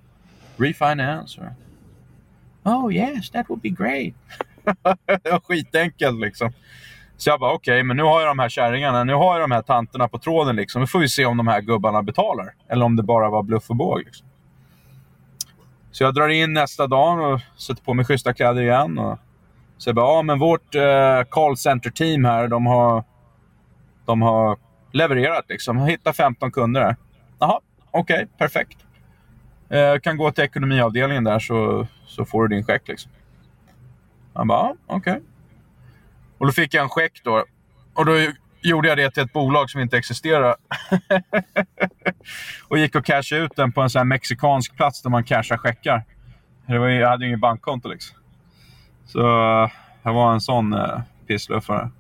refinance? 0.57 1.41
Or... 1.41 1.55
Oh 2.65 2.95
yes, 2.95 3.31
that 3.31 3.49
would 3.49 3.63
be 3.63 3.69
great. 3.69 4.15
det 5.23 5.31
var 5.31 5.41
skitenkelt 5.41 6.21
liksom. 6.21 6.53
Så 7.17 7.31
jag 7.31 7.41
bara, 7.41 7.53
okej, 7.53 7.75
okay, 7.75 7.83
men 7.83 7.97
nu 7.97 8.03
har 8.03 8.21
jag 8.21 8.31
de 8.31 8.39
här 8.39 8.49
kärringarna, 8.49 9.05
nu 9.05 9.15
har 9.15 9.41
jag 9.41 9.51
de 9.51 9.55
här 9.55 9.63
tanterna 9.63 10.09
på 10.09 10.19
tråden. 10.19 10.57
Liksom. 10.57 10.81
Nu 10.81 10.87
får 10.87 10.99
vi 10.99 11.09
se 11.09 11.25
om 11.25 11.37
de 11.37 11.47
här 11.47 11.61
gubbarna 11.61 12.03
betalar. 12.03 12.55
Eller 12.69 12.85
om 12.85 12.97
det 12.97 13.03
bara 13.03 13.31
var 13.31 13.43
bluff 13.43 13.71
och 13.71 13.77
båg. 13.77 14.03
Liksom. 14.05 14.27
Så 15.91 16.05
jag 16.05 16.15
drar 16.15 16.29
in 16.29 16.53
nästa 16.53 16.87
dag 16.87 17.33
och 17.33 17.41
sätter 17.57 17.83
på 17.83 17.95
mig 17.95 18.05
schyssta 18.05 18.35
kläder 18.35 18.63
igen. 18.63 18.99
Och 18.99 19.19
så 19.83 19.89
jag 19.89 19.95
bara, 19.95 20.17
ja 20.17 20.23
men 20.23 20.39
vårt 20.39 20.75
eh, 20.75 21.23
call 21.31 21.57
center-team 21.57 22.25
här, 22.25 22.49
de 22.49 22.67
har, 22.67 23.05
de 24.05 24.23
har 24.23 24.59
levererat. 24.93 25.45
Liksom. 25.49 25.79
Hittat 25.79 26.17
15 26.17 26.53
kunder 26.53 26.81
här. 26.81 26.97
Jaha, 27.39 27.61
okej, 27.91 28.15
okay, 28.15 28.27
perfekt. 28.39 28.79
Eh, 29.69 29.99
kan 29.99 30.17
gå 30.17 30.33
till 30.33 30.45
ekonomiavdelningen 30.45 31.25
där 31.25 31.39
så, 31.39 31.87
så 32.07 32.25
får 32.25 32.49
du 32.49 32.57
din 32.57 32.67
check. 32.67 32.89
Liksom. 32.89 33.13
Han 34.35 34.49
bara, 34.49 34.59
”Ja, 34.59 34.77
okej. 34.87 35.13
Okay. 35.13 35.23
Och 36.39 36.47
då 36.47 36.53
fick 36.53 36.75
jag 36.75 36.83
en 36.83 36.91
check 36.91 37.21
då. 37.25 37.45
Och 37.95 38.07
då 38.07 38.13
gjorde 38.61 38.89
jag 38.89 38.99
det 38.99 39.11
till 39.11 39.23
ett 39.23 39.33
bolag 39.33 39.71
som 39.71 39.81
inte 39.81 39.99
existerar. 39.99 40.57
och 42.69 42.79
gick 42.79 42.95
och 42.95 43.05
cashade 43.05 43.41
ut 43.41 43.57
den 43.57 43.73
på 43.73 43.81
en 43.81 43.91
sån 43.91 44.09
mexikansk 44.09 44.77
plats 44.77 45.03
där 45.03 45.11
man 45.11 45.25
cashar 45.25 45.57
checkar. 45.57 46.05
Det 46.67 46.79
var, 46.79 46.89
jag 46.89 47.09
hade 47.09 47.25
ju 47.25 47.29
inget 47.29 47.41
bankkonto 47.41 47.89
liksom. 47.89 48.22
Så 49.07 49.19
jag 50.03 50.13
var 50.13 50.33
en 50.33 50.41
sån 50.41 50.73
eh, 50.73 51.01
pissluffare. 51.27 51.91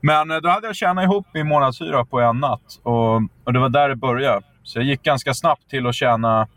Men 0.00 0.30
eh, 0.30 0.36
då 0.36 0.48
hade 0.48 0.66
jag 0.66 0.76
tjänat 0.76 1.04
ihop 1.04 1.26
min 1.34 1.48
månadshyra 1.48 2.04
på 2.04 2.20
en 2.20 2.40
natt. 2.40 2.80
Och, 2.82 3.14
och 3.44 3.52
det 3.52 3.58
var 3.58 3.68
där 3.68 3.88
det 3.88 3.96
började. 3.96 4.42
Så 4.62 4.78
jag 4.78 4.86
gick 4.86 5.02
ganska 5.02 5.34
snabbt 5.34 5.70
till 5.70 5.86
att 5.86 5.94
tjäna 5.94 6.48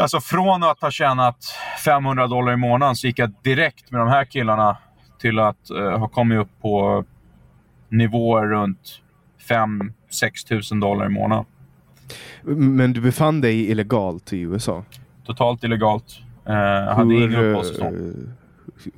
Alltså 0.00 0.20
från 0.20 0.62
att 0.62 0.80
ha 0.80 0.90
tjänat 0.90 1.36
500 1.84 2.26
dollar 2.26 2.52
i 2.52 2.56
månaden 2.56 2.96
så 2.96 3.06
gick 3.06 3.18
jag 3.18 3.32
direkt 3.42 3.90
med 3.90 4.00
de 4.00 4.08
här 4.08 4.24
killarna 4.24 4.76
till 5.20 5.38
att 5.38 5.70
uh, 5.74 5.98
ha 5.98 6.08
kommit 6.08 6.38
upp 6.38 6.50
på 6.60 7.04
nivåer 7.88 8.46
runt 8.46 9.00
5-6 9.48 9.92
tusen 10.48 10.80
dollar 10.80 11.06
i 11.06 11.08
månaden. 11.08 11.44
Men 12.42 12.92
du 12.92 13.00
befann 13.00 13.40
dig 13.40 13.70
illegalt 13.70 14.32
i 14.32 14.40
USA? 14.40 14.84
Totalt 15.26 15.64
illegalt. 15.64 16.20
Uh, 16.48 16.54
hur, 16.54 16.94
hade 16.94 17.14
inga 17.14 17.40
uppehållstillstånd. 17.40 17.96
Uh, 17.96 18.28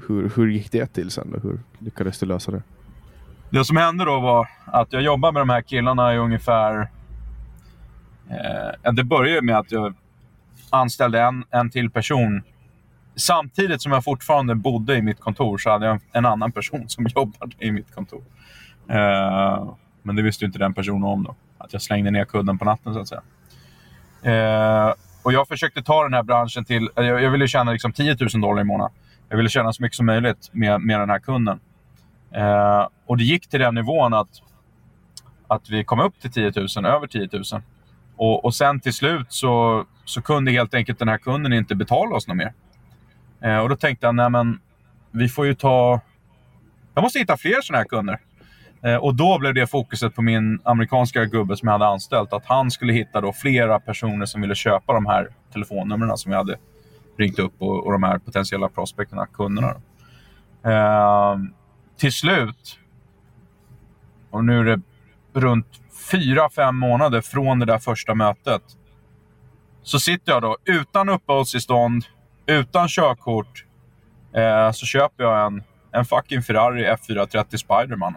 hur, 0.09 0.33
hur 0.37 0.49
gick 0.49 0.73
det 0.73 0.87
till 0.87 1.11
sen? 1.11 1.31
Då? 1.33 1.39
Hur 1.39 1.61
lyckades 1.79 2.19
du 2.19 2.27
lösa 2.27 2.51
det? 2.51 2.63
Det 3.51 3.65
som 3.65 3.77
hände 3.77 4.05
då 4.05 4.21
var 4.21 4.49
att 4.65 4.93
jag 4.93 5.03
jobbade 5.03 5.33
med 5.33 5.41
de 5.41 5.51
här 5.51 5.63
killarna 5.63 6.15
i 6.15 6.19
ungefär... 6.19 6.91
Eh, 8.31 8.93
det 8.93 9.05
började 9.05 9.43
med 9.43 9.59
att 9.59 9.73
jag 9.73 9.95
anställde 10.71 11.21
en, 11.21 11.45
en 11.51 11.71
till 11.71 11.91
person. 11.91 12.43
Samtidigt 13.17 13.83
som 13.83 13.93
jag 13.93 14.05
fortfarande 14.05 14.55
bodde 14.55 14.97
i 14.97 15.03
mitt 15.03 15.21
kontor 15.21 15.59
så 15.59 15.71
hade 15.71 15.87
jag 15.87 15.95
en, 15.95 16.01
en 16.13 16.27
annan 16.27 16.53
person 16.53 16.89
som 16.89 17.07
jobbade 17.17 17.55
i 17.59 17.73
mitt 17.73 17.95
kontor. 17.95 18.23
Eh, 18.89 19.73
men 20.03 20.17
det 20.17 20.23
visste 20.23 20.45
inte 20.45 20.59
den 20.59 20.75
personen 20.75 21.05
om 21.05 21.25
då. 21.25 21.35
Att 21.59 21.73
jag 21.73 21.83
slängde 21.83 22.11
ner 22.11 22.25
kudden 22.25 22.59
på 22.59 22.65
natten 22.65 22.95
så 22.95 23.01
att 23.01 23.09
säga. 23.09 23.23
Eh, 24.23 24.95
och 25.23 25.33
jag 25.33 25.49
försökte 25.49 25.83
ta 25.83 26.03
den 26.03 26.15
här 26.15 26.23
branschen 26.23 26.65
till... 26.65 26.91
Jag, 26.95 27.23
jag 27.23 27.31
ville 27.31 27.49
tjäna 27.49 27.73
liksom 27.73 27.93
10 27.93 28.17
000 28.21 28.41
dollar 28.41 28.63
i 28.63 28.65
månaden. 28.65 28.97
Jag 29.29 29.37
ville 29.37 29.49
tjäna 29.49 29.73
så 29.73 29.83
mycket 29.83 29.97
som 29.97 30.07
möjligt 30.07 30.51
med, 30.53 30.81
med 30.81 31.01
den 31.01 31.11
här 31.11 31.19
kunden. 31.19 31.61
Eh, 32.35 32.89
och 33.07 33.17
det 33.17 33.25
gick 33.25 33.49
till 33.49 33.61
den 33.61 33.75
nivån 33.75 34.15
att, 34.15 34.29
att 35.47 35.71
vi 35.71 35.85
kom 35.85 36.01
upp 36.01 36.21
till 36.21 36.33
10 36.33 36.53
000, 36.77 36.87
över 36.87 37.07
10 37.07 37.29
000. 37.33 37.43
Och, 38.17 38.45
och 38.45 38.55
sen 38.55 38.81
till 38.81 38.95
slut 38.95 39.27
så, 39.29 39.85
så 40.05 40.23
kunde 40.23 40.51
helt 40.51 40.75
enkelt 40.75 40.99
den 40.99 41.09
här 41.09 41.19
kunden 41.19 41.53
inte 41.53 41.75
betala 41.75 42.17
oss 42.17 42.29
något 42.29 42.37
mer. 42.37 42.53
Eh, 43.41 43.59
och 43.59 43.69
då 43.69 43.77
tänkte 43.77 44.07
jag, 44.07 44.15
nej 44.15 44.31
men 44.31 44.61
vi 45.11 45.29
får 45.29 45.47
ju 45.47 45.55
ta... 45.55 46.01
Jag 46.95 47.03
måste 47.03 47.19
hitta 47.19 47.37
fler 47.37 47.61
sådana 47.63 47.79
här 47.79 47.89
kunder. 47.89 48.19
Eh, 48.83 48.97
och 48.97 49.15
då 49.15 49.39
blev 49.39 49.55
det 49.55 49.67
fokuset 49.67 50.15
på 50.15 50.23
min 50.23 50.61
amerikanska 50.65 51.25
gubbe 51.25 51.57
som 51.57 51.67
jag 51.67 51.73
hade 51.73 51.87
anställt. 51.87 52.33
Att 52.33 52.45
han 52.45 52.71
skulle 52.71 52.93
hitta 52.93 53.21
då 53.21 53.33
flera 53.33 53.81
personer 53.81 54.27
som 54.27 54.41
ville 54.41 54.55
köpa 54.55 54.93
de 54.93 55.07
här 55.07 55.29
telefonnumren 55.53 56.17
som 56.17 56.33
jag 56.33 56.39
hade 56.39 56.59
ringt 57.19 57.39
upp 57.39 57.55
och, 57.59 57.87
och 57.87 57.93
de 57.93 58.03
här 58.03 58.19
potentiella 58.19 58.69
prospekterna, 58.69 59.27
kunderna. 59.27 59.75
Eh, 60.65 61.39
till 61.97 62.13
slut, 62.13 62.79
och 64.31 64.45
nu 64.45 64.61
är 64.61 64.65
det 64.65 64.81
runt 65.33 65.67
fyra, 66.11 66.51
fem 66.51 66.77
månader 66.77 67.21
från 67.21 67.59
det 67.59 67.67
där 67.67 67.79
första 67.79 68.15
mötet, 68.15 68.63
så 69.83 70.01
sitter 70.01 70.33
jag 70.33 70.43
då 70.43 70.57
utan 70.65 71.09
uppehållstillstånd, 71.09 72.05
utan 72.47 72.89
körkort, 72.89 73.65
eh, 74.35 74.71
så 74.73 74.87
köper 74.87 75.25
jag 75.25 75.47
en, 75.47 75.63
en 75.93 76.05
fucking 76.05 76.43
Ferrari 76.43 76.87
F430 76.87 77.57
Spiderman. 77.57 78.15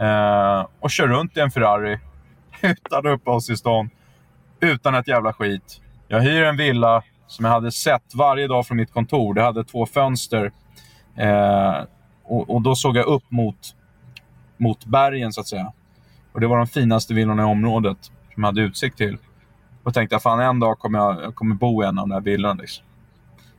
Eh, 0.00 0.66
och 0.80 0.90
kör 0.90 1.08
runt 1.08 1.36
i 1.36 1.40
en 1.40 1.50
Ferrari 1.50 1.98
utan 2.62 3.06
uppehållstillstånd, 3.06 3.90
utan 4.60 4.94
ett 4.94 5.08
jävla 5.08 5.32
skit. 5.32 5.80
Jag 6.08 6.20
hyr 6.20 6.42
en 6.42 6.56
villa 6.56 7.02
som 7.26 7.44
jag 7.44 7.52
hade 7.52 7.72
sett 7.72 8.14
varje 8.14 8.46
dag 8.46 8.66
från 8.66 8.76
mitt 8.76 8.92
kontor. 8.92 9.34
Det 9.34 9.42
hade 9.42 9.64
två 9.64 9.86
fönster. 9.86 10.52
Eh, 11.16 11.84
och, 12.24 12.50
och, 12.50 12.62
då 12.62 12.74
såg 12.74 12.96
jag 12.96 13.06
upp 13.06 13.24
mot, 13.28 13.74
mot 14.56 14.84
bergen, 14.84 15.32
så 15.32 15.40
att 15.40 15.48
säga. 15.48 15.72
Och 16.32 16.40
Det 16.40 16.46
var 16.46 16.56
de 16.56 16.66
finaste 16.66 17.14
villorna 17.14 17.42
i 17.42 17.44
området 17.44 17.98
som 18.04 18.42
jag 18.42 18.46
hade 18.46 18.60
utsikt 18.60 18.96
till. 18.96 19.18
Och 19.82 19.94
tänkte 19.94 20.14
jag, 20.14 20.22
fan 20.22 20.40
en 20.40 20.60
dag 20.60 20.78
kommer 20.78 20.98
jag, 20.98 21.22
jag 21.22 21.34
kommer 21.34 21.54
bo 21.54 21.82
i 21.82 21.86
en 21.86 21.98
av 21.98 22.08
de 22.08 22.14
där 22.14 22.20
villorna. 22.20 22.54
Liksom. 22.54 22.84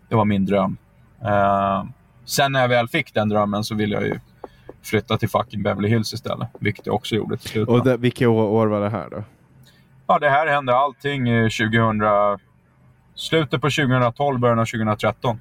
Det 0.09 0.15
var 0.15 0.25
min 0.25 0.45
dröm. 0.45 0.77
Eh, 1.23 1.85
sen 2.25 2.51
när 2.51 2.61
jag 2.61 2.67
väl 2.67 2.87
fick 2.87 3.13
den 3.13 3.29
drömmen 3.29 3.63
så 3.63 3.75
ville 3.75 3.95
jag 3.95 4.03
ju 4.03 4.19
flytta 4.83 5.17
till 5.17 5.29
fucking 5.29 5.63
Beverly 5.63 5.89
Hills 5.89 6.13
istället. 6.13 6.47
Vilket 6.59 6.85
jag 6.85 6.95
också 6.95 7.15
gjorde 7.15 7.37
till 7.37 7.49
slut. 7.49 7.67
Och 7.67 7.83
det, 7.83 7.97
vilka 7.97 8.29
år, 8.29 8.67
var 8.67 8.81
det 8.81 8.89
här 8.89 9.09
då? 9.09 9.23
Ja, 10.07 10.19
det 10.19 10.29
här 10.29 10.47
hände 10.47 10.75
allting 10.75 11.29
i 11.29 11.49
2000... 11.49 12.01
Slutet 13.15 13.61
på 13.61 13.69
2012, 13.69 14.39
början 14.39 14.59
av 14.59 14.65
2013. 14.65 15.39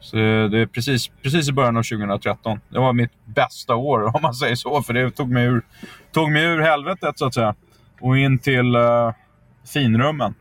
Så 0.00 0.16
det 0.16 0.58
är 0.58 0.66
precis, 0.66 1.08
precis 1.22 1.48
i 1.48 1.52
början 1.52 1.76
av 1.76 1.82
2013. 1.82 2.60
Det 2.68 2.78
var 2.78 2.92
mitt 2.92 3.24
bästa 3.24 3.74
år, 3.74 4.02
om 4.16 4.22
man 4.22 4.34
säger 4.34 4.54
så. 4.54 4.82
För 4.82 4.92
det 4.94 5.10
tog 5.10 5.30
mig 5.30 5.44
ur, 5.44 5.62
tog 6.12 6.32
mig 6.32 6.44
ur 6.44 6.60
helvetet, 6.60 7.18
så 7.18 7.26
att 7.26 7.34
säga. 7.34 7.54
Och 8.00 8.18
in 8.18 8.38
till 8.38 8.76
uh, 8.76 9.12
finrummen. 9.72 10.34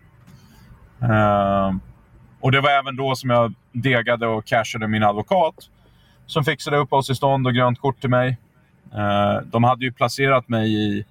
Uh, 1.01 1.75
och 2.39 2.51
det 2.51 2.61
var 2.61 2.69
även 2.69 2.95
då 2.95 3.15
som 3.15 3.29
jag 3.29 3.53
degade 3.71 4.27
och 4.27 4.45
cashade 4.45 4.87
min 4.87 5.03
advokat. 5.03 5.69
Som 6.33 6.43
fixade 6.43 6.77
uppehållstillstånd 6.77 7.47
och 7.47 7.53
grönt 7.53 7.79
kort 7.79 8.01
till 8.01 8.09
mig. 8.09 8.37
Eh, 8.93 9.41
de 9.45 9.63
hade 9.63 9.85
ju 9.85 9.91
placerat 9.91 10.49
mig 10.49 10.73
i 10.73 11.05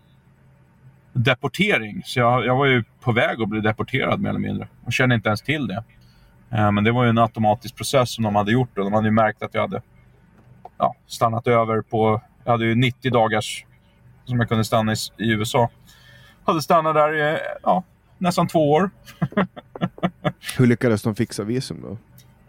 deportering. 1.13 2.03
Så 2.05 2.19
jag, 2.19 2.47
jag 2.47 2.57
var 2.57 2.67
ju 2.67 2.85
på 3.01 3.13
väg 3.13 3.43
att 3.43 3.49
bli 3.49 3.61
deporterad 3.61 4.21
mer 4.21 4.31
eller 4.31 4.41
mindre. 4.41 4.69
Och 4.85 4.93
kände 4.93 5.15
inte 5.15 5.29
ens 5.29 5.43
till 5.43 5.67
det. 5.67 5.85
Eh, 6.51 6.73
men 6.73 6.85
det 6.85 6.93
var 6.93 7.05
ju 7.05 7.11
en 7.11 7.19
automatisk 7.19 7.77
process 7.77 8.15
som 8.15 8.25
de 8.25 8.37
hade 8.37 8.53
gjort. 8.53 8.79
Och 8.79 8.85
de 8.85 8.93
hade 8.93 9.07
ju 9.07 9.13
märkt 9.13 9.43
att 9.43 9.55
jag 9.55 9.61
hade 9.61 9.83
ja, 10.79 10.95
stannat 11.07 11.47
över 11.47 11.83
på... 11.83 12.21
Jag 12.45 12.53
hade 12.53 12.65
ju 12.65 12.75
90 12.75 13.11
dagars 13.11 13.67
som 14.25 14.39
jag 14.39 14.49
kunde 14.49 14.65
stanna 14.65 14.93
i, 14.93 14.97
i 15.19 15.31
USA. 15.31 15.71
Jag 16.45 16.53
hade 16.53 16.63
stannat 16.63 16.95
där 16.95 17.15
i 17.15 17.39
ja, 17.63 17.85
nästan 18.19 18.49
två 18.49 18.73
år. 18.73 18.91
Hur 20.59 20.67
lyckades 20.67 21.03
de 21.03 21.15
fixa 21.15 21.45
visum 21.45 21.81
då? 21.83 21.97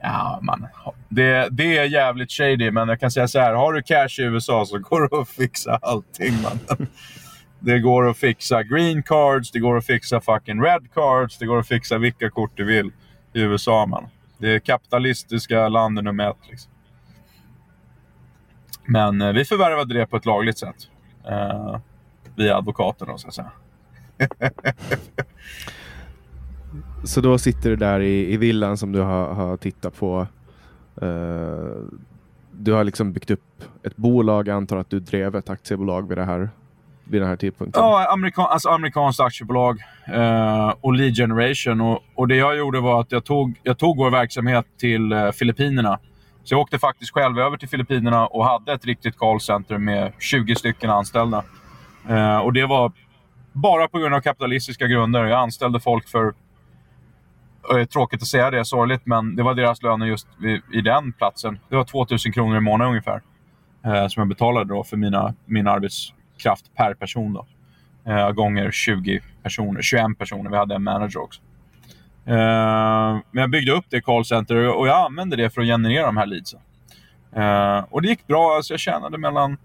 Ja, 0.06 0.39
man. 0.41 0.68
Det, 1.10 1.47
det 1.51 1.78
är 1.78 1.86
jävligt 1.86 2.32
shady, 2.32 2.72
men 2.72 2.88
jag 2.88 2.99
kan 2.99 3.12
säga 3.12 3.28
så 3.28 3.39
här. 3.39 3.54
Har 3.54 3.74
du 3.74 3.82
cash 3.82 4.20
i 4.20 4.24
USA 4.24 4.66
så 4.66 4.80
går 4.80 5.10
det 5.10 5.22
att 5.22 5.30
fixa 5.30 5.80
allting. 5.82 6.34
Man. 6.41 6.88
Det 7.60 7.80
går 7.80 8.10
att 8.10 8.18
fixa 8.18 8.64
green 8.64 9.04
cards, 9.04 9.51
det 9.51 9.60
går 9.60 9.78
att 9.78 9.86
fixa 9.86 10.22
fucking 10.22 10.62
red 10.62 10.93
cards, 10.93 11.38
det 11.38 11.45
går 11.45 11.60
att 11.60 11.68
fixa 11.68 11.97
vilka 11.97 12.30
kort 12.30 12.51
du 12.56 12.64
vill 12.64 12.91
i 13.34 13.41
USA. 13.41 13.86
Man. 13.86 14.08
Det 14.38 14.56
är 14.56 14.60
kapitalistiska 14.60 15.70
landet 15.70 16.04
nummer 16.04 16.30
ett. 16.30 16.38
Liksom. 16.49 16.72
Men 18.86 19.22
eh, 19.22 19.32
vi 19.32 19.45
förvärvade 19.45 19.93
det 19.93 20.06
på 20.06 20.18
ett 20.18 20.26
lagligt 20.26 20.58
sätt. 20.58 20.89
Eh, 21.30 21.80
via 22.36 22.58
advokaten 22.58 23.08
då, 23.08 23.18
så 23.18 23.28
att 23.28 23.34
säga. 23.34 23.51
så 27.04 27.22
då 27.22 27.38
sitter 27.38 27.70
du 27.70 27.76
där 27.76 27.99
i, 27.99 28.34
i 28.34 28.38
villan 28.38 28.78
som 28.78 28.91
du 28.91 28.99
har, 28.99 29.34
har 29.34 29.58
tittat 29.58 29.99
på. 29.99 30.28
Uh, 31.01 31.76
du 32.51 32.74
har 32.74 32.84
liksom 32.84 33.14
byggt 33.14 33.32
upp 33.32 33.64
ett 33.84 33.95
bolag, 33.95 34.47
jag 34.47 34.56
antar 34.56 34.78
att 34.78 34.89
du 34.89 34.99
drev 34.99 35.36
ett 35.36 35.49
aktiebolag 35.49 36.08
vid 36.10 36.18
det 36.18 36.26
här 36.26 36.49
vid 37.04 37.22
den 37.22 37.30
här 37.30 37.36
tidpunkten? 37.36 37.84
Ja, 37.84 38.12
amerikan, 38.14 38.47
alltså 38.49 38.70
amerikanskt 38.70 39.20
aktiebolag 39.20 39.80
eh, 40.06 40.74
och 40.82 40.93
lead 40.93 41.16
generation. 41.16 41.82
Och, 41.82 42.04
och, 42.16 42.28
Det 42.28 42.36
jag 42.36 42.58
gjorde 42.58 42.80
var 42.80 43.01
att 43.01 43.12
jag 43.12 43.26
tog, 43.26 43.60
jag 43.64 43.78
tog 43.78 43.97
vår 43.97 44.10
verksamhet 44.10 44.66
till 44.80 45.12
eh, 45.12 45.32
Filippinerna. 45.32 45.99
Så 46.43 46.54
jag 46.54 46.62
åkte 46.62 46.80
faktiskt 46.80 47.14
själv 47.14 47.39
över 47.39 47.58
till 47.58 47.70
Filippinerna 47.70 48.28
och 48.28 48.45
hade 48.45 48.74
ett 48.74 48.86
riktigt 48.86 49.18
callcenter 49.18 49.78
med 49.78 50.12
20 50.20 50.56
stycken 50.56 50.89
anställda. 50.89 51.43
Eh, 52.10 52.38
och 52.38 52.54
Det 52.54 52.66
var 52.66 52.91
bara 53.51 53.88
på 53.88 53.99
grund 53.99 54.16
av 54.16 54.22
kapitalistiska 54.22 54.88
grunder. 54.88 55.26
Jag 55.26 55.39
anställde 55.39 55.80
folk 55.80 56.08
för 56.08 56.34
tråkigt 57.91 58.22
att 58.22 58.28
säga 58.28 58.51
det, 58.51 58.66
sorgligt, 58.66 59.01
men 59.05 59.36
det 59.36 59.43
var 59.43 59.53
deras 59.53 59.82
löner 59.82 60.05
just 60.05 60.28
vid, 60.38 60.61
i 60.74 60.82
den 60.82 61.14
platsen. 61.14 61.59
Det 61.70 61.76
var 61.76 61.84
2000 61.84 62.32
kronor 62.32 62.57
i 62.57 62.59
månaden 62.59 62.89
ungefär. 62.89 63.22
Eh, 63.86 64.07
som 64.07 64.22
jag 64.22 64.28
betalade 64.28 64.74
då 64.74 64.84
för 64.84 64.97
mina, 64.97 65.34
min 65.45 65.68
arbetskraft 65.68 66.76
per 66.76 66.93
person. 66.93 67.34
Då. 67.34 67.45
Eh, 68.11 68.32
gånger 68.32 68.72
20 68.72 69.22
personer, 69.43 69.82
21 69.82 70.18
personer. 70.18 70.49
Vi 70.49 70.57
hade 70.57 70.76
en 70.76 70.84
manager 70.84 71.22
också. 71.22 71.41
Eh, 72.26 73.20
men 73.32 73.41
jag 73.41 73.49
byggde 73.49 73.72
upp 73.72 73.86
det 73.89 74.01
callcenter 74.01 74.78
och 74.78 74.88
jag 74.88 75.05
använde 75.05 75.36
det 75.36 75.49
för 75.49 75.61
att 75.61 75.68
generera 75.68 76.05
de 76.05 76.18
här 76.18 76.26
leadsen. 76.26 76.59
Eh, 77.36 77.86
och 77.89 78.01
det 78.01 78.07
gick 78.07 78.28
bra. 78.28 78.55
Alltså 78.55 78.74
jag 78.74 78.80
tjänade 78.80 79.18
mellan 79.18 79.57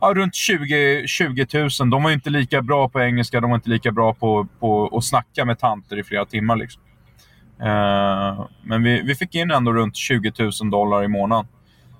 ja, 0.00 0.12
runt 0.14 0.34
20, 0.34 1.06
20 1.06 1.46
000. 1.52 1.90
De 1.90 2.02
var 2.02 2.10
inte 2.10 2.30
lika 2.30 2.62
bra 2.62 2.88
på 2.88 3.00
engelska, 3.00 3.40
de 3.40 3.50
var 3.50 3.56
inte 3.56 3.70
lika 3.70 3.92
bra 3.92 4.14
på, 4.14 4.46
på 4.60 4.96
att 4.96 5.04
snacka 5.04 5.44
med 5.44 5.58
tanter 5.58 5.98
i 5.98 6.04
flera 6.04 6.24
timmar. 6.24 6.56
Liksom. 6.56 6.82
Eh, 7.64 8.46
men 8.62 8.82
vi, 8.82 9.02
vi 9.02 9.14
fick 9.14 9.34
in 9.34 9.50
ändå 9.50 9.72
runt 9.72 9.96
20 9.96 10.32
000 10.38 10.70
dollar 10.70 11.04
i 11.04 11.08
månaden. 11.08 11.46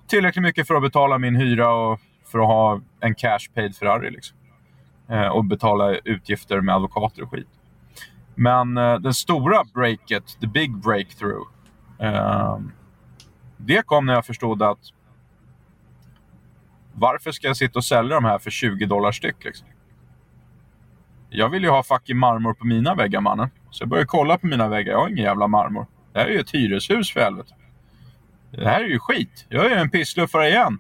Tillräckligt 0.06 0.42
mycket 0.42 0.66
för 0.66 0.74
att 0.74 0.82
betala 0.82 1.18
min 1.18 1.36
hyra 1.36 1.72
och 1.72 2.00
för 2.32 2.38
att 2.38 2.46
ha 2.46 2.80
en 3.00 3.14
cash 3.14 3.48
paid 3.54 3.76
Ferrari. 3.76 4.10
Liksom. 4.10 4.36
Eh, 5.08 5.26
och 5.26 5.44
betala 5.44 5.94
utgifter 5.94 6.60
med 6.60 6.74
advokater 6.74 7.22
och 7.22 7.30
skit. 7.30 7.48
Men 8.34 8.76
eh, 8.76 8.98
den 8.98 9.14
stora 9.14 9.64
breaket, 9.74 10.40
the 10.40 10.46
big 10.46 10.76
breakthrough, 10.76 11.48
eh, 11.98 12.58
det 13.56 13.86
kom 13.86 14.06
när 14.06 14.14
jag 14.14 14.26
förstod 14.26 14.62
att 14.62 14.78
varför 16.92 17.32
ska 17.32 17.46
jag 17.46 17.56
sitta 17.56 17.78
och 17.78 17.84
sälja 17.84 18.14
de 18.14 18.24
här 18.24 18.38
för 18.38 18.50
20 18.50 18.86
dollar 18.86 19.12
styck? 19.12 19.44
Liksom? 19.44 19.66
Jag 21.30 21.48
vill 21.48 21.62
ju 21.62 21.70
ha 21.70 21.82
fucking 21.82 22.18
marmor 22.18 22.54
på 22.54 22.66
mina 22.66 22.94
väggar 22.94 23.20
mannen. 23.20 23.50
Så 23.74 23.82
jag 23.82 23.88
började 23.88 24.06
kolla 24.06 24.38
på 24.38 24.46
mina 24.46 24.68
väggar. 24.68 24.92
Jag 24.92 25.00
har 25.00 25.08
ingen 25.08 25.24
jävla 25.24 25.46
marmor. 25.48 25.86
Det 26.12 26.18
här 26.18 26.26
är 26.26 26.30
ju 26.30 26.40
ett 26.40 26.54
hyreshus 26.54 27.12
för 27.12 27.20
helvete. 27.20 27.54
Det 28.50 28.68
här 28.68 28.80
är 28.80 28.88
ju 28.88 28.98
skit. 28.98 29.46
Jag 29.48 29.64
är 29.66 29.70
ju 29.70 29.76
en 29.76 29.90
pissluffare 29.90 30.48
igen. 30.48 30.78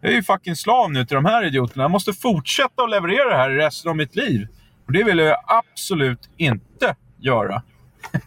Jag 0.00 0.10
är 0.12 0.16
ju 0.16 0.22
fucking 0.22 0.56
slav 0.56 0.92
nu 0.92 1.04
till 1.04 1.14
de 1.14 1.24
här 1.24 1.44
idioterna. 1.46 1.84
Jag 1.84 1.90
måste 1.90 2.12
fortsätta 2.12 2.82
att 2.82 2.90
leverera 2.90 3.30
det 3.30 3.36
här 3.36 3.50
resten 3.50 3.90
av 3.90 3.96
mitt 3.96 4.16
liv. 4.16 4.46
Och 4.86 4.92
det 4.92 5.04
vill 5.04 5.18
jag 5.18 5.36
absolut 5.46 6.30
inte 6.36 6.96
göra. 7.18 7.62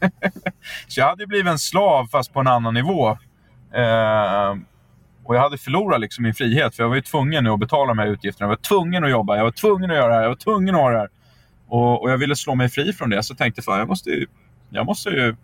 så 0.88 1.00
jag 1.00 1.08
hade 1.08 1.28
blivit 1.28 1.48
en 1.52 1.60
slav 1.60 2.08
fast 2.08 2.34
på 2.34 2.40
en 2.40 2.48
annan 2.48 2.74
nivå. 2.74 3.10
Eh, 3.74 4.56
Och 5.24 5.36
jag 5.36 5.42
hade 5.42 5.58
förlorat 5.58 6.00
liksom 6.02 6.24
min 6.24 6.34
frihet, 6.34 6.76
för 6.76 6.84
jag 6.84 6.90
var 6.90 6.96
ju 6.96 7.02
tvungen 7.02 7.44
nu 7.44 7.50
att 7.50 7.60
betala 7.60 7.88
de 7.88 8.00
här 8.00 8.08
utgifterna. 8.08 8.46
Jag 8.46 8.50
var 8.50 8.56
tvungen 8.64 9.04
att 9.04 9.10
jobba, 9.10 9.38
jag 9.38 9.44
var 9.44 9.52
tvungen 9.52 9.92
att 9.92 9.98
göra 9.98 10.08
det 10.08 10.14
här, 10.14 10.22
jag 10.22 10.30
var 10.30 10.36
tvungen 10.36 10.76
att 10.76 10.82
ha 10.82 10.90
det 10.92 10.98
här. 10.98 11.10
Och, 11.70 12.02
och 12.02 12.12
jag 12.12 12.18
ville 12.18 12.36
slå 12.36 12.56
mig 12.56 12.70
fri 12.70 12.94
från 12.94 13.10
det, 13.10 13.24
så 13.24 13.32
jag 13.32 13.38
tänkte 13.38 13.62
fan, 13.62 13.80
jag 13.80 13.88
måste 13.88 14.10
ju... 14.10 14.28
Jag 14.70 14.86
måste 14.86 15.10
ju 15.10 15.36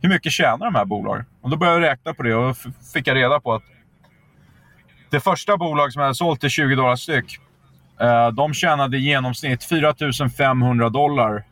hur 0.00 0.08
mycket 0.08 0.32
tjänar 0.32 0.64
de 0.64 0.74
här 0.74 0.84
bolagen? 0.84 1.24
Och 1.40 1.50
då 1.50 1.56
började 1.56 1.80
jag 1.80 1.90
räkna 1.92 2.14
på 2.14 2.22
det 2.22 2.34
och 2.34 2.56
fick 2.94 3.06
jag 3.06 3.16
reda 3.16 3.40
på 3.40 3.54
att 3.54 3.62
det 5.10 5.20
första 5.20 5.56
bolag 5.56 5.92
som 5.92 6.00
jag 6.00 6.06
hade 6.06 6.14
sålt 6.14 6.40
till 6.40 6.50
20 6.50 6.74
dollar 6.74 6.96
styck, 6.96 7.40
eh, 8.00 8.28
de 8.28 8.54
tjänade 8.54 8.96
i 8.96 9.00
genomsnitt 9.00 9.64
4 9.64 9.94
500 10.36 10.88
dollar 10.88 11.44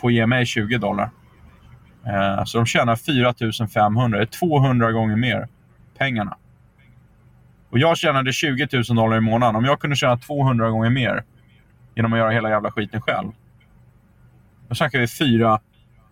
på 0.00 0.06
att 0.06 0.12
ge 0.12 0.26
mig 0.26 0.46
20 0.46 0.78
dollar. 0.78 1.10
Eh, 2.06 2.44
så 2.44 2.58
de 2.58 2.66
tjänar 2.66 2.96
4 2.96 3.68
500, 3.68 4.18
det 4.18 4.24
är 4.24 4.26
200 4.26 4.92
gånger 4.92 5.16
mer 5.16 5.48
pengarna. 5.98 6.36
Och 7.70 7.78
jag 7.78 7.96
tjänade 7.96 8.32
20 8.32 8.68
000 8.72 8.82
dollar 8.96 9.16
i 9.16 9.20
månaden. 9.20 9.56
Om 9.56 9.64
jag 9.64 9.80
kunde 9.80 9.96
tjäna 9.96 10.16
200 10.16 10.70
gånger 10.70 10.90
mer 10.90 11.24
genom 11.94 12.12
att 12.12 12.18
göra 12.18 12.30
hela 12.30 12.50
jävla 12.50 12.70
skiten 12.70 13.00
själv. 13.00 13.32
Då 14.72 14.76
snackar 14.76 14.98
vi 14.98 15.08
fyra 15.08 15.60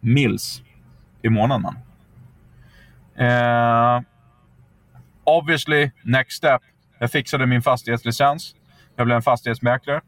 mils 0.00 0.62
i 1.22 1.28
månaden. 1.28 1.74
Eh, 3.16 4.00
obviously, 5.24 5.90
next 6.02 6.36
step. 6.36 6.62
Jag 6.98 7.10
fixade 7.10 7.46
min 7.46 7.62
fastighetslicens. 7.62 8.54
Jag 8.96 9.06
blev 9.06 9.16
en 9.16 9.22
fastighetsmäklare. 9.22 10.00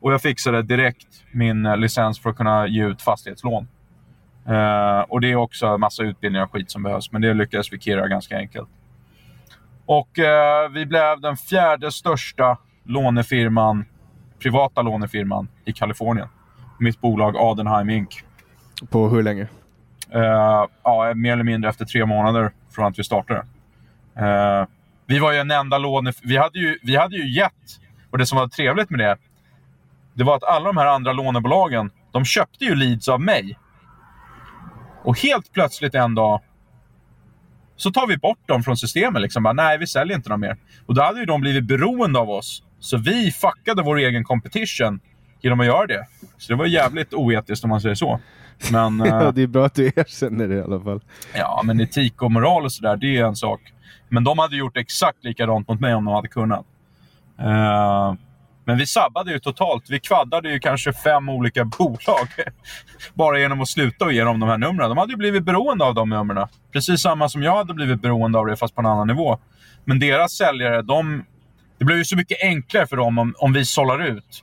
Och 0.00 0.12
jag 0.12 0.22
fixade 0.22 0.62
direkt 0.62 1.24
min 1.32 1.66
eh, 1.66 1.76
licens 1.76 2.20
för 2.20 2.30
att 2.30 2.36
kunna 2.36 2.66
ge 2.66 2.86
ut 2.86 3.02
fastighetslån. 3.02 3.68
Eh, 4.46 5.00
och 5.00 5.20
det 5.20 5.30
är 5.30 5.36
också 5.36 5.66
en 5.66 5.80
massa 5.80 6.02
utbildningar 6.02 6.44
och 6.44 6.52
skit 6.52 6.70
som 6.70 6.82
behövs, 6.82 7.12
men 7.12 7.22
det 7.22 7.34
lyckades 7.34 7.72
vi 7.72 7.80
kirra 7.80 8.08
ganska 8.08 8.36
enkelt. 8.36 8.68
Och 9.86 10.18
eh, 10.18 10.68
vi 10.68 10.86
blev 10.86 11.20
den 11.20 11.36
fjärde 11.36 11.92
största 11.92 12.58
lånefirman, 12.84 13.84
privata 14.38 14.82
lånefirman 14.82 15.48
i 15.64 15.72
Kalifornien. 15.72 16.28
Mitt 16.78 17.00
bolag 17.00 17.36
Adenheim 17.36 17.90
Inc. 17.90 18.08
På 18.90 19.08
hur 19.08 19.22
länge? 19.22 19.48
Uh, 20.14 20.66
ja, 20.82 21.12
mer 21.14 21.32
eller 21.32 21.44
mindre 21.44 21.70
efter 21.70 21.84
tre 21.84 22.06
månader 22.06 22.50
från 22.70 22.86
att 22.86 22.98
vi 22.98 23.04
startade. 23.04 23.40
Uh, 24.20 24.66
vi 25.06 25.18
var 25.18 25.32
ju 25.32 25.38
en 25.38 25.50
enda 25.50 25.78
låne... 25.78 26.12
Vi 26.22 26.36
hade 26.36 26.58
ju, 26.58 26.78
vi 26.82 26.96
hade 26.96 27.16
ju 27.16 27.34
gett, 27.34 27.80
och 28.10 28.18
det 28.18 28.26
som 28.26 28.38
var 28.38 28.48
trevligt 28.48 28.90
med 28.90 28.98
det, 28.98 29.16
det 30.14 30.24
var 30.24 30.36
att 30.36 30.44
alla 30.44 30.66
de 30.66 30.76
här 30.76 30.86
andra 30.86 31.12
lånebolagen, 31.12 31.90
de 32.12 32.24
köpte 32.24 32.64
ju 32.64 32.74
leads 32.74 33.08
av 33.08 33.20
mig. 33.20 33.58
Och 35.04 35.18
helt 35.18 35.52
plötsligt 35.52 35.94
en 35.94 36.14
dag 36.14 36.40
så 37.76 37.90
tar 37.92 38.06
vi 38.06 38.16
bort 38.16 38.48
dem 38.48 38.62
från 38.62 38.76
systemet. 38.76 39.22
Liksom. 39.22 39.42
Bara, 39.42 39.52
Nej, 39.52 39.78
vi 39.78 39.86
säljer 39.86 40.16
inte 40.16 40.28
dem 40.28 40.40
mer. 40.40 40.56
Och 40.86 40.94
då 40.94 41.02
hade 41.02 41.20
ju 41.20 41.26
de 41.26 41.40
blivit 41.40 41.64
beroende 41.64 42.18
av 42.18 42.30
oss. 42.30 42.62
Så 42.78 42.96
vi 42.96 43.32
fuckade 43.32 43.82
vår 43.82 43.98
egen 43.98 44.24
competition 44.24 45.00
genom 45.40 45.60
att 45.60 45.66
göra 45.66 45.86
det. 45.86 46.06
Så 46.38 46.52
det 46.52 46.56
var 46.56 46.66
jävligt 46.66 47.14
oetiskt 47.14 47.64
om 47.64 47.70
man 47.70 47.80
säger 47.80 47.94
så. 47.94 48.20
Men, 48.72 48.98
ja, 49.06 49.22
eh, 49.22 49.32
det 49.32 49.42
är 49.42 49.46
bra 49.46 49.66
att 49.66 49.74
du 49.74 49.86
erkänner 49.96 50.48
det 50.48 50.54
i 50.54 50.62
alla 50.62 50.80
fall. 50.80 51.00
Ja, 51.34 51.62
men 51.64 51.80
etik 51.80 52.22
och 52.22 52.32
moral 52.32 52.64
och 52.64 52.72
sådär, 52.72 52.96
det 52.96 53.16
är 53.16 53.24
en 53.24 53.36
sak. 53.36 53.60
Men 54.08 54.24
de 54.24 54.38
hade 54.38 54.56
gjort 54.56 54.76
exakt 54.76 55.24
likadant 55.24 55.68
mot 55.68 55.80
mig 55.80 55.94
om 55.94 56.04
de 56.04 56.14
hade 56.14 56.28
kunnat. 56.28 56.66
Uh, 57.40 58.14
men 58.64 58.78
vi 58.78 58.86
sabbade 58.86 59.32
ju 59.32 59.38
totalt. 59.38 59.90
Vi 59.90 60.00
kvaddade 60.00 60.52
ju 60.52 60.60
kanske 60.60 60.92
fem 60.92 61.28
olika 61.28 61.64
bolag. 61.78 62.28
Bara 63.14 63.38
genom 63.38 63.60
att 63.60 63.68
sluta 63.68 64.10
ge 64.10 64.24
dem 64.24 64.40
de 64.40 64.48
här 64.48 64.58
numren. 64.58 64.88
De 64.88 64.98
hade 64.98 65.12
ju 65.12 65.16
blivit 65.16 65.44
beroende 65.44 65.84
av 65.84 65.94
de 65.94 66.08
numren. 66.08 66.48
Precis 66.72 67.00
samma 67.00 67.28
som 67.28 67.42
jag 67.42 67.56
hade 67.56 67.74
blivit 67.74 68.02
beroende 68.02 68.38
av 68.38 68.46
det, 68.46 68.56
fast 68.56 68.74
på 68.74 68.80
en 68.80 68.86
annan 68.86 69.06
nivå. 69.06 69.38
Men 69.84 69.98
deras 69.98 70.32
säljare, 70.32 70.82
de... 70.82 71.24
Det 71.78 71.84
blev 71.84 71.98
ju 71.98 72.04
så 72.04 72.16
mycket 72.16 72.42
enklare 72.42 72.86
för 72.86 72.96
dem 72.96 73.18
om, 73.18 73.34
om 73.38 73.52
vi 73.52 73.64
sållar 73.64 74.02
ut. 74.02 74.42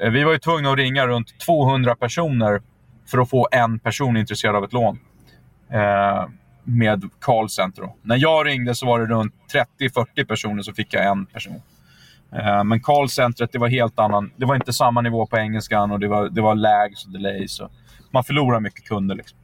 Eh, 0.00 0.10
vi 0.10 0.24
var 0.24 0.32
ju 0.32 0.38
tvungna 0.38 0.70
att 0.70 0.78
ringa 0.78 1.06
runt 1.06 1.40
200 1.40 1.96
personer 1.96 2.62
för 3.06 3.18
att 3.18 3.30
få 3.30 3.48
en 3.52 3.78
person 3.78 4.16
intresserad 4.16 4.56
av 4.56 4.64
ett 4.64 4.72
lån. 4.72 4.98
Eh, 5.70 6.26
med 6.64 7.10
callcenter. 7.20 7.82
Då. 7.82 7.96
När 8.02 8.16
jag 8.16 8.46
ringde 8.46 8.74
så 8.74 8.86
var 8.86 8.98
det 8.98 9.06
runt 9.06 9.34
30-40 9.80 10.24
personer 10.24 10.62
så 10.62 10.72
fick 10.72 10.94
jag 10.94 11.06
en 11.06 11.26
person. 11.26 11.62
Eh, 12.32 12.64
men 12.64 12.80
callcentret, 12.80 13.52
det 13.52 13.58
var 13.58 13.68
helt 13.68 13.98
annan. 13.98 14.30
Det 14.36 14.46
var 14.46 14.54
inte 14.54 14.72
samma 14.72 15.00
nivå 15.00 15.26
på 15.26 15.36
engelskan 15.36 15.90
och 15.90 16.00
det 16.00 16.08
var, 16.08 16.28
det 16.28 16.40
var 16.40 16.54
lags 16.54 17.06
och 17.06 17.12
delays. 17.12 17.60
Och 17.60 17.70
man 18.10 18.24
förlorar 18.24 18.60
mycket 18.60 18.84
kunder. 18.84 19.14
Liksom. 19.14 19.38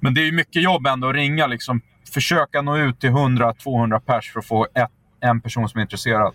Men 0.00 0.14
det 0.14 0.28
är 0.28 0.32
mycket 0.32 0.62
jobb 0.62 0.86
ändå 0.86 1.08
att 1.08 1.14
ringa. 1.14 1.46
Liksom, 1.46 1.80
försöka 2.14 2.62
nå 2.62 2.76
ut 2.76 3.00
till 3.00 3.10
100-200 3.10 4.00
pers 4.00 4.32
för 4.32 4.40
att 4.40 4.46
få 4.46 4.66
ett, 4.74 4.90
en 5.20 5.40
person 5.40 5.68
som 5.68 5.78
är 5.78 5.82
intresserad. 5.82 6.34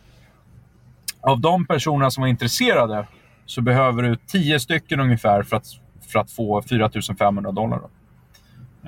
Av 1.27 1.39
de 1.39 1.65
personerna 1.65 2.11
som 2.11 2.21
var 2.21 2.27
intresserade 2.27 3.07
så 3.45 3.61
behöver 3.61 4.03
du 4.03 4.15
10 4.15 4.59
stycken 4.59 4.99
ungefär 4.99 5.43
för 5.43 5.57
att 5.57 5.65
för 6.07 6.19
att 6.19 6.31
få 6.31 6.61
4 6.61 6.89
500 7.19 7.51
dollar. 7.51 7.79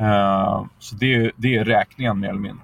Uh, 0.01 0.65
så 0.79 0.95
det 0.95 1.15
är, 1.15 1.31
det 1.35 1.55
är 1.55 1.65
räkningen 1.65 2.19
mer 2.19 2.29
eller 2.29 2.39
mindre. 2.39 2.63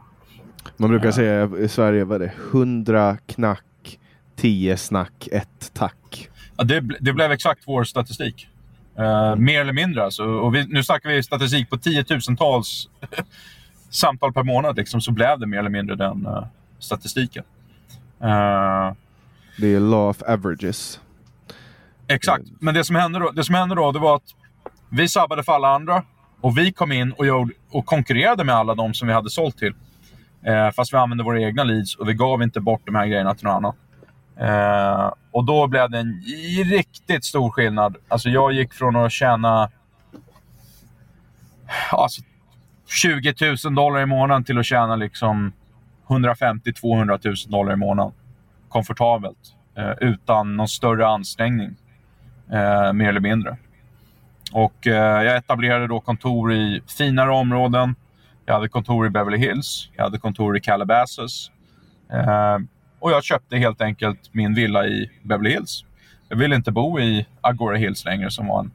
Man 0.78 0.90
brukar 0.90 1.08
uh. 1.08 1.14
säga 1.14 1.50
i 1.60 1.68
Sverige, 1.68 2.04
vad 2.04 2.22
är 2.22 2.26
det? 2.26 2.34
100 2.52 3.18
knack, 3.26 4.00
10 4.36 4.78
snack, 4.78 5.28
1 5.32 5.48
tack. 5.74 6.30
Ja, 6.58 6.64
det, 6.64 6.80
det 7.00 7.14
blev 7.14 7.32
exakt 7.32 7.62
vår 7.66 7.84
statistik. 7.84 8.48
Uh, 9.00 9.36
mer 9.36 9.62
eller 9.62 9.74
mindre 9.74 10.04
alltså. 10.04 10.24
Och 10.24 10.56
vi, 10.56 10.68
nu 10.68 10.84
snackar 10.84 11.10
vi 11.10 11.24
statistik 11.24 11.70
på 11.70 11.78
tiotusentals 11.78 12.90
samtal 13.90 14.34
per 14.34 14.44
månad. 14.44 14.78
Liksom, 14.78 15.02
så 15.02 15.12
blev 15.12 15.40
det 15.40 15.48
mer 15.48 15.60
eller 15.60 15.70
mindre 15.70 15.96
den 15.96 16.28
statistiken 16.80 17.44
det 19.58 19.68
är 19.68 19.80
law 19.80 20.10
of 20.10 20.22
averages. 20.22 21.00
Exakt. 22.08 22.46
Men 22.60 22.74
det 22.74 22.84
som 22.84 22.96
hände 22.96 23.20
då, 23.20 23.32
det 23.32 23.44
som 23.44 23.56
hände 23.56 23.76
då 23.76 23.92
det 23.92 24.00
var 24.00 24.16
att 24.16 24.36
vi 24.90 25.08
sabbade 25.08 25.44
för 25.44 25.54
alla 25.54 25.76
andra 25.76 26.04
och 26.42 26.58
vi 26.58 26.72
kom 26.72 26.92
in 26.92 27.12
och, 27.12 27.26
gjorde, 27.26 27.54
och 27.70 27.86
konkurrerade 27.86 28.44
med 28.44 28.56
alla 28.56 28.76
de 28.76 28.94
som 28.94 29.08
vi 29.08 29.14
hade 29.14 29.30
sålt 29.30 29.58
till. 29.58 29.74
Eh, 30.46 30.72
fast 30.72 30.94
vi 30.94 30.98
använde 30.98 31.24
våra 31.24 31.42
egna 31.42 31.64
leads 31.64 31.96
och 31.96 32.10
vi 32.10 32.14
gav 32.14 32.44
inte 32.44 32.60
bort 32.60 32.82
de 32.86 32.96
här 32.96 33.08
grejerna 33.08 33.36
till 33.36 33.46
någon 33.46 33.56
annan. 33.56 33.76
Eh, 34.40 35.14
och 35.32 35.46
då 35.46 35.68
blev 35.68 35.90
det 35.90 36.00
en 36.00 36.22
riktigt 36.66 37.26
stor 37.26 37.50
skillnad. 37.50 37.96
Alltså 38.08 38.30
jag 38.30 38.54
gick 38.54 38.74
från 38.74 38.96
att 38.96 39.12
tjäna 39.12 39.70
alltså, 41.92 42.22
20 42.88 43.34
000 43.66 43.76
dollar 43.76 44.02
i 44.02 44.06
månaden 44.06 44.44
till 44.44 44.60
att 44.60 44.66
tjäna 44.66 44.96
liksom 44.96 45.54
150-200 46.08 47.20
000 47.26 47.36
dollar 47.48 47.74
i 47.74 47.76
månaden. 47.76 48.14
Komfortabelt. 48.76 49.56
Eh, 49.78 49.92
utan 50.02 50.58
någon 50.58 50.68
större 50.68 51.08
ansträngning. 51.08 51.76
Eh, 52.52 52.94
mer 52.94 53.10
eller 53.10 53.20
mindre. 53.20 53.58
Och 54.54 54.88
eh, 54.88 55.24
jag 55.24 55.38
etablerade 55.38 55.88
då 55.88 56.00
kontor 56.00 56.54
i 56.54 56.82
finare 56.98 57.32
områden. 57.32 57.96
Jag 58.46 58.54
hade 58.54 58.70
kontor 58.70 59.08
i 59.08 59.10
Beverly 59.10 59.38
Hills, 59.38 59.90
jag 59.96 60.04
hade 60.04 60.18
kontor 60.18 60.58
i 60.58 60.62
Calabasas. 60.62 61.52
Eh, 62.12 62.58
och 63.00 63.12
jag 63.12 63.24
köpte 63.24 63.58
helt 63.58 63.82
enkelt 63.82 64.34
min 64.34 64.54
villa 64.54 64.86
i 64.86 65.12
Beverly 65.24 65.50
Hills. 65.50 65.86
Jag 66.30 66.38
ville 66.38 66.56
inte 66.56 66.72
bo 66.72 67.00
i 67.00 67.26
Agora 67.42 67.78
Hills 67.78 68.06
längre 68.06 68.32
som 68.32 68.48
var 68.48 68.60
en 68.60 68.72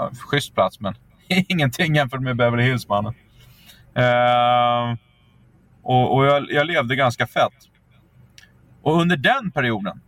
uh, 0.00 0.12
schysst 0.12 0.54
plats, 0.54 0.80
men 0.80 0.94
ingenting 1.28 1.94
jämfört 1.94 2.20
med 2.20 2.36
Beverly 2.36 2.62
Hills, 2.62 2.88
mannen. 2.88 3.14
Eh, 3.94 4.96
och, 5.82 6.16
och 6.16 6.24
jag, 6.24 6.50
jag, 6.50 6.66
levde 6.66 6.96
ganska 6.96 7.26
fett. 7.26 7.69
Och 8.82 9.00
under 9.00 9.16
den 9.16 9.50
perioden, 9.50 10.00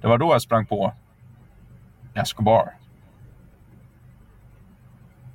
det 0.00 0.08
var 0.08 0.18
då 0.18 0.32
jag 0.32 0.42
sprang 0.42 0.66
på 0.66 0.92
Escobar. 2.14 2.72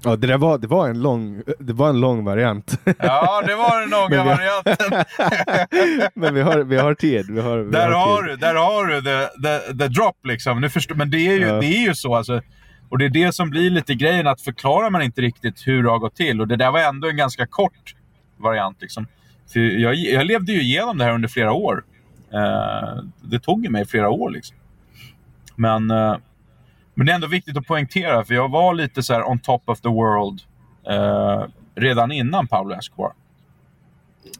Ja, 0.03 0.15
det 0.15 0.27
där 0.27 0.37
var, 0.37 0.57
det 0.57 0.67
var, 0.67 0.89
en, 0.89 1.01
lång, 1.01 1.43
det 1.59 1.73
var 1.73 1.89
en 1.89 1.99
lång 1.99 2.23
variant. 2.23 2.79
Ja, 2.99 3.41
det 3.45 3.55
var 3.55 3.81
den 3.81 3.89
långa 3.89 4.23
varianten. 4.23 5.05
men 6.13 6.33
vi 6.33 6.41
har, 6.41 6.59
vi 6.59 6.77
har 6.77 6.93
tid. 6.93 7.31
Vi 7.31 7.41
har, 7.41 7.57
vi 7.57 7.71
där, 7.71 7.91
har, 7.91 8.07
har 8.07 8.23
du, 8.23 8.35
där 8.35 8.55
har 8.55 8.85
du 8.85 9.01
the, 9.01 9.27
the, 9.41 9.77
the 9.77 9.87
drop 9.87 10.15
liksom. 10.23 10.61
Nu 10.61 10.69
förstår, 10.69 10.95
men 10.95 11.09
det 11.09 11.17
är 11.17 11.33
ju, 11.33 11.47
ja. 11.47 11.59
det 11.59 11.65
är 11.65 11.87
ju 11.87 11.95
så. 11.95 12.15
Alltså. 12.15 12.41
Och 12.89 12.97
det 12.97 13.05
är 13.05 13.09
det 13.09 13.35
som 13.35 13.49
blir 13.49 13.69
lite 13.69 13.95
grejen, 13.95 14.27
att 14.27 14.41
förklarar 14.41 14.89
man 14.89 15.01
inte 15.01 15.21
riktigt 15.21 15.67
hur 15.67 15.83
det 15.83 15.89
har 15.89 15.99
gått 15.99 16.15
till. 16.15 16.41
Och 16.41 16.47
det 16.47 16.55
där 16.55 16.71
var 16.71 16.79
ändå 16.79 17.09
en 17.09 17.17
ganska 17.17 17.47
kort 17.47 17.95
variant. 18.37 18.81
Liksom. 18.81 19.07
För 19.53 19.59
jag, 19.59 19.95
jag 19.95 20.25
levde 20.25 20.51
ju 20.51 20.61
igenom 20.61 20.97
det 20.97 21.03
här 21.03 21.13
under 21.13 21.27
flera 21.27 21.53
år. 21.53 21.83
Eh, 22.33 23.03
det 23.21 23.39
tog 23.39 23.63
ju 23.63 23.69
mig 23.69 23.85
flera 23.85 24.09
år. 24.09 24.29
Liksom. 24.29 24.57
Men... 25.55 25.91
eh, 25.91 26.17
men 26.93 27.05
det 27.05 27.11
är 27.11 27.15
ändå 27.15 27.27
viktigt 27.27 27.57
att 27.57 27.67
poängtera, 27.67 28.25
för 28.25 28.33
jag 28.33 28.49
var 28.49 28.73
lite 28.73 29.03
så 29.03 29.23
on 29.23 29.39
top 29.39 29.69
of 29.69 29.81
the 29.81 29.89
world 29.89 30.41
eh, 30.89 31.45
redan 31.75 32.11
innan 32.11 32.47
Pablo 32.47 32.75
Escobar. 32.75 33.13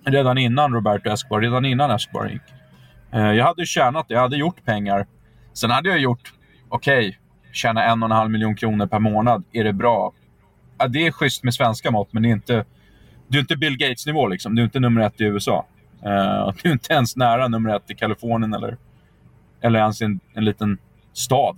Redan 0.06 0.38
innan 0.38 0.74
Roberto 0.74 1.10
Escobar, 1.10 1.42
redan 1.42 1.66
innan 1.66 1.92
Escobar 1.92 2.30
gick. 2.30 2.42
Eh, 3.12 3.32
jag 3.32 3.46
hade 3.46 3.66
tjänat, 3.66 4.06
jag 4.08 4.20
hade 4.20 4.38
gjort 4.38 4.66
pengar. 4.66 5.08
Sen 5.54 5.72
hade 5.72 5.90
jag 5.90 6.00
gjort, 6.00 6.34
okej, 6.70 7.08
okay, 7.08 7.20
tjäna 7.52 7.84
en 7.84 8.04
och 8.04 8.10
en 8.10 8.16
halv 8.16 8.32
miljon 8.32 8.56
kronor 8.56 8.88
per 8.88 9.00
månad. 9.00 9.44
Är 9.52 9.64
det 9.64 9.74
bra? 9.74 10.14
Ja, 10.78 10.88
det 10.88 11.08
är 11.08 11.12
schysst 11.12 11.44
med 11.44 11.54
svenska 11.54 11.92
mått, 11.92 12.14
men 12.14 12.24
det 12.24 12.30
är 12.30 12.34
inte, 12.34 12.66
du 13.32 13.38
är 13.38 13.42
inte 13.42 13.58
Bill 13.58 13.78
Gates-nivå. 13.78 14.28
Liksom. 14.28 14.56
Du 14.56 14.62
är 14.62 14.64
inte 14.64 14.80
nummer 14.80 15.02
ett 15.02 15.22
i 15.22 15.24
USA. 15.24 15.66
Uh, 16.06 16.12
eh, 16.12 16.54
du 16.64 16.70
är 16.70 16.74
inte 16.74 16.94
ens 16.94 17.16
nära 17.16 17.48
nummer 17.48 17.76
ett 17.76 17.92
i 17.92 17.96
Kalifornien 17.96 18.54
eller, 18.54 18.78
eller 19.62 19.80
ens 19.80 20.02
i 20.02 20.06
en, 20.06 20.20
en 20.34 20.46
liten 20.46 20.78
stad. 21.14 21.58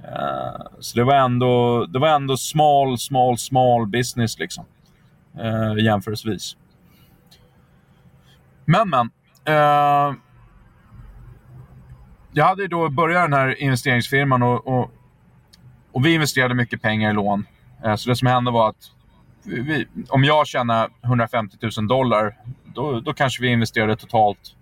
Uh, 0.00 0.66
så 0.80 0.98
det 0.98 1.04
var, 1.04 1.14
ändå, 1.14 1.86
det 1.86 1.98
var 1.98 2.08
ändå 2.08 2.36
small, 2.36 2.98
small, 2.98 3.38
small 3.38 3.86
business 3.86 4.38
liksom. 4.38 4.64
Uh, 5.40 5.84
jämförelsevis. 5.84 6.56
Men, 8.64 8.90
men. 8.90 9.10
Uh, 9.48 10.16
jag 12.32 12.44
hade 12.44 12.68
då 12.68 12.88
börjat 12.88 13.24
den 13.24 13.32
här 13.32 13.62
investeringsfirman 13.62 14.42
och, 14.42 14.66
och, 14.66 14.90
och 15.92 16.06
vi 16.06 16.14
investerade 16.14 16.54
mycket 16.54 16.82
pengar 16.82 17.10
i 17.10 17.14
lån. 17.14 17.46
Uh, 17.86 17.96
så 17.96 18.08
det 18.08 18.16
som 18.16 18.28
hände 18.28 18.50
var 18.50 18.68
att 18.68 18.90
vi, 19.44 19.86
om 20.08 20.24
jag 20.24 20.46
tjänar 20.46 20.90
150 21.04 21.56
000 21.78 21.88
dollar, 21.88 22.36
då, 22.64 23.00
då 23.00 23.12
kanske 23.12 23.42
vi 23.42 23.48
investerade 23.48 23.96
totalt 23.96 24.56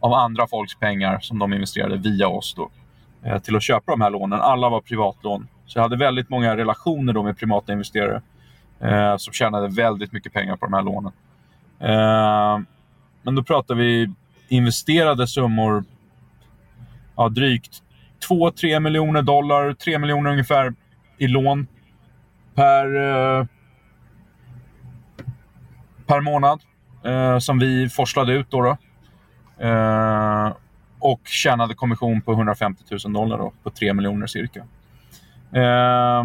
av 0.00 0.12
andra 0.12 0.46
folks 0.46 0.74
pengar 0.74 1.18
som 1.20 1.38
de 1.38 1.52
investerade 1.52 1.96
via 1.96 2.28
oss 2.28 2.54
då, 2.56 2.70
eh, 3.24 3.38
till 3.38 3.56
att 3.56 3.62
köpa 3.62 3.92
de 3.92 4.00
här 4.00 4.10
lånen. 4.10 4.40
Alla 4.40 4.68
var 4.68 4.80
privatlån. 4.80 5.48
Så 5.66 5.78
jag 5.78 5.82
hade 5.82 5.96
väldigt 5.96 6.30
många 6.30 6.56
relationer 6.56 7.12
då 7.12 7.22
med 7.22 7.38
privata 7.38 7.72
investerare 7.72 8.22
eh, 8.80 9.16
som 9.16 9.32
tjänade 9.32 9.68
väldigt 9.68 10.12
mycket 10.12 10.32
pengar 10.32 10.56
på 10.56 10.66
de 10.66 10.72
här 10.72 10.82
lånen. 10.82 11.12
Eh, 11.78 12.60
men 13.22 13.34
då 13.34 13.42
pratar 13.42 13.74
vi 13.74 14.10
investerade 14.48 15.26
summor, 15.26 15.84
ja, 17.16 17.28
drygt 17.28 17.82
2-3 18.28 18.80
miljoner 18.80 19.22
dollar, 19.22 19.72
3 19.72 19.98
miljoner 19.98 20.30
ungefär 20.30 20.74
i 21.18 21.28
lån 21.28 21.66
per, 22.54 22.96
eh, 22.96 23.46
per 26.10 26.20
månad 26.20 26.60
eh, 27.04 27.38
som 27.38 27.58
vi 27.58 27.88
forslade 27.88 28.32
ut. 28.32 28.50
Då, 28.50 28.62
då. 28.62 28.76
Eh, 29.66 30.52
och 30.98 31.20
tjänade 31.24 31.74
kommission 31.74 32.22
på 32.22 32.32
150 32.32 32.84
000 33.04 33.12
dollar 33.12 33.38
då, 33.38 33.52
på 33.62 33.70
3 33.70 33.94
miljoner 33.94 34.26
cirka. 34.26 34.60
Eh, 35.52 36.24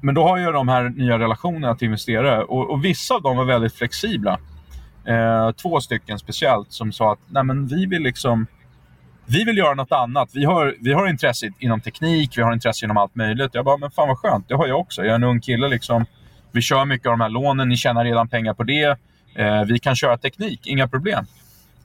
men 0.00 0.14
då 0.14 0.28
har 0.28 0.38
jag 0.38 0.54
de 0.54 0.68
här 0.68 0.88
nya 0.88 1.18
relationerna 1.18 1.74
till 1.74 1.86
investerare 1.86 2.42
och, 2.42 2.70
och 2.70 2.84
vissa 2.84 3.14
av 3.14 3.22
dem 3.22 3.36
var 3.36 3.44
väldigt 3.44 3.74
flexibla. 3.74 4.38
Eh, 5.04 5.50
två 5.50 5.80
stycken 5.80 6.18
speciellt 6.18 6.72
som 6.72 6.92
sa 6.92 7.12
att 7.12 7.20
Nej, 7.28 7.44
men 7.44 7.66
vi 7.66 7.86
vill 7.86 8.02
liksom 8.02 8.46
vi 9.26 9.44
vill 9.44 9.58
göra 9.58 9.74
något 9.74 9.92
annat. 9.92 10.30
Vi 10.34 10.44
har, 10.44 10.76
vi 10.80 10.92
har 10.92 11.06
intresse 11.06 11.50
inom 11.58 11.80
teknik, 11.80 12.38
vi 12.38 12.42
har 12.42 12.52
intresse 12.52 12.84
inom 12.84 12.96
allt 12.96 13.14
möjligt. 13.14 13.50
Jag 13.54 13.64
bara, 13.64 13.76
men 13.76 13.90
fan 13.90 14.08
vad 14.08 14.18
skönt, 14.18 14.48
det 14.48 14.54
har 14.54 14.66
jag 14.66 14.80
också. 14.80 15.02
Jag 15.02 15.10
är 15.10 15.14
en 15.14 15.24
ung 15.24 15.40
kille. 15.40 15.68
Liksom. 15.68 16.06
Vi 16.52 16.62
kör 16.62 16.84
mycket 16.84 17.06
av 17.06 17.12
de 17.12 17.20
här 17.20 17.28
lånen, 17.28 17.68
ni 17.68 17.76
tjänar 17.76 18.04
redan 18.04 18.28
pengar 18.28 18.54
på 18.54 18.62
det. 18.62 18.98
Eh, 19.34 19.64
vi 19.64 19.78
kan 19.78 19.96
köra 19.96 20.18
teknik, 20.18 20.66
inga 20.66 20.88
problem. 20.88 21.26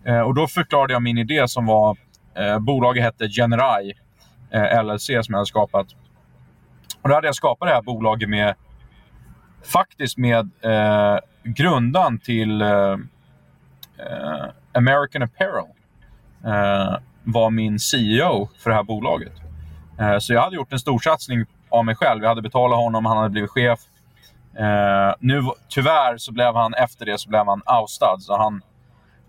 Eh, 0.05 0.19
och 0.19 0.33
Då 0.33 0.47
förklarade 0.47 0.93
jag 0.93 1.01
min 1.01 1.17
idé 1.17 1.47
som 1.47 1.65
var, 1.65 1.97
eh, 2.35 2.59
bolaget 2.59 3.03
hette 3.03 3.29
Generai 3.29 3.93
eh, 4.51 4.83
LLC 4.83 5.05
som 5.05 5.25
jag 5.27 5.37
hade 5.37 5.45
skapat. 5.45 5.87
Och 7.01 7.09
Då 7.09 7.15
hade 7.15 7.27
jag 7.27 7.35
skapat 7.35 7.69
det 7.69 7.75
här 7.75 7.81
bolaget 7.81 8.29
med, 8.29 8.55
faktiskt 9.63 10.17
med 10.17 10.49
eh, 10.61 11.19
grundan 11.43 12.19
till 12.19 12.61
eh, 12.61 12.69
eh, 13.97 14.45
American 14.73 15.23
Apparel 15.23 15.65
uh, 16.45 16.97
var 17.23 17.49
min 17.49 17.79
CEO 17.79 18.49
för 18.57 18.69
det 18.69 18.75
här 18.75 18.83
bolaget. 18.83 19.33
Så 20.19 20.33
jag 20.33 20.41
hade 20.41 20.55
gjort 20.55 20.73
en 20.73 20.79
storsatsning 20.79 21.45
av 21.69 21.85
mig 21.85 21.95
själv. 21.95 22.21
Jag 22.21 22.29
hade 22.29 22.41
betalat 22.41 22.77
honom, 22.79 23.05
han 23.05 23.17
hade 23.17 23.29
blivit 23.29 23.49
chef. 23.49 23.79
Eh, 24.59 25.13
nu, 25.19 25.43
tyvärr 25.69 26.17
så 26.17 26.31
blev 26.31 26.55
han 26.55 26.73
efter 26.73 27.05
det 27.05 27.17
så 27.17 27.29
blev 27.29 27.45
han 27.45 27.61
oustad. 27.65 28.17
Så 28.19 28.37
han, 28.37 28.61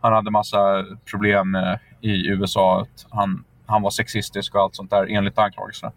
han 0.00 0.12
hade 0.12 0.30
massa 0.30 0.84
problem 1.10 1.54
eh, 1.54 1.74
i 2.00 2.26
USA. 2.28 2.86
Han, 3.10 3.44
han 3.66 3.82
var 3.82 3.90
sexistisk 3.90 4.54
och 4.54 4.60
allt 4.60 4.76
sånt 4.76 4.90
där 4.90 5.06
enligt 5.10 5.38
anklagelserna. 5.38 5.92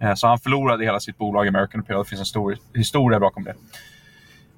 Eh, 0.00 0.14
så 0.14 0.26
han 0.26 0.38
förlorade 0.38 0.84
hela 0.84 1.00
sitt 1.00 1.18
bolag 1.18 1.48
American 1.48 1.80
Apparel. 1.80 1.98
Det 1.98 2.08
finns 2.08 2.20
en 2.20 2.26
stor 2.26 2.56
historia 2.74 3.20
bakom 3.20 3.44
det. 3.44 3.54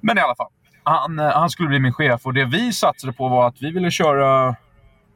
Men 0.01 0.17
i 0.17 0.21
alla 0.21 0.35
fall 0.35 0.47
han, 0.89 1.19
han 1.19 1.49
skulle 1.49 1.69
bli 1.69 1.79
min 1.79 1.93
chef 1.93 2.25
och 2.25 2.33
det 2.33 2.45
vi 2.45 2.73
satsade 2.73 3.13
på 3.13 3.27
var 3.27 3.47
att 3.47 3.61
vi 3.61 3.71
ville 3.71 3.91
köra 3.91 4.55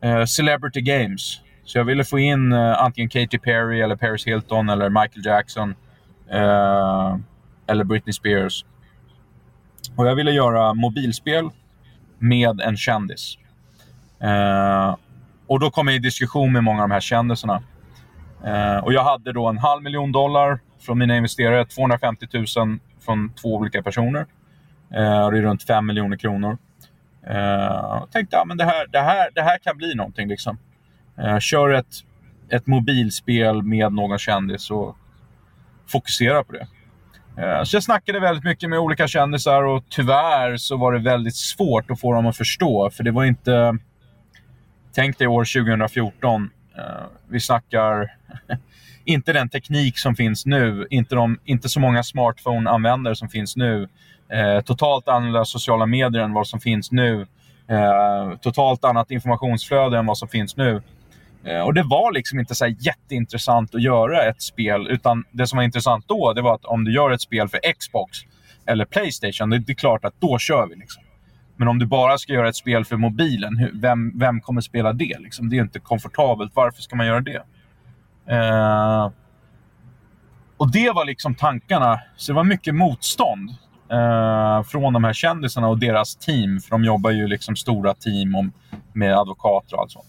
eh, 0.03 0.25
Celebrity 0.25 0.81
Games. 0.81 1.41
Så 1.63 1.77
jag 1.77 1.85
ville 1.85 2.03
få 2.03 2.19
in 2.19 2.51
eh, 2.51 2.83
antingen 2.83 3.09
Katy 3.09 3.39
Perry, 3.39 3.81
eller 3.81 3.95
Paris 3.95 4.27
Hilton, 4.27 4.69
eller 4.69 4.89
Michael 4.89 5.25
Jackson. 5.25 5.75
Eh, 6.31 7.17
eller 7.67 7.83
Britney 7.83 8.13
Spears. 8.13 8.65
Och 10.01 10.07
jag 10.07 10.15
ville 10.15 10.31
göra 10.31 10.73
mobilspel 10.73 11.49
med 12.19 12.61
en 12.61 12.77
kändis. 12.77 13.37
Eh, 14.19 14.95
och 15.47 15.59
då 15.59 15.71
kom 15.71 15.87
jag 15.87 15.95
i 15.95 15.99
diskussion 15.99 16.53
med 16.53 16.63
många 16.63 16.83
av 16.83 16.89
de 16.89 16.93
här 16.93 17.01
kändisarna. 17.01 17.63
Eh, 18.45 18.77
och 18.77 18.93
jag 18.93 19.03
hade 19.03 19.33
då 19.33 19.47
en 19.47 19.57
halv 19.57 19.83
miljon 19.83 20.11
dollar 20.11 20.59
från 20.79 20.97
mina 20.97 21.17
investerare, 21.17 21.65
250 21.65 22.27
000 22.33 22.79
från 23.05 23.33
två 23.33 23.55
olika 23.55 23.83
personer. 23.83 24.19
Eh, 24.91 25.29
det 25.29 25.37
är 25.37 25.41
runt 25.41 25.63
5 25.63 25.85
miljoner 25.85 26.17
kronor. 26.17 26.57
Eh, 27.27 28.03
tänkte 28.11 28.39
att 28.39 28.47
ja, 28.49 28.55
det, 28.55 28.65
här, 28.65 28.87
det, 28.87 28.99
här, 28.99 29.29
det 29.35 29.41
här 29.41 29.57
kan 29.57 29.77
bli 29.77 29.95
någonting. 29.95 30.27
Liksom. 30.27 30.57
Eh, 31.17 31.39
kör 31.39 31.69
ett, 31.69 31.95
ett 32.49 32.67
mobilspel 32.67 33.63
med 33.63 33.93
någon 33.93 34.19
kändis 34.19 34.71
och 34.71 34.97
fokusera 35.87 36.43
på 36.43 36.53
det. 36.53 36.67
Eh, 37.37 37.63
så 37.63 37.75
jag 37.75 37.83
snackade 37.83 38.19
väldigt 38.19 38.43
mycket 38.43 38.69
med 38.69 38.79
olika 38.79 39.07
kändisar 39.07 39.63
och 39.63 39.83
tyvärr 39.89 40.57
så 40.57 40.77
var 40.77 40.93
det 40.93 40.99
väldigt 40.99 41.35
svårt 41.35 41.91
att 41.91 41.99
få 41.99 42.13
dem 42.13 42.27
att 42.27 42.37
förstå. 42.37 42.89
För 42.89 43.03
det 43.03 43.11
var 43.11 43.25
inte... 43.25 43.77
Tänk 44.95 45.17
dig 45.17 45.27
år 45.27 45.63
2014. 45.63 46.49
Eh, 46.77 46.83
vi 47.29 47.39
snackar 47.39 48.11
inte 49.05 49.33
den 49.33 49.49
teknik 49.49 49.99
som 49.99 50.15
finns 50.15 50.45
nu, 50.45 50.87
inte, 50.89 51.15
de, 51.15 51.39
inte 51.45 51.69
så 51.69 51.79
många 51.79 52.03
smartphone-användare 52.03 53.15
som 53.15 53.29
finns 53.29 53.55
nu. 53.55 53.87
Eh, 54.29 54.61
totalt 54.61 55.07
annorlunda 55.07 55.45
sociala 55.45 55.85
medier 55.85 56.23
än 56.23 56.33
vad 56.33 56.47
som 56.47 56.59
finns 56.59 56.91
nu. 56.91 57.27
Totalt 58.41 58.85
annat 58.85 59.11
informationsflöde 59.11 59.97
än 59.97 60.05
vad 60.05 60.17
som 60.17 60.27
finns 60.27 60.57
nu. 60.57 60.81
Eh, 61.45 61.61
och 61.61 61.73
Det 61.73 61.83
var 61.83 62.11
liksom 62.11 62.39
inte 62.39 62.55
så 62.55 62.67
jätteintressant 62.67 63.75
att 63.75 63.81
göra 63.81 64.23
ett 64.23 64.41
spel. 64.41 64.87
Utan 64.89 65.23
Det 65.31 65.47
som 65.47 65.57
var 65.57 65.63
intressant 65.63 66.07
då 66.07 66.33
det 66.33 66.41
var 66.41 66.55
att 66.55 66.65
om 66.65 66.83
du 66.83 66.93
gör 66.93 67.11
ett 67.11 67.21
spel 67.21 67.47
för 67.47 67.59
Xbox 67.79 68.17
eller 68.65 68.85
Playstation, 68.85 69.49
det, 69.49 69.59
det 69.59 69.71
är 69.71 69.75
klart 69.75 70.05
att 70.05 70.13
då 70.19 70.37
kör 70.37 70.67
vi. 70.67 70.75
Liksom. 70.75 71.03
Men 71.55 71.67
om 71.67 71.79
du 71.79 71.85
bara 71.85 72.17
ska 72.17 72.33
göra 72.33 72.49
ett 72.49 72.55
spel 72.55 72.85
för 72.85 72.97
mobilen, 72.97 73.69
vem, 73.73 74.19
vem 74.19 74.41
kommer 74.41 74.61
spela 74.61 74.93
det? 74.93 75.19
Liksom? 75.19 75.49
Det 75.49 75.57
är 75.57 75.61
inte 75.61 75.79
komfortabelt. 75.79 76.51
Varför 76.55 76.81
ska 76.81 76.95
man 76.95 77.05
göra 77.05 77.21
det? 77.21 77.43
Eh, 78.27 79.11
och 80.57 80.71
det 80.71 80.91
var 80.91 81.05
liksom 81.05 81.35
tankarna. 81.35 81.99
Så 82.15 82.31
det 82.31 82.35
var 82.35 82.43
mycket 82.43 82.75
motstånd 82.75 83.49
eh, 83.91 84.63
från 84.63 84.93
de 84.93 85.03
här 85.03 85.13
kändisarna 85.13 85.67
och 85.67 85.77
deras 85.79 86.15
team. 86.15 86.59
För 86.59 86.69
de 86.69 86.83
jobbar 86.83 87.11
ju 87.11 87.27
liksom 87.27 87.55
stora 87.55 87.93
team 87.93 88.35
om, 88.35 88.51
med 88.93 89.17
advokater 89.17 89.75
och 89.75 89.81
allt 89.81 89.91
sånt. 89.91 90.07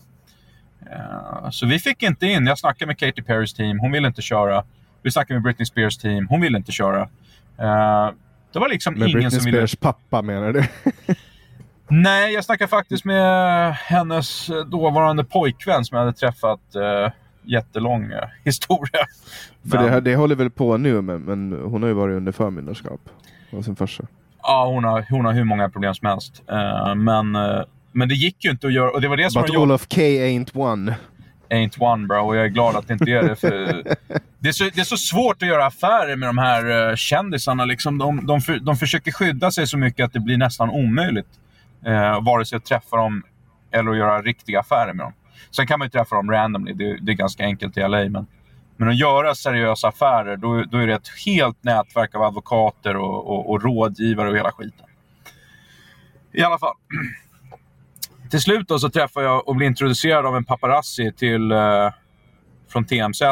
Eh, 0.92 1.50
så 1.50 1.66
vi 1.66 1.78
fick 1.78 2.02
inte 2.02 2.26
in. 2.26 2.46
Jag 2.46 2.58
snackade 2.58 2.86
med 2.86 2.98
Katy 2.98 3.22
Perrys 3.22 3.54
team. 3.54 3.78
Hon 3.80 3.92
ville 3.92 4.08
inte 4.08 4.22
köra. 4.22 4.64
Vi 5.02 5.10
snackade 5.10 5.34
med 5.34 5.42
Britney 5.42 5.66
Spears 5.66 5.98
team. 5.98 6.26
Hon 6.28 6.40
ville 6.40 6.58
inte 6.58 6.72
köra. 6.72 7.00
Eh, 7.58 8.10
det 8.52 8.58
var 8.58 8.68
liksom 8.68 8.94
med 8.94 9.08
ingen 9.08 9.12
Britney 9.20 9.30
som 9.40 9.44
ville... 9.44 9.58
Spears 9.68 9.76
pappa 9.76 10.22
menar 10.22 10.52
du? 10.52 10.64
Nej, 11.88 12.34
jag 12.34 12.44
snackade 12.44 12.68
faktiskt 12.68 13.04
med 13.04 13.74
hennes 13.74 14.50
dåvarande 14.66 15.24
pojkvän 15.24 15.84
som 15.84 15.96
jag 15.96 16.04
hade 16.04 16.16
träffat. 16.16 16.74
Eh, 16.74 17.12
jättelång 17.42 18.12
historia. 18.44 19.06
För 19.70 19.78
Men- 19.78 19.92
det, 19.92 20.00
det 20.00 20.16
håller 20.16 20.34
väl 20.36 20.50
på 20.50 20.76
nu, 20.76 21.00
men, 21.00 21.20
men 21.22 21.52
hon 21.52 21.82
har 21.82 21.88
ju 21.88 21.94
varit 21.94 22.16
under 22.16 22.32
förmyndarskap 22.32 23.00
av 23.52 23.62
sin 23.62 23.76
farsa. 23.76 24.04
Ja, 24.42 24.66
hon 24.66 24.84
har, 24.84 25.06
hon 25.10 25.24
har 25.24 25.32
hur 25.32 25.44
många 25.44 25.68
problem 25.70 25.94
som 25.94 26.08
helst. 26.08 26.42
Eh, 26.50 26.94
men, 26.94 27.36
eh, 27.36 27.62
men 27.92 28.08
det 28.08 28.14
gick 28.14 28.44
ju 28.44 28.50
inte 28.50 28.66
att 28.66 28.72
göra. 28.72 28.90
Och 28.90 29.00
det 29.00 29.08
var 29.08 29.16
det 29.16 29.30
som 29.30 29.42
But 29.42 29.48
jobbigt. 29.48 29.62
Olof 29.62 29.86
K 29.94 30.00
ain't 30.00 30.50
one. 30.54 30.94
Ain't 31.50 31.76
one 31.78 32.06
bro. 32.06 32.26
Och 32.26 32.36
jag 32.36 32.44
är 32.44 32.48
glad 32.48 32.76
att 32.76 32.88
det 32.88 32.92
inte 32.92 33.10
är 33.10 33.22
det. 33.22 33.36
För 33.36 33.48
det, 34.38 34.48
är 34.48 34.52
så, 34.52 34.64
det 34.64 34.80
är 34.80 34.84
så 34.84 34.96
svårt 34.96 35.42
att 35.42 35.48
göra 35.48 35.66
affärer 35.66 36.16
med 36.16 36.28
de 36.28 36.38
här 36.38 36.90
uh, 36.90 36.96
kändisarna. 36.96 37.64
Liksom. 37.64 37.98
De, 37.98 38.26
de, 38.26 38.40
för, 38.40 38.58
de 38.58 38.76
försöker 38.76 39.12
skydda 39.12 39.50
sig 39.50 39.66
så 39.66 39.78
mycket 39.78 40.04
att 40.04 40.12
det 40.12 40.20
blir 40.20 40.36
nästan 40.36 40.70
omöjligt. 40.70 41.28
Uh, 41.86 42.24
vare 42.24 42.44
sig 42.44 42.56
att 42.56 42.64
träffa 42.64 42.96
dem 42.96 43.22
eller 43.70 43.90
att 43.90 43.96
göra 43.96 44.22
riktiga 44.22 44.60
affärer 44.60 44.92
med 44.92 45.06
dem. 45.06 45.12
Sen 45.50 45.66
kan 45.66 45.78
man 45.78 45.86
ju 45.86 45.90
träffa 45.90 46.16
dem 46.16 46.30
randomly. 46.30 46.72
Det, 46.72 46.96
det 47.00 47.12
är 47.12 47.16
ganska 47.16 47.44
enkelt 47.44 47.76
i 47.76 47.80
LA. 47.80 48.08
Men, 48.08 48.26
men 48.76 48.88
att 48.88 48.98
göra 48.98 49.34
seriösa 49.34 49.88
affärer, 49.88 50.36
då, 50.36 50.64
då 50.64 50.78
är 50.78 50.86
det 50.86 50.94
ett 50.94 51.08
helt 51.26 51.64
nätverk 51.64 52.14
av 52.14 52.22
advokater 52.22 52.96
och, 52.96 53.30
och, 53.30 53.50
och 53.50 53.62
rådgivare 53.62 54.30
och 54.30 54.36
hela 54.36 54.52
skiten. 54.52 54.86
I 56.32 56.42
alla 56.42 56.58
fall. 56.58 56.74
Till 58.32 58.40
slut 58.40 58.68
då 58.68 58.78
så 58.78 58.90
träffade 58.90 59.26
jag 59.26 59.48
och 59.48 59.56
blev 59.56 59.66
introducerad 59.66 60.26
av 60.26 60.36
en 60.36 60.44
paparazzi 60.44 61.12
till, 61.12 61.50
eh, 61.52 61.90
från 62.68 62.84
TMZ. 62.84 63.22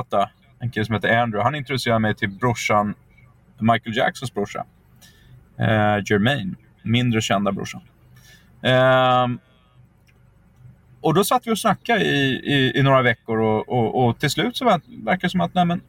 En 0.58 0.70
kille 0.70 0.86
som 0.86 0.94
heter 0.94 1.16
Andrew. 1.16 1.42
Han 1.42 1.54
introducerade 1.54 1.98
mig 1.98 2.14
till 2.14 2.28
brorsan, 2.28 2.94
Michael 3.58 3.96
Jacksons 3.96 4.34
brorsa. 4.34 4.64
Eh, 5.58 5.98
Jermaine. 6.06 6.56
Mindre 6.82 7.20
kända 7.20 7.52
brorsan. 7.52 7.80
Eh, 8.62 9.26
och 11.00 11.14
då 11.14 11.24
satt 11.24 11.46
vi 11.46 11.50
och 11.50 11.58
snackade 11.58 12.04
i, 12.04 12.30
i, 12.30 12.78
i 12.78 12.82
några 12.82 13.02
veckor 13.02 13.38
och, 13.40 13.68
och, 13.68 14.04
och, 14.04 14.18
till 14.18 14.30
slut 14.30 14.56
så 14.56 14.64
verkar 14.64 15.20
det 15.20 15.30
som 15.30 15.40
att 15.40 15.54
nej 15.54 15.64
men, 15.64 15.80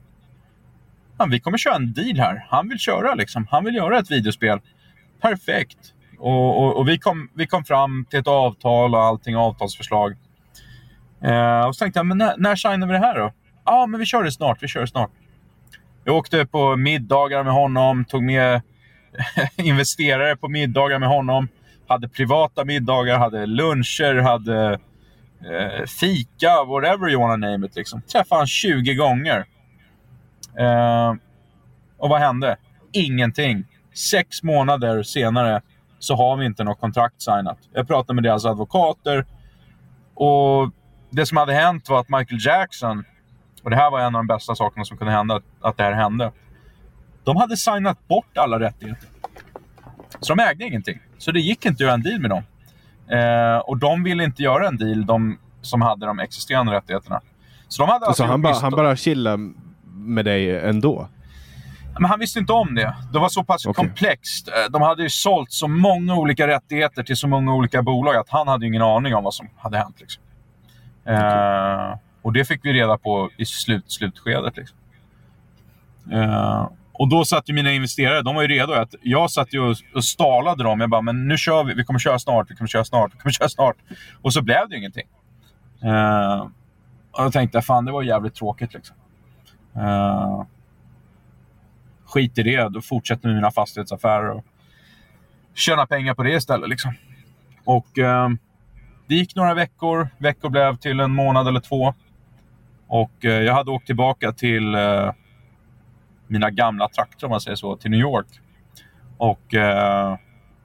ja, 1.17 1.25
vi 1.25 1.39
kommer 1.39 1.57
köra 1.57 1.75
en 1.75 1.93
deal 1.93 2.19
här. 2.19 2.45
Han 2.49 2.69
vill 2.69 2.79
köra 2.79 3.15
liksom. 3.15 3.47
Han 3.51 3.65
vill 3.65 3.75
göra 3.75 3.99
ett 3.99 4.11
videospel. 4.11 4.59
Perfekt. 5.21 5.93
Och, 6.22 6.64
och, 6.64 6.77
och, 6.77 6.88
vi, 6.88 6.98
kom, 6.98 7.30
vi 7.35 7.48
kom 7.48 7.64
fram 7.64 8.06
till 8.10 8.19
ett 8.19 8.27
avtal 8.27 8.95
och 8.95 9.02
allting, 9.02 9.35
avtalsförslag. 9.35 10.15
Eh, 11.23 11.68
och 11.68 11.76
så 11.76 11.80
tänkte 11.80 11.99
jag, 11.99 12.06
men 12.06 12.18
när, 12.18 12.38
när 12.38 12.56
signar 12.56 12.88
vi 12.88 12.93
det 12.93 12.99
här 12.99 13.19
då? 13.19 13.31
Ja, 13.65 13.85
men 13.85 13.99
vi 13.99 14.06
kör 14.06 14.23
det 14.23 14.31
snart. 14.31 14.64
Vi 14.64 14.68
kör 14.68 14.81
det 14.81 14.88
snart. 14.88 15.11
Jag 16.03 16.15
åkte 16.15 16.45
på 16.45 16.76
middagar 16.76 17.43
med 17.43 17.53
honom, 17.53 18.06
tog 18.06 18.23
med 18.23 18.61
investerare 19.56 20.35
på 20.35 20.49
middagar 20.49 20.99
med 20.99 21.10
honom. 21.10 21.48
Hade 21.88 22.10
privata 22.10 22.65
middagar, 22.65 23.18
hade 23.18 23.45
luncher, 23.45 24.15
hade 24.15 24.80
eh, 25.41 25.85
fika, 25.99 26.64
whatever 26.68 27.10
you 27.10 27.22
wanna 27.22 27.48
name 27.48 27.68
it. 27.68 27.76
Liksom. 27.76 28.02
Träffade 28.02 28.41
han 28.41 28.48
20 28.48 28.93
gånger. 28.93 29.45
Eh, 30.60 31.14
och 31.98 32.10
vad 32.10 32.19
hände? 32.19 32.57
Ingenting. 32.91 33.65
Sex 33.93 34.43
månader 34.43 35.03
senare 35.03 35.61
så 36.01 36.15
har 36.15 36.37
vi 36.37 36.45
inte 36.45 36.63
något 36.63 36.79
kontrakt 36.79 37.21
signat. 37.21 37.57
Jag 37.73 37.87
pratade 37.87 38.13
med 38.13 38.23
deras 38.23 38.45
advokater 38.45 39.25
och 40.13 40.71
det 41.09 41.25
som 41.25 41.37
hade 41.37 41.53
hänt 41.53 41.89
var 41.89 41.99
att 41.99 42.09
Michael 42.09 42.45
Jackson, 42.45 43.03
och 43.63 43.69
det 43.69 43.75
här 43.75 43.91
var 43.91 43.99
en 43.99 44.05
av 44.05 44.11
de 44.11 44.27
bästa 44.27 44.55
sakerna 44.55 44.85
som 44.85 44.97
kunde 44.97 45.13
hända, 45.13 45.41
att 45.61 45.77
det 45.77 45.83
här 45.83 45.91
hände. 45.91 46.31
De 47.23 47.37
hade 47.37 47.57
signat 47.57 48.07
bort 48.07 48.37
alla 48.37 48.59
rättigheter. 48.59 49.09
Så 50.19 50.35
de 50.35 50.43
ägde 50.43 50.65
ingenting. 50.65 50.99
Så 51.17 51.31
det 51.31 51.39
gick 51.39 51.65
inte 51.65 51.75
att 51.75 51.79
göra 51.79 51.93
en 51.93 52.01
deal 52.01 52.19
med 52.19 52.29
dem. 52.29 52.43
Eh, 53.17 53.57
och 53.57 53.77
de 53.77 54.03
ville 54.03 54.23
inte 54.23 54.43
göra 54.43 54.67
en 54.67 54.77
deal, 54.77 55.05
de 55.05 55.39
som 55.61 55.81
hade 55.81 56.05
de 56.05 56.19
existerande 56.19 56.71
rättigheterna. 56.71 57.21
Så, 57.67 57.83
de 57.83 57.89
hade 57.89 58.05
alltså 58.05 58.23
han, 58.23 58.41
ba, 58.41 58.53
han 58.53 58.71
bara 58.71 58.95
chillade 58.95 59.53
med 59.93 60.25
dig 60.25 60.59
ändå? 60.59 61.07
Men 62.01 62.09
han 62.09 62.19
visste 62.19 62.39
inte 62.39 62.53
om 62.53 62.75
det. 62.75 62.95
Det 63.13 63.19
var 63.19 63.29
så 63.29 63.43
pass 63.43 63.65
okay. 63.65 63.85
komplext. 63.85 64.47
Eh, 64.47 64.71
de 64.71 64.81
hade 64.81 65.03
ju 65.03 65.09
sålt 65.09 65.51
så 65.51 65.67
många 65.67 66.15
olika 66.15 66.47
rättigheter 66.47 67.03
till 67.03 67.17
så 67.17 67.27
många 67.27 67.53
olika 67.53 67.81
bolag 67.81 68.15
att 68.15 68.29
han 68.29 68.47
hade 68.47 68.65
ingen 68.65 68.81
aning 68.81 69.15
om 69.15 69.23
vad 69.23 69.33
som 69.33 69.49
hade 69.57 69.77
hänt. 69.77 69.95
Liksom. 69.99 70.23
Okay. 71.03 71.15
Eh, 71.15 71.97
och 72.21 72.33
det 72.33 72.45
fick 72.45 72.65
vi 72.65 72.73
reda 72.73 72.97
på 72.97 73.29
i 73.37 73.45
slut, 73.45 73.91
slutskedet. 73.91 74.57
Liksom. 74.57 74.77
Eh, 76.11 76.69
och 76.93 77.09
då 77.09 77.25
satt 77.25 77.49
ju 77.49 77.53
mina 77.53 77.71
investerare, 77.71 78.21
de 78.21 78.35
var 78.35 78.41
ju 78.41 78.47
redo. 78.47 78.73
Att 78.73 78.95
jag 79.01 79.31
satt 79.31 79.53
ju 79.53 79.59
och, 79.59 79.77
och 79.95 80.03
stalade 80.03 80.63
dem. 80.63 80.79
Jag 80.79 80.89
bara, 80.89 81.01
men 81.01 81.27
nu 81.27 81.37
kör 81.37 81.63
vi. 81.63 81.73
Vi 81.73 81.83
kommer 81.83 81.99
köra 81.99 82.19
snart, 82.19 82.51
vi 82.51 82.55
kommer 82.55 82.67
köra 82.67 82.83
snart, 82.83 83.13
vi 83.13 83.17
kommer 83.17 83.33
köra 83.33 83.49
snart. 83.49 83.77
Och 84.21 84.33
så 84.33 84.41
blev 84.41 84.69
det 84.69 84.77
ingenting. 84.77 85.07
Uh, 85.83 86.47
och 87.11 87.23
då 87.23 87.31
tänkte 87.31 87.57
jag, 87.57 87.65
fan 87.65 87.85
det 87.85 87.91
var 87.91 88.03
jävligt 88.03 88.35
tråkigt 88.35 88.73
liksom. 88.73 88.95
Skit 92.11 92.38
i 92.38 92.43
det, 92.43 92.69
då 92.69 92.81
fortsätter 92.81 93.27
med 93.27 93.35
mina 93.35 93.51
fastighetsaffärer 93.51 94.29
och 94.29 94.45
tjäna 95.53 95.85
pengar 95.85 96.13
på 96.13 96.23
det 96.23 96.31
istället. 96.31 96.69
Liksom. 96.69 96.93
Och 97.65 97.99
eh, 97.99 98.29
det 99.07 99.15
gick 99.15 99.35
några 99.35 99.53
veckor. 99.53 100.09
Veckor 100.17 100.49
blev 100.49 100.77
till 100.77 100.99
en 100.99 101.11
månad 101.11 101.47
eller 101.47 101.59
två. 101.59 101.93
Och 102.88 103.25
eh, 103.25 103.41
jag 103.41 103.53
hade 103.53 103.71
åkt 103.71 103.85
tillbaka 103.85 104.31
till 104.31 104.75
eh, 104.75 105.11
mina 106.27 106.49
gamla 106.49 106.89
trakter, 106.89 107.25
om 107.25 107.31
man 107.31 107.41
säger 107.41 107.55
så, 107.55 107.75
till 107.75 107.91
New 107.91 107.99
York. 107.99 108.27
Och 109.17 109.53
eh, 109.53 110.17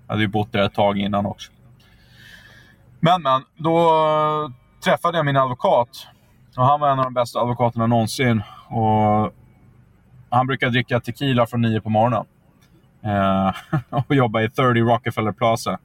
hade 0.07 0.23
ju 0.23 0.29
bott 0.29 0.53
där 0.53 0.63
ett 0.63 0.75
tag 0.75 0.99
innan 0.99 1.27
också. 1.27 1.53
Men, 3.01 3.23
men, 3.23 3.43
då 3.57 3.79
eh, 3.79 4.51
träffade 4.85 5.19
jag 5.19 5.27
min 5.27 5.37
advokat. 5.37 6.07
Och 6.57 6.65
han 6.65 6.81
var 6.81 6.91
en 6.91 6.99
av 6.99 7.05
de 7.05 7.15
bästa 7.15 7.41
advokaterna 7.41 7.87
någonsin. 7.87 8.43
Och 8.69 9.33
han 10.31 10.47
brukar 10.47 10.71
dricka 10.71 11.01
tequila 11.01 11.47
från 11.47 11.61
nio 11.61 11.81
på 11.81 11.91
morgonen. 11.91 12.25
Eh, 13.05 13.55
och 14.09 14.15
jobba 14.15 14.43
i 14.43 14.49
30 14.49 14.81
Rockefeller 14.81 15.33
Plaza. 15.33 15.79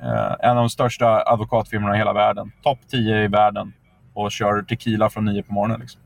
Eh, 0.00 0.34
en 0.40 0.50
av 0.50 0.56
de 0.56 0.70
största 0.70 1.22
advokatfirmorna 1.26 1.94
i 1.94 1.98
hela 1.98 2.12
världen. 2.12 2.52
Topp 2.62 2.78
10 2.90 3.24
i 3.24 3.28
världen. 3.28 3.72
Och 4.14 4.32
kör 4.32 4.62
tequila 4.62 5.10
från 5.10 5.24
nio 5.24 5.42
på 5.42 5.52
morgonen. 5.52 5.80
Liksom. 5.80 6.00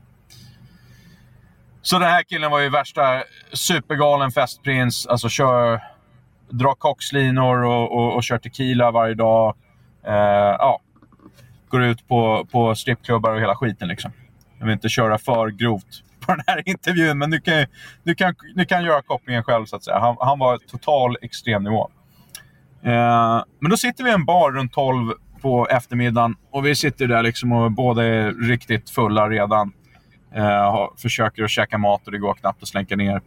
Så 1.81 1.99
den 1.99 2.09
här 2.09 2.23
killen 2.23 2.51
var 2.51 2.59
ju 2.59 2.69
värsta 2.69 3.23
supergalen 3.53 4.31
festprins. 4.31 5.07
Alltså 5.07 5.29
kör, 5.29 5.81
drar 6.49 6.73
kokslinor 6.73 7.63
och, 7.63 7.91
och, 7.91 8.15
och 8.15 8.23
kör 8.23 8.37
tequila 8.37 8.91
varje 8.91 9.13
dag. 9.13 9.55
Eh, 10.03 10.13
ja, 10.59 10.79
går 11.69 11.83
ut 11.83 12.07
på, 12.07 12.47
på 12.51 12.75
strippklubbar 12.75 13.33
och 13.33 13.41
hela 13.41 13.55
skiten. 13.55 13.87
Liksom. 13.87 14.11
Jag 14.59 14.65
vill 14.65 14.73
inte 14.73 14.89
köra 14.89 15.17
för 15.17 15.47
grovt 15.47 16.03
på 16.25 16.35
den 16.35 16.43
här 16.47 16.69
intervjun, 16.69 17.17
men 17.17 17.29
du 17.29 17.39
kan, 17.39 17.65
du 18.03 18.15
kan, 18.15 18.35
du 18.55 18.65
kan 18.65 18.83
göra 18.83 19.01
kopplingen 19.01 19.43
själv. 19.43 19.65
så 19.65 19.75
att 19.75 19.83
säga. 19.83 19.99
Han, 19.99 20.17
han 20.19 20.39
var 20.39 20.57
total 20.57 21.17
extremnivå. 21.21 21.89
Eh, 22.83 23.43
men 23.59 23.69
då 23.69 23.77
sitter 23.77 24.03
vi 24.03 24.09
i 24.09 24.13
en 24.13 24.25
bar 24.25 24.51
runt 24.51 24.73
12 24.73 25.13
på 25.41 25.67
eftermiddagen 25.67 26.35
och 26.51 26.65
vi 26.65 26.75
sitter 26.75 27.07
där 27.07 27.23
liksom 27.23 27.51
och 27.51 27.71
båda 27.71 28.03
är 28.03 28.31
riktigt 28.31 28.89
fulla 28.89 29.29
redan. 29.29 29.73
Uh, 30.37 30.87
försöker 30.97 31.43
att 31.43 31.49
käka 31.49 31.77
mat 31.77 32.05
och 32.05 32.11
det 32.11 32.17
går 32.17 32.33
knappt 32.33 32.63
att 32.63 32.69
slänka 32.69 32.95
ner. 32.95 33.21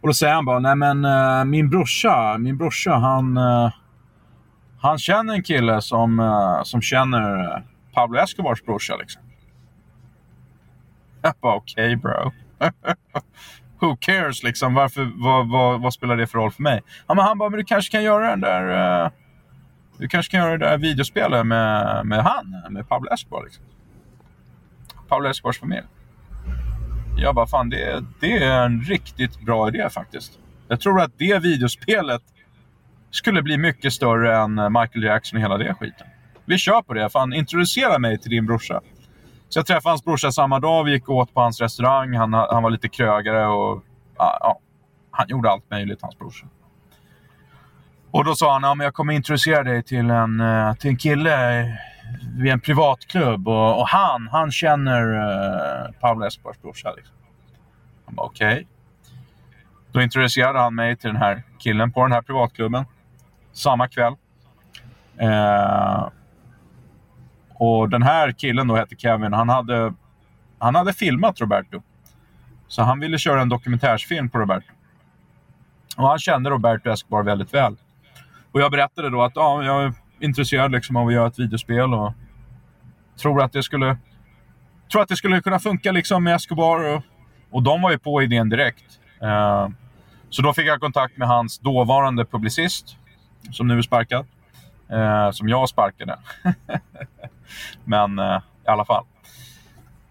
Och 0.00 0.08
då 0.08 0.14
säger 0.14 0.34
han 0.34 0.44
bara, 0.44 0.58
nej 0.58 0.76
men 0.76 1.04
eh, 1.04 1.44
min 1.44 1.70
brorsa, 1.70 2.38
min 2.38 2.56
brorsa 2.56 2.92
han, 2.92 3.36
eh, 3.36 3.72
han 4.80 4.98
känner 4.98 5.34
en 5.34 5.42
kille 5.42 5.82
som, 5.82 6.20
eh, 6.20 6.62
som 6.62 6.82
känner 6.82 7.62
Pablo 7.94 8.18
Escobars 8.18 8.62
brorsa. 8.62 8.96
Liksom. 8.96 9.22
Jag 11.22 11.34
bara, 11.40 11.54
okej 11.54 11.96
okay, 11.96 11.96
bro. 11.96 12.32
Who 13.80 13.96
cares 14.00 14.42
liksom? 14.42 14.74
Varför, 14.74 15.12
vad, 15.14 15.48
vad, 15.48 15.80
vad, 15.80 15.94
spelar 15.94 16.16
det 16.16 16.26
för 16.26 16.38
roll 16.38 16.50
för 16.50 16.62
mig? 16.62 16.82
Ja, 17.06 17.14
men 17.14 17.24
han 17.24 17.38
bara, 17.38 17.50
men 17.50 17.58
du 17.58 17.64
kanske 17.64 17.92
kan 17.92 18.02
göra 18.02 18.30
den 18.30 18.40
där... 18.40 19.02
Eh, 19.04 19.10
du 19.98 20.08
kanske 20.08 20.30
kan 20.30 20.40
göra 20.40 20.58
det 20.58 20.66
där 20.66 20.78
videospelet 20.78 21.46
med, 21.46 22.06
med 22.06 22.24
han, 22.24 22.64
med 22.70 22.88
Pablo 22.88 23.10
Escobar. 23.12 23.44
Liksom. 23.44 23.64
Pablo 25.08 25.28
Escobars 25.28 25.58
familj. 25.58 25.86
Jag 27.16 27.34
bara, 27.34 27.46
fan 27.46 27.70
det, 27.70 28.04
det 28.20 28.44
är 28.44 28.64
en 28.64 28.82
riktigt 28.82 29.40
bra 29.40 29.68
idé 29.68 29.90
faktiskt. 29.90 30.38
Jag 30.68 30.80
tror 30.80 31.00
att 31.00 31.12
det 31.18 31.38
videospelet 31.38 32.22
skulle 33.10 33.42
bli 33.42 33.58
mycket 33.58 33.92
större 33.92 34.36
än 34.36 34.54
Michael 34.54 35.04
Jackson 35.04 35.36
och 35.36 35.42
hela 35.42 35.58
det 35.58 35.74
skiten. 35.74 36.06
Vi 36.44 36.58
kör 36.58 36.82
på 36.82 36.94
det. 36.94 37.10
Fan, 37.10 37.32
introducera 37.32 37.98
mig 37.98 38.18
till 38.18 38.30
din 38.30 38.46
brorsa. 38.46 38.80
Så 39.50 39.58
jag 39.58 39.66
träffade 39.66 39.90
hans 39.90 40.04
brorsa 40.04 40.32
samma 40.32 40.60
dag. 40.60 40.84
Vi 40.84 40.92
gick 40.92 41.08
och 41.08 41.16
åt 41.16 41.34
på 41.34 41.40
hans 41.40 41.60
restaurang. 41.60 42.16
Han, 42.16 42.32
han 42.32 42.62
var 42.62 42.70
lite 42.70 42.88
krögare 42.88 43.46
och 43.46 43.82
ja, 44.18 44.58
han 45.10 45.28
gjorde 45.28 45.50
allt 45.50 45.70
möjligt, 45.70 46.02
hans 46.02 46.18
brorsa. 46.18 46.46
Och 48.10 48.24
då 48.24 48.34
sa 48.34 48.52
han, 48.52 48.62
ja, 48.62 48.74
men 48.74 48.84
jag 48.84 48.94
kommer 48.94 49.12
introducera 49.12 49.62
dig 49.62 49.82
till 49.82 50.10
en, 50.10 50.40
eh, 50.40 50.74
till 50.74 50.90
en 50.90 50.96
kille 50.96 51.64
vid 52.38 52.52
en 52.52 52.60
privatklubb 52.60 53.48
och, 53.48 53.80
och 53.80 53.88
han, 53.88 54.28
han 54.28 54.52
känner 54.52 55.14
eh, 55.14 55.86
uh, 55.86 55.92
Pablo 56.00 56.26
Escobars 56.26 56.58
brorsa. 56.62 56.92
Liksom. 56.96 57.14
Han 58.04 58.14
bara 58.14 58.26
okej. 58.26 58.52
Okay. 58.52 58.66
Då 59.92 60.02
introducerade 60.02 60.58
han 60.58 60.74
mig 60.74 60.96
till 60.96 61.08
den 61.08 61.16
här 61.16 61.42
killen 61.58 61.92
på 61.92 62.02
den 62.02 62.12
här 62.12 62.22
privatklubben. 62.22 62.84
Samma 63.52 63.88
kväll. 63.88 64.14
Uh, 65.22 66.08
och 67.60 67.88
den 67.88 68.02
här 68.02 68.32
killen 68.32 68.68
då 68.68 68.76
hette 68.76 68.96
Kevin. 68.96 69.32
Han 69.32 69.48
hade, 69.48 69.94
han 70.58 70.74
hade 70.74 70.92
filmat 70.92 71.40
Roberto. 71.40 71.82
Så 72.68 72.82
han 72.82 73.00
ville 73.00 73.18
köra 73.18 73.40
en 73.40 73.48
dokumentärsfilm 73.48 74.30
på 74.30 74.38
Roberto. 74.38 74.72
Och 75.96 76.08
han 76.08 76.18
kände 76.18 76.50
Roberto 76.50 76.90
Escobar 76.90 77.22
väldigt 77.22 77.54
väl. 77.54 77.76
Och 78.52 78.60
jag 78.60 78.70
berättade 78.70 79.10
då 79.10 79.22
att 79.22 79.32
ja, 79.34 79.64
jag 79.64 79.92
intresserad 80.20 80.72
liksom 80.72 80.96
av 80.96 81.06
att 81.06 81.12
göra 81.12 81.26
ett 81.26 81.38
videospel 81.38 81.94
och 81.94 82.12
tror 83.22 83.42
att 83.42 83.52
det 83.52 83.62
skulle, 83.62 83.96
tror 84.92 85.02
att 85.02 85.08
det 85.08 85.16
skulle 85.16 85.40
kunna 85.40 85.58
funka 85.58 85.92
liksom 85.92 86.24
med 86.24 86.34
Escobar. 86.34 86.94
Och, 86.94 87.02
och 87.50 87.62
de 87.62 87.82
var 87.82 87.90
ju 87.90 87.98
på 87.98 88.22
idén 88.22 88.48
direkt. 88.48 88.84
Uh, 89.22 89.68
så 90.30 90.42
då 90.42 90.52
fick 90.52 90.66
jag 90.66 90.80
kontakt 90.80 91.16
med 91.16 91.28
hans 91.28 91.58
dåvarande 91.58 92.24
publicist, 92.24 92.96
som 93.50 93.68
nu 93.68 93.78
är 93.78 93.82
sparkad. 93.82 94.26
Uh, 94.92 95.30
som 95.30 95.48
jag 95.48 95.68
sparkade. 95.68 96.18
men 97.84 98.18
uh, 98.18 98.40
i 98.66 98.68
alla 98.68 98.84
fall. 98.84 99.04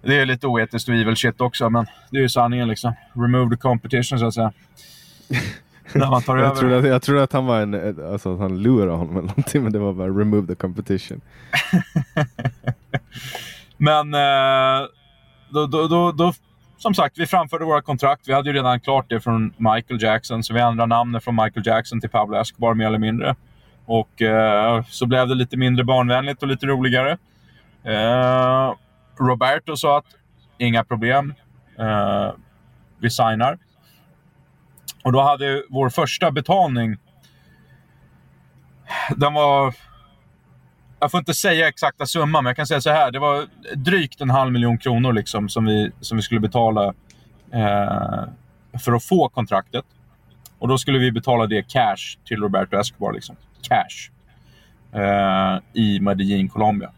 Det 0.02 0.20
är 0.20 0.26
lite 0.26 0.48
oetiskt 0.48 0.90
och 0.90 0.96
evil 0.96 1.16
shit 1.16 1.42
också, 1.42 1.70
men 1.70 1.86
det 2.12 2.18
är 2.18 2.22
ju 2.22 2.30
sanningen 2.30 2.68
liksom. 2.68 2.94
Remove 3.14 3.56
the 3.56 3.62
competition 3.62 4.20
så 4.20 4.26
att 4.26 4.34
säga. 4.34 4.52
När 5.94 6.10
man 6.10 6.22
tar 6.22 6.38
jag, 6.38 6.46
över. 6.46 6.56
Trodde 6.56 6.78
att, 6.78 6.86
jag 6.86 7.02
trodde 7.02 7.24
att 7.24 7.34
han 7.34 7.46
var 7.46 7.62
en, 7.62 8.06
alltså 8.12 8.34
att 8.34 8.40
han 8.40 8.62
lurade 8.62 8.92
honom 8.92 9.18
eller 9.18 9.28
någonting, 9.28 9.64
men 9.64 9.74
det 9.74 9.80
var 9.80 9.94
bara 9.94 10.08
remove 10.08 10.48
the 10.48 10.56
competition. 10.56 11.22
men 13.78 14.14
eh, 14.14 14.88
då, 15.50 15.68
då, 15.68 15.88
då, 15.88 16.12
då, 16.12 16.34
som 16.78 16.94
sagt, 16.94 17.18
vi 17.18 17.26
framförde 17.26 17.66
våra 17.66 17.82
kontrakt. 17.82 18.28
Vi 18.28 18.34
hade 18.34 18.50
ju 18.50 18.56
redan 18.56 18.80
klart 18.80 19.06
det 19.10 19.20
från 19.20 19.54
Michael 19.58 20.04
Jackson, 20.04 20.44
så 20.44 20.54
vi 20.54 20.60
ändrade 20.60 20.90
namnet 20.90 21.24
från 21.24 21.36
Michael 21.36 21.68
Jackson 21.68 22.02
till 22.02 22.10
Pablo 22.10 22.38
Escobar 22.38 22.74
mer 22.74 22.86
eller 22.86 23.00
mindre. 23.00 23.36
Och 23.90 24.22
eh, 24.22 24.84
så 24.84 25.06
blev 25.06 25.28
det 25.28 25.36
lite 25.36 25.58
mindre 25.58 25.84
barnvänligt 25.84 26.42
och 26.42 26.48
lite 26.48 26.66
roligare. 26.66 27.18
Eh, 27.84 28.74
Roberto 29.20 29.78
sa 29.78 29.98
att 29.98 30.06
inga 30.58 30.84
problem. 30.84 31.34
Eh, 31.80 32.32
vi 33.00 33.10
signar. 33.10 33.58
Och 35.04 35.12
då 35.12 35.22
hade 35.22 35.64
vår 35.70 35.90
första 35.90 36.32
betalning... 36.32 36.98
Den 39.16 39.34
var... 39.34 39.74
Jag 41.00 41.12
får 41.12 41.18
inte 41.18 41.34
säga 41.34 41.68
exakta 41.68 42.06
summan, 42.06 42.44
men 42.44 42.50
jag 42.50 42.56
kan 42.56 42.68
säga 42.68 42.82
så 42.82 42.90
här. 42.90 43.12
Det 43.12 43.20
var 43.20 43.48
drygt 43.76 44.22
en 44.22 44.30
halv 44.30 44.52
miljon 44.52 44.78
kronor 44.78 45.14
liksom, 45.14 45.50
som, 45.50 45.66
vi, 45.66 45.92
som 46.00 46.18
vi 46.18 46.22
skulle 46.22 46.40
betala 46.40 46.94
eh, 47.54 48.24
för 48.80 48.94
att 48.94 49.04
få 49.04 49.30
kontraktet. 49.30 49.86
Och 50.60 50.68
då 50.68 50.78
skulle 50.78 51.00
vi 51.00 51.12
betala 51.12 51.48
det 51.48 51.68
cash 51.68 52.18
till 52.26 52.42
Roberto 52.42 52.78
Escobar. 52.78 53.14
Liksom. 53.14 53.36
Cash. 53.62 54.12
Eh, 55.02 55.60
I 55.74 56.00
Medellin, 56.00 56.50
Colombia. 56.50 56.92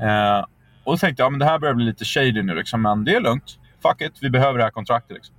Eh, 0.00 0.44
och 0.84 0.92
då 0.92 0.96
tänkte 0.96 1.22
jag, 1.22 1.32
men 1.32 1.38
det 1.38 1.44
här 1.44 1.58
börjar 1.58 1.74
bli 1.74 1.84
lite 1.84 2.04
shady 2.04 2.42
nu. 2.42 2.54
Liksom, 2.54 2.82
men 2.82 3.04
det 3.04 3.14
är 3.14 3.20
lugnt. 3.20 3.58
Fuck 3.82 4.00
it, 4.00 4.12
vi 4.20 4.30
behöver 4.30 4.58
det 4.58 4.64
här 4.64 4.70
kontraktet. 4.70 5.14
Liksom. 5.14 5.34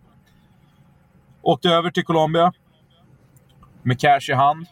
Åkte 1.41 1.69
över 1.69 1.91
till 1.91 2.03
Colombia. 2.03 2.53
Med 3.84 3.99
cash 3.99 4.30
i 4.30 4.34
hand. 4.34 4.68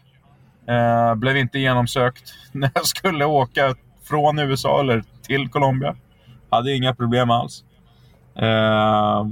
Eh, 0.67 1.15
blev 1.15 1.37
inte 1.37 1.59
genomsökt 1.59 2.33
när 2.51 2.71
jag 2.73 2.85
skulle 2.85 3.25
åka 3.25 3.75
från 4.03 4.39
USA 4.39 4.79
eller 4.79 5.03
till 5.21 5.49
Colombia. 5.49 5.95
Hade 6.49 6.75
inga 6.75 6.95
problem 6.95 7.31
alls. 7.31 7.63
Eh, 8.35 9.27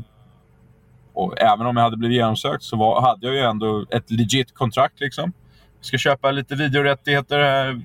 och 1.13 1.41
även 1.41 1.65
om 1.65 1.77
jag 1.77 1.83
hade 1.83 1.97
blivit 1.97 2.15
genomsökt 2.15 2.63
så 2.63 2.77
var, 2.77 3.01
hade 3.01 3.27
jag 3.27 3.35
ju 3.35 3.41
ändå 3.41 3.85
ett 3.89 4.11
legit 4.11 4.53
kontrakt. 4.53 4.99
Liksom. 4.99 5.33
Jag 5.79 5.85
ska 5.85 5.97
köpa 5.97 6.31
lite 6.31 6.55
videorättigheter. 6.55 7.81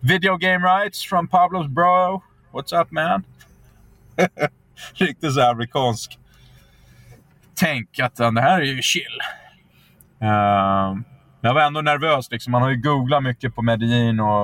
Video 0.00 0.36
game 0.36 0.66
rights 0.66 1.04
from 1.04 1.28
Pablos 1.28 1.66
bro. 1.66 2.22
What's 2.52 2.82
up 2.82 2.90
man? 2.90 3.24
Riktigt 4.94 5.34
så 5.34 5.40
amerikansk 5.40 6.20
tänk 7.60 7.98
att 7.98 8.16
det 8.16 8.40
här 8.40 8.60
är 8.60 8.64
ju 8.64 8.82
chill. 8.82 9.20
Uh, 10.22 11.00
jag 11.40 11.54
var 11.54 11.60
ändå 11.60 11.80
nervös. 11.80 12.30
Liksom. 12.30 12.50
Man 12.50 12.62
har 12.62 12.70
ju 12.70 12.76
googlat 12.76 13.22
mycket 13.22 13.54
på 13.54 13.62
Medellin 13.62 14.20
och, 14.20 14.42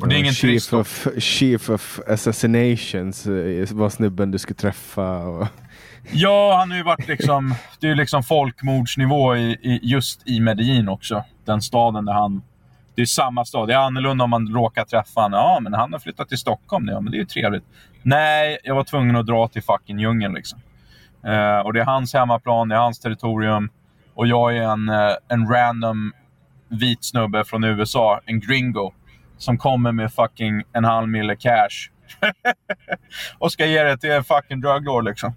och 0.00 0.08
det 0.08 0.14
är 0.14 0.18
ingen 0.18 0.34
chief 0.34 0.72
of, 0.72 1.06
chief 1.18 1.70
of 1.70 2.00
Assassinations 2.08 3.26
eh, 3.26 3.72
var 3.72 3.88
snubben 3.88 4.30
du 4.30 4.38
skulle 4.38 4.56
träffa. 4.56 5.18
Och... 5.18 5.46
Ja, 6.10 6.56
han 6.58 6.70
har 6.70 6.76
ju 6.76 6.82
varit 6.82 7.08
liksom... 7.08 7.54
Det 7.80 7.88
är 7.88 7.94
liksom 7.94 8.22
folkmordsnivå 8.22 9.36
i, 9.36 9.58
i, 9.62 9.80
just 9.82 10.28
i 10.28 10.40
Medellin 10.40 10.88
också. 10.88 11.24
Den 11.44 11.62
staden 11.62 12.04
där 12.04 12.12
han... 12.12 12.42
Det 12.94 13.02
är 13.02 13.06
samma 13.06 13.44
stad. 13.44 13.68
Det 13.68 13.74
är 13.74 13.78
annorlunda 13.78 14.24
om 14.24 14.30
man 14.30 14.54
råkar 14.54 14.84
träffa 14.84 15.20
honom. 15.20 15.38
Ja, 15.40 15.58
men 15.60 15.74
han 15.74 15.92
har 15.92 16.00
flyttat 16.00 16.28
till 16.28 16.38
Stockholm 16.38 16.84
nu. 16.84 16.92
Ja, 16.92 17.00
men 17.00 17.10
det 17.10 17.16
är 17.16 17.20
ju 17.20 17.24
trevligt. 17.24 17.64
Nej, 18.02 18.58
jag 18.64 18.74
var 18.74 18.84
tvungen 18.84 19.16
att 19.16 19.26
dra 19.26 19.48
till 19.48 19.62
fucking 19.62 19.98
djungeln 19.98 20.34
liksom. 20.34 20.60
Eh, 21.24 21.58
och 21.58 21.72
det 21.72 21.80
är 21.80 21.84
hans 21.84 22.14
hemmaplan, 22.14 22.68
det 22.68 22.74
är 22.74 22.78
hans 22.78 23.00
territorium. 23.00 23.68
Och 24.14 24.26
jag 24.26 24.56
är 24.56 24.62
en, 24.62 24.88
eh, 24.88 25.12
en 25.28 25.48
random 25.48 26.12
vit 26.68 27.04
snubbe 27.04 27.44
från 27.44 27.64
USA, 27.64 28.20
en 28.24 28.40
gringo, 28.40 28.92
som 29.38 29.58
kommer 29.58 29.92
med 29.92 30.12
fucking 30.12 30.62
en 30.72 30.84
halv 30.84 31.08
mille 31.08 31.36
cash. 31.36 31.90
och 33.38 33.52
ska 33.52 33.66
ge 33.66 33.82
det 33.82 33.96
till 33.96 34.10
en 34.10 34.24
fucking 34.24 34.60
druglord 34.60 35.04
liksom. 35.04 35.34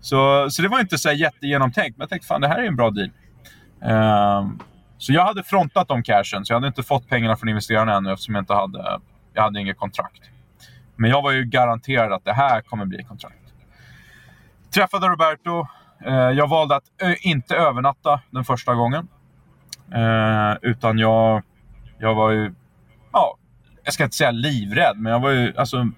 Så, 0.00 0.50
så 0.50 0.62
det 0.62 0.68
var 0.68 0.80
inte 0.80 0.98
så 0.98 1.12
jättegenomtänkt, 1.12 1.98
men 1.98 2.02
jag 2.02 2.08
tänkte 2.10 2.26
fan 2.28 2.40
det 2.40 2.48
här 2.48 2.58
är 2.58 2.66
en 2.66 2.76
bra 2.76 2.90
deal. 2.90 3.10
Um, 3.80 4.58
så 4.98 5.12
jag 5.12 5.24
hade 5.24 5.42
frontat 5.42 5.88
de 5.88 6.02
cashen, 6.02 6.44
så 6.44 6.52
jag 6.52 6.56
hade 6.56 6.66
inte 6.66 6.82
fått 6.82 7.08
pengarna 7.08 7.36
från 7.36 7.48
investerarna 7.48 7.94
ännu 7.94 8.12
eftersom 8.12 8.34
jag 8.34 8.42
inte 8.42 8.54
hade, 8.54 9.00
jag 9.34 9.42
hade 9.42 9.60
inget 9.60 9.78
kontrakt. 9.78 10.22
Men 10.96 11.10
jag 11.10 11.22
var 11.22 11.32
ju 11.32 11.44
garanterad 11.44 12.12
att 12.12 12.24
det 12.24 12.32
här 12.32 12.60
kommer 12.60 12.84
bli 12.84 12.98
ett 12.98 13.08
kontrakt. 13.08 13.34
Träffade 14.74 15.08
Roberto. 15.08 15.66
Uh, 16.06 16.12
jag 16.14 16.48
valde 16.48 16.76
att 16.76 16.84
inte 17.20 17.56
övernatta 17.56 18.20
den 18.30 18.44
första 18.44 18.74
gången. 18.74 19.08
Uh, 19.94 20.56
utan 20.62 20.98
jag, 20.98 21.42
jag 21.98 22.14
var 22.14 22.30
ju, 22.30 22.54
ja, 23.12 23.36
jag 23.84 23.94
ska 23.94 24.04
inte 24.04 24.16
säga 24.16 24.30
livrädd, 24.30 24.96
men 24.96 25.12
jag 25.12 25.20
var 25.20 25.30
ju, 25.30 25.52
alltså, 25.56 25.88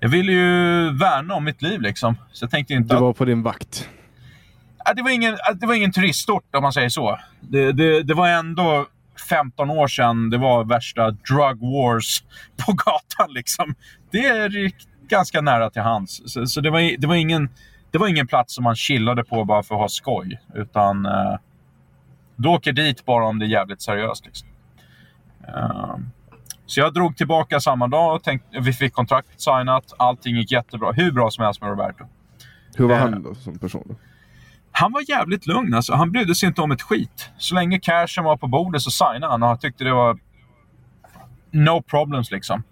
jag 0.00 0.08
ville 0.08 0.32
ju 0.32 0.90
värna 0.92 1.34
om 1.34 1.44
mitt 1.44 1.62
liv 1.62 1.80
liksom. 1.80 2.16
Så 2.32 2.44
jag 2.44 2.50
tänkte 2.50 2.74
inte 2.74 2.94
Du 2.94 3.00
var 3.00 3.10
att, 3.10 3.16
på 3.16 3.24
din 3.24 3.42
vakt? 3.42 3.88
det, 4.96 5.02
var 5.02 5.10
ingen, 5.10 5.36
det 5.60 5.66
var 5.66 5.74
ingen 5.74 5.92
turistort 5.92 6.54
om 6.56 6.62
man 6.62 6.72
säger 6.72 6.88
så. 6.88 7.18
Det, 7.40 7.72
det, 7.72 8.02
det 8.02 8.14
var 8.14 8.28
ändå 8.28 8.86
15 9.28 9.70
år 9.70 9.88
sedan 9.88 10.30
det 10.30 10.38
var 10.38 10.64
värsta 10.64 11.10
drug 11.10 11.60
wars 11.60 12.22
på 12.66 12.72
gatan. 12.72 13.34
Liksom. 13.34 13.74
Det 14.10 14.26
är 14.26 14.72
ganska 15.08 15.40
nära 15.40 15.70
till 15.70 15.82
hands. 15.82 16.22
Så, 16.26 16.46
så 16.46 16.60
det, 16.60 16.70
var, 16.70 17.00
det, 17.00 17.06
var 17.06 17.14
ingen, 17.14 17.48
det 17.90 17.98
var 17.98 18.08
ingen 18.08 18.26
plats 18.26 18.54
som 18.54 18.64
man 18.64 18.76
chillade 18.76 19.24
på 19.24 19.44
bara 19.44 19.62
för 19.62 19.74
att 19.74 19.80
ha 19.80 19.88
skoj. 19.88 20.40
Utan 20.54 21.06
eh, 21.06 21.36
du 22.36 22.48
åker 22.48 22.72
dit 22.72 23.04
bara 23.04 23.26
om 23.26 23.38
det 23.38 23.44
är 23.44 23.48
jävligt 23.48 23.82
seriöst. 23.82 24.26
Liksom. 24.26 24.48
Uh, 25.48 25.96
så 26.68 26.80
jag 26.80 26.94
drog 26.94 27.16
tillbaka 27.16 27.60
samma 27.60 27.88
dag 27.88 28.14
och 28.14 28.22
tänkte, 28.22 28.60
vi 28.60 28.72
fick 28.72 28.92
kontraktet 28.92 29.40
signat. 29.40 29.92
Allting 29.98 30.36
gick 30.36 30.52
jättebra. 30.52 30.92
Hur 30.92 31.12
bra 31.12 31.30
som 31.30 31.44
helst 31.44 31.60
med 31.60 31.70
Roberto. 31.70 32.04
Hur 32.76 32.88
var 32.88 32.94
uh, 32.94 33.00
han 33.00 33.22
då 33.22 33.34
som 33.34 33.58
person? 33.58 33.84
Då? 33.88 33.94
Han 34.72 34.92
var 34.92 35.10
jävligt 35.10 35.46
lugn. 35.46 35.74
Alltså. 35.74 35.94
Han 35.94 36.12
brydde 36.12 36.34
sig 36.34 36.46
inte 36.46 36.62
om 36.62 36.72
ett 36.72 36.82
skit. 36.82 37.30
Så 37.38 37.54
länge 37.54 37.78
cashen 37.78 38.24
var 38.24 38.36
på 38.36 38.46
bordet 38.46 38.82
så 38.82 38.90
signade 38.90 39.26
han 39.26 39.42
och 39.42 39.48
han 39.48 39.58
tyckte 39.58 39.84
det 39.84 39.92
var 39.92 40.18
no 41.50 41.82
problems 41.82 42.30
liksom. 42.30 42.62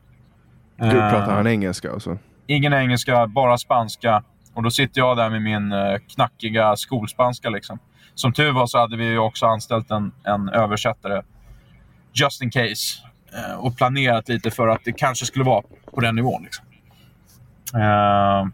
Du 0.77 0.91
pratar 0.91 1.35
han 1.35 1.47
engelska 1.47 1.93
alltså? 1.93 2.19
Ingen 2.47 2.73
engelska, 2.73 3.27
bara 3.27 3.59
spanska. 3.59 4.23
Och 4.55 4.63
då 4.63 4.71
sitter 4.71 5.01
jag 5.01 5.17
där 5.17 5.31
med 5.31 5.43
min 5.43 5.73
uh, 5.73 5.99
knackiga 6.15 6.77
skolspanska. 6.77 7.51
Liksom. 7.51 7.79
Som 8.15 8.33
tur 8.33 8.53
var 8.53 8.67
så 8.67 8.79
hade 8.79 8.97
vi 8.97 9.19
också 9.19 9.47
anställt 9.47 9.91
en, 9.91 10.13
en 10.25 10.49
översättare, 10.49 11.23
just 12.13 12.43
in 12.43 12.51
case. 12.51 13.06
Eh, 13.37 13.55
och 13.55 13.77
planerat 13.77 14.29
lite 14.29 14.51
för 14.51 14.69
att 14.69 14.85
det 14.85 14.93
kanske 14.93 15.27
skulle 15.27 15.45
vara 15.45 15.63
på 15.95 16.01
den 16.01 16.15
nivån. 16.17 16.43
Liksom. 16.43 16.65
Eh, 17.75 18.47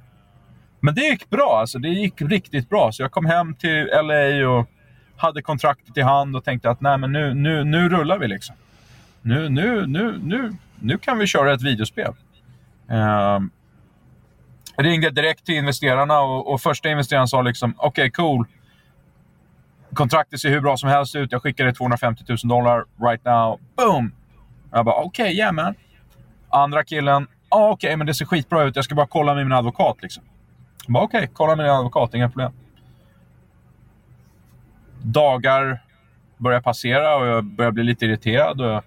men 0.80 0.94
det 0.94 1.00
gick 1.00 1.30
bra. 1.30 1.58
Alltså, 1.60 1.78
det 1.78 1.88
gick 1.88 2.22
riktigt 2.22 2.68
bra. 2.68 2.92
Så 2.92 3.02
jag 3.02 3.10
kom 3.12 3.26
hem 3.26 3.54
till 3.54 3.86
LA 3.86 4.48
och 4.48 4.68
hade 5.16 5.42
kontraktet 5.42 5.96
i 5.96 6.00
hand 6.00 6.36
och 6.36 6.44
tänkte 6.44 6.70
att 6.70 6.80
Nej, 6.80 6.98
men 6.98 7.12
nu, 7.12 7.34
nu, 7.34 7.64
nu 7.64 7.88
rullar 7.88 8.18
vi. 8.18 8.28
liksom. 8.28 8.56
Nu, 9.22 9.48
nu, 9.48 9.86
nu, 9.86 10.18
nu, 10.22 10.52
nu 10.80 10.98
kan 10.98 11.18
vi 11.18 11.26
köra 11.26 11.52
ett 11.52 11.62
videospel. 11.62 12.12
Jag 14.76 14.86
ringde 14.86 15.10
direkt 15.10 15.46
till 15.46 15.54
investerarna 15.54 16.20
och, 16.20 16.52
och 16.52 16.60
första 16.60 16.88
investeraren 16.88 17.28
sa 17.28 17.42
liksom 17.42 17.74
okej, 17.76 17.88
okay, 17.88 18.10
cool. 18.10 18.46
Kontraktet 19.94 20.40
ser 20.40 20.50
hur 20.50 20.60
bra 20.60 20.76
som 20.76 20.88
helst 20.88 21.16
ut. 21.16 21.32
Jag 21.32 21.42
skickar 21.42 21.64
dig 21.64 21.74
250 21.74 22.24
000 22.28 22.36
dollar 22.44 22.84
right 23.08 23.24
now. 23.24 23.60
Boom! 23.76 24.12
Jag 24.72 24.84
bara 24.84 24.94
okej, 24.94 25.24
okay, 25.24 25.36
yeah 25.36 25.52
man. 25.52 25.74
Andra 26.48 26.84
killen, 26.84 27.26
ah, 27.48 27.70
okej, 27.70 27.88
okay, 27.88 27.96
men 27.96 28.06
det 28.06 28.14
ser 28.14 28.24
skitbra 28.24 28.62
ut. 28.62 28.76
Jag 28.76 28.84
ska 28.84 28.94
bara 28.94 29.06
kolla 29.06 29.34
med 29.34 29.44
min 29.44 29.52
advokat. 29.52 30.02
Liksom. 30.02 30.22
Okej, 30.88 31.04
okay, 31.04 31.28
kolla 31.32 31.56
med 31.56 31.64
din 31.64 31.72
advokat, 31.72 32.14
inga 32.14 32.28
problem. 32.28 32.52
Dagar 35.02 35.82
börjar 36.36 36.60
passera 36.60 37.16
och 37.16 37.26
jag 37.26 37.44
börjar 37.44 37.70
bli 37.70 37.82
lite 37.82 38.04
irriterad. 38.04 38.60
Och 38.60 38.84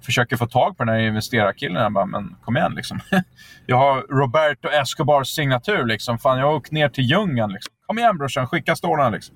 försöker 0.00 0.36
få 0.36 0.46
tag 0.46 0.76
på 0.76 0.84
den 0.84 0.94
här 0.94 1.00
investerarkillen. 1.00 1.82
Jag 1.82 1.92
bara, 1.92 2.06
men 2.06 2.36
kom 2.44 2.56
igen 2.56 2.72
liksom. 2.76 3.00
Jag 3.66 3.76
har 3.76 4.02
Roberto 4.02 4.68
Escobars 4.68 5.28
signatur 5.28 5.86
liksom. 5.86 6.18
Fan, 6.18 6.38
jag 6.38 6.46
har 6.46 6.54
åkt 6.54 6.72
ner 6.72 6.88
till 6.88 7.04
djungeln 7.04 7.52
liksom. 7.52 7.74
Kom 7.86 7.98
igen 7.98 8.18
brorsan, 8.18 8.46
skicka 8.46 8.76
stålarna 8.76 9.10
liksom. 9.10 9.34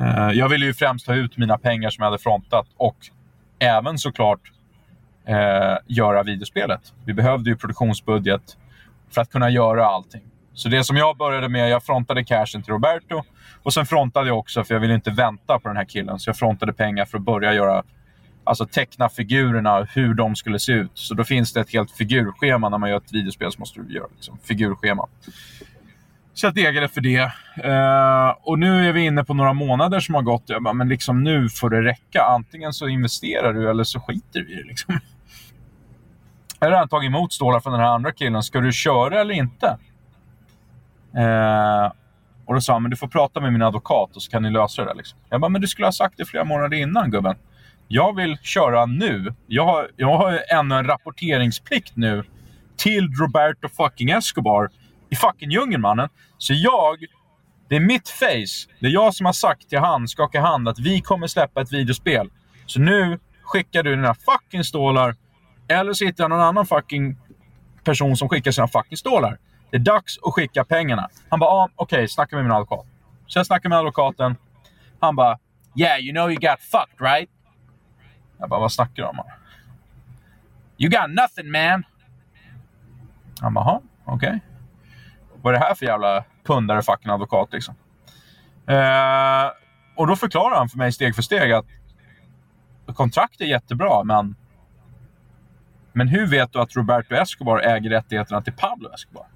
Eh, 0.00 0.30
jag 0.32 0.48
ville 0.48 0.66
ju 0.66 0.74
främst 0.74 1.06
ta 1.06 1.14
ut 1.14 1.36
mina 1.36 1.58
pengar 1.58 1.90
som 1.90 2.02
jag 2.02 2.10
hade 2.10 2.22
frontat 2.22 2.66
och 2.76 2.96
även 3.58 3.98
såklart 3.98 4.40
eh, 5.26 5.76
göra 5.86 6.22
videospelet. 6.22 6.92
Vi 7.04 7.14
behövde 7.14 7.50
ju 7.50 7.56
produktionsbudget 7.56 8.56
för 9.10 9.20
att 9.20 9.30
kunna 9.30 9.50
göra 9.50 9.86
allting. 9.86 10.22
Så 10.54 10.68
det 10.68 10.84
som 10.84 10.96
jag 10.96 11.16
började 11.16 11.48
med, 11.48 11.70
jag 11.70 11.82
frontade 11.82 12.24
cashen 12.24 12.62
till 12.62 12.72
Roberto. 12.72 13.22
Och 13.62 13.74
sen 13.74 13.86
frontade 13.86 14.28
jag 14.28 14.38
också, 14.38 14.64
för 14.64 14.74
jag 14.74 14.80
ville 14.80 14.94
inte 14.94 15.10
vänta 15.10 15.58
på 15.58 15.68
den 15.68 15.76
här 15.76 15.84
killen, 15.84 16.18
så 16.18 16.28
jag 16.28 16.36
frontade 16.36 16.72
pengar 16.72 17.04
för 17.04 17.18
att 17.18 17.24
börja 17.24 17.54
göra 17.54 17.82
alltså 18.44 18.66
teckna 18.66 19.08
figurerna, 19.08 19.86
hur 19.94 20.14
de 20.14 20.36
skulle 20.36 20.58
se 20.58 20.72
ut. 20.72 20.90
Så 20.94 21.14
då 21.14 21.24
finns 21.24 21.52
det 21.52 21.60
ett 21.60 21.72
helt 21.72 21.90
figurschema. 21.90 22.68
När 22.68 22.78
man 22.78 22.90
gör 22.90 22.96
ett 22.96 23.12
videospel 23.12 23.52
så 23.52 23.58
måste 23.58 23.80
du 23.80 23.94
göra 23.94 24.06
liksom, 24.14 24.38
figurschema. 24.42 25.06
Så 26.34 26.46
jag 26.46 26.54
degade 26.54 26.88
för 26.88 27.00
det. 27.00 27.22
Uh, 27.64 28.36
och 28.42 28.58
nu 28.58 28.88
är 28.88 28.92
vi 28.92 29.04
inne 29.04 29.24
på 29.24 29.34
några 29.34 29.52
månader 29.52 30.00
som 30.00 30.14
har 30.14 30.22
gått. 30.22 30.42
Jag 30.46 30.62
bara, 30.62 30.74
men 30.74 30.88
liksom 30.88 31.24
nu 31.24 31.48
får 31.48 31.70
det 31.70 31.82
räcka. 31.82 32.22
Antingen 32.22 32.72
så 32.72 32.88
investerar 32.88 33.52
du 33.52 33.70
eller 33.70 33.84
så 33.84 34.00
skiter 34.00 34.42
vi 34.42 34.52
i 34.52 34.56
det. 34.56 34.68
Liksom. 34.68 35.00
Jag 36.64 36.70
har 36.70 36.76
redan 36.76 36.88
tagit 36.88 37.08
emot 37.08 37.32
stålar 37.32 37.60
från 37.60 37.72
den 37.72 37.82
här 37.82 37.88
andra 37.88 38.12
killen. 38.12 38.42
Ska 38.42 38.60
du 38.60 38.72
köra 38.72 39.20
eller 39.20 39.34
inte? 39.34 39.66
Eh, 41.16 41.92
och 42.44 42.54
då 42.54 42.60
sa 42.60 42.72
han, 42.72 42.82
men 42.82 42.90
du 42.90 42.96
får 42.96 43.08
prata 43.08 43.40
med 43.40 43.52
min 43.52 43.62
advokat 43.62 44.16
och 44.16 44.22
så 44.22 44.30
kan 44.30 44.42
ni 44.42 44.50
lösa 44.50 44.82
det 44.82 44.88
där. 44.88 44.94
Liksom. 44.94 45.18
Jag 45.28 45.40
bara, 45.40 45.48
men 45.48 45.60
du 45.60 45.66
skulle 45.66 45.86
ha 45.86 45.92
sagt 45.92 46.14
det 46.16 46.24
flera 46.24 46.44
månader 46.44 46.76
innan 46.76 47.10
gubben. 47.10 47.36
Jag 47.88 48.16
vill 48.16 48.38
köra 48.42 48.86
nu. 48.86 49.34
Jag 49.46 49.66
har, 49.66 49.90
jag 49.96 50.16
har 50.16 50.40
ännu 50.52 50.74
en 50.74 50.86
rapporteringsplikt 50.86 51.96
nu 51.96 52.24
till 52.76 53.08
Roberto 53.20 53.68
fucking 53.68 54.10
Escobar 54.10 54.68
i 55.10 55.16
fucking 55.16 55.50
djungeln, 55.50 55.82
mannen. 55.82 56.08
Så 56.38 56.54
jag... 56.54 57.04
Det 57.68 57.76
är 57.76 57.80
mitt 57.80 58.08
face. 58.08 58.70
Det 58.80 58.86
är 58.86 58.90
jag 58.90 59.14
som 59.14 59.26
har 59.26 59.32
sagt 59.32 59.68
till 59.68 59.78
han, 59.78 60.08
skaka 60.08 60.40
hand, 60.40 60.68
att 60.68 60.78
vi 60.78 61.00
kommer 61.00 61.26
släppa 61.26 61.60
ett 61.60 61.72
videospel. 61.72 62.30
Så 62.66 62.80
nu 62.80 63.18
skickar 63.42 63.82
du 63.82 63.96
dina 63.96 64.14
fucking 64.14 64.64
stålar. 64.64 65.14
Eller 65.68 65.92
så 65.92 66.04
hittar 66.04 66.24
jag 66.24 66.30
någon 66.30 66.40
annan 66.40 66.66
fucking 66.66 67.16
person 67.84 68.16
som 68.16 68.28
skickar 68.28 68.50
sina 68.50 68.68
fucking 68.68 68.96
stålar. 68.96 69.38
Det 69.70 69.76
är 69.76 69.80
dags 69.80 70.18
att 70.22 70.34
skicka 70.34 70.64
pengarna. 70.64 71.08
Han 71.28 71.40
bara, 71.40 71.50
ah, 71.50 71.68
okej, 71.76 71.96
okay, 71.96 72.08
snacka 72.08 72.36
med 72.36 72.44
min 72.44 72.52
advokat. 72.52 72.86
Så 73.26 73.38
jag 73.38 73.46
snackar 73.46 73.68
med 73.68 73.78
advokaten. 73.78 74.36
Han 75.00 75.16
bara, 75.16 75.38
yeah, 75.74 76.00
you 76.00 76.12
know 76.12 76.30
you 76.30 76.40
got 76.40 76.60
fucked 76.60 77.00
right? 77.00 77.30
Jag 78.38 78.48
bara, 78.48 78.60
vad 78.60 78.72
snackar 78.72 79.02
du 79.02 79.08
om? 79.08 79.20
You 80.78 80.90
got 80.90 81.10
nothing 81.10 81.50
man. 81.50 81.84
Han 83.40 83.54
bara, 83.54 83.80
okej. 84.04 84.28
Okay. 84.28 84.40
Vad 85.42 85.54
är 85.54 85.58
det 85.58 85.64
här 85.66 85.74
för 85.74 85.86
jävla 85.86 86.24
pundare 86.44 86.82
fucking 86.82 87.10
advokat 87.10 87.52
liksom? 87.52 87.74
Eh, 88.66 89.50
och 89.96 90.06
då 90.06 90.16
förklarar 90.16 90.56
han 90.56 90.68
för 90.68 90.78
mig 90.78 90.92
steg 90.92 91.14
för 91.14 91.22
steg 91.22 91.52
att 91.52 91.66
kontrakt 92.94 93.40
är 93.40 93.44
jättebra, 93.44 94.04
men 94.04 94.36
men 95.94 96.08
hur 96.08 96.26
vet 96.26 96.52
du 96.52 96.60
att 96.60 96.76
Roberto 96.76 97.14
Escobar 97.14 97.58
äger 97.58 97.90
rättigheterna 97.90 98.42
till 98.42 98.52
Pablo 98.52 98.88
Escobar? 98.94 99.26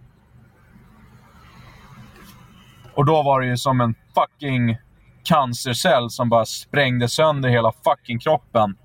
Och 2.95 3.05
då 3.05 3.23
var 3.23 3.41
det 3.41 3.47
ju 3.47 3.57
som 3.57 3.81
en 3.81 3.95
fucking 4.15 4.79
cancercell 5.25 6.11
som 6.11 6.29
bara 6.29 6.45
sprängde 6.45 7.09
sönder 7.09 7.49
hela 7.49 7.73
fucking 7.85 8.19
kroppen. 8.19 8.77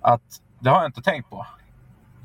Att 0.00 0.22
det 0.58 0.70
har 0.70 0.76
jag 0.76 0.88
inte 0.88 1.02
tänkt 1.02 1.30
på. 1.30 1.46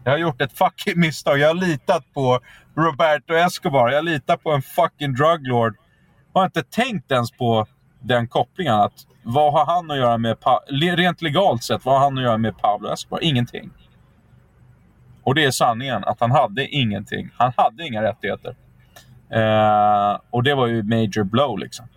Jag 0.04 0.12
har 0.12 0.18
gjort 0.18 0.42
ett 0.42 0.58
fucking 0.58 1.00
misstag. 1.00 1.38
Jag 1.38 1.48
har 1.48 1.54
litat 1.54 2.14
på 2.14 2.40
Roberto 2.76 3.34
Escobar. 3.34 3.90
Jag 3.90 4.06
litar 4.06 4.38
på 4.38 4.52
en 4.52 4.62
fucking 4.62 5.14
druglord. 5.14 5.76
Jag 6.34 6.42
har 6.42 6.46
inte 6.46 6.64
tänkt 6.64 7.12
ens 7.12 7.32
på 7.32 7.66
den 8.00 8.28
kopplingen. 8.28 8.76
Att 8.76 8.94
vad 9.24 9.54
har 9.54 9.66
han 9.66 9.92
att 9.92 9.98
göra 9.98 10.18
med... 10.18 10.40
Pa 10.40 10.60
rent 10.70 11.22
legalt 11.22 11.64
sett, 11.64 11.86
vad 11.86 11.96
har 11.96 12.02
han 12.02 12.18
att 12.18 12.24
göra 12.24 12.38
med 12.38 12.58
Pablo 12.58 12.90
Escobar? 12.90 13.24
Ingenting. 13.24 13.72
Och 15.26 15.36
det 15.36 15.46
är 15.46 15.52
sanningen, 15.52 16.04
att 16.04 16.20
han 16.20 16.32
hade 16.32 16.68
ingenting. 16.68 17.30
Han 17.38 17.54
hade 17.58 17.88
inga 17.88 18.04
rättigheter. 18.04 18.56
Eh, 19.30 20.20
och 20.30 20.44
det 20.44 20.56
var 20.56 20.68
ju 20.68 20.84
major 20.84 21.24
blow 21.24 21.60
liksom. 21.60 21.88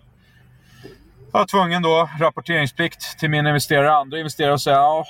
Jag 1.31 1.39
var 1.39 1.45
tvungen 1.45 1.81
då, 1.81 2.09
rapporteringsplikt 2.19 3.19
till 3.19 3.29
min 3.29 3.47
investerare, 3.47 3.91
andra 3.91 4.17
investerare 4.17 4.53
och 4.53 4.61
säga 4.61 4.81
oh, 4.81 5.03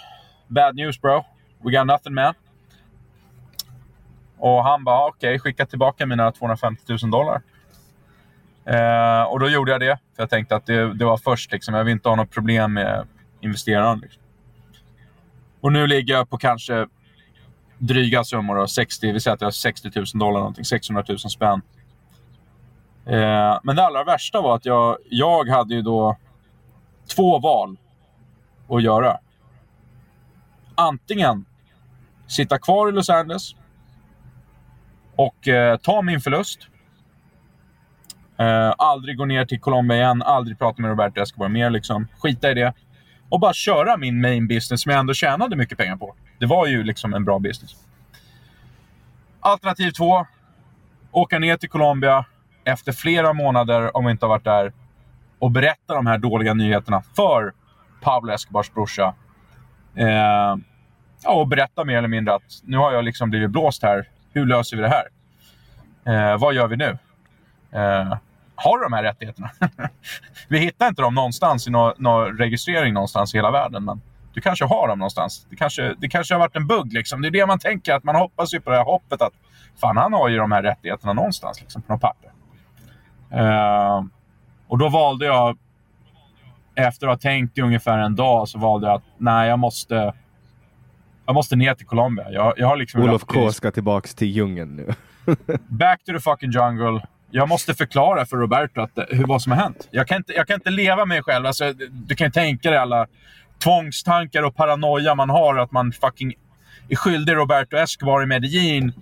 “Bad 0.47 0.75
news 0.75 1.01
bro, 1.01 1.25
we 1.63 1.71
got 1.71 1.87
nothing 1.87 2.13
man”. 2.13 2.33
Och 4.37 4.63
han 4.63 4.83
bara 4.83 5.07
“Okej, 5.07 5.29
okay, 5.29 5.39
skicka 5.39 5.65
tillbaka 5.65 6.05
mina 6.05 6.31
250 6.31 6.83
000 6.87 7.11
dollar”. 7.11 7.41
Eh, 8.65 9.23
och 9.23 9.39
då 9.39 9.49
gjorde 9.49 9.71
jag 9.71 9.81
det, 9.81 9.99
för 10.15 10.23
jag 10.23 10.29
tänkte 10.29 10.55
att 10.55 10.65
det, 10.65 10.93
det 10.93 11.05
var 11.05 11.17
först. 11.17 11.51
Liksom. 11.51 11.73
Jag 11.73 11.83
vill 11.83 11.93
inte 11.93 12.09
ha 12.09 12.15
något 12.15 12.31
problem 12.31 12.73
med 12.73 13.07
investeraren. 13.41 13.99
Liksom. 13.99 14.21
Och 15.61 15.73
nu 15.73 15.87
ligger 15.87 16.13
jag 16.13 16.29
på 16.29 16.37
kanske 16.37 16.87
dryga 17.79 18.23
summor. 18.23 18.55
Då, 18.55 18.67
60, 18.67 19.11
vi 19.11 19.19
säger 19.19 19.35
att 19.35 19.41
jag 19.41 19.47
har 19.47 19.51
60 19.51 19.91
000 19.95 20.05
dollar, 20.13 20.39
någonting, 20.39 20.65
600 20.65 21.03
000 21.07 21.19
spänn. 21.19 21.61
Eh, 23.05 23.59
men 23.63 23.75
det 23.75 23.85
allra 23.85 24.03
värsta 24.03 24.41
var 24.41 24.55
att 24.55 24.65
jag, 24.65 24.97
jag 25.09 25.49
hade 25.49 25.75
ju 25.75 25.81
då 25.81 26.17
två 27.15 27.39
val 27.39 27.77
att 28.69 28.83
göra. 28.83 29.17
Antingen 30.75 31.45
sitta 32.27 32.59
kvar 32.59 32.89
i 32.89 32.91
Los 32.91 33.09
Angeles 33.09 33.55
och 35.15 35.47
eh, 35.47 35.77
ta 35.77 36.01
min 36.01 36.21
förlust. 36.21 36.59
Eh, 38.37 38.73
aldrig 38.77 39.17
gå 39.17 39.25
ner 39.25 39.45
till 39.45 39.59
Colombia 39.59 39.97
igen, 39.97 40.21
aldrig 40.21 40.59
prata 40.59 40.81
med 40.81 40.89
Roberto 40.89 41.21
Escobar 41.21 41.49
mer. 41.49 41.69
Liksom. 41.69 42.07
Skita 42.17 42.51
i 42.51 42.53
det. 42.53 42.73
Och 43.29 43.39
bara 43.39 43.53
köra 43.53 43.97
min 43.97 44.21
main 44.21 44.47
business 44.47 44.81
som 44.81 44.89
jag 44.89 44.99
ändå 44.99 45.13
tjänade 45.13 45.55
mycket 45.55 45.77
pengar 45.77 45.97
på. 45.97 46.15
Det 46.39 46.45
var 46.45 46.67
ju 46.67 46.83
liksom 46.83 47.13
en 47.13 47.25
bra 47.25 47.39
business. 47.39 47.75
Alternativ 49.39 49.91
två. 49.91 50.25
Åka 51.11 51.39
ner 51.39 51.57
till 51.57 51.69
Colombia 51.69 52.25
efter 52.63 52.91
flera 52.91 53.33
månader, 53.33 53.97
om 53.97 54.05
vi 54.05 54.11
inte 54.11 54.25
har 54.25 54.29
varit 54.29 54.43
där, 54.43 54.73
och 55.39 55.51
berätta 55.51 55.95
de 55.95 56.05
här 56.05 56.17
dåliga 56.17 56.53
nyheterna 56.53 57.01
för 57.15 57.53
Pablo 58.01 58.33
Escobars 58.33 58.71
brorsa. 58.71 59.13
Eh, 59.95 60.07
ja, 61.23 61.33
och 61.33 61.47
berätta 61.47 61.85
mer 61.85 61.97
eller 61.97 62.07
mindre 62.07 62.33
att 62.33 62.61
nu 62.63 62.77
har 62.77 62.91
jag 62.91 63.05
liksom 63.05 63.29
blivit 63.29 63.49
blåst 63.49 63.83
här. 63.83 64.07
Hur 64.33 64.45
löser 64.45 64.77
vi 64.77 64.83
det 64.83 64.89
här? 64.89 65.07
Eh, 66.05 66.39
vad 66.39 66.53
gör 66.53 66.67
vi 66.67 66.77
nu? 66.77 66.97
Eh, 67.71 68.17
har 68.63 68.83
de 68.83 68.93
här 68.93 69.03
rättigheterna? 69.03 69.49
vi 70.47 70.59
hittar 70.59 70.87
inte 70.87 71.01
dem 71.01 71.15
någonstans 71.15 71.67
i 71.67 71.71
någon, 71.71 71.93
någon 71.97 72.37
registrering 72.37 72.93
någonstans 72.93 73.33
i 73.33 73.37
hela 73.37 73.51
världen. 73.51 73.85
Men 73.85 74.01
du 74.33 74.41
kanske 74.41 74.65
har 74.65 74.87
dem 74.87 74.99
någonstans. 74.99 75.47
Det 75.49 75.55
kanske, 75.55 75.95
det 75.97 76.09
kanske 76.09 76.33
har 76.33 76.39
varit 76.39 76.55
en 76.55 76.67
bugg. 76.67 76.93
Liksom. 76.93 77.21
Det 77.21 77.27
är 77.27 77.31
det 77.31 77.45
man 77.45 77.59
tänker. 77.59 77.93
att 77.93 78.03
Man 78.03 78.15
hoppas 78.15 78.53
ju 78.53 78.61
på 78.61 78.69
det 78.69 78.77
här 78.77 78.83
hoppet 78.83 79.21
att 79.21 79.33
fan, 79.81 79.97
han 79.97 80.13
har 80.13 80.29
ju 80.29 80.37
de 80.37 80.51
här 80.51 80.63
rättigheterna 80.63 81.13
någonstans 81.13 81.61
liksom, 81.61 81.81
på 81.81 81.93
något 81.93 82.01
papper. 82.01 82.31
Uh, 83.33 84.05
och 84.67 84.77
då 84.77 84.89
valde 84.89 85.25
jag, 85.25 85.57
efter 86.75 87.07
att 87.07 87.13
ha 87.13 87.17
tänkt 87.17 87.57
i 87.57 87.61
ungefär 87.61 87.97
en 87.97 88.15
dag, 88.15 88.47
så 88.47 88.59
valde 88.59 88.87
jag 88.87 88.95
att 88.95 89.03
nej, 89.17 89.49
jag 89.49 89.59
måste, 89.59 90.13
jag 91.25 91.33
måste 91.33 91.55
ner 91.55 91.73
till 91.73 91.85
Colombia. 91.85 92.31
Jag, 92.31 92.53
jag 92.57 92.67
har 92.67 92.77
liksom 92.77 93.01
Olof 93.01 93.23
K 93.25 93.51
ska 93.51 93.71
tillbaka 93.71 94.07
till 94.07 94.27
djungeln 94.27 94.75
nu. 94.75 94.93
back 95.67 96.03
to 96.03 96.13
the 96.13 96.19
fucking 96.19 96.51
jungle. 96.51 97.01
Jag 97.31 97.49
måste 97.49 97.73
förklara 97.73 98.25
för 98.25 98.37
Roberto 98.37 98.81
att, 98.81 98.91
hur, 99.09 99.25
vad 99.25 99.41
som 99.41 99.51
har 99.51 99.59
hänt. 99.59 99.87
Jag 99.91 100.07
kan 100.07 100.17
inte, 100.17 100.33
jag 100.33 100.47
kan 100.47 100.53
inte 100.53 100.69
leva 100.69 100.95
med 100.95 101.07
mig 101.07 101.23
själv. 101.23 101.45
Alltså, 101.45 101.73
du 101.91 102.15
kan 102.15 102.27
ju 102.27 102.31
tänka 102.31 102.69
dig 102.69 102.79
alla 102.79 103.07
tvångstankar 103.63 104.43
och 104.43 104.55
paranoia 104.55 105.15
man 105.15 105.29
har. 105.29 105.57
Att 105.57 105.71
man 105.71 105.91
fucking 105.91 106.33
är 106.89 106.95
skyldig 106.95 107.33
Roberto 107.35 107.77
Escobar 107.77 108.23
i 108.23 108.25
Medellin 108.25 108.93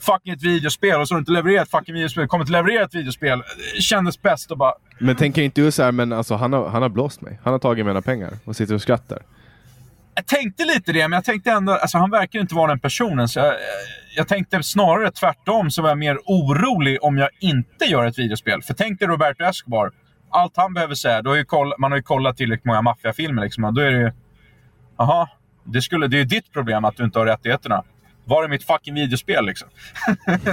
fucking 0.00 0.32
ett 0.32 0.42
videospel 0.42 1.00
och 1.00 1.08
så 1.08 1.14
har 1.14 1.18
du 1.18 1.20
inte 1.20 1.32
levererat 1.32 1.70
fucking 1.70 1.94
videospel. 1.94 2.28
Kommer 2.28 2.44
inte 2.44 2.52
leverera 2.52 2.84
ett 2.84 2.94
videospel. 2.94 3.42
Kändes 3.80 4.22
bäst 4.22 4.52
att 4.52 4.58
bara... 4.58 4.74
Men 4.98 5.16
tänker 5.16 5.42
inte 5.42 5.60
du 5.60 5.70
så 5.70 5.82
här, 5.82 5.92
men 5.92 6.12
alltså 6.12 6.34
han 6.34 6.52
har, 6.52 6.68
han 6.68 6.82
har 6.82 6.88
blåst 6.88 7.20
mig. 7.20 7.40
Han 7.42 7.52
har 7.52 7.58
tagit 7.58 7.86
mina 7.86 8.02
pengar 8.02 8.32
och 8.44 8.56
sitter 8.56 8.74
och 8.74 8.82
skrattar. 8.82 9.18
Jag 10.14 10.26
tänkte 10.26 10.64
lite 10.64 10.92
det, 10.92 11.08
men 11.08 11.12
jag 11.12 11.24
tänkte 11.24 11.50
ändå... 11.50 11.72
Alltså 11.72 11.98
han 11.98 12.10
verkar 12.10 12.40
inte 12.40 12.54
vara 12.54 12.68
den 12.68 12.80
personen. 12.80 13.28
Så 13.28 13.38
jag, 13.38 13.54
jag 14.16 14.28
tänkte 14.28 14.62
snarare 14.62 15.10
tvärtom, 15.10 15.70
så 15.70 15.82
var 15.82 15.88
jag 15.88 15.98
mer 15.98 16.18
orolig 16.24 16.98
om 17.02 17.18
jag 17.18 17.28
inte 17.40 17.84
gör 17.84 18.06
ett 18.06 18.18
videospel. 18.18 18.62
För 18.62 18.74
tänk 18.74 18.98
dig 18.98 19.08
Roberto 19.08 19.44
Escobar. 19.44 19.90
Allt 20.30 20.56
han 20.56 20.74
behöver 20.74 20.94
säga, 20.94 21.22
då 21.22 21.30
har 21.30 21.36
ju 21.36 21.44
koll, 21.44 21.72
man 21.78 21.92
har 21.92 21.98
ju 21.98 22.02
kollat 22.02 22.36
tillräckligt 22.36 22.64
många 22.64 22.82
maffiafilmer. 22.82 23.42
Liksom, 23.42 23.74
då 23.74 23.80
är 23.80 23.90
det 23.90 23.98
ju... 23.98 24.12
Jaha, 24.98 25.28
det, 25.64 25.82
skulle, 25.82 26.06
det 26.06 26.16
är 26.16 26.18
ju 26.18 26.24
ditt 26.24 26.52
problem 26.52 26.84
att 26.84 26.96
du 26.96 27.04
inte 27.04 27.18
har 27.18 27.26
rättigheterna. 27.26 27.84
Var 28.26 28.44
är 28.44 28.48
mitt 28.48 28.64
fucking 28.64 28.94
videospel 28.94 29.46
liksom? 29.46 29.68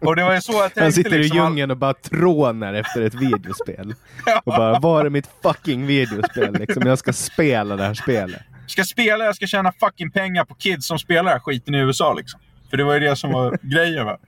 och 0.00 0.16
det 0.16 0.24
var 0.24 0.34
ju 0.34 0.40
så 0.40 0.52
jag 0.52 0.62
tänkte. 0.62 0.82
Han 0.82 0.92
sitter 0.92 1.18
liksom, 1.18 1.38
i 1.38 1.40
djungeln 1.40 1.70
och 1.70 1.76
bara 1.76 1.94
trånar 1.94 2.74
efter 2.74 3.02
ett 3.02 3.14
videospel. 3.14 3.94
Och 4.44 4.52
bara, 4.52 4.78
var 4.78 5.04
är 5.04 5.10
mitt 5.10 5.30
fucking 5.42 5.86
videospel? 5.86 6.58
Liksom, 6.58 6.82
jag 6.86 6.98
ska 6.98 7.12
spela 7.12 7.76
det 7.76 7.84
här 7.84 7.94
spelet. 7.94 8.42
Jag 8.66 8.70
ska 8.70 8.84
spela, 8.84 9.24
jag 9.24 9.36
ska 9.36 9.46
tjäna 9.46 9.72
fucking 9.80 10.10
pengar 10.10 10.44
på 10.44 10.54
kids 10.54 10.86
som 10.86 10.98
spelar 10.98 11.22
den 11.22 11.32
här 11.32 11.38
skiten 11.38 11.74
i 11.74 11.78
USA 11.78 12.14
liksom. 12.14 12.40
För 12.70 12.76
det 12.76 12.84
var 12.84 12.94
ju 12.94 13.00
det 13.00 13.16
som 13.16 13.32
var 13.32 13.58
grejen 13.62 14.06
va. 14.06 14.18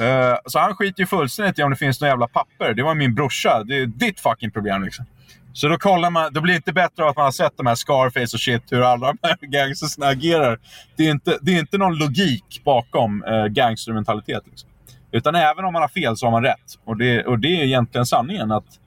Uh, 0.00 0.36
så 0.46 0.58
han 0.58 0.74
skiter 0.74 1.00
ju 1.00 1.06
fullständigt 1.06 1.58
i 1.58 1.62
om 1.62 1.70
det 1.70 1.76
finns 1.76 2.00
några 2.00 2.12
jävla 2.12 2.28
papper. 2.28 2.74
Det 2.74 2.82
var 2.82 2.94
min 2.94 3.14
brorsa. 3.14 3.64
Det 3.64 3.78
är 3.78 3.86
ditt 3.86 4.20
fucking 4.20 4.50
problem 4.50 4.82
liksom. 4.82 5.06
Så 5.52 5.68
då 5.68 5.78
kollar 5.78 6.10
man, 6.10 6.32
det 6.32 6.40
blir 6.40 6.54
inte 6.54 6.72
bättre 6.72 7.02
av 7.02 7.08
att 7.08 7.16
man 7.16 7.24
har 7.24 7.32
sett 7.32 7.56
de 7.56 7.66
här 7.66 7.74
Scarface 7.74 8.36
och 8.36 8.40
shit, 8.40 8.62
hur 8.70 8.82
alla 8.82 9.06
de 9.06 9.18
här 9.22 9.36
gangstersna 9.40 10.06
agerar. 10.06 10.58
Det 10.96 11.06
är 11.06 11.10
inte, 11.10 11.38
det 11.42 11.54
är 11.54 11.58
inte 11.58 11.78
någon 11.78 11.98
logik 11.98 12.60
bakom 12.64 13.24
eh, 13.24 13.46
gangstermentalitet. 13.46 14.42
Liksom. 14.46 14.68
Utan 15.12 15.34
även 15.34 15.64
om 15.64 15.72
man 15.72 15.82
har 15.82 15.88
fel 15.88 16.16
så 16.16 16.26
har 16.26 16.30
man 16.30 16.42
rätt. 16.42 16.78
Och 16.84 16.96
det, 16.96 17.24
och 17.24 17.38
det 17.38 17.60
är 17.60 17.64
egentligen 17.64 18.06
sanningen. 18.06 18.52
att 18.52 18.78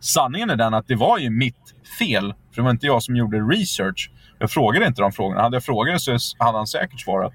Sanningen 0.00 0.50
är 0.50 0.56
den 0.56 0.74
att 0.74 0.86
det 0.86 0.94
var 0.94 1.18
ju 1.18 1.30
mitt 1.30 1.74
fel. 1.98 2.34
För 2.50 2.56
det 2.56 2.62
var 2.62 2.70
inte 2.70 2.86
jag 2.86 3.02
som 3.02 3.16
gjorde 3.16 3.38
research. 3.38 4.10
Jag 4.38 4.50
frågade 4.50 4.86
inte 4.86 5.02
de 5.02 5.12
frågorna. 5.12 5.42
Hade 5.42 5.56
jag 5.56 5.64
frågat 5.64 6.00
så 6.00 6.18
hade 6.38 6.58
han 6.58 6.66
säkert 6.66 7.00
svarat 7.00 7.32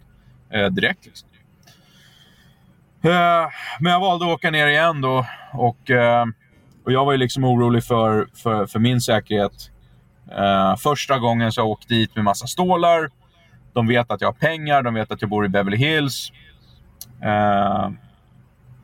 eh, 0.53 0.65
direkt. 0.65 1.05
Liksom. 1.05 1.29
Eh, 3.03 3.49
men 3.79 3.91
jag 3.91 3.99
valde 3.99 4.25
att 4.25 4.31
åka 4.31 4.51
ner 4.51 4.67
igen 4.67 5.01
då. 5.01 5.25
Och... 5.53 5.91
Eh, 5.91 6.25
och 6.85 6.91
jag 6.91 7.05
var 7.05 7.11
ju 7.11 7.17
liksom 7.17 7.43
orolig 7.43 7.83
för, 7.83 8.27
för, 8.33 8.65
för 8.65 8.79
min 8.79 9.01
säkerhet. 9.01 9.71
Eh, 10.31 10.75
första 10.75 11.19
gången 11.19 11.51
så 11.51 11.61
jag 11.61 11.67
åkte 11.67 11.93
dit 11.93 12.15
med 12.15 12.25
massa 12.25 12.47
stålar. 12.47 13.09
De 13.73 13.87
vet 13.87 14.11
att 14.11 14.21
jag 14.21 14.27
har 14.27 14.33
pengar, 14.33 14.83
de 14.83 14.93
vet 14.93 15.11
att 15.11 15.21
jag 15.21 15.29
bor 15.29 15.45
i 15.45 15.49
Beverly 15.49 15.77
Hills. 15.77 16.31
Eh, 17.21 17.89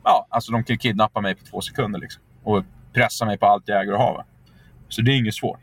ja, 0.04 0.26
alltså 0.28 0.52
de 0.52 0.64
kan 0.64 0.78
kidnappa 0.78 1.20
mig 1.20 1.34
på 1.34 1.44
två 1.44 1.60
sekunder 1.60 2.00
liksom. 2.00 2.22
Och 2.42 2.64
pressa 2.92 3.24
mig 3.24 3.38
på 3.38 3.46
allt 3.46 3.64
jag 3.66 3.82
äger 3.82 3.92
och 3.92 3.98
har. 3.98 4.24
Så 4.88 5.02
det 5.02 5.12
är 5.12 5.16
inget 5.16 5.34
svårt. 5.34 5.60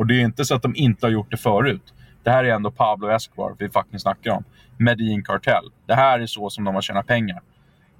Och 0.00 0.06
det 0.06 0.14
är 0.14 0.20
inte 0.20 0.44
så 0.44 0.54
att 0.54 0.62
de 0.62 0.76
inte 0.76 1.06
har 1.06 1.10
gjort 1.10 1.30
det 1.30 1.36
förut. 1.36 1.94
Det 2.22 2.30
här 2.30 2.44
är 2.44 2.54
ändå 2.54 2.70
Pablo 2.70 3.08
Escobar 3.08 3.56
vi 3.58 3.68
fucking 3.68 3.98
snackar 3.98 4.30
om. 4.30 4.44
Medin-Kartell. 4.76 5.70
Det 5.86 5.94
här 5.94 6.20
är 6.20 6.26
så 6.26 6.50
som 6.50 6.64
de 6.64 6.74
har 6.74 6.82
tjänat 6.82 7.06
pengar. 7.06 7.42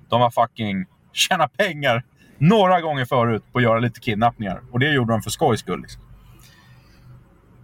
De 0.08 0.20
har 0.20 0.30
fucking 0.30 0.86
tjänat 1.12 1.56
pengar 1.56 2.04
några 2.38 2.80
gånger 2.80 3.04
förut 3.04 3.42
på 3.52 3.58
att 3.58 3.64
göra 3.64 3.78
lite 3.78 4.00
kidnappningar. 4.00 4.62
Och 4.70 4.78
det 4.78 4.92
gjorde 4.92 5.12
de 5.12 5.22
för 5.22 5.30
skojs 5.30 5.60
skull. 5.60 5.80
Liksom. 5.80 6.02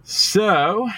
Så... 0.03 0.91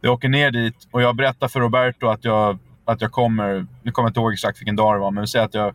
Jag 0.00 0.12
åker 0.12 0.28
ner 0.28 0.50
dit 0.50 0.88
och 0.90 1.02
jag 1.02 1.16
berättar 1.16 1.48
för 1.48 1.60
Roberto 1.60 2.06
att 2.06 2.24
jag, 2.24 2.58
att 2.84 3.00
jag 3.00 3.12
kommer... 3.12 3.66
Nu 3.82 3.92
kommer 3.92 4.06
jag 4.06 4.10
inte 4.10 4.20
ihåg 4.20 4.32
exakt 4.32 4.60
vilken 4.60 4.76
dag 4.76 4.94
det 4.94 4.98
var, 4.98 5.10
men 5.10 5.20
vi 5.20 5.26
säger 5.26 5.44
att 5.44 5.54
jag, 5.54 5.74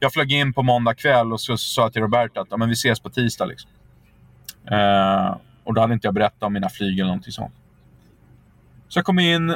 jag 0.00 0.12
flög 0.12 0.32
in 0.32 0.52
på 0.52 0.62
måndag 0.62 0.94
kväll 0.94 1.32
och 1.32 1.40
så 1.40 1.56
sa 1.58 1.82
jag 1.82 1.92
till 1.92 2.02
Roberto 2.02 2.40
att 2.40 2.48
ja, 2.50 2.56
men 2.56 2.68
vi 2.68 2.72
ses 2.72 3.00
på 3.00 3.10
tisdag. 3.10 3.44
Liksom. 3.44 3.70
Eh, 4.70 5.36
och 5.64 5.74
då 5.74 5.80
hade 5.80 5.94
inte 5.94 6.06
jag 6.06 6.14
berättat 6.14 6.42
om 6.42 6.52
mina 6.52 6.68
flyg 6.68 6.98
eller 6.98 7.06
någonting 7.06 7.32
sånt. 7.32 7.54
Så 8.88 8.98
jag 8.98 9.06
kommer 9.06 9.22
in, 9.22 9.54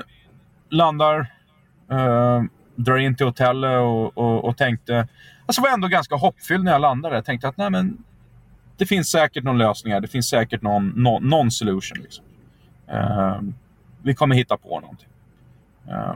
landar, 0.70 1.32
eh, 1.90 2.42
drar 2.76 2.98
in 2.98 3.16
till 3.16 3.26
hotellet 3.26 3.80
och, 3.80 4.18
och, 4.18 4.44
och 4.44 4.56
tänkte... 4.56 5.08
Alltså 5.46 5.62
var 5.62 5.68
jag 5.68 5.74
ändå 5.74 5.88
ganska 5.88 6.16
hoppfylld 6.16 6.64
när 6.64 6.72
jag 6.72 6.80
landade. 6.80 7.14
Jag 7.14 7.24
tänkte 7.24 7.48
att 7.48 7.56
nej, 7.56 7.70
men, 7.70 8.04
det 8.76 8.86
finns 8.86 9.10
säkert 9.10 9.44
någon 9.44 9.58
lösning 9.58 9.92
här. 9.92 10.00
Det 10.00 10.08
finns 10.08 10.28
säkert 10.28 10.62
någon, 10.62 10.88
någon, 10.88 11.28
någon 11.28 11.50
solution. 11.50 11.98
Liksom. 12.02 12.24
Eh, 12.86 13.40
vi 14.02 14.14
kommer 14.14 14.34
hitta 14.34 14.56
på 14.56 14.80
någonting. 14.80 15.08
Eh, 15.88 16.14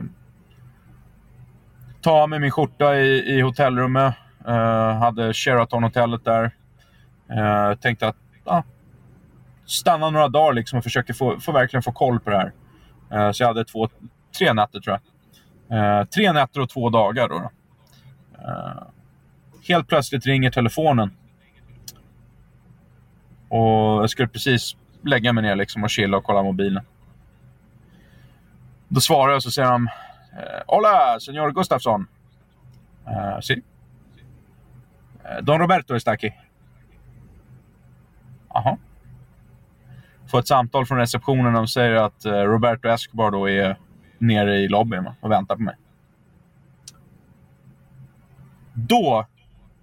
ta 2.01 2.11
av 2.11 2.29
mig 2.29 2.39
min 2.39 2.51
skjorta 2.51 2.95
i, 2.95 3.37
i 3.37 3.41
hotellrummet. 3.41 4.13
Uh, 4.47 4.93
hade 4.93 5.33
Sheraton-hotellet 5.33 6.25
där. 6.25 6.51
Uh, 7.31 7.75
tänkte 7.75 8.07
att 8.07 8.15
ah, 8.43 8.63
stannade 9.65 10.11
några 10.11 10.27
dagar 10.27 10.53
liksom 10.53 10.77
och 10.77 10.83
försökte 10.83 11.13
få, 11.13 11.39
få, 11.39 11.51
verkligen 11.51 11.83
få 11.83 11.91
koll 11.91 12.19
på 12.19 12.29
det 12.29 12.37
här. 12.37 12.51
Eh, 13.11 13.31
så 13.31 13.43
jag 13.43 13.47
hade 13.47 13.65
två, 13.65 13.89
tre 14.37 14.53
nätter 14.53 14.79
tror 14.79 14.99
jag. 15.67 15.99
Eh, 15.99 16.05
tre 16.05 16.31
nätter 16.31 16.61
och 16.61 16.69
två 16.69 16.89
dagar. 16.89 17.29
Då, 17.29 17.39
då. 17.39 17.49
Eh, 18.47 18.83
helt 19.67 19.87
plötsligt 19.87 20.25
ringer 20.25 20.51
telefonen. 20.51 21.17
Och 23.49 24.03
jag 24.03 24.09
skulle 24.09 24.27
precis 24.27 24.75
lägga 25.03 25.33
mig 25.33 25.43
ner 25.43 25.55
liksom 25.55 25.83
och 25.83 25.89
chilla 25.89 26.17
och 26.17 26.23
kolla 26.23 26.43
mobilen. 26.43 26.83
Då 28.87 29.01
svarar 29.01 29.29
jag 29.29 29.35
och 29.35 29.43
så 29.43 29.51
säger 29.51 29.71
de 29.71 29.89
hola, 30.67 31.19
señor 31.19 31.51
Gustafsson. 31.51 32.07
Uh, 33.07 33.39
sí. 33.39 33.63
Don 35.41 35.59
Roberto 35.59 35.95
está 35.95 36.11
aquí. 36.11 36.33
Jaha. 38.53 38.77
Får 40.27 40.39
ett 40.39 40.47
samtal 40.47 40.85
från 40.85 40.97
receptionen 40.97 41.55
och 41.55 41.69
säger 41.69 41.95
att 41.95 42.25
eh, 42.25 42.31
Roberto 42.31 42.87
Escobar 42.87 43.31
då 43.31 43.49
är 43.49 43.77
nere 44.17 44.57
i 44.57 44.67
lobbyn 44.67 45.09
och 45.21 45.31
väntar 45.31 45.55
på 45.55 45.61
mig. 45.61 45.75
Då 48.73 49.25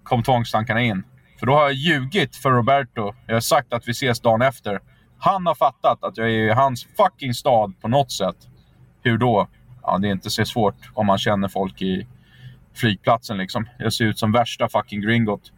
kom 0.02 0.22
tvångstankarna 0.22 0.80
in. 0.80 1.04
För 1.38 1.46
då 1.46 1.52
har 1.52 1.62
jag 1.62 1.72
ljugit 1.72 2.36
för 2.36 2.50
Roberto. 2.50 3.12
Jag 3.26 3.34
har 3.34 3.40
sagt 3.40 3.72
att 3.72 3.88
vi 3.88 3.90
ses 3.90 4.20
dagen 4.20 4.42
efter. 4.42 4.80
Han 5.18 5.46
har 5.46 5.54
fattat 5.54 6.04
att 6.04 6.16
jag 6.16 6.26
är 6.26 6.50
i 6.50 6.50
hans 6.50 6.86
fucking 6.96 7.34
stad 7.34 7.72
på 7.80 7.88
något 7.88 8.12
sätt. 8.12 8.36
Hur 9.02 9.18
då? 9.18 9.48
ja, 9.82 9.98
det 9.98 10.08
är 10.08 10.12
inte 10.12 10.30
så 10.30 10.44
svårt 10.44 10.90
om 10.94 11.06
man 11.06 11.18
känner 11.18 11.48
folk 11.48 11.82
i 11.82 12.06
flygplatsen. 12.74 13.38
Liksom. 13.38 13.68
Jag 13.78 13.92
ser 13.92 14.04
ut 14.04 14.18
som 14.18 14.32
värsta 14.32 14.68
fucking 14.68 15.00
gringot. 15.00 15.52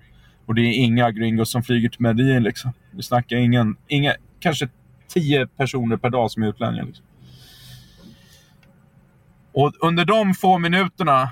Och 0.47 0.55
det 0.55 0.63
är 0.63 0.75
inga 0.75 1.11
gringos 1.11 1.51
som 1.51 1.63
flyger 1.63 1.89
till 1.89 2.01
Medellin. 2.01 2.43
Liksom. 2.43 2.73
Vi 2.91 3.03
snackar 3.03 3.37
ingen, 3.37 3.77
inga, 3.89 4.15
kanske 4.45 4.69
tio 5.09 5.47
personer 5.47 5.97
per 5.97 6.11
dag 6.11 6.31
som 6.31 6.43
är 6.43 6.47
utlänningar. 6.49 6.85
Liksom. 6.85 7.07
Och 9.53 9.73
under 9.81 10.05
de 10.05 10.35
få 10.35 10.59
minuterna 10.59 11.31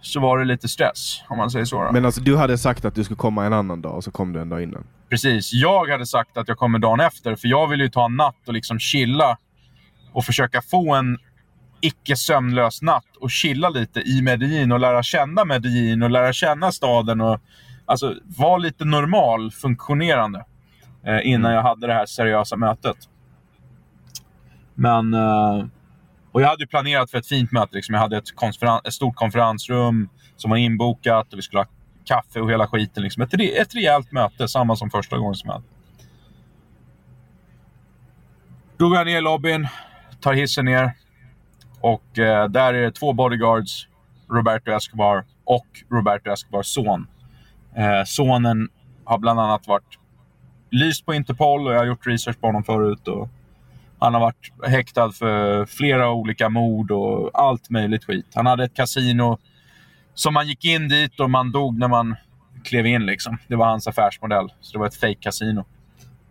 så 0.00 0.20
var 0.20 0.38
det 0.38 0.44
lite 0.44 0.68
stress, 0.68 1.22
om 1.28 1.38
man 1.38 1.50
säger 1.50 1.64
så. 1.64 1.84
Då. 1.84 1.92
Men 1.92 2.04
alltså 2.04 2.20
du 2.20 2.36
hade 2.36 2.58
sagt 2.58 2.84
att 2.84 2.94
du 2.94 3.04
skulle 3.04 3.16
komma 3.16 3.46
en 3.46 3.52
annan 3.52 3.82
dag 3.82 3.94
och 3.94 4.04
så 4.04 4.10
kom 4.10 4.32
du 4.32 4.40
en 4.40 4.48
dag 4.48 4.62
innan? 4.62 4.86
Precis. 5.10 5.52
Jag 5.52 5.90
hade 5.90 6.06
sagt 6.06 6.36
att 6.36 6.48
jag 6.48 6.58
kommer 6.58 6.78
dagen 6.78 7.00
efter, 7.00 7.36
för 7.36 7.48
jag 7.48 7.68
vill 7.68 7.80
ju 7.80 7.88
ta 7.88 8.04
en 8.04 8.16
natt 8.16 8.48
och 8.48 8.54
liksom 8.54 8.78
chilla 8.78 9.38
och 10.12 10.24
försöka 10.24 10.62
få 10.62 10.94
en 10.94 11.18
icke 11.80 12.16
sömnlös 12.16 12.82
natt 12.82 13.16
och 13.20 13.30
chilla 13.30 13.68
lite 13.68 14.00
i 14.00 14.22
Medellin 14.22 14.72
och 14.72 14.80
lära 14.80 15.02
känna 15.02 15.44
Medellin 15.44 16.02
och 16.02 16.10
lära 16.10 16.32
känna 16.32 16.72
staden. 16.72 17.20
och 17.20 17.40
Alltså 17.84 18.14
vara 18.24 18.58
lite 18.58 18.84
normal, 18.84 19.50
funktionerande 19.50 20.44
eh, 21.06 21.26
innan 21.26 21.50
mm. 21.50 21.52
jag 21.52 21.62
hade 21.62 21.86
det 21.86 21.92
här 21.92 22.06
seriösa 22.06 22.56
mötet. 22.56 22.96
Men... 24.74 25.14
Eh, 25.14 25.64
och 26.32 26.42
jag 26.42 26.48
hade 26.48 26.66
planerat 26.66 27.10
för 27.10 27.18
ett 27.18 27.26
fint 27.26 27.52
möte. 27.52 27.76
Liksom. 27.76 27.94
Jag 27.94 28.00
hade 28.00 28.16
ett, 28.16 28.28
ett, 28.84 28.92
stort 28.92 29.16
konferensrum 29.16 30.08
som 30.36 30.50
var 30.50 30.56
inbokat 30.56 31.32
och 31.32 31.38
vi 31.38 31.42
skulle 31.42 31.60
ha 31.60 31.66
kaffe 32.04 32.40
och 32.40 32.50
hela 32.50 32.66
skiten. 32.66 33.02
Liksom. 33.02 33.22
Ett, 33.22 33.34
ett 33.34 33.74
rejält 33.74 34.12
möte, 34.12 34.48
samma 34.48 34.76
som 34.76 34.90
första 34.90 35.18
gången 35.18 35.34
som 35.34 35.48
jag 35.48 35.54
hade. 35.54 35.66
Då 38.76 38.88
går 38.88 38.96
jag 38.96 39.06
ner 39.06 39.18
i 39.18 39.20
lobbyn, 39.20 39.68
tar 40.20 40.32
hissen 40.32 40.64
ner, 40.64 40.92
och 41.80 42.18
eh, 42.18 42.48
där 42.48 42.74
är 42.74 42.82
det 42.82 42.90
två 42.90 43.12
bodyguards, 43.12 43.88
Roberto 44.30 44.70
Escobar 44.70 45.24
och 45.44 45.66
Roberto 45.90 46.30
Escobars 46.30 46.66
son. 46.66 47.06
Eh, 47.76 48.04
sonen 48.06 48.68
har 49.04 49.18
bland 49.18 49.40
annat 49.40 49.66
varit 49.66 49.98
lyst 50.70 51.06
på 51.06 51.14
Interpol 51.14 51.66
och 51.66 51.72
jag 51.72 51.78
har 51.78 51.86
gjort 51.86 52.06
research 52.06 52.40
på 52.40 52.46
honom 52.46 52.64
förut. 52.64 53.08
Och 53.08 53.28
han 53.98 54.14
har 54.14 54.20
varit 54.20 54.52
häktad 54.66 55.12
för 55.12 55.66
flera 55.66 56.10
olika 56.10 56.48
mord 56.48 56.90
och 56.90 57.30
allt 57.34 57.70
möjligt 57.70 58.04
skit. 58.04 58.26
Han 58.34 58.46
hade 58.46 58.64
ett 58.64 58.74
kasino 58.74 59.38
som 60.14 60.34
man 60.34 60.48
gick 60.48 60.64
in 60.64 60.88
dit 60.88 61.20
och 61.20 61.30
man 61.30 61.52
dog 61.52 61.78
när 61.78 61.88
man 61.88 62.16
klev 62.64 62.86
in. 62.86 63.06
Liksom. 63.06 63.38
Det 63.48 63.56
var 63.56 63.66
hans 63.66 63.86
affärsmodell. 63.86 64.52
Så 64.60 64.72
det 64.72 64.78
var 64.78 64.86
ett 64.86 64.96
fake 64.96 65.20
kasino 65.20 65.64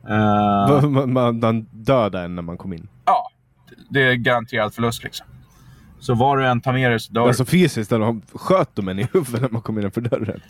uh, 0.10 0.90
man, 0.90 1.14
man, 1.14 1.40
man 1.40 1.68
dödade 1.72 2.26
en 2.26 2.36
när 2.36 2.42
man 2.42 2.58
kom 2.58 2.74
in? 2.74 2.88
Ja, 3.06 3.30
det 3.90 4.04
är 4.04 4.14
garanterad 4.14 4.74
förlust. 4.74 5.04
Liksom. 5.04 5.28
Så 6.00 6.14
var 6.14 6.38
du 6.38 6.48
än 6.48 6.62
tar 6.62 6.74
med 6.74 6.92
dig 6.92 7.00
så 7.00 7.14
dör 7.14 7.28
Alltså 7.28 7.46
fysiskt, 7.46 7.92
eller 7.92 8.38
sköt 8.38 8.76
de 8.76 8.88
en 8.88 9.00
i 9.00 9.08
huvudet 9.14 9.42
när 9.42 9.50
man 9.50 9.62
kom 9.62 9.80
innanför 9.80 10.02
dörren? 10.02 10.42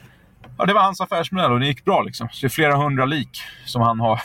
Ja, 0.58 0.66
det 0.66 0.74
var 0.74 0.82
hans 0.82 1.02
affärsmodell 1.02 1.52
och 1.52 1.60
det 1.60 1.68
gick 1.68 1.86
bra. 1.86 2.02
Liksom. 2.02 2.30
Så 2.32 2.42
det 2.42 2.48
är 2.48 2.50
flera 2.50 2.76
hundra 2.76 3.06
lik 3.06 3.42
som 3.66 3.82
han 3.82 4.00
har. 4.00 4.22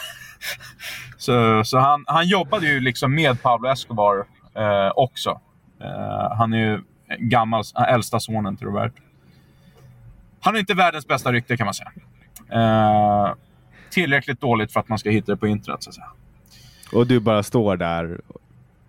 så 1.16 1.64
så 1.64 1.78
han, 1.78 2.04
han 2.06 2.28
jobbade 2.28 2.66
ju 2.66 2.80
liksom 2.80 3.14
med 3.14 3.42
Pablo 3.42 3.68
Escobar 3.68 4.26
eh, 4.54 4.92
också. 4.96 5.40
Eh, 5.80 6.36
han 6.36 6.52
är 6.52 6.58
ju 6.58 6.80
gammal, 7.18 7.64
äldsta 7.88 8.20
sonen 8.20 8.56
till 8.56 8.66
Robert. 8.66 8.92
Han 10.40 10.54
är 10.54 10.58
inte 10.58 10.74
världens 10.74 11.06
bästa 11.06 11.32
rykte 11.32 11.56
kan 11.56 11.64
man 11.64 11.74
säga. 11.74 11.92
Eh, 12.52 13.34
tillräckligt 13.90 14.40
dåligt 14.40 14.72
för 14.72 14.80
att 14.80 14.88
man 14.88 14.98
ska 14.98 15.10
hitta 15.10 15.32
det 15.32 15.38
på 15.38 15.46
internet. 15.46 15.82
Så 15.82 15.90
att 15.90 15.94
säga. 15.94 16.08
Och 16.92 17.06
du 17.06 17.20
bara 17.20 17.42
står 17.42 17.76
där 17.76 18.20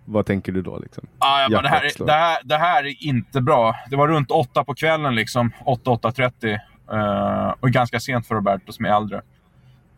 vad 0.04 0.26
tänker 0.26 0.52
du 0.52 0.62
då? 0.62 0.78
Liksom? 0.78 1.06
Ah, 1.18 1.42
ja, 1.42 1.48
men 1.48 1.62
det, 1.62 1.68
här, 1.68 1.84
är, 1.84 2.06
det, 2.06 2.12
här, 2.12 2.38
det 2.44 2.56
här 2.56 2.86
är 2.86 3.06
inte 3.06 3.40
bra. 3.40 3.74
Det 3.90 3.96
var 3.96 4.08
runt 4.08 4.30
åtta 4.30 4.64
på 4.64 4.74
kvällen, 4.74 5.14
liksom. 5.14 5.52
8-8.30. 5.66 6.58
Uh, 6.92 7.54
och 7.60 7.70
ganska 7.70 8.00
sent 8.00 8.26
för 8.26 8.34
Roberto 8.34 8.72
som 8.72 8.84
är 8.84 8.96
äldre. 8.96 9.16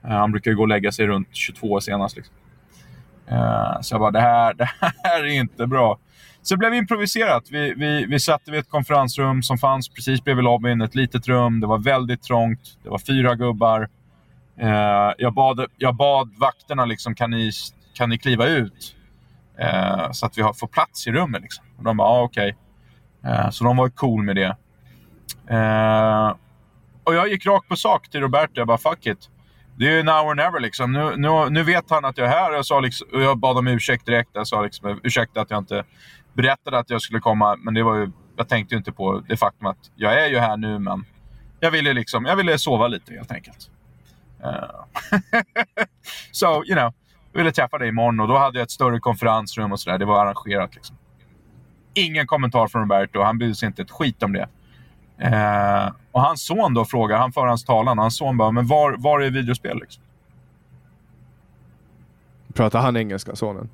Uh, 0.05 0.11
han 0.11 0.31
brukar 0.33 0.53
gå 0.53 0.63
och 0.63 0.69
lägga 0.69 0.93
sig 0.93 1.07
runt 1.07 1.29
22 1.33 1.81
senast. 1.81 2.17
Liksom. 2.17 2.35
Uh, 3.33 3.81
så 3.81 3.95
jag 3.95 4.01
bara, 4.01 4.11
det 4.11 4.21
här, 4.21 4.55
det 4.55 4.71
här 4.81 5.25
är 5.25 5.35
inte 5.35 5.67
bra. 5.67 5.99
Så 6.43 6.55
det 6.55 6.59
blev 6.59 6.75
improviserat. 6.75 7.45
Vi, 7.51 7.75
vi, 7.77 8.07
vi 8.07 8.21
satt 8.21 8.43
vid 8.49 8.61
ett 8.61 8.71
konferensrum 8.71 9.43
som 9.43 9.59
fanns 9.59 9.89
precis 9.89 10.25
bredvid 10.25 10.45
lobbyn. 10.45 10.81
Ett 10.81 10.95
litet 10.95 11.29
rum. 11.29 11.61
Det 11.61 11.67
var 11.67 11.79
väldigt 11.79 12.23
trångt. 12.23 12.79
Det 12.83 12.89
var 12.89 12.99
fyra 12.99 13.35
gubbar. 13.35 13.89
jag, 15.19 15.35
bad, 15.35 15.67
jag 15.77 15.97
bad 15.97 16.35
vakterna, 16.39 16.85
liksom, 16.85 17.15
kan, 17.15 17.31
ni, 17.31 17.51
kan 17.95 18.09
ni 18.09 18.19
kliva 18.19 18.47
ut? 18.47 18.97
Så 20.13 20.27
att 20.27 20.39
vi 20.39 20.43
har, 20.43 20.53
får 20.53 20.67
plats 20.67 21.07
i 21.07 21.13
rummet. 21.13 21.43
Liksom. 21.43 21.65
Och 21.77 21.85
de 21.85 21.97
bara, 21.97 22.09
ah, 22.09 22.23
okej. 22.23 22.57
Okay. 23.23 23.53
Så 23.53 23.65
de 23.65 23.77
var 23.77 23.89
cool 23.89 24.23
med 24.23 24.37
det. 24.37 24.57
Uh, 25.51 26.35
och 27.05 27.15
jag 27.15 27.29
gick 27.29 27.47
rakt 27.47 27.69
på 27.69 27.77
sak 27.77 28.09
till 28.09 28.21
Roberto. 28.21 28.53
Jag 28.55 28.67
bara, 28.67 28.79
fuck 28.79 29.07
it. 29.07 29.31
Det 29.77 29.99
är 29.99 30.03
now 30.03 30.27
or 30.27 30.35
never. 30.35 30.61
Liksom. 30.61 30.93
Nu, 30.93 31.17
nu, 31.17 31.51
nu 31.51 31.63
vet 31.63 31.91
han 31.91 32.05
att 32.05 32.19
jag 32.19 32.27
är 32.27 32.31
här. 32.31 32.53
Jag, 32.53 32.67
sa 32.67 32.81
liksom, 32.81 33.09
och 33.13 33.23
jag 33.23 33.39
bad 33.39 33.59
om 33.59 33.67
ursäkt 33.67 34.07
direkt. 34.07 34.31
Jag 34.33 34.47
sa 34.47 34.63
liksom, 34.63 35.01
ursäkta 35.03 35.41
att 35.41 35.51
jag 35.51 35.59
inte 35.59 35.85
berättade 36.33 36.79
att 36.79 36.91
jag 36.91 37.03
skulle 37.03 37.21
komma. 37.21 37.57
Men 37.57 37.75
det 37.75 37.83
var 37.83 37.97
ju, 37.97 38.11
jag 38.37 38.49
tänkte 38.49 38.75
inte 38.75 38.93
på 38.93 39.23
det 39.29 39.37
faktum 39.37 39.67
att 39.67 39.91
jag 39.95 40.25
är 40.25 40.29
ju 40.29 40.39
här 40.39 40.57
nu, 40.57 40.79
men 40.79 41.05
jag 41.61 41.71
ville, 41.71 41.93
liksom, 41.93 42.25
jag 42.25 42.37
ville 42.37 42.59
sova 42.59 42.89
lite 42.89 43.15
helt 43.15 43.33
enkelt. 43.33 43.71
Uh, 44.45 44.85
so, 46.33 46.65
you 46.65 46.75
know 46.75 46.93
jag 47.35 47.39
ville 47.39 47.53
träffa 47.53 47.79
dig 47.79 47.89
imorgon 47.89 48.21
och 48.21 48.29
då 48.29 48.39
hade 48.39 48.59
jag 48.59 48.65
ett 48.65 48.71
större 48.71 49.01
konferensrum 49.01 49.73
och 49.73 49.81
sådär. 49.81 49.99
Det 49.99 50.05
var 50.05 50.27
arrangerat 50.27 50.75
liksom. 50.75 50.97
Ingen 51.95 52.27
kommentar 52.27 52.69
från 52.69 52.83
Roberto. 52.83 53.23
Han 53.23 53.39
brydde 53.39 53.55
sig 53.55 53.67
inte 53.67 53.83
ett 53.83 53.91
skit 53.91 54.23
om 54.23 54.33
det. 54.33 54.49
Uh, 55.25 55.93
och 56.15 56.21
hans 56.21 56.43
son 56.43 56.75
då 56.75 56.85
frågar, 56.85 57.19
han 57.19 57.33
för 57.33 57.47
hans 57.47 57.65
talan. 57.65 57.99
Hans 57.99 58.17
son 58.17 58.37
bara, 58.37 58.51
men 58.51 58.67
var, 58.67 58.97
var 58.99 59.21
är 59.21 59.31
videospel? 59.31 59.79
Liksom? 59.79 60.03
Pratar 62.55 62.81
han 62.81 62.97
engelska, 62.97 63.37
sonen? 63.37 63.69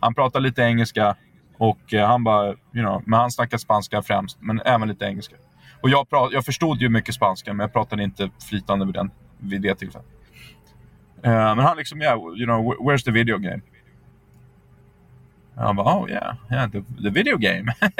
Han 0.00 0.14
pratar 0.14 0.40
lite 0.40 0.62
engelska 0.62 1.16
och 1.58 1.94
eh, 1.94 2.06
han 2.06 2.24
bara, 2.24 2.46
you 2.46 2.56
know, 2.72 3.02
men 3.06 3.20
han 3.20 3.30
snackar 3.30 3.58
spanska 3.58 4.02
främst, 4.02 4.36
men 4.40 4.60
även 4.64 4.88
lite 4.88 5.04
engelska. 5.04 5.36
Och 5.80 5.90
jag, 5.90 6.10
prat, 6.10 6.32
jag 6.32 6.44
förstod 6.44 6.80
ju 6.80 6.88
mycket 6.88 7.14
spanska, 7.14 7.52
men 7.52 7.64
jag 7.64 7.72
pratade 7.72 8.02
inte 8.02 8.30
flytande 8.48 8.86
vid, 8.86 8.94
den, 8.94 9.10
vid 9.38 9.62
det 9.62 9.74
tillfället. 9.74 10.08
Uh, 11.26 11.32
men 11.32 11.58
han 11.58 11.76
liksom, 11.76 12.02
yeah, 12.02 12.18
you 12.18 12.44
know, 12.44 12.74
where's 12.74 13.04
the 13.04 13.10
video 13.10 13.38
game? 13.38 13.60
Han 15.56 15.76
bara, 15.76 15.96
oh 15.96 16.10
yeah, 16.10 16.34
yeah 16.50 16.70
the, 16.70 16.82
the 17.02 17.10
video 17.10 17.36
game. 17.36 17.74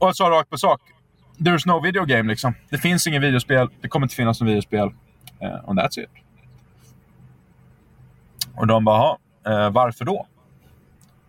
och 0.00 0.08
jag 0.08 0.16
sa 0.16 0.30
rakt 0.30 0.50
på 0.50 0.58
sak, 0.58 0.80
there's 1.38 1.66
no 1.66 1.80
video 1.80 2.04
game 2.04 2.30
liksom. 2.30 2.54
Det 2.70 2.78
finns 2.78 3.06
inget 3.06 3.22
videospel, 3.22 3.68
det 3.80 3.88
kommer 3.88 4.04
inte 4.04 4.14
finnas 4.14 4.40
något 4.40 4.48
videospel. 4.48 4.90
Eh, 5.40 5.48
uh, 5.48 5.68
and 5.68 5.78
that's 5.78 6.00
it. 6.00 6.10
Och 8.54 8.66
de 8.66 8.84
bara, 8.84 9.16
uh, 9.48 9.70
varför 9.70 10.04
då? 10.04 10.26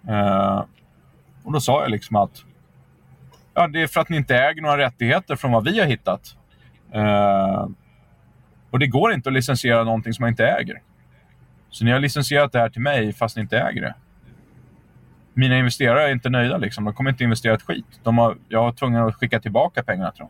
Uh, 0.10 0.64
och 1.44 1.52
då 1.52 1.60
sa 1.60 1.82
jag 1.82 1.92
liksom 1.92 2.16
att 2.16 2.44
ja, 3.54 3.68
det 3.68 3.82
är 3.82 3.88
för 3.88 4.02
att 4.02 4.10
ni 4.10 4.18
inte 4.18 4.36
äger 4.36 4.62
några 4.62 4.78
rättigheter 4.78 5.36
från 5.36 5.52
vad 5.52 5.64
vi 5.64 5.80
har 5.80 5.88
hittat. 5.88 6.36
Uh, 6.96 7.68
och 8.72 8.80
det 8.80 8.88
går 8.88 9.14
inte 9.14 9.30
att 9.30 9.34
licensiera 9.34 9.84
någonting 9.84 10.14
som 10.14 10.24
man 10.24 10.30
inte 10.30 10.46
äger. 10.46 10.82
Så 11.70 11.86
ni 11.86 11.92
har 11.92 12.00
licensierat 12.00 12.52
det 12.52 12.60
här 12.60 12.70
till 12.70 12.82
mig 12.82 13.14
fast 13.14 13.36
ni 13.36 13.42
inte 13.42 13.60
äger 13.60 13.82
det. 13.82 13.96
Mina 15.34 15.58
investerare 15.58 16.08
är 16.08 16.12
inte 16.12 16.30
nöjda. 16.30 16.58
Liksom. 16.58 16.86
De 16.86 16.94
kommer 16.94 17.10
inte 17.10 17.24
investera 17.24 17.54
ett 17.54 17.62
skit. 17.62 17.86
De 18.04 18.18
har, 18.18 18.38
jag 18.50 18.64
var 18.64 18.72
tvungen 18.72 19.04
att 19.04 19.16
skicka 19.16 19.40
tillbaka 19.40 19.84
pengarna 19.84 20.12
till 20.12 20.20
dem. 20.20 20.30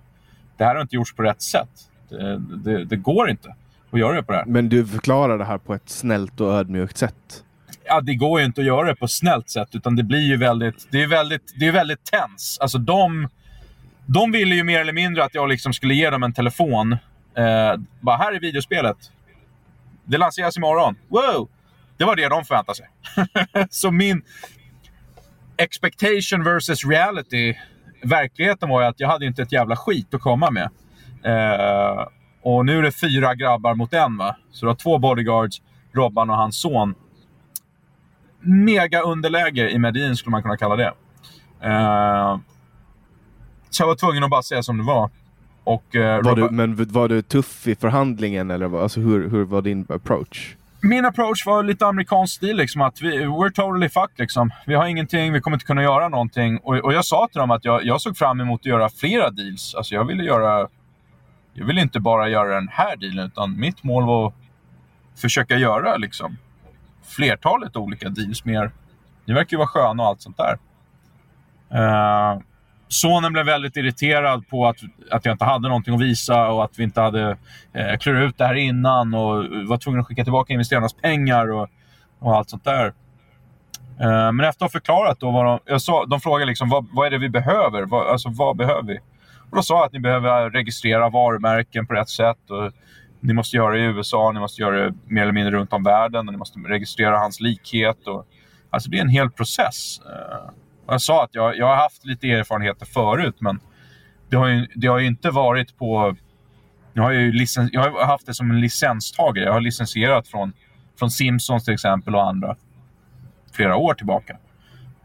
Det 0.58 0.64
här 0.64 0.76
har 0.76 0.82
inte 0.82 0.96
gjorts 0.96 1.14
på 1.16 1.24
rätt 1.24 1.42
sätt. 1.42 1.70
Det, 2.10 2.38
det, 2.38 2.86
det 2.86 2.96
går 2.96 3.30
inte 3.30 3.56
att 3.92 4.00
göra 4.00 4.16
det 4.16 4.24
på 4.24 4.32
det 4.32 4.38
här. 4.38 4.46
Men 4.46 4.70
du 4.70 4.88
förklarar 4.88 5.38
det 5.38 5.46
här 5.46 5.58
på 5.58 5.74
ett 5.74 5.90
snällt 5.90 6.42
och 6.42 6.54
ödmjukt 6.54 6.98
sätt. 6.98 7.44
Ja, 7.86 8.02
det 8.02 8.16
går 8.16 8.40
ju 8.40 8.46
inte 8.46 8.62
att 8.62 8.68
göra 8.68 8.88
det 8.88 8.96
på 8.96 9.06
ett 9.06 9.12
snällt 9.12 9.50
sätt. 9.50 9.76
Utan 9.76 9.96
det 9.96 10.04
blir 10.04 10.20
ju 10.20 10.38
väldigt... 10.38 10.88
Det 10.92 11.04
är 11.04 11.08
väldigt, 11.08 11.54
det 11.60 11.68
är 11.68 11.72
väldigt 11.72 12.04
tens. 12.04 12.58
Alltså 12.62 12.78
de... 12.78 13.30
De 14.06 14.32
ville 14.32 14.56
ju 14.56 14.64
mer 14.64 14.82
eller 14.82 14.94
mindre 14.94 15.24
att 15.24 15.36
jag 15.36 15.50
liksom 15.50 15.74
skulle 15.74 15.94
ge 15.94 16.10
dem 16.10 16.24
en 16.24 16.34
telefon. 16.34 16.92
Eh, 17.38 17.76
bara, 18.00 18.18
här 18.18 18.34
är 18.34 18.40
videospelet. 18.40 18.98
Det 20.06 20.18
lanseras 20.18 20.58
imorgon. 20.58 20.96
Wow! 21.08 21.50
Det 21.98 22.06
var 22.06 22.16
det 22.16 22.30
de 22.30 22.46
förväntade 22.46 22.78
sig. 22.78 22.88
så 23.70 23.92
min 23.92 24.22
expectation 25.64 26.44
versus 26.44 26.86
reality. 26.86 27.54
Verkligheten 28.04 28.70
var 28.70 28.82
ju 28.82 28.88
att 28.88 29.00
jag 29.00 29.08
hade 29.08 29.26
inte 29.26 29.42
ett 29.42 29.52
jävla 29.52 29.76
skit 29.76 30.14
att 30.14 30.22
komma 30.22 30.52
med. 30.52 30.70
Eh, 31.24 32.08
och 32.42 32.66
nu 32.66 32.78
är 32.78 32.82
det 32.82 32.92
fyra 32.92 33.36
grabbar 33.36 33.76
mot 33.76 33.94
en 33.94 34.18
va? 34.18 34.36
Så 34.52 34.66
du 34.66 34.70
har 34.70 34.76
två 34.76 34.98
bodyguards, 34.98 35.62
Robban 35.94 36.30
och 36.30 36.36
hans 36.36 36.62
son. 36.62 36.96
Mega 38.40 39.02
underläge 39.02 39.70
i 39.70 39.80
Medin 39.80 40.16
skulle 40.16 40.32
man 40.32 40.42
kunna 40.42 40.58
kalla 40.58 40.76
det. 40.76 40.94
Eh, 41.62 42.40
så 43.70 43.84
jag 43.84 43.88
var 43.88 43.96
tvungen 43.96 44.24
att 44.24 44.30
bara 44.30 44.44
säga 44.44 44.64
som 44.64 44.78
det 44.78 44.84
var. 44.84 45.10
Och, 45.64 45.96
eh, 45.96 46.24
var 46.24 46.36
du, 46.36 46.50
men 46.50 46.86
var 46.86 47.10
du 47.10 47.22
tuff 47.22 47.68
i 47.68 47.76
förhandlingen 47.76 48.52
eller 48.52 48.82
alltså, 48.82 49.00
hur, 49.00 49.30
hur 49.30 49.44
var 49.44 49.62
din 49.62 49.86
approach? 49.90 50.56
Min 50.84 51.06
approach 51.06 51.46
var 51.46 51.64
lite 51.64 51.88
amerikansk 51.88 52.36
stil. 52.36 52.58
Liksom, 52.58 52.82
att 52.82 53.02
vi, 53.02 53.26
we're 53.26 53.52
totally 53.52 53.90
fucked. 53.90 54.20
Liksom. 54.20 54.52
Vi 54.66 54.76
har 54.76 54.86
ingenting, 54.86 55.34
vi 55.34 55.42
kommer 55.42 55.56
inte 55.56 55.66
kunna 55.66 55.84
göra 55.84 56.10
någonting. 56.10 56.58
Och, 56.58 56.76
och 56.76 56.94
jag 56.94 57.06
sa 57.06 57.28
till 57.32 57.40
dem 57.40 57.52
att 57.52 57.66
jag, 57.66 57.86
jag 57.86 58.02
såg 58.02 58.18
fram 58.18 58.42
emot 58.42 58.62
att 58.62 58.66
göra 58.66 58.90
flera 58.90 59.30
deals. 59.30 59.76
Alltså, 59.76 59.96
jag 59.96 60.06
ville 60.06 60.24
göra... 60.24 60.68
Jag 61.54 61.66
ville 61.66 61.82
inte 61.82 62.00
bara 62.00 62.30
göra 62.30 62.56
den 62.56 62.68
här 62.68 62.96
dealen, 62.96 63.26
utan 63.26 63.60
mitt 63.60 63.84
mål 63.84 64.06
var 64.06 64.28
att 64.28 64.34
försöka 65.22 65.58
göra 65.58 65.98
liksom, 65.98 66.38
flertalet 67.04 67.78
olika 67.78 68.10
deals 68.10 68.46
mer. 68.46 68.72
Ni 69.26 69.34
verkar 69.34 69.52
ju 69.52 69.58
vara 69.58 69.68
sköna 69.68 70.04
och 70.04 70.10
allt 70.10 70.22
sånt 70.22 70.38
där. 70.38 70.58
Uh, 71.74 72.42
Sonen 72.92 73.34
blev 73.34 73.46
väldigt 73.46 73.78
irriterad 73.78 74.48
på 74.48 74.68
att, 74.68 74.78
att 75.12 75.26
jag 75.26 75.34
inte 75.34 75.46
hade 75.46 75.68
någonting 75.68 75.94
att 75.96 76.02
visa 76.02 76.48
och 76.48 76.64
att 76.64 76.80
vi 76.80 76.84
inte 76.84 77.02
hade 77.02 77.38
eh, 77.74 77.98
klurat 78.00 78.30
ut 78.30 78.38
det 78.38 78.46
här 78.46 78.56
innan 78.56 79.14
och 79.14 79.46
var 79.68 79.78
tvungen 79.78 80.02
att 80.02 80.08
skicka 80.08 80.24
tillbaka 80.24 80.54
investerarnas 80.54 80.94
pengar 80.94 81.52
och, 81.52 81.70
och 82.20 82.36
allt 82.36 82.50
sånt 82.50 82.64
där. 82.64 82.86
Eh, 84.00 84.32
men 84.32 84.40
efter 84.40 84.66
att 84.66 84.72
ha 84.72 84.80
förklarat 84.80 85.20
då 85.20 85.32
vad 85.32 85.46
de, 85.46 85.60
jag 85.66 85.82
sa, 85.82 86.06
de 86.06 86.22
frågade 86.22 86.46
liksom 86.46 86.70
vad, 86.70 86.88
vad 86.92 87.08
är 87.08 87.12
det 87.12 87.18
vi 87.18 87.30
behöver? 87.30 87.86
Vad, 87.86 88.08
alltså 88.08 88.30
vad 88.30 88.58
behöver 88.58 88.84
vi? 88.84 89.00
Och 89.50 89.56
då 89.56 89.64
sa 89.64 89.78
jag 89.78 89.86
att 89.86 89.94
ni 89.94 90.00
behöver 90.00 90.50
registrera 90.50 91.10
varumärken 91.10 91.88
på 91.88 91.94
rätt 91.94 92.10
sätt. 92.10 92.50
Och 92.50 92.72
ni 93.20 93.34
måste 93.34 93.58
göra 93.58 93.74
det 93.74 93.80
i 93.80 93.84
USA, 93.84 94.32
ni 94.32 94.40
måste 94.40 94.62
göra 94.62 94.76
det 94.76 94.94
mer 95.06 95.22
eller 95.22 95.32
mindre 95.32 95.56
runt 95.56 95.74
om 95.74 95.84
världen 95.84 96.28
och 96.28 96.34
ni 96.34 96.38
måste 96.38 96.60
registrera 96.60 97.18
hans 97.18 97.40
likhet. 97.40 98.08
Och, 98.08 98.26
alltså 98.70 98.90
det 98.90 98.98
är 98.98 99.02
en 99.02 99.10
hel 99.10 99.30
process. 99.30 100.00
Eh, 100.00 100.52
jag 100.92 101.02
sa 101.02 101.24
att 101.24 101.36
jag, 101.36 101.58
jag 101.58 101.68
har 101.68 101.76
haft 101.76 102.06
lite 102.06 102.28
erfarenheter 102.28 102.86
förut, 102.86 103.36
men 103.40 103.60
det 104.30 104.36
har 104.36 104.48
ju, 104.48 104.68
det 104.76 104.88
har 104.88 105.00
ju 105.00 105.08
inte 105.08 105.30
varit 105.30 105.78
på... 105.78 106.16
Jag 106.94 107.04
har, 107.04 107.12
ju 107.12 107.32
licens, 107.32 107.70
jag 107.74 107.92
har 107.92 108.06
haft 108.06 108.26
det 108.26 108.34
som 108.34 108.52
en 108.52 108.60
licenstagare. 108.60 109.46
Jag 109.46 109.54
har 109.54 109.62
licensierat 109.62 110.28
från, 110.28 110.54
från 111.00 111.12
Simpsons 111.12 111.66
till 111.66 111.74
exempel 111.74 112.16
och 112.16 112.28
andra 112.28 112.56
flera 113.52 113.76
år 113.76 113.94
tillbaka. 113.94 114.38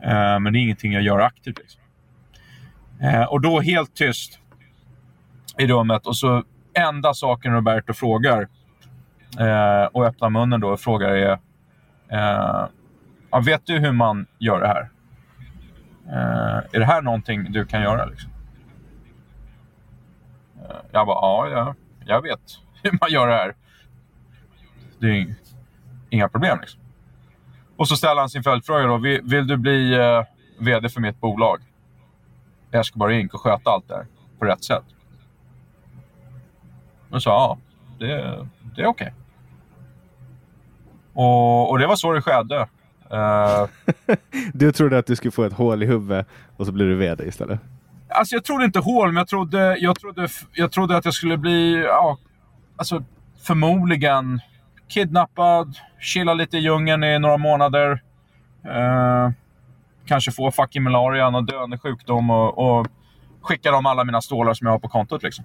Eh, 0.03 0.39
men 0.41 0.53
det 0.53 0.59
är 0.59 0.61
ingenting 0.61 0.93
jag 0.93 1.03
gör 1.03 1.19
aktivt. 1.19 1.59
Liksom. 1.59 1.81
Eh, 3.03 3.23
och 3.23 3.41
då 3.41 3.61
helt 3.61 3.95
tyst 3.95 4.39
i 5.59 5.67
rummet 5.67 6.07
och 6.07 6.17
så 6.17 6.45
enda 6.75 7.15
saken 7.15 7.53
Roberto 7.53 7.93
frågar 7.93 8.49
eh, 9.41 9.85
och 9.93 10.07
öppnar 10.07 10.31
munnen 10.31 10.61
då 10.61 10.69
och 10.69 10.81
frågar 10.81 11.09
är 11.09 11.39
eh, 12.09 12.69
Vet 13.45 13.67
du 13.67 13.79
hur 13.79 13.93
man 13.93 14.27
gör 14.39 14.61
det 14.61 14.67
här? 14.67 14.91
Uh, 16.07 16.63
är 16.73 16.79
det 16.79 16.85
här 16.85 17.03
någonting 17.03 17.53
du 17.53 17.67
kan 17.67 17.83
göra? 17.83 18.05
Liksom? 18.05 18.31
Uh, 20.57 20.77
jag 20.93 21.07
bara, 21.07 21.17
ja, 21.17 21.49
ja, 21.49 21.75
jag 22.05 22.23
vet 22.23 22.41
hur 22.83 22.99
man 23.01 23.11
gör 23.11 23.27
det 23.27 23.35
här. 23.35 23.55
Det 24.99 25.07
är 25.07 25.35
inga 26.11 26.29
problem. 26.29 26.59
Liksom. 26.61 26.81
Och 27.77 27.89
så 27.89 27.97
ställer 27.97 28.21
han 28.21 28.31
sin 28.31 28.43
följdfråga 28.43 28.87
då. 28.87 28.97
Vill, 28.97 29.21
vill 29.23 29.47
du 29.47 29.57
bli 29.57 29.95
eh, 29.95 30.01
uh, 30.01 30.25
VD 30.59 30.89
för 30.89 31.01
mitt 31.01 31.21
bolag? 31.21 31.61
Jag 32.71 32.87
ska 32.87 32.99
bara 32.99 33.15
in 33.15 33.31
och 33.33 33.41
sköta 33.41 33.71
allt 33.71 33.89
det 33.89 33.95
här 33.95 34.07
på 34.39 34.45
rätt 34.45 34.65
sätt. 34.65 34.85
Och 37.11 37.23
sa 37.23 37.31
ja, 37.31 37.59
det, 37.99 38.07
det 38.77 38.83
är 38.83 38.87
okej. 38.87 38.89
Okay. 38.89 39.11
Och, 41.13 41.71
och 41.71 41.79
det 41.79 41.87
var 41.87 41.97
så 41.97 42.13
det 42.13 42.23
skedde. 42.23 42.69
Uh, 43.13 43.69
du 44.53 44.73
trodde 44.73 44.99
att 44.99 45.07
du 45.07 45.17
skulle 45.17 45.33
få 45.33 45.45
ett 45.45 45.53
hål 45.53 45.83
i 45.83 45.87
huvudet 45.87 46.27
och 46.57 46.67
så 46.67 46.73
blir 46.73 46.87
du 46.87 46.95
VD 46.95 47.25
istället? 47.25 47.61
Alltså 48.09 48.35
jag 48.35 48.45
trodde 48.45 48.65
inte 48.65 48.79
hål, 48.79 49.09
men 49.09 49.17
jag 49.17 49.29
trodde, 49.29 49.77
jag 49.79 50.01
trodde, 50.01 50.29
jag 50.53 50.73
trodde 50.73 50.97
att 50.97 51.05
jag 51.05 51.15
skulle 51.15 51.37
bli, 51.37 51.83
ja, 51.83 52.19
alltså 52.77 53.05
förmodligen 53.43 54.41
kidnappad, 54.89 55.77
chilla 56.01 56.35
lite 56.35 56.57
i 56.57 56.61
djungeln 56.61 57.05
i 57.05 57.19
några 57.19 57.37
månader. 57.37 58.03
Uh, 58.67 59.31
kanske 60.07 60.33
få 60.33 60.51
fucking 60.51 60.83
malaria, 60.83 61.31
någon 61.31 61.47
döende 61.47 61.79
sjukdom 61.79 62.31
och, 62.31 62.59
och 62.59 62.87
skicka 63.41 63.71
dem 63.71 63.87
alla 63.87 64.05
mina 64.05 64.21
stålar 64.21 64.55
som 64.55 64.67
jag 64.67 64.75
har 64.75 64.79
på 64.79 64.89
kontot. 64.89 65.23
Liksom. 65.23 65.45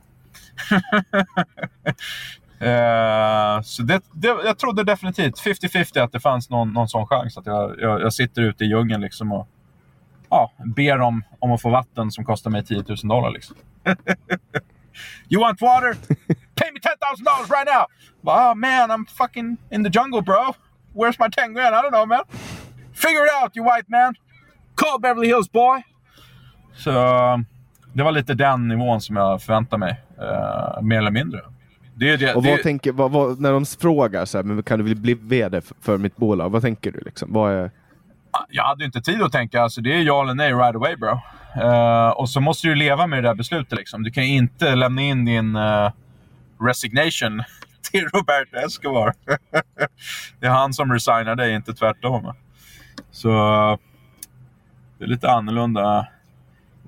Eh, 2.61 3.61
så 3.61 3.83
det, 3.83 4.01
det, 4.11 4.27
jag 4.27 4.57
trodde 4.57 4.83
definitivt, 4.83 5.41
50-50, 5.41 5.99
att 6.03 6.11
det 6.11 6.19
fanns 6.19 6.49
någon, 6.49 6.73
någon 6.73 6.88
sån 6.88 7.07
chans. 7.07 7.38
Att 7.38 7.45
jag, 7.45 7.79
jag, 7.79 8.01
jag 8.01 8.13
sitter 8.13 8.41
ute 8.41 8.63
i 8.63 8.67
djungeln 8.67 9.01
liksom 9.01 9.31
och 9.31 9.47
ja, 10.29 10.51
ber 10.75 11.01
om, 11.01 11.23
om 11.39 11.51
att 11.51 11.61
få 11.61 11.69
vatten 11.69 12.11
som 12.11 12.25
kostar 12.25 12.51
mig 12.51 12.65
10 12.65 12.83
000 12.88 12.97
dollar. 13.03 13.31
Liksom. 13.31 13.55
you 15.29 15.41
want 15.41 15.61
water? 15.61 15.93
Pay 16.55 16.71
me 16.73 16.79
10,000 16.79 17.25
dollars 17.25 17.49
right 17.49 17.67
now! 17.67 17.85
Oh 18.23 18.55
man, 18.55 18.91
I'm 18.91 19.05
fucking 19.05 19.57
in 19.71 19.83
the 19.83 19.99
jungle 19.99 20.21
bro. 20.21 20.53
Where's 20.93 21.19
my 21.19 21.29
10 21.29 21.53
grand? 21.53 21.75
I 21.75 21.81
don't 21.81 21.91
know 21.91 22.05
man. 22.05 22.23
Figure 22.93 23.25
it 23.25 23.31
out 23.43 23.55
you 23.55 23.63
white 23.63 23.89
man! 23.89 24.15
Call 24.75 24.99
Beverly 24.99 25.27
Hills 25.27 25.51
boy! 25.51 25.83
Så 26.73 26.91
det 27.93 28.03
var 28.03 28.11
lite 28.11 28.33
den 28.33 28.67
nivån 28.67 29.01
som 29.01 29.15
jag 29.15 29.41
förväntade 29.41 29.79
mig. 29.79 30.01
Eh, 30.19 30.81
mer 30.81 30.97
eller 30.97 31.11
mindre. 31.11 31.41
Det, 31.95 32.18
det, 32.18 32.34
och 32.34 32.43
vad 32.43 32.57
det... 32.57 32.63
tänker, 32.63 32.91
vad, 32.91 33.11
vad, 33.11 33.39
när 33.39 33.51
de 33.51 33.65
frågar 33.65 34.26
så 34.26 34.38
här, 34.38 34.43
men 34.43 34.63
kan 34.63 34.80
du 34.84 34.95
bli 34.95 35.13
VD 35.13 35.61
för, 35.61 35.76
för 35.81 35.97
mitt 35.97 36.18
bolag, 36.18 36.49
vad 36.49 36.61
tänker 36.61 36.91
du? 36.91 36.99
Liksom? 36.99 37.34
Vad 37.34 37.51
är... 37.51 37.72
Jag 38.49 38.63
hade 38.63 38.85
inte 38.85 39.01
tid 39.01 39.22
att 39.22 39.31
tänka. 39.31 39.61
Alltså, 39.61 39.81
det 39.81 39.93
är 39.93 40.01
ja 40.01 40.23
eller 40.23 40.34
nej 40.34 40.53
right 40.53 40.76
away 40.76 40.95
bro. 40.95 41.19
Uh, 41.57 42.09
och 42.09 42.30
så 42.30 42.41
måste 42.41 42.68
du 42.68 42.76
leva 42.76 43.07
med 43.07 43.23
det 43.23 43.30
där 43.30 43.35
beslutet. 43.35 43.77
Liksom. 43.80 44.03
Du 44.03 44.11
kan 44.11 44.23
inte 44.23 44.76
lämna 44.76 45.01
in 45.01 45.26
din 45.26 45.55
uh, 45.55 45.91
resignation 46.59 47.43
till 47.91 48.07
Roberto 48.07 48.57
Escobar. 48.57 49.13
det 50.39 50.45
är 50.45 50.51
han 50.51 50.73
som 50.73 50.93
resignar 50.93 51.35
dig, 51.35 51.55
inte 51.55 51.73
tvärtom. 51.73 52.34
Så 53.11 53.30
det 54.97 55.03
är 55.03 55.07
lite 55.07 55.31
annorlunda 55.31 56.07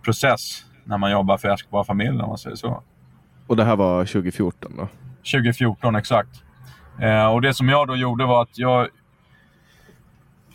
process 0.02 0.66
när 0.84 0.98
man 0.98 1.12
jobbar 1.12 1.38
för 1.38 1.50
Escobar-familjen 1.50 2.22
om 2.22 2.30
man 2.30 2.38
säger 2.38 2.56
så. 2.56 2.84
Och 3.48 3.56
det 3.56 3.64
här 3.64 3.76
var 3.76 4.06
2014 4.06 4.74
då? 4.78 4.88
2014 5.32 5.96
exakt. 5.96 6.44
Eh, 7.02 7.26
och 7.26 7.42
det 7.42 7.54
som 7.54 7.70
jag 7.70 7.88
då 7.88 7.96
gjorde 7.96 8.26
var 8.26 8.42
att 8.42 8.58
jag... 8.58 8.88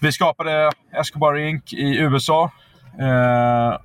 Vi 0.00 0.12
skapade 0.12 0.70
Escobar 0.92 1.36
Inc. 1.36 1.72
i 1.72 1.98
USA. 1.98 2.50
Eh, 2.98 3.78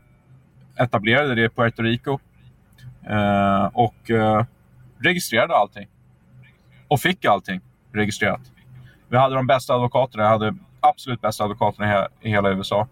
etablerade 0.83 1.35
det 1.35 1.45
i 1.45 1.49
Puerto 1.49 1.81
Rico. 1.81 2.19
Eh, 3.09 3.65
och 3.73 4.09
eh, 4.11 4.45
registrerade 4.99 5.55
allting. 5.55 5.87
Och 6.87 6.99
fick 6.99 7.25
allting 7.25 7.61
registrerat. 7.93 8.41
Vi 9.09 9.17
hade 9.17 9.35
de 9.35 9.47
bästa 9.47 9.73
advokaterna. 9.73 10.23
Jag 10.23 10.29
hade 10.29 10.55
absolut 10.79 11.21
bästa 11.21 11.43
advokaterna 11.43 12.07
i 12.21 12.29
hela 12.29 12.49
USA. 12.49 12.87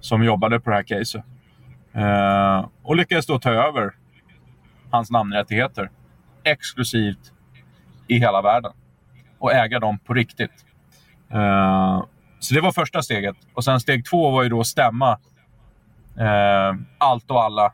Som 0.00 0.24
jobbade 0.24 0.60
på 0.60 0.70
det 0.70 0.76
här 0.76 0.82
caset. 0.82 1.24
Eh, 1.92 2.68
och 2.82 2.96
lyckades 2.96 3.26
då 3.26 3.38
ta 3.38 3.50
över 3.50 3.94
hans 4.90 5.10
namnrättigheter. 5.10 5.90
Exklusivt 6.44 7.32
i 8.08 8.18
hela 8.18 8.42
världen. 8.42 8.72
Och 9.38 9.52
äga 9.52 9.80
dem 9.80 9.98
på 9.98 10.14
riktigt. 10.14 10.64
Eh, 11.30 12.04
så 12.38 12.54
det 12.54 12.60
var 12.60 12.72
första 12.72 13.02
steget. 13.02 13.36
Och 13.54 13.64
sen 13.64 13.80
steg 13.80 14.04
två 14.04 14.30
var 14.30 14.42
ju 14.42 14.48
då 14.48 14.60
att 14.60 14.66
stämma 14.66 15.18
eh, 16.18 16.74
allt 16.98 17.30
och 17.30 17.42
alla. 17.42 17.72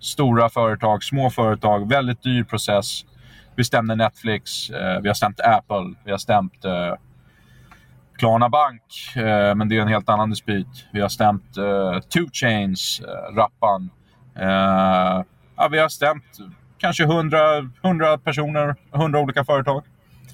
Stora 0.00 0.48
företag, 0.48 1.04
små 1.04 1.30
företag. 1.30 1.88
Väldigt 1.88 2.22
dyr 2.22 2.44
process. 2.44 3.04
Vi 3.56 3.64
stämde 3.64 3.94
Netflix, 3.94 4.70
eh, 4.70 5.00
vi 5.00 5.08
har 5.08 5.14
stämt 5.14 5.40
Apple, 5.40 5.94
vi 6.04 6.10
har 6.10 6.18
stämt 6.18 6.64
Klarna 8.16 8.48
Bank, 8.48 8.82
men 9.56 9.68
det 9.68 9.76
är 9.76 9.82
en 9.82 9.88
helt 9.88 10.08
annan 10.08 10.30
dispyt. 10.30 10.86
Vi 10.92 11.00
har 11.00 11.08
stämt 11.08 11.56
eh, 11.56 12.00
Two 12.00 12.30
Chains, 12.32 13.00
eh, 13.00 13.34
Rappan. 13.36 13.90
Eh, 15.56 15.62
ja, 15.62 15.68
vi 15.68 15.78
har 15.78 15.88
stämt 15.88 16.38
kanske 16.78 17.04
100, 17.04 17.38
100 17.82 18.18
personer, 18.18 18.74
100 18.92 19.20
olika 19.20 19.44
företag. 19.44 19.84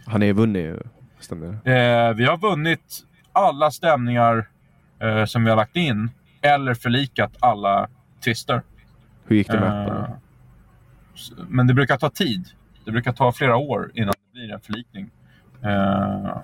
Har 0.07 0.19
ni 0.19 0.33
vunnit? 0.33 0.77
Stämmer 1.21 1.49
eh, 1.49 2.15
Vi 2.15 2.25
har 2.25 2.37
vunnit 2.37 3.07
alla 3.33 3.71
stämningar 3.71 4.49
eh, 4.99 5.25
som 5.25 5.45
vi 5.45 5.51
har 5.51 5.57
lagt 5.57 5.77
in 5.77 6.11
eller 6.41 6.75
förlikat 6.75 7.37
alla 7.41 7.89
tvister. 8.25 8.63
Hur 9.27 9.37
gick 9.37 9.49
det 9.49 9.61
med? 9.61 9.89
Eh, 9.89 10.05
men 11.49 11.67
det 11.67 11.75
brukar 11.75 11.97
ta 11.97 12.11
tid. 12.11 12.49
Det 12.85 12.91
brukar 12.91 13.13
ta 13.13 13.33
flera 13.33 13.57
år 13.57 13.91
innan 13.95 14.15
det 14.33 14.33
blir 14.33 14.53
en 14.53 14.61
förlikning. 14.61 15.11
Uh, 15.65 16.39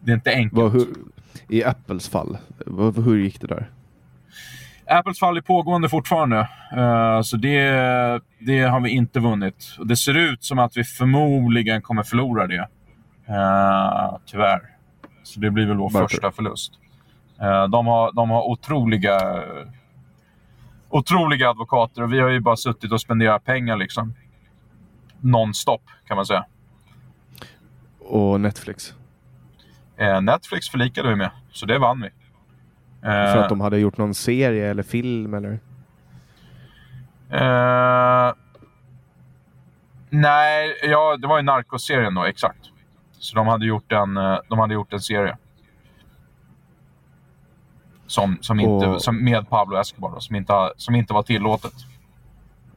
det 0.00 0.12
är 0.12 0.14
inte 0.14 0.30
enkelt. 0.30 0.62
Vad, 0.62 0.72
hur, 0.72 0.86
I 1.48 1.64
Apples 1.64 2.08
fall, 2.08 2.38
vad, 2.66 3.04
hur 3.04 3.16
gick 3.16 3.40
det 3.40 3.46
där? 3.46 3.70
Apples 4.88 5.18
fall 5.18 5.36
är 5.36 5.40
pågående 5.40 5.88
fortfarande. 5.88 6.48
Uh, 6.76 7.22
så 7.22 7.36
det, 7.36 7.70
det 8.38 8.60
har 8.60 8.80
vi 8.80 8.90
inte 8.90 9.20
vunnit. 9.20 9.76
Och 9.78 9.86
det 9.86 9.96
ser 9.96 10.14
ut 10.14 10.44
som 10.44 10.58
att 10.58 10.76
vi 10.76 10.84
förmodligen 10.84 11.82
kommer 11.82 12.02
förlora 12.02 12.46
det. 12.46 12.68
Uh, 13.28 14.18
tyvärr. 14.26 14.60
Så 15.22 15.40
det 15.40 15.50
blir 15.50 15.66
väl 15.66 15.76
vår 15.76 15.90
Varför? 15.90 16.08
första 16.08 16.32
förlust. 16.32 16.72
Uh, 17.42 17.64
de, 17.64 17.86
har, 17.86 18.12
de 18.12 18.30
har 18.30 18.42
otroliga, 18.42 19.44
otroliga 20.88 21.50
advokater 21.50 22.02
och 22.02 22.12
vi 22.12 22.20
har 22.20 22.28
ju 22.28 22.40
bara 22.40 22.56
suttit 22.56 22.92
och 22.92 23.00
spenderat 23.00 23.44
pengar. 23.44 23.76
liksom 23.76 24.14
nonstop 25.20 25.82
kan 26.06 26.16
man 26.16 26.26
säga. 26.26 26.44
Och 27.98 28.40
Netflix? 28.40 28.94
Netflix 30.22 30.68
förlikade 30.68 31.08
vi 31.08 31.16
med, 31.16 31.30
så 31.52 31.66
det 31.66 31.78
vann 31.78 32.00
vi. 32.00 32.17
Eh, 33.02 33.32
För 33.32 33.38
att 33.38 33.48
de 33.48 33.60
hade 33.60 33.78
gjort 33.78 33.98
någon 33.98 34.14
serie 34.14 34.70
eller 34.70 34.82
film 34.82 35.34
eller? 35.34 35.60
Eh, 37.30 38.34
nej, 40.10 40.78
ja, 40.82 41.16
det 41.16 41.26
var 41.26 41.36
ju 41.36 41.42
Narcos-serien 41.42 42.14
då, 42.14 42.24
exakt. 42.24 42.58
Så 43.12 43.36
de 43.36 43.46
hade 43.46 43.66
gjort 43.66 43.92
en, 43.92 44.16
eh, 44.16 44.38
de 44.48 44.58
hade 44.58 44.74
gjort 44.74 44.92
en 44.92 45.00
serie. 45.00 45.36
Som, 48.06 48.38
som 48.40 48.60
inte, 48.60 48.86
och... 48.86 49.02
som 49.02 49.24
med 49.24 49.48
Pablo 49.48 49.76
Escobar, 49.76 50.10
då, 50.10 50.20
som, 50.20 50.36
inte, 50.36 50.72
som 50.76 50.94
inte 50.94 51.14
var 51.14 51.22
tillåtet. 51.22 51.74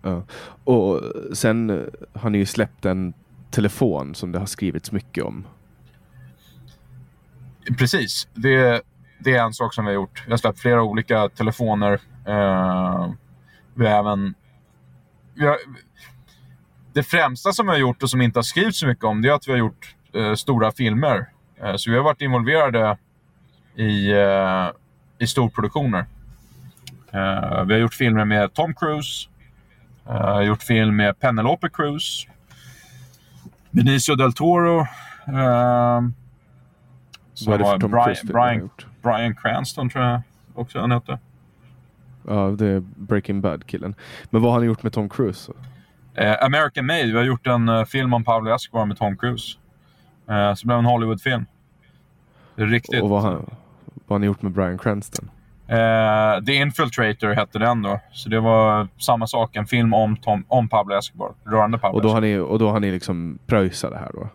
Ja. 0.01 0.23
Och 0.63 1.01
sen 1.33 1.89
har 2.13 2.29
ni 2.29 2.37
ju 2.37 2.45
släppt 2.45 2.85
en 2.85 3.13
telefon 3.49 4.15
som 4.15 4.31
det 4.31 4.39
har 4.39 4.45
skrivits 4.45 4.91
mycket 4.91 5.23
om. 5.23 5.47
Precis. 7.77 8.27
Det, 8.33 8.81
det 9.23 9.35
är 9.35 9.43
en 9.43 9.53
sak 9.53 9.73
som 9.73 9.85
vi 9.85 9.91
har 9.91 9.95
gjort. 9.95 10.23
Vi 10.25 10.31
har 10.31 10.37
släppt 10.37 10.59
flera 10.59 10.83
olika 10.83 11.29
telefoner. 11.29 11.93
Uh, 12.27 13.11
vi 13.73 13.87
har 13.87 13.99
även... 13.99 14.33
Vi 15.33 15.47
har, 15.47 15.57
det 16.93 17.03
främsta 17.03 17.53
som 17.53 17.65
vi 17.65 17.71
har 17.71 17.79
gjort 17.79 18.03
och 18.03 18.09
som 18.09 18.21
inte 18.21 18.37
har 18.37 18.43
skrivits 18.43 18.79
så 18.79 18.87
mycket 18.87 19.03
om 19.03 19.21
det 19.21 19.29
är 19.29 19.33
att 19.33 19.47
vi 19.47 19.51
har 19.51 19.59
gjort 19.59 19.95
uh, 20.15 20.33
stora 20.33 20.71
filmer. 20.71 21.29
Uh, 21.63 21.75
så 21.75 21.91
vi 21.91 21.97
har 21.97 22.03
varit 22.03 22.21
involverade 22.21 22.97
i, 23.75 24.11
i 25.19 25.27
storproduktioner. 25.27 26.05
vi 27.65 27.73
har 27.73 27.79
gjort 27.79 27.93
filmer 27.93 28.25
med 28.25 28.53
Tom 28.53 28.73
Cruise, 28.73 29.27
jag 30.05 30.15
eh, 30.15 30.33
har 30.33 30.41
gjort 30.41 30.63
film 30.63 30.95
med 30.95 31.19
Penelope 31.19 31.69
Cruz, 31.69 32.27
Benicio 33.71 34.15
del 34.15 34.33
Toro. 34.33 34.79
Uh, 34.79 34.85
Vad 37.45 37.53
är 37.53 37.57
det 37.57 37.65
för 37.65 37.79
Tom 37.79 37.91
Brian, 37.91 38.15
Brian, 38.23 38.69
Brian 39.01 39.35
Cranston 39.35 39.89
tror 39.89 40.05
jag 40.05 40.21
också 40.55 40.79
han 40.79 40.91
hette. 40.91 41.19
Ja, 42.27 42.55
det 42.57 42.67
är 42.67 42.79
Breaking 42.95 43.41
Bad-killen. 43.41 43.95
Men 44.29 44.41
vad 44.41 44.51
har 44.53 44.59
ni 44.59 44.65
gjort 44.65 44.83
med 44.83 44.93
Tom 44.93 45.09
Cruise? 45.09 45.51
Uh, 46.21 46.43
American 46.43 46.85
Made. 46.85 47.05
Vi 47.05 47.17
har 47.17 47.23
gjort 47.23 47.47
en 47.47 47.69
uh, 47.69 47.85
film 47.85 48.13
om 48.13 48.23
Pablo 48.23 48.55
Escobar 48.55 48.85
med 48.85 48.97
Tom 48.97 49.17
Cruise. 49.17 49.57
Uh, 50.29 50.53
så 50.53 50.61
det 50.61 50.67
blev 50.67 50.79
en 50.79 50.85
Hollywood-film. 50.85 51.45
Det 52.55 52.65
riktigt. 52.65 53.01
Och 53.01 53.09
vad 53.09 53.21
har, 53.21 53.31
vad 53.31 53.45
har 54.09 54.19
ni 54.19 54.25
gjort 54.25 54.41
med 54.41 54.51
Brian 54.51 54.77
Cranston? 54.77 55.29
Eh, 55.71 56.43
The 56.43 56.53
Infiltrator 56.53 57.33
hette 57.33 57.59
den 57.59 57.81
då. 57.81 57.99
Så 58.11 58.29
det 58.29 58.39
var 58.39 58.87
samma 58.97 59.27
sak, 59.27 59.55
en 59.55 59.65
film 59.65 59.93
om, 59.93 60.17
Tom, 60.17 60.45
om 60.47 60.69
Pablo 60.69 60.95
Escobar. 60.95 61.33
Rörande 61.45 61.77
Pablo 61.77 61.95
och 61.95 62.01
då 62.01 62.07
Escobar. 62.07 62.13
Har 62.13 62.21
ni, 62.21 62.37
och 62.37 62.59
då 62.59 62.69
har 62.69 62.79
ni 62.79 62.91
liksom 62.91 63.39
det 63.47 63.97
här 63.97 64.11
då? 64.13 64.29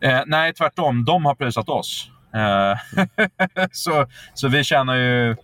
Eh, 0.00 0.20
nej, 0.26 0.52
tvärtom. 0.52 1.04
De 1.04 1.24
har 1.24 1.34
pröjsat 1.34 1.68
oss. 1.68 2.10
Eh, 2.34 2.78
så, 3.72 4.06
så 4.34 4.48
vi 4.48 4.64
tjänar 4.64 4.94
ju... 4.94 5.36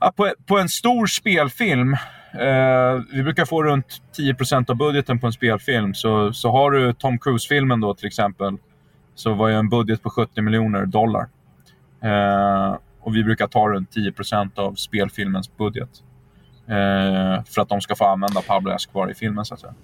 Ja, 0.00 0.12
på, 0.16 0.32
på 0.46 0.58
en 0.58 0.68
stor 0.68 1.06
spelfilm, 1.06 1.92
eh, 2.32 3.02
vi 3.12 3.22
brukar 3.22 3.44
få 3.44 3.62
runt 3.62 4.02
10% 4.18 4.70
av 4.70 4.76
budgeten 4.76 5.18
på 5.18 5.26
en 5.26 5.32
spelfilm. 5.32 5.94
Så, 5.94 6.32
så 6.32 6.50
har 6.50 6.70
du 6.70 6.92
Tom 6.92 7.18
Cruise-filmen 7.18 7.80
då 7.80 7.94
till 7.94 8.06
exempel, 8.06 8.56
så 9.14 9.34
var 9.34 9.48
ju 9.48 9.54
en 9.54 9.68
budget 9.68 10.02
på 10.02 10.10
70 10.10 10.42
miljoner 10.42 10.86
dollar. 10.86 11.28
Eh, 12.02 12.76
och 13.00 13.16
vi 13.16 13.24
brukar 13.24 13.46
ta 13.46 13.68
runt 13.68 13.96
10% 13.96 14.58
av 14.58 14.74
spelfilmens 14.74 15.56
budget. 15.56 15.90
Eh, 16.68 17.44
för 17.44 17.60
att 17.60 17.68
de 17.68 17.80
ska 17.80 17.96
få 17.96 18.04
använda 18.04 18.42
Pablo 18.42 18.72
Escobar 18.72 19.10
i 19.10 19.14
filmen 19.14 19.44
så 19.44 19.54
att 19.54 19.60
säga. 19.60 19.74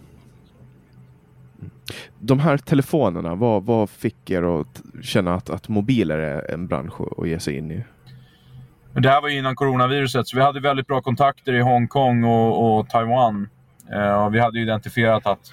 De 2.19 2.41
här 2.41 2.57
telefonerna, 2.57 3.35
vad, 3.35 3.65
vad 3.65 3.91
fick 3.91 4.31
er 4.31 4.61
att 4.61 4.83
känna 5.03 5.35
att, 5.35 5.51
att 5.51 5.69
mobiler 5.69 6.19
är 6.19 6.51
en 6.55 6.67
bransch 6.67 7.01
att 7.19 7.29
ge 7.29 7.39
sig 7.39 7.57
in 7.57 7.71
i? 7.71 7.85
Det 8.93 9.09
här 9.09 9.23
var 9.23 9.29
innan 9.29 9.57
coronaviruset, 9.57 10.29
så 10.29 10.37
vi 10.37 10.43
hade 10.43 10.61
väldigt 10.61 10.87
bra 10.87 11.01
kontakter 11.01 11.53
i 11.53 11.61
Hongkong 11.61 12.25
och, 12.25 12.79
och 12.79 12.89
Taiwan. 12.89 13.49
Eh, 13.93 14.25
och 14.25 14.35
vi 14.35 14.41
hade 14.41 14.61
identifierat 14.61 15.27
att 15.27 15.51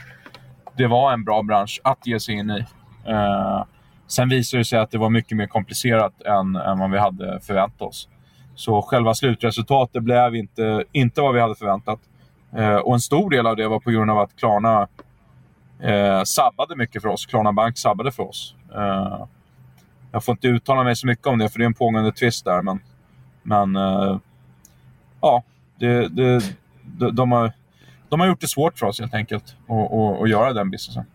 det 0.78 0.88
var 0.88 1.14
en 1.14 1.24
bra 1.24 1.44
bransch 1.44 1.82
att 1.84 2.08
ge 2.08 2.20
sig 2.20 2.36
in 2.36 2.50
i. 2.50 2.66
Eh, 3.08 3.64
Sen 4.10 4.30
visade 4.30 4.60
det 4.60 4.66
sig 4.66 4.80
att 4.80 4.92
det 4.92 4.98
var 4.98 5.10
mycket 5.10 5.38
mer 5.38 5.48
komplicerat 5.48 6.22
än, 6.22 6.56
än 6.56 6.80
vad 6.80 6.92
vi 6.92 6.98
hade 6.98 7.40
förväntat 7.40 7.82
oss. 7.82 8.10
Så 8.56 8.82
själva 8.82 9.14
slutresultatet 9.14 10.04
blev 10.04 10.36
inte, 10.36 10.84
inte 10.92 11.22
vad 11.22 11.34
vi 11.34 11.42
hade 11.42 11.56
förväntat. 11.56 12.00
Eh, 12.58 12.76
och 12.76 12.94
en 12.94 13.00
stor 13.00 13.30
del 13.30 13.48
av 13.48 13.56
det 13.56 13.68
var 13.68 13.80
på 13.80 13.92
grund 13.92 14.12
av 14.12 14.20
att 14.20 14.36
Klarna 14.36 14.88
eh, 15.80 16.24
sabbade 16.24 16.76
mycket 16.76 17.02
för 17.02 17.10
oss. 17.10 17.26
Klarna 17.26 17.54
Bank 17.54 17.78
sabbade 17.78 18.12
för 18.12 18.24
oss. 18.24 18.56
Eh, 18.76 19.26
jag 20.12 20.24
får 20.24 20.32
inte 20.32 20.48
uttala 20.48 20.84
mig 20.84 20.96
så 20.96 21.08
mycket 21.08 21.28
om 21.28 21.40
det, 21.40 21.50
för 21.50 21.60
det 21.60 21.64
är 21.64 21.68
en 21.68 21.74
pågående 21.74 22.12
tvist 22.12 22.46
där. 22.46 22.62
Men, 22.62 22.80
men 23.44 23.76
eh, 23.76 24.18
ja, 25.22 25.44
det, 25.80 26.08
det, 26.08 26.56
de, 26.82 27.16
de, 27.16 27.32
har, 27.32 27.52
de 28.10 28.20
har 28.20 28.28
gjort 28.28 28.42
det 28.42 28.48
svårt 28.48 28.80
för 28.80 28.86
oss 28.86 29.00
helt 29.00 29.14
enkelt 29.14 29.56
att 30.22 30.30
göra 30.30 30.54
den 30.54 30.70
businessen. 30.70 31.06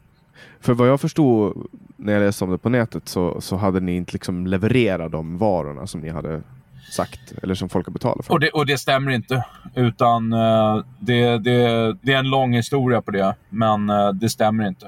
För 0.60 0.74
vad 0.74 0.88
jag 0.88 1.00
förstod 1.00 1.66
när 1.96 2.12
jag 2.12 2.20
läste 2.20 2.44
om 2.44 2.50
det 2.50 2.58
på 2.58 2.68
nätet 2.68 3.08
så, 3.08 3.40
så 3.40 3.56
hade 3.56 3.80
ni 3.80 3.96
inte 3.96 4.12
liksom 4.12 4.46
levererat 4.46 5.12
de 5.12 5.38
varorna 5.38 5.86
som 5.86 6.00
ni 6.00 6.08
hade 6.08 6.42
sagt 6.90 7.32
eller 7.42 7.54
som 7.54 7.68
folk 7.68 7.86
har 7.86 7.92
betalat 7.92 8.26
för. 8.26 8.32
Och 8.32 8.40
det, 8.40 8.50
och 8.50 8.66
det 8.66 8.78
stämmer 8.78 9.12
inte. 9.12 9.44
Utan 9.74 10.32
uh, 10.32 10.84
det, 10.98 11.38
det, 11.38 11.92
det, 12.02 12.12
är 12.12 12.18
en 12.18 12.30
lång 12.30 12.54
historia 12.54 13.02
på 13.02 13.10
det, 13.10 13.34
men 13.48 13.90
uh, 13.90 14.12
det 14.12 14.28
stämmer 14.28 14.68
inte. 14.68 14.86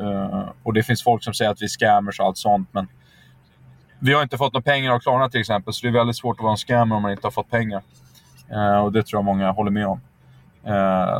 Uh, 0.00 0.48
och 0.62 0.72
det 0.72 0.82
finns 0.82 1.02
folk 1.02 1.24
som 1.24 1.34
säger 1.34 1.50
att 1.50 1.60
vi 1.62 1.64
är 1.64 1.68
scammers 1.68 2.20
och 2.20 2.26
allt 2.26 2.38
sånt, 2.38 2.68
men 2.72 2.88
vi 3.98 4.12
har 4.12 4.22
inte 4.22 4.36
fått 4.36 4.52
några 4.52 4.62
pengar 4.62 4.92
av 4.92 4.98
Klarna 4.98 5.28
till 5.28 5.40
exempel, 5.40 5.74
så 5.74 5.86
det 5.86 5.88
är 5.90 5.92
väldigt 5.92 6.16
svårt 6.16 6.36
att 6.36 6.42
vara 6.42 6.52
en 6.52 6.56
scammer 6.56 6.96
om 6.96 7.02
man 7.02 7.10
inte 7.12 7.26
har 7.26 7.32
fått 7.32 7.50
pengar. 7.50 7.82
och 8.84 8.92
det 8.92 9.02
tror 9.02 9.18
jag 9.18 9.24
många 9.24 9.50
håller 9.50 9.70
med 9.70 9.86
om. 9.86 10.00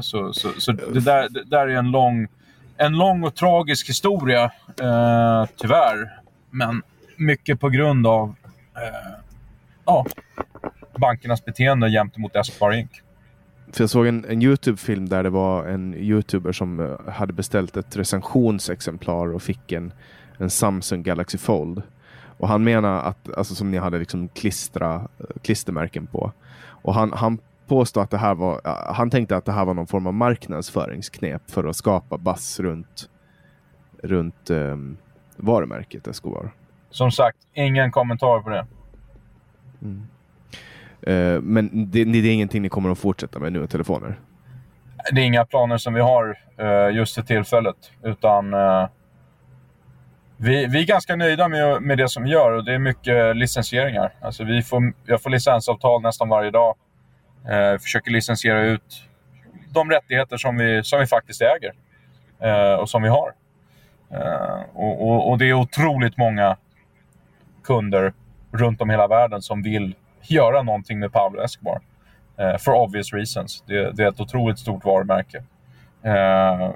så 0.03 0.33
så, 0.33 0.49
så 0.59 0.73
det, 0.73 1.01
där, 1.01 1.29
det 1.29 1.45
där 1.45 1.69
är 1.69 1.77
en 1.77 1.91
lång 1.91 2.29
en 2.77 2.93
lång 2.93 3.25
och 3.25 3.35
tragisk 3.35 3.89
historia, 3.89 4.51
tyvärr. 5.57 6.21
Men 6.51 6.83
mycket 7.17 7.61
på 7.61 7.69
grund 7.69 8.07
av 8.07 8.35
eh, 8.77 9.24
ja, 9.87 10.07
bankernas 10.99 11.45
beteende 11.45 11.91
gentemot 11.91 12.37
Escobar 12.37 12.73
Inc. 12.73 12.91
För 13.73 13.83
jag 13.83 13.91
såg 13.91 14.07
en, 14.07 14.25
en 14.25 14.43
Youtube-film 14.43 15.09
där 15.09 15.23
det 15.23 15.31
var 15.31 15.67
en 15.67 15.95
Youtuber 15.95 16.53
som 16.53 16.81
eh, 16.81 17.13
hade 17.13 17.33
beställt 17.33 17.77
ett 17.77 17.97
recensionsexemplar 17.97 19.35
och 19.35 19.43
fick 19.43 19.73
en, 19.73 19.93
en 20.39 20.51
Samsung 20.51 21.03
Galaxy 21.03 21.39
Fold. 21.39 21.83
Och 22.39 22.49
han 22.49 22.65
menar 22.65 23.03
att, 23.03 23.35
alltså 23.37 23.55
som 23.55 23.71
ni 23.71 23.79
hade 23.79 23.99
liksom 23.99 24.29
klistra, 24.29 24.95
eh, 24.95 25.27
klistermärken 25.43 26.07
på. 26.07 26.33
Och 26.67 26.95
han, 26.95 27.13
han 27.13 27.39
påstår 27.67 28.03
att 28.03 28.11
det 28.11 28.19
här 28.19 28.35
var, 28.35 28.61
han 28.95 29.11
tänkte 29.11 29.37
att 29.37 29.45
det 29.45 29.53
här 29.53 29.65
var 29.65 29.75
någon 29.75 29.87
form 29.87 30.07
av 30.07 30.15
marknadsföringsknep 30.15 31.51
för 31.51 31.65
att 31.65 31.77
skapa 31.77 32.19
buzz 32.19 32.61
runt, 32.61 33.09
runt 34.03 34.51
um, 34.51 34.97
varumärket 35.37 36.07
Escobar. 36.07 36.51
Som 36.91 37.11
sagt, 37.11 37.39
ingen 37.55 37.91
kommentar 37.91 38.41
på 38.41 38.51
det. 38.51 38.67
Mm. 39.85 40.07
Uh, 41.09 41.41
men 41.41 41.91
det, 41.91 42.05
det, 42.05 42.19
är 42.19 42.33
ingenting 42.33 42.63
ni 42.63 42.69
kommer 42.69 42.91
att 42.91 42.99
fortsätta 42.99 43.39
med 43.39 43.53
nu, 43.53 43.67
telefoner? 43.67 44.19
Det 45.13 45.21
är 45.21 45.25
inga 45.25 45.45
planer 45.45 45.77
som 45.77 45.95
vi 45.95 46.01
har 46.01 46.39
uh, 46.61 46.97
just 46.97 47.15
för 47.15 47.23
tillfället. 47.23 47.77
Utan 48.03 48.55
uh, 48.55 48.89
vi, 50.37 50.67
vi 50.67 50.83
är 50.83 50.87
ganska 50.87 51.17
nöjda 51.17 51.49
med, 51.49 51.83
med 51.83 51.99
det 51.99 52.09
som 52.09 52.23
vi 52.23 52.31
gör 52.31 52.53
och 52.53 52.65
det 52.65 52.75
är 52.75 52.79
mycket 52.79 53.37
licensieringar. 53.37 54.13
Alltså 54.21 54.45
vi 54.45 54.63
får, 54.63 54.93
jag 55.07 55.23
får 55.23 55.31
licensavtal 55.31 56.03
nästan 56.03 56.29
varje 56.29 56.51
dag. 56.51 56.75
Eh, 57.49 57.79
försöker 57.79 58.11
licensiera 58.11 58.63
ut 58.63 59.09
de 59.73 59.91
rättigheter 59.91 60.37
som 60.37 60.57
vi, 60.57 60.85
som 60.85 61.01
vi 61.01 61.07
faktiskt 61.07 61.43
äger 61.43 61.75
eh, 62.41 62.75
och 62.75 62.91
som 62.91 63.03
vi 63.03 63.09
har. 63.09 63.33
Eh, 64.11 64.61
och, 64.75 65.09
och, 65.09 65.31
och, 65.31 65.39
det 65.39 65.49
är 65.49 65.53
otroligt 65.53 66.17
många 66.17 66.57
kunder 67.65 68.13
runt 68.55 68.81
om 68.81 68.91
hela 68.91 69.07
världen 69.07 69.43
som 69.43 69.63
vill 69.63 69.95
göra 70.23 70.63
någonting 70.63 70.99
med 70.99 71.13
Pablo 71.13 71.43
Escobar. 71.43 71.81
Eh, 72.37 72.57
for 72.57 72.75
obvious 72.75 73.13
reasons. 73.13 73.65
Det, 73.67 73.93
det, 73.93 74.05
är 74.05 74.09
ett 74.09 74.21
otroligt 74.21 74.59
stort 74.59 74.85
varumärke. 74.85 75.43
Eh, 76.03 76.71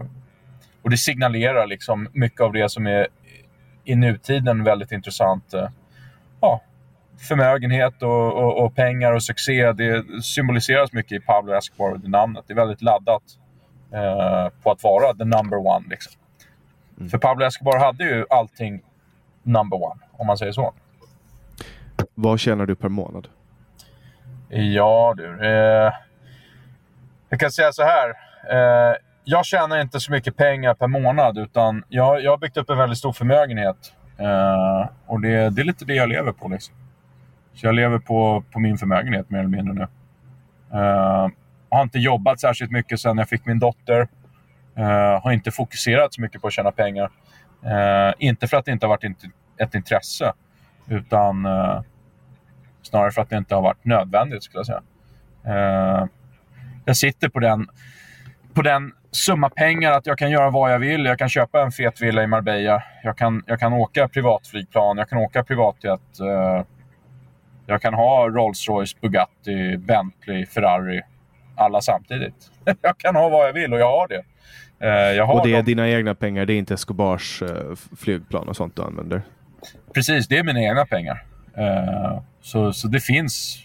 och 0.83 0.91
det 0.91 0.97
signalerar 0.97 1.67
liksom 1.67 2.09
mycket 2.13 2.41
av 2.41 2.53
det 2.53 2.71
som 2.71 2.87
är 2.87 3.07
i 3.85 3.95
nutiden 3.95 4.65
väldigt 4.65 4.93
intressant. 4.93 5.55
Eh, 5.55 5.69
ja, 6.41 6.63
förmögenhet 7.29 8.03
och, 8.03 8.33
och, 8.33 8.65
och, 8.65 8.75
pengar 8.75 9.13
och 9.13 9.23
succé. 9.23 9.73
Det 9.73 10.05
symboliseras 10.23 10.93
mycket 10.93 11.13
i 11.13 11.21
Pablo 11.21 11.53
Escobar 11.53 11.91
och 11.91 12.01
det 12.01 12.09
namnet. 12.09 12.45
Det 12.47 12.53
är 12.53 12.57
väldigt 12.57 12.83
laddat 12.83 13.23
eh, 13.93 14.49
på 14.63 14.71
att 14.71 14.83
vara 14.83 15.15
the 15.15 15.25
number 15.25 15.67
one. 15.67 15.87
Liksom. 15.91 16.13
Mm. 16.97 17.11
För 17.11 17.19
Pablo 17.19 17.45
Escobar 17.45 17.79
hade 17.79 18.05
ju 18.05 18.25
allting 18.31 18.81
number 19.43 19.83
one, 19.83 20.01
om 20.13 20.27
man 20.27 20.39
säger 20.39 20.53
så. 20.53 20.75
Vad 22.15 22.41
tjänar 22.41 22.67
du 22.67 22.75
per 22.75 22.89
månad? 22.89 23.29
Ja 24.49 25.15
du. 25.17 25.47
Eh, 25.47 25.93
jag 27.29 27.41
kan 27.41 27.51
säga 27.51 27.73
så 27.73 27.83
här. 27.83 28.09
Eh, 28.51 28.97
jag 29.25 29.45
tjänar 29.45 29.81
inte 29.81 30.01
så 30.01 30.13
mycket 30.13 30.37
pengar 30.37 30.75
per 30.75 30.87
månad, 30.87 31.39
utan 31.39 31.85
jag, 31.89 32.23
jag 32.23 32.31
har 32.31 32.39
byggt 32.39 32.57
upp 32.57 32.71
en 32.71 32.79
väldigt 32.79 32.99
stor 32.99 33.13
förmögenhet. 33.13 33.93
Eh, 34.19 34.89
och 35.07 35.21
det, 35.21 35.51
det, 35.51 35.63
är 35.63 35.65
lite 35.65 35.85
det 35.85 35.95
jag 35.95 36.09
lever 36.09 36.33
på. 36.33 36.49
Liksom. 36.49 36.75
Så 37.55 37.67
jag 37.67 37.75
lever 37.75 37.99
på, 37.99 38.45
på 38.53 38.61
min 38.61 38.79
förmögenhet 38.79 39.31
mer 39.31 39.39
eller 39.39 39.49
mindre 39.49 39.75
nu. 39.75 39.87
Eh, 40.79 41.29
har 41.71 41.83
inte 41.83 41.99
jobbat 41.99 42.41
särskilt 42.41 42.71
mycket 42.71 43.01
sedan 43.01 43.19
jag 43.19 43.29
fick 43.29 43.47
min 43.47 43.59
dotter. 43.59 44.09
Eh, 44.77 45.23
har 45.23 45.33
inte 45.33 45.51
fokuserat 45.51 46.15
så 46.15 46.21
mycket 46.21 46.41
på 46.41 46.47
att 46.47 46.53
tjäna 46.53 46.73
pengar. 46.73 47.11
Eh, 47.65 48.15
inte 48.19 48.47
för 48.47 48.57
att 48.57 48.65
det 48.65 48.73
inte 48.73 48.87
har 48.87 48.89
varit 48.89 49.05
ett 49.59 49.75
intresse, 49.75 50.33
utan 50.89 51.47
snarare 52.83 53.11
för 53.11 53.23
att 53.23 53.31
det 53.31 53.37
inte 53.37 53.55
har 53.55 53.63
varit 53.63 53.85
nödvändigt, 53.85 54.43
skulle 54.43 54.59
jag 54.59 54.67
säga. 54.67 54.83
jag 56.85 56.97
sitter 56.97 57.29
på 57.29 57.39
den, 57.39 57.69
på 58.55 58.63
den 58.63 58.93
summa 59.11 59.51
pengar 59.51 59.93
att 59.93 60.07
jag 60.07 60.19
kan 60.19 60.31
göra 60.31 60.51
vad 60.51 60.73
jag 60.73 60.79
vill. 60.79 61.05
Jag 61.05 61.19
kan 61.19 61.29
köpa 61.29 61.63
en 61.63 61.73
fet 61.73 62.03
villa 62.03 62.23
i 62.23 62.27
Marbella. 62.27 62.83
Jag 63.03 63.17
kan, 63.17 63.43
jag 63.47 63.61
kan 63.61 63.73
åka 63.73 64.09
privatflygplan, 64.09 64.99
jag 64.99 65.09
kan 65.09 65.19
åka 65.19 65.45
privatjet. 65.45 66.01
Jag 67.71 67.83
kan 67.83 67.95
ha 67.95 68.29
Rolls-Royce, 68.29 68.97
Bugatti, 69.01 69.77
Bentley, 69.77 70.47
Ferrari. 70.47 71.03
Alla 71.57 71.81
samtidigt. 71.81 72.51
jag 72.83 72.99
kan 72.99 73.17
ha 73.17 73.29
vad 73.29 73.49
jag 73.49 73.53
vill 73.53 73.73
och 73.73 73.81
jag 73.81 73.91
har 73.91 74.09
det. 74.09 74.25
Eh, 74.81 75.17
jag 75.17 75.27
har 75.27 75.35
och 75.35 75.47
det 75.47 75.53
är 75.53 75.57
dem. 75.57 75.65
dina 75.65 75.89
egna 75.89 76.15
pengar? 76.15 76.47
Det 76.47 76.53
är 76.53 76.59
inte 76.59 76.75
Escobars 76.75 77.43
uh, 77.43 77.75
flygplan 77.99 78.49
och 78.49 78.57
sånt 78.57 78.77
du 78.77 78.83
använder? 78.83 79.23
Precis, 79.95 80.29
det 80.29 80.39
är 80.39 80.45
mina 80.45 80.61
egna 80.61 80.87
pengar. 80.87 81.25
Uh, 81.59 82.21
så, 82.41 82.73
så 82.73 82.89
det 82.89 83.01
finns, 83.01 83.63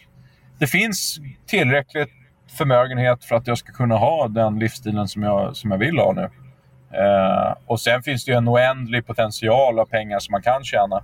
det 0.60 0.68
finns 0.68 1.20
tillräckligt 1.46 2.10
förmögenhet 2.58 3.24
för 3.24 3.36
att 3.36 3.48
jag 3.48 3.58
ska 3.58 3.72
kunna 3.72 3.96
ha 3.96 4.28
den 4.28 4.60
livsstilen 4.60 5.08
som 5.08 5.24
jag, 5.24 5.56
som 5.56 5.72
jag 5.72 5.78
vill 5.78 5.98
ha 5.98 6.14
nu. 6.14 6.22
Uh, 6.22 7.56
och 7.66 7.80
sen 7.80 8.04
finns 8.04 8.26
det 8.26 8.32
ju 8.32 8.38
en 8.38 8.50
oändlig 8.50 9.08
potential 9.08 9.80
av 9.80 9.86
pengar 9.86 10.20
som 10.20 10.32
man 10.32 10.42
kan 10.42 10.64
tjäna 10.64 11.04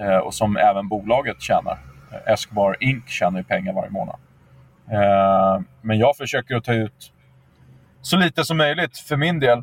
uh, 0.00 0.16
och 0.16 0.34
som 0.34 0.56
även 0.56 0.88
bolaget 0.88 1.42
tjänar. 1.42 1.78
Escobar 2.26 2.76
Inc 2.80 3.08
tjänar 3.08 3.38
ju 3.38 3.44
pengar 3.44 3.72
varje 3.72 3.90
månad. 3.90 4.16
Men 5.80 5.98
jag 5.98 6.16
försöker 6.16 6.56
att 6.56 6.64
ta 6.64 6.72
ut 6.72 7.12
så 8.02 8.16
lite 8.16 8.44
som 8.44 8.56
möjligt 8.56 8.98
för 8.98 9.16
min 9.16 9.40
del. 9.40 9.62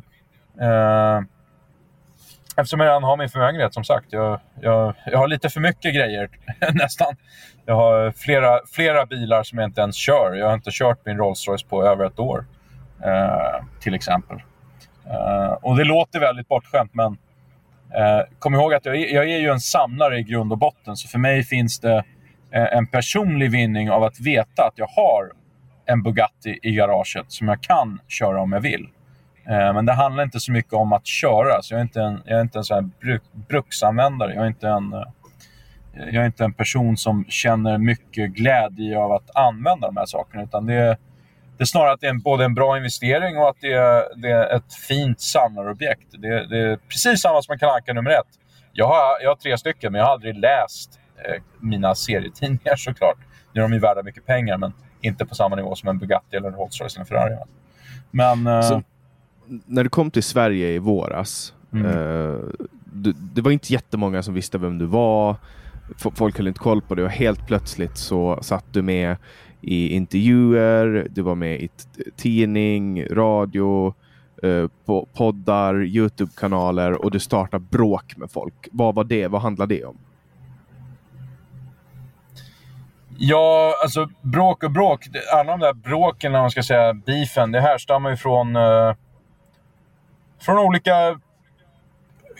Eftersom 2.60 2.80
jag 2.80 2.86
redan 2.86 3.02
har 3.02 3.16
min 3.16 3.28
förmögenhet, 3.28 3.74
som 3.74 3.84
sagt. 3.84 4.06
Jag, 4.10 4.40
jag, 4.60 4.94
jag 5.06 5.18
har 5.18 5.28
lite 5.28 5.48
för 5.48 5.60
mycket 5.60 5.94
grejer, 5.94 6.28
nästan. 6.72 7.16
Jag 7.66 7.74
har 7.74 8.12
flera, 8.12 8.58
flera 8.72 9.06
bilar 9.06 9.42
som 9.42 9.58
jag 9.58 9.68
inte 9.68 9.80
ens 9.80 9.96
kör. 9.96 10.34
Jag 10.34 10.46
har 10.46 10.54
inte 10.54 10.70
kört 10.72 11.06
min 11.06 11.18
Rolls 11.18 11.48
Royce 11.48 11.62
på 11.68 11.86
över 11.86 12.04
ett 12.04 12.18
år, 12.18 12.46
eh, 13.04 13.64
till 13.80 13.94
exempel. 13.94 14.36
Eh, 15.10 15.52
och 15.52 15.76
det 15.76 15.84
låter 15.84 16.20
väldigt 16.20 16.48
bortskämt, 16.48 16.94
men 16.94 17.12
eh, 17.94 18.26
kom 18.38 18.54
ihåg 18.54 18.74
att 18.74 18.84
jag, 18.84 18.96
jag 18.96 19.24
är 19.30 19.38
ju 19.38 19.48
en 19.48 19.60
samlare 19.60 20.18
i 20.18 20.22
grund 20.22 20.52
och 20.52 20.58
botten. 20.58 20.96
Så 20.96 21.08
för 21.08 21.18
mig 21.18 21.42
finns 21.42 21.80
det 21.80 22.04
eh, 22.52 22.76
en 22.76 22.86
personlig 22.86 23.50
vinning 23.50 23.90
av 23.90 24.04
att 24.04 24.20
veta 24.20 24.64
att 24.64 24.74
jag 24.76 24.86
har 24.86 25.32
en 25.86 26.02
Bugatti 26.02 26.58
i 26.62 26.72
garaget 26.72 27.24
som 27.28 27.48
jag 27.48 27.62
kan 27.62 28.00
köra 28.08 28.42
om 28.42 28.52
jag 28.52 28.60
vill. 28.60 28.88
Eh, 29.48 29.74
men 29.74 29.86
det 29.86 29.92
handlar 29.92 30.22
inte 30.24 30.40
så 30.40 30.52
mycket 30.52 30.72
om 30.72 30.92
att 30.92 31.06
köra. 31.06 31.62
Så 31.62 31.74
jag 31.74 31.78
är 31.78 31.82
inte 31.82 32.02
en, 32.02 32.22
jag 32.24 32.38
är 32.38 32.42
inte 32.42 32.58
en 32.58 32.64
sån 32.64 32.74
här 32.74 32.90
bruk, 33.00 33.22
bruksanvändare. 33.48 34.34
Jag 34.34 34.42
är, 34.42 34.48
inte 34.48 34.68
en, 34.68 34.92
eh, 34.92 35.04
jag 35.94 36.14
är 36.14 36.26
inte 36.26 36.44
en 36.44 36.52
person 36.52 36.96
som 36.96 37.24
känner 37.28 37.78
mycket 37.78 38.30
glädje 38.30 38.98
av 38.98 39.12
att 39.12 39.36
använda 39.36 39.86
de 39.86 39.96
här 39.96 40.06
sakerna. 40.06 40.42
Utan 40.42 40.66
det 40.66 40.74
är, 40.74 40.98
det 41.56 41.64
är 41.64 41.64
snarare 41.64 41.92
att 41.92 42.00
det 42.00 42.06
är 42.06 42.10
en, 42.10 42.20
både 42.20 42.44
en 42.44 42.54
bra 42.54 42.76
investering 42.76 43.38
och 43.38 43.48
att 43.48 43.60
det 43.60 43.72
är, 43.72 44.04
det 44.16 44.30
är 44.30 44.56
ett 44.56 44.74
fint 44.88 45.20
samlarobjekt. 45.20 46.06
Det, 46.12 46.46
det 46.46 46.58
är 46.58 46.76
precis 46.76 47.20
samma 47.20 47.42
som 47.42 47.52
en 47.52 47.58
Kalle 47.58 47.94
nummer 47.94 48.10
ett. 48.10 48.38
Jag 48.72 48.86
har, 48.86 49.22
jag 49.22 49.30
har 49.30 49.36
tre 49.36 49.58
stycken, 49.58 49.92
men 49.92 49.98
jag 49.98 50.06
har 50.06 50.12
aldrig 50.12 50.38
läst 50.38 51.00
Eh, 51.24 51.42
mina 51.60 51.94
serietidningar 51.94 52.76
såklart. 52.76 53.18
Nu 53.52 53.60
är 53.60 53.62
de 53.62 53.72
ju 53.72 53.78
värda 53.78 54.02
mycket 54.02 54.26
pengar, 54.26 54.58
men 54.58 54.72
inte 55.00 55.26
på 55.26 55.34
samma 55.34 55.56
nivå 55.56 55.74
som 55.74 55.88
en 55.88 55.98
Bugatti 55.98 56.36
eller 56.36 56.48
en 56.48 56.54
Rolls-Royce 56.54 56.96
eller 56.96 57.00
en 57.00 57.06
Ferrari. 57.06 57.36
Men... 58.10 58.46
Eh, 58.46 58.62
Så, 58.62 58.82
när 59.66 59.84
du 59.84 59.90
kom 59.90 60.10
till 60.10 60.22
Sverige 60.22 60.68
i 60.68 60.78
våras, 60.78 61.54
mm. 61.72 61.86
eh, 61.86 62.38
du, 62.84 63.12
det 63.12 63.40
var 63.40 63.50
inte 63.50 63.72
jättemånga 63.72 64.22
som 64.22 64.34
visste 64.34 64.58
vem 64.58 64.78
du 64.78 64.86
var. 64.86 65.36
Folk 66.14 66.36
höll 66.36 66.48
inte 66.48 66.60
koll 66.60 66.82
på 66.82 66.94
dig 66.94 67.04
och 67.04 67.10
helt 67.10 67.46
plötsligt 67.46 67.96
så 67.96 68.38
satt 68.42 68.64
du 68.72 68.82
med 68.82 69.16
i 69.60 69.88
intervjuer, 69.88 71.06
du 71.10 71.22
var 71.22 71.34
med 71.34 71.60
i 71.60 71.68
tidning, 72.16 73.04
radio, 73.04 73.94
eh, 74.42 74.66
på 74.84 75.08
poddar, 75.14 75.84
Youtube-kanaler 75.84 77.04
och 77.04 77.10
du 77.10 77.20
startade 77.20 77.64
bråk 77.70 78.16
med 78.16 78.30
folk. 78.30 78.68
Vad 78.72 78.94
var 78.94 79.04
det? 79.04 79.28
Vad 79.28 79.42
handlade 79.42 79.74
det 79.74 79.84
om? 79.84 79.96
Ja, 83.18 83.74
alltså 83.82 84.08
bråk 84.22 84.62
och 84.62 84.70
bråk. 84.70 85.08
Alla 85.32 85.50
de 85.50 85.60
där 85.60 85.72
bråken, 85.72 86.32
när 86.32 86.40
man 86.40 86.50
ska 86.50 86.62
säga 86.62 86.92
beefen, 86.94 87.52
det 87.52 87.60
härstammar 87.60 88.10
ju 88.10 88.16
från, 88.16 88.56
eh, 88.56 88.94
från 90.40 90.58
olika 90.58 91.20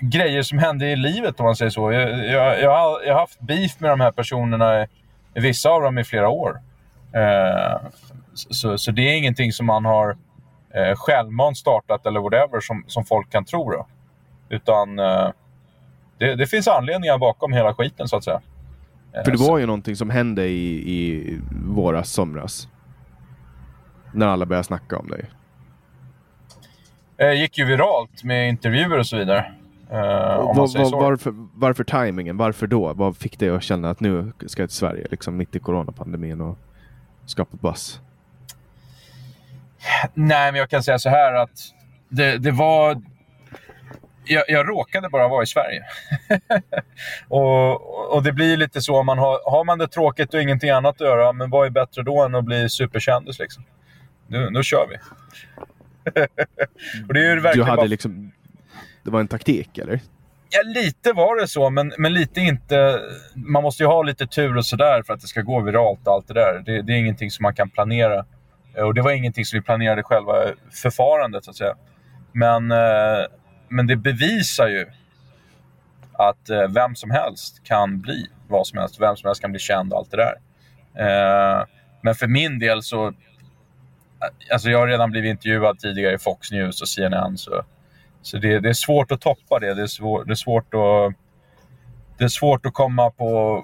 grejer 0.01 0.43
som 0.43 0.59
hände 0.59 0.91
i 0.91 0.97
livet, 0.97 1.41
om 1.41 1.47
man 1.47 1.57
säger 1.57 1.71
så. 1.71 1.93
Jag, 1.93 2.27
jag, 2.27 2.63
jag, 2.63 2.71
har, 2.71 3.03
jag 3.03 3.13
har 3.13 3.21
haft 3.21 3.41
beef 3.41 3.81
med 3.81 3.91
de 3.91 4.01
här 4.01 4.13
personerna, 4.13 4.87
vissa 5.35 5.71
av 5.71 5.83
dem 5.83 5.99
i 5.99 6.05
flera 6.05 6.29
år. 6.29 6.61
Eh, 7.13 7.89
så, 8.35 8.79
så 8.79 8.91
det 8.91 9.03
är 9.03 9.17
ingenting 9.17 9.53
som 9.53 9.67
man 9.67 9.85
har 9.85 10.17
eh, 10.75 10.97
självmant 10.97 11.57
startat 11.57 12.07
eller 12.07 12.21
whatever 12.21 12.61
som, 12.61 12.85
som 12.87 13.05
folk 13.05 13.31
kan 13.31 13.45
tro. 13.45 13.71
Då. 13.71 13.87
Utan 14.49 14.99
eh, 14.99 15.29
det, 16.19 16.35
det 16.35 16.47
finns 16.47 16.69
anledningar 16.69 17.19
bakom 17.19 17.53
hela 17.53 17.75
skiten, 17.75 18.09
så 18.09 18.17
att 18.17 18.25
säga. 18.25 18.41
För 19.25 19.31
det 19.31 19.39
var 19.39 19.59
ju 19.59 19.67
någonting 19.67 19.97
som 19.97 20.11
hände 20.11 20.47
i, 20.47 20.93
i 20.93 21.39
våras, 21.67 22.11
somras. 22.11 22.69
När 24.13 24.27
alla 24.27 24.47
började 24.47 24.65
snacka 24.65 24.99
om 24.99 25.09
dig. 25.09 25.25
Eh, 27.21 27.33
gick 27.33 27.59
ju 27.59 27.65
viralt 27.65 28.25
med 28.25 28.49
intervjuer 28.49 28.99
och 28.99 29.07
så 29.07 29.17
vidare. 29.17 29.53
Eh, 29.91 29.97
Var, 29.97 30.91
var, 30.91 31.01
varför, 31.01 31.33
varför 31.55 31.85
timingen? 31.85 32.37
Varför 32.37 32.67
då? 32.67 32.93
Vad 32.93 33.17
fick 33.17 33.39
dig 33.39 33.49
att 33.51 33.63
känna 33.63 33.91
att 33.91 34.01
nu 34.01 34.33
ska 34.47 34.63
jag 34.63 34.69
till 34.71 34.79
Sverige, 34.79 35.07
liksom 35.11 35.37
mitt 35.37 35.57
i 35.57 35.59
coronapandemin 35.59 36.41
och 36.41 36.59
skapa 37.27 37.57
buzz? 37.61 38.01
Nej, 40.15 40.53
men 40.53 40.59
jag 40.59 40.71
kan 40.71 40.83
säga 40.83 40.99
så 40.99 41.09
här 41.09 41.35
att 41.35 41.51
det, 42.09 42.39
det 42.39 42.51
var... 42.51 43.03
Jag, 44.25 44.45
jag 44.49 44.69
råkade 44.69 45.09
bara 45.09 45.29
vara 45.29 45.43
i 45.43 45.47
Sverige. 45.47 45.85
och, 47.29 48.15
och 48.15 48.23
det 48.23 48.33
blir 48.33 48.57
lite 48.57 48.81
så, 48.81 49.03
man 49.03 49.19
har, 49.19 49.51
har 49.51 49.65
man 49.65 49.79
det 49.79 49.89
tråkigt 49.89 50.35
och 50.35 50.43
ingenting 50.43 50.71
annat 50.71 50.95
att 51.01 51.07
göra, 51.07 51.33
men 51.33 51.51
vad 51.51 51.67
är 51.67 51.71
bättre 51.71 52.03
då 52.03 52.23
än 52.25 52.35
att 52.35 52.45
bli 52.45 52.69
superkändis 52.69 53.39
liksom? 53.39 53.65
Nu, 54.27 54.51
nu 54.51 54.63
kör 54.63 54.87
vi. 54.91 54.97
Och 57.09 57.15
det 57.15 57.21
är 57.21 57.29
ju 57.29 57.35
Du 57.35 57.41
verkligen 57.41 57.69
hade 57.69 57.77
bara 57.77 57.87
liksom... 57.87 58.33
Det 59.05 59.11
var 59.11 59.21
en 59.21 59.29
taktik, 59.29 59.79
eller? 59.79 60.01
Ja, 60.51 60.63
lite 60.63 61.13
var 61.13 61.41
det 61.41 61.49
så, 61.49 61.71
men, 61.71 61.93
men 61.99 62.13
lite 62.13 62.41
inte. 62.41 63.01
Man 63.35 63.63
måste 63.63 63.83
ju 63.83 63.87
ha 63.87 64.03
lite 64.03 64.27
tur 64.27 64.57
och 64.57 64.67
sådär 64.67 65.03
för 65.03 65.15
att 65.15 65.21
det 65.21 65.27
ska 65.27 65.41
gå 65.43 65.61
viralt 65.61 66.07
och 66.07 66.13
allt 66.13 66.29
det 66.29 66.35
där. 66.35 66.63
Det, 66.67 66.83
det 66.83 66.93
är 66.93 66.97
ingenting 66.97 67.31
som 67.31 67.43
man 67.43 67.55
kan 67.55 67.71
planera. 67.71 68.25
Eh, 68.77 68.85
Och 68.85 68.95
det 68.95 69.03
var 69.03 69.11
ingenting 69.11 69.45
som 69.45 69.57
vi 69.59 69.63
planerade 69.63 70.03
själva 70.03 70.33
förfarandet, 70.83 71.45
så 71.45 71.51
att 71.51 71.57
säga. 71.57 71.75
Men, 72.33 72.71
eh, 72.71 73.27
men 73.69 73.87
det 73.87 73.97
bevisar 73.97 74.69
ju 74.69 74.87
att 76.13 76.51
eh, 76.51 76.69
vem 76.69 76.95
som 76.95 77.11
helst 77.11 77.65
kan 77.65 78.01
bli 78.01 78.27
vad 78.49 78.67
som 78.67 78.79
helst. 78.79 79.01
Vem 79.01 79.17
som 79.17 79.29
helst 79.29 79.41
kan 79.41 79.51
bli 79.51 79.61
känd 79.61 79.93
och 79.93 79.99
allt 79.99 80.11
det 80.11 80.17
där. 80.17 80.35
Men 82.03 82.15
för 82.15 82.27
min 82.27 82.59
del 82.59 82.83
så... 82.83 83.13
Alltså 84.53 84.71
jag 84.71 84.79
har 84.79 84.89
redan 84.89 85.11
blivit 85.11 85.31
intervjuad 85.31 85.79
tidigare 85.79 86.15
i 86.15 86.19
Fox 86.19 86.51
News 86.51 86.83
och 86.83 86.89
CNN. 86.89 87.39
Så 87.39 87.65
så 88.23 88.39
det, 88.39 88.61
det 88.61 88.69
är 88.69 88.73
svårt 88.73 89.13
att 89.13 89.21
toppa 89.21 89.59
det. 89.59 89.75
Det 89.75 89.83
är, 89.83 89.87
svår, 89.87 90.25
det 90.25 90.33
är 90.33 90.35
svårt 90.35 90.75
att... 90.75 91.15
Det 92.19 92.25
är 92.25 92.29
svårt 92.29 92.67
att 92.67 92.75
komma 92.75 93.11
på... 93.11 93.63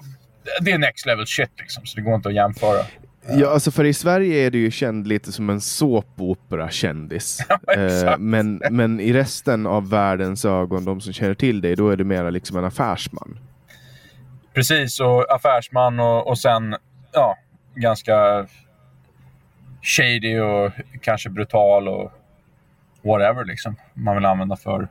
Det 0.61 0.71
är 0.71 0.77
next 0.77 1.05
level 1.05 1.27
shit 1.27 1.51
liksom, 1.57 1.85
så 1.85 1.95
det 1.95 2.01
går 2.01 2.15
inte 2.15 2.29
att 2.29 2.35
jämföra. 2.35 2.85
Ja, 3.29 3.49
alltså 3.49 3.71
för 3.71 3.85
i 3.85 3.93
Sverige 3.93 4.45
är 4.45 4.51
du 4.51 4.59
ju 4.59 4.71
känd 4.71 5.07
lite 5.07 5.31
som 5.31 5.49
en 5.49 5.61
såpopera-kändis. 5.61 7.39
eh, 7.75 7.83
exakt. 7.83 8.19
men, 8.19 8.61
men 8.71 8.99
i 8.99 9.13
resten 9.13 9.67
av 9.67 9.89
världens 9.89 10.45
ögon, 10.45 10.85
de 10.85 11.01
som 11.01 11.13
känner 11.13 11.33
till 11.33 11.61
dig, 11.61 11.75
då 11.75 11.89
är 11.89 11.95
du 11.95 12.03
mera 12.03 12.29
liksom 12.29 12.57
en 12.57 12.65
affärsman. 12.65 13.39
Precis, 14.53 14.99
och 14.99 15.35
affärsman 15.35 15.99
och, 15.99 16.27
och 16.27 16.39
sen 16.39 16.75
ja, 17.11 17.37
ganska 17.75 18.47
shady 19.87 20.39
och 20.39 20.71
kanske 21.01 21.29
brutal 21.29 21.87
och 21.87 22.11
whatever 23.01 23.45
liksom 23.45 23.75
man 23.93 24.15
vill 24.15 24.25
använda 24.25 24.55
för 24.55 24.81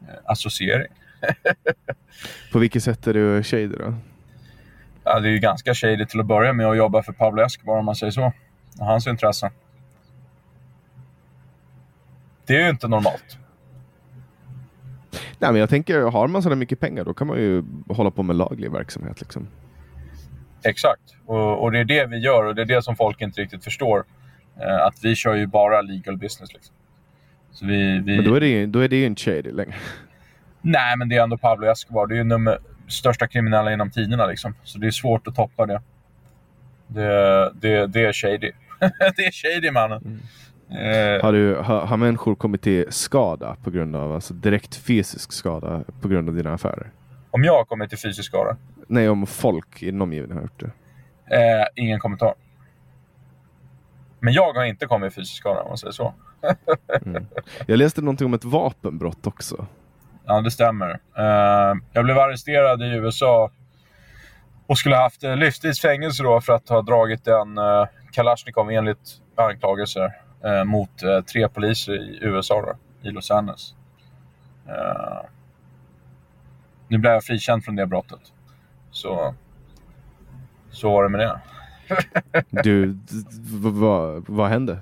eh, 0.00 0.14
associering. 0.24 0.92
På 2.52 2.58
vilket 2.58 2.82
sätt 2.82 3.06
är 3.06 3.14
du 3.14 3.42
shady 3.42 3.66
då? 3.66 3.94
Ja, 5.04 5.20
det 5.20 5.28
är 5.28 5.32
ju 5.32 5.38
ganska 5.38 5.74
shady 5.74 6.06
till 6.06 6.20
att 6.20 6.26
börja 6.26 6.52
med 6.52 6.66
att 6.66 6.76
jobba 6.76 7.02
för 7.02 7.12
Pablo 7.12 7.42
Escobar 7.42 7.76
om 7.78 7.84
man 7.84 7.96
säger 7.96 8.10
så. 8.10 8.32
Och 8.78 8.86
hans 8.86 9.06
intressen. 9.06 9.50
Det 12.46 12.56
är 12.56 12.62
ju 12.62 12.70
inte 12.70 12.88
normalt. 12.88 13.38
Nej, 15.38 15.52
men 15.52 15.56
jag 15.56 15.70
tänker, 15.70 16.00
har 16.00 16.28
man 16.28 16.42
så 16.42 16.48
där 16.48 16.56
mycket 16.56 16.80
pengar 16.80 17.04
då 17.04 17.14
kan 17.14 17.26
man 17.26 17.38
ju 17.38 17.64
hålla 17.88 18.10
på 18.10 18.22
med 18.22 18.36
laglig 18.36 18.72
verksamhet. 18.72 19.20
Liksom. 19.20 19.48
Exakt. 20.62 21.16
Och, 21.26 21.62
och 21.62 21.72
det 21.72 21.78
är 21.78 21.84
det 21.84 22.06
vi 22.06 22.18
gör 22.18 22.44
och 22.44 22.54
det 22.54 22.62
är 22.62 22.66
det 22.66 22.82
som 22.82 22.96
folk 22.96 23.20
inte 23.20 23.40
riktigt 23.40 23.64
förstår. 23.64 24.04
Eh, 24.60 24.86
att 24.86 24.94
vi 25.02 25.14
kör 25.14 25.34
ju 25.34 25.46
bara 25.46 25.80
legal 25.80 26.16
business. 26.16 26.52
Liksom. 26.52 26.74
Så 27.52 27.66
vi, 27.66 27.98
vi... 28.04 28.16
Men 28.16 28.24
då 28.24 28.34
är 28.34 28.40
det 28.40 28.48
ju, 28.48 28.66
då 28.66 28.78
är 28.78 28.88
det 28.88 28.96
ju 28.96 29.06
inte 29.06 29.22
shady 29.22 29.52
längre. 29.52 29.74
Nej, 30.60 30.96
men 30.96 31.08
det 31.08 31.16
är 31.16 31.22
ändå 31.22 31.38
Pablo 31.38 31.66
Escobar. 31.66 32.06
Det 32.06 32.14
är 32.14 32.16
ju 32.16 32.24
nummer 32.24 32.58
största 32.88 33.26
kriminella 33.26 33.72
inom 33.72 33.90
tiderna. 33.90 34.26
Liksom. 34.26 34.54
Så 34.62 34.78
det 34.78 34.86
är 34.86 34.90
svårt 34.90 35.26
att 35.26 35.34
toppa 35.34 35.66
det. 35.66 35.82
Det, 36.86 37.52
det, 37.60 37.86
det 37.86 38.04
är 38.04 38.12
shady. 38.12 38.52
det 39.16 39.26
är 39.26 39.32
shady, 39.32 39.70
mannen. 39.70 40.22
Eh, 40.70 41.22
Har, 41.22 41.32
du, 41.32 41.54
har, 41.54 41.86
har 41.86 41.96
människor 41.96 42.34
kommit 42.34 42.62
till 42.62 42.86
skada 42.88 43.56
på 43.64 43.70
grund 43.70 43.96
av, 43.96 44.12
alltså 44.12 44.34
direkt 44.34 44.76
fysisk 44.76 45.32
skada 45.32 45.84
på 46.00 46.08
grund 46.08 46.28
av 46.28 46.34
dina 46.34 46.54
affärer? 46.54 46.90
om 47.30 47.44
jag 47.44 47.68
kommer 47.68 47.86
till 47.86 47.98
fysisk 47.98 48.28
skada? 48.28 48.56
Nej, 48.90 49.08
om 49.08 49.26
folk 49.26 49.82
i 49.82 49.86
din 49.86 50.02
omgivning 50.02 50.36
har 50.36 50.42
gjort 50.42 50.60
det. 50.60 50.70
Eh, 51.36 51.66
ingen 51.74 52.00
kommentar. 52.00 52.34
Men 54.20 54.32
jag 54.32 54.52
har 54.52 54.64
inte 54.64 54.86
kommit 54.86 55.12
i 55.12 55.14
fysisk 55.14 55.36
skada, 55.36 55.62
om 55.62 55.68
man 55.68 55.78
säger 55.78 55.92
så. 55.92 56.14
Jag 57.66 57.78
läste 57.78 58.00
någonting 58.00 58.26
om 58.26 58.34
ett 58.34 58.44
vapenbrott 58.44 59.26
också. 59.26 59.66
Ja, 60.26 60.40
det 60.40 60.50
stämmer. 60.50 61.00
Eh, 61.16 61.74
jag 61.92 62.04
blev 62.04 62.18
arresterad 62.18 62.82
i 62.82 62.86
USA 62.86 63.50
och 64.66 64.78
skulle 64.78 64.96
haft 64.96 65.24
eh, 65.24 65.36
livstids 65.36 65.80
fängelse 65.80 66.22
då 66.22 66.40
för 66.40 66.52
att 66.52 66.68
ha 66.68 66.82
dragit 66.82 67.26
en 67.26 67.58
uh, 67.58 67.86
Kalashnikov 68.12 68.70
enligt 68.70 69.20
anklagelser 69.34 70.12
eh, 70.44 70.64
mot 70.64 71.02
eh, 71.02 71.20
tre 71.20 71.48
poliser 71.48 71.92
i 71.92 72.18
USA, 72.22 72.62
då, 72.62 73.08
i 73.08 73.12
Los 73.12 73.30
Angeles. 73.30 73.74
Eh, 74.68 75.20
nu 76.88 76.98
blev 76.98 77.12
jag 77.12 77.24
frikänd 77.24 77.64
från 77.64 77.76
det 77.76 77.86
brottet. 77.86 78.20
Så, 78.90 79.34
så 80.70 80.90
var 80.90 81.02
det 81.02 81.08
med 81.08 81.20
det. 81.20 81.40
Du, 82.62 82.98
vad, 83.60 84.24
vad 84.28 84.48
hände? 84.48 84.78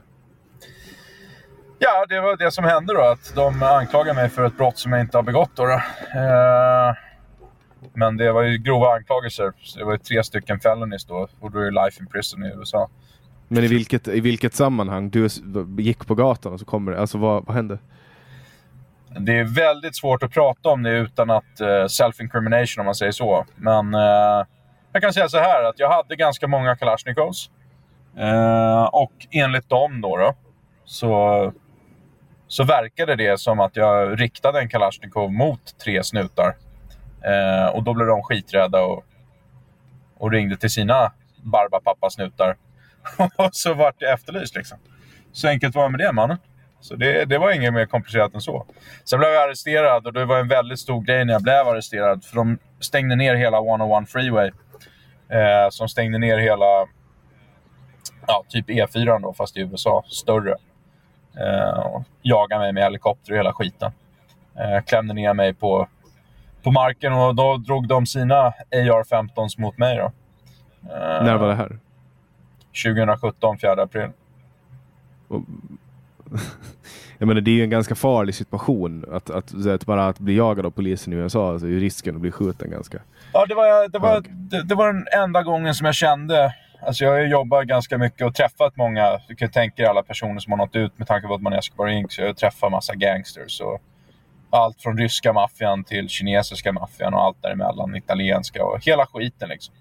Ja, 1.79 2.07
det 2.09 2.21
var 2.21 2.37
det 2.37 2.51
som 2.51 2.65
hände 2.65 2.95
då. 2.95 3.01
Att 3.01 3.33
de 3.35 3.63
anklagar 3.63 4.15
mig 4.15 4.29
för 4.29 4.47
ett 4.47 4.57
brott 4.57 4.79
som 4.79 4.93
jag 4.93 5.01
inte 5.01 5.19
har 5.19 5.23
begått. 5.23 5.51
Då, 5.55 5.65
då. 5.67 5.73
Eh, 6.21 6.95
men 7.95 8.17
det 8.17 8.33
var 8.33 8.43
ju 8.43 8.59
grova 8.59 8.95
anklagelser. 8.95 9.53
Så 9.63 9.79
det 9.79 9.85
var 9.85 9.93
ju 9.93 9.99
tre 9.99 10.25
stycken 10.25 10.61
felonies 10.61 11.05
då. 11.05 11.29
Och 11.41 11.51
då 11.51 11.59
är 11.59 11.65
det 11.65 11.85
life 11.85 12.01
in 12.01 12.07
prison 12.07 12.45
i 12.45 12.53
USA. 12.57 12.89
Men 13.49 13.65
i 13.65 13.67
vilket, 13.67 14.09
i 14.09 14.21
vilket 14.21 14.55
sammanhang? 14.55 15.11
Du 15.11 15.29
gick 15.79 16.07
på 16.07 16.15
gatan 16.15 16.53
och 16.53 16.61
så 16.61 16.67
kommer 16.67 16.93
det. 16.93 17.01
Alltså 17.01 17.19
vad, 17.19 17.47
vad 17.47 17.57
hände? 17.57 17.79
Det 19.17 19.39
är 19.39 19.45
väldigt 19.45 19.97
svårt 19.97 20.23
att 20.23 20.33
prata 20.33 20.69
om 20.69 20.83
det 20.83 20.91
utan 20.91 21.31
att 21.31 21.61
uh, 21.61 21.87
self-incrimination 21.87 22.81
om 22.81 22.85
man 22.85 22.95
säger 22.95 23.13
så. 23.13 23.47
Men 23.57 23.95
uh, 23.95 24.47
jag 24.93 25.03
kan 25.03 25.13
säga 25.13 25.29
så 25.29 25.39
här 25.39 25.65
att 25.65 25.79
jag 25.79 25.91
hade 25.91 26.17
ganska 26.17 26.47
många 26.47 26.77
Kalashnikovs. 26.77 27.51
Uh, 28.19 28.85
och 28.85 29.13
enligt 29.31 29.69
dem 29.69 30.01
då, 30.01 30.17
då 30.17 30.35
så, 30.85 31.53
så 32.49 32.65
verkade 32.65 33.17
det 33.17 33.41
som 33.41 33.61
att 33.61 33.77
jag 33.77 34.21
riktade 34.21 34.61
en 34.61 34.69
Kalashnikov 34.69 35.33
mot 35.33 35.79
tre 35.85 36.05
snutar. 36.05 36.57
Uh, 37.29 37.67
och 37.75 37.83
då 37.83 37.95
blev 37.95 38.07
de 38.07 38.23
skiträdda 38.23 38.83
och, 38.83 39.05
och 40.19 40.31
ringde 40.31 40.57
till 40.57 40.71
sina 40.71 41.13
Barbapapa-snutar. 41.43 42.57
och 43.37 43.51
så 43.53 43.75
vart 43.75 43.95
jag 43.99 44.13
efterlyst 44.13 44.57
liksom. 44.57 44.79
Så 45.33 45.49
enkelt 45.49 45.75
var 45.75 45.83
det 45.83 45.91
med 45.91 46.01
det 46.01 46.13
mannen. 46.13 46.39
Så 46.81 46.95
det, 46.95 47.25
det 47.25 47.39
var 47.39 47.53
inget 47.53 47.75
mer 47.75 47.87
komplicerat 47.87 48.35
än 48.35 48.41
så. 48.41 48.67
Sen 49.05 49.19
blev 49.19 49.31
jag 49.31 49.45
arresterad 49.45 50.07
och 50.07 50.13
det 50.13 50.25
var 50.25 50.39
en 50.39 50.49
väldigt 50.49 50.79
stor 50.79 51.03
grej 51.03 51.25
när 51.25 51.33
jag 51.33 51.43
blev 51.43 51.69
arresterad. 51.69 52.25
För 52.25 52.37
de 52.37 52.59
stängde 52.81 53.17
ner 53.17 53.35
hela 53.35 53.59
101 53.59 54.11
Freeway. 54.11 54.51
Eh, 55.29 55.71
som 55.71 55.89
stängde 55.89 56.19
ner 56.19 56.39
hela 56.39 56.87
ja, 58.27 58.45
typ 58.49 58.69
E4 58.69 59.23
då, 59.23 59.33
fast 59.33 59.57
i 59.57 59.61
USA. 59.61 60.05
Större. 60.07 60.55
Eh, 61.41 61.79
och 61.79 62.05
jagade 62.23 62.61
mig 62.61 62.73
med 62.73 62.83
helikopter 62.83 63.33
och 63.33 63.39
hela 63.39 63.53
skiten. 63.53 63.93
Eh, 64.59 64.83
klämde 64.85 65.15
ner 65.15 65.35
mig 65.35 65.55
på, 65.55 65.89
på 66.63 66.71
marken 66.71 67.13
och 67.13 67.35
då 67.35 67.57
drog 67.57 67.89
de 67.89 68.07
sina 68.07 68.35
AR-15s 68.71 69.61
mot 69.61 69.79
mig. 69.79 69.97
Då. 69.97 70.13
Eh, 70.93 71.25
När 71.25 71.37
var 71.37 71.49
det 71.49 71.55
här? 71.55 71.79
2017, 72.85 73.59
4 73.59 73.83
april. 73.83 74.09
Jag 77.19 77.27
menar, 77.27 77.41
det 77.41 77.51
är 77.51 77.53
ju 77.53 77.63
en 77.63 77.71
ganska 77.71 77.95
farlig 77.95 78.35
situation. 78.35 79.05
Att, 79.13 79.31
att, 79.31 79.67
att 79.67 79.87
bara 79.87 80.09
att 80.09 80.19
bli 80.19 80.37
jagad 80.37 80.67
av 80.67 80.71
polisen 80.71 81.13
i 81.13 81.17
USA, 81.17 81.51
alltså 81.51 81.67
är 81.67 81.71
ju 81.71 81.81
risken 81.81 82.15
att 82.15 82.21
bli 82.21 82.31
skjuten 82.31 82.71
ganska... 82.71 82.99
Ja, 83.33 83.47
det 83.47 83.55
var, 83.55 83.89
det, 83.89 83.99
var, 83.99 84.23
det, 84.29 84.63
det 84.63 84.75
var 84.75 84.93
den 84.93 85.07
enda 85.23 85.43
gången 85.43 85.75
som 85.75 85.85
jag 85.85 85.95
kände... 85.95 86.55
Alltså 86.87 87.05
jag 87.05 87.13
har 87.13 87.19
jobbat 87.19 87.67
ganska 87.67 87.99
mycket 87.99 88.27
och 88.27 88.35
träffat 88.35 88.77
många. 88.77 89.21
Du 89.29 89.35
kan 89.35 89.51
tänka 89.51 89.75
dig 89.77 89.87
alla 89.87 90.03
personer 90.03 90.41
som 90.41 90.51
har 90.51 90.57
nått 90.57 90.77
ut 90.77 90.99
med 90.99 91.09
tanke 91.09 91.29
på 91.29 91.35
att 91.35 91.43
man 91.43 91.53
är 91.53 91.59
Escobar 91.59 91.89
Inc. 91.89 92.13
Så 92.13 92.23
jag 92.23 92.37
träffat 92.37 92.73
massa 92.73 92.95
gangsters. 92.95 93.61
Och 93.61 93.81
allt 94.51 94.83
från 94.83 94.99
ryska 94.99 95.33
maffian 95.33 95.85
till 95.85 96.09
kinesiska 96.09 96.73
maffian 96.73 97.15
och 97.15 97.23
allt 97.23 97.43
däremellan. 97.43 97.97
Italienska 97.97 98.65
och 98.65 98.85
hela 98.85 99.07
skiten 99.07 99.49
liksom. 99.49 99.75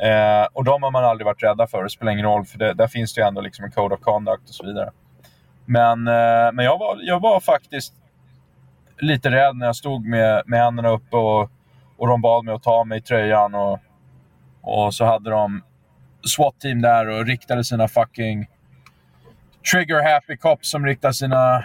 Eh, 0.00 0.46
och 0.52 0.64
de 0.64 0.82
har 0.82 0.90
man 0.90 1.04
aldrig 1.04 1.26
varit 1.26 1.42
rädda 1.42 1.66
för. 1.66 1.82
Det 1.82 1.90
spelar 1.90 2.12
ingen 2.12 2.26
roll 2.26 2.44
för 2.44 2.58
det, 2.58 2.74
där 2.74 2.86
finns 2.86 3.14
det 3.14 3.20
ju 3.20 3.26
ändå 3.26 3.40
liksom 3.40 3.64
en 3.64 3.70
code 3.70 3.94
of 3.94 4.00
conduct 4.00 4.48
och 4.48 4.54
så 4.54 4.66
vidare. 4.66 4.90
Men, 5.70 6.08
eh, 6.08 6.52
men 6.52 6.64
jag, 6.64 6.78
var, 6.78 6.98
jag 7.02 7.20
var 7.20 7.40
faktiskt 7.40 7.94
lite 8.98 9.30
rädd 9.30 9.56
när 9.56 9.66
jag 9.66 9.76
stod 9.76 10.04
med, 10.04 10.42
med 10.46 10.60
händerna 10.60 10.88
uppe 10.88 11.16
och, 11.16 11.50
och 11.96 12.08
de 12.08 12.20
bad 12.20 12.44
mig 12.44 12.54
att 12.54 12.62
ta 12.62 12.84
mig 12.84 12.98
i 12.98 13.02
tröjan. 13.02 13.54
Och, 13.54 13.78
och 14.60 14.94
så 14.94 15.04
hade 15.04 15.30
de 15.30 15.62
SWAT-team 16.22 16.82
där 16.82 17.08
och 17.08 17.26
riktade 17.26 17.64
sina 17.64 17.88
fucking 17.88 18.48
trigger 19.72 20.14
happy 20.14 20.36
cops 20.36 20.70
som 20.70 20.86
riktade 20.86 21.14
sina 21.14 21.64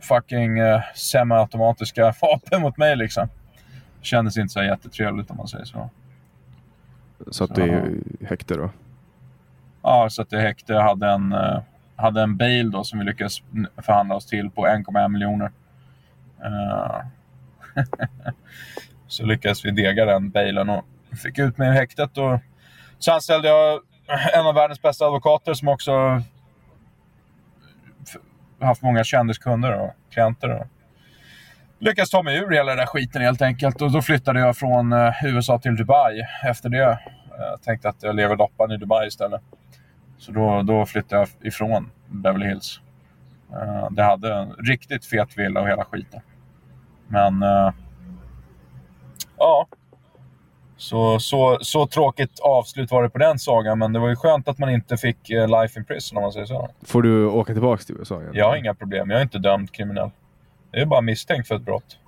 fucking 0.00 0.60
uh, 0.60 0.80
semiautomatiska 0.94 2.14
vapen 2.22 2.62
mot 2.62 2.76
mig 2.76 2.96
liksom. 2.96 3.28
Kändes 4.02 4.36
inte 4.36 4.52
så 4.52 4.62
jättetrevligt 4.62 5.30
om 5.30 5.36
man 5.36 5.48
säger 5.48 5.64
så. 5.64 5.90
Så 7.30 7.44
att 7.44 7.54
det 7.54 7.64
är 7.64 7.94
häkte 8.26 8.54
då? 8.54 8.70
Ja, 9.82 10.10
så 10.10 10.22
att 10.22 10.30
det 10.30 10.40
häkte. 10.40 10.72
Jag 10.72 10.82
hade 10.82 11.06
en, 11.06 11.32
uh, 11.32 11.60
hade 12.00 12.22
en 12.22 12.36
bail 12.36 12.70
då 12.70 12.84
som 12.84 12.98
vi 12.98 13.04
lyckades 13.04 13.42
förhandla 13.76 14.14
oss 14.14 14.26
till 14.26 14.50
på 14.50 14.66
1,1 14.66 15.08
miljoner. 15.08 15.50
Uh, 16.44 17.00
så 19.06 19.26
lyckades 19.26 19.64
vi 19.64 19.70
dega 19.70 20.04
den 20.04 20.30
bailen 20.30 20.70
och 20.70 20.84
fick 21.22 21.38
ut 21.38 21.58
mig 21.58 21.68
ur 21.68 21.72
häktet. 21.72 22.18
Och 22.18 22.38
så 22.98 23.12
anställde 23.12 23.48
jag 23.48 23.80
en 24.34 24.46
av 24.46 24.54
världens 24.54 24.82
bästa 24.82 25.04
advokater 25.06 25.54
som 25.54 25.68
också 25.68 26.22
haft 28.60 28.82
många 28.82 29.04
kändiskunder 29.04 29.80
och 29.80 29.92
klienter. 30.10 30.48
Och 30.48 30.66
lyckades 31.78 32.10
ta 32.10 32.22
mig 32.22 32.38
ur 32.38 32.50
hela 32.50 32.70
den 32.70 32.78
där 32.78 32.86
skiten 32.86 33.22
helt 33.22 33.42
enkelt. 33.42 33.82
Och 33.82 33.92
då 33.92 34.02
flyttade 34.02 34.40
jag 34.40 34.56
från 34.56 34.92
eh, 34.92 35.12
USA 35.24 35.58
till 35.58 35.76
Dubai 35.76 36.26
efter 36.44 36.68
det. 36.68 36.98
Jag 37.38 37.62
tänkte 37.62 37.88
att 37.88 38.02
jag 38.02 38.16
lever 38.16 38.36
loppan 38.36 38.70
i 38.72 38.76
Dubai 38.76 39.06
istället. 39.06 39.42
Så 40.20 40.32
då, 40.32 40.62
då 40.62 40.86
flyttade 40.86 41.20
jag 41.20 41.46
ifrån 41.46 41.90
Beverly 42.08 42.46
Hills. 42.46 42.80
Uh, 43.52 43.90
det 43.90 44.02
hade 44.02 44.34
en 44.34 44.52
riktigt 44.52 45.06
fet 45.06 45.38
villa 45.38 45.60
och 45.60 45.68
hela 45.68 45.84
skiten. 45.84 46.20
Men... 47.08 47.42
Uh, 47.42 47.72
ja. 49.38 49.66
Så, 50.76 51.18
så, 51.18 51.58
så 51.60 51.86
tråkigt 51.86 52.40
avslut 52.40 52.90
var 52.90 53.02
det 53.02 53.10
på 53.10 53.18
den 53.18 53.38
sagan, 53.38 53.78
men 53.78 53.92
det 53.92 53.98
var 53.98 54.08
ju 54.08 54.16
skönt 54.16 54.48
att 54.48 54.58
man 54.58 54.70
inte 54.70 54.96
fick 54.96 55.30
uh, 55.30 55.60
life 55.60 55.78
in 55.78 55.84
prison 55.84 56.18
om 56.18 56.22
man 56.22 56.32
säger 56.32 56.46
så. 56.46 56.68
Får 56.82 57.02
du 57.02 57.26
åka 57.26 57.52
tillbaka 57.52 57.82
till 57.82 57.96
USA 57.98 58.20
igen? 58.20 58.32
Jag 58.34 58.48
har 58.48 58.56
inga 58.56 58.74
problem. 58.74 59.10
Jag 59.10 59.18
är 59.18 59.22
inte 59.22 59.38
dömd 59.38 59.72
kriminell. 59.72 60.10
Jag 60.70 60.82
är 60.82 60.86
bara 60.86 61.00
misstänkt 61.00 61.48
för 61.48 61.54
ett 61.54 61.62
brott. 61.62 61.98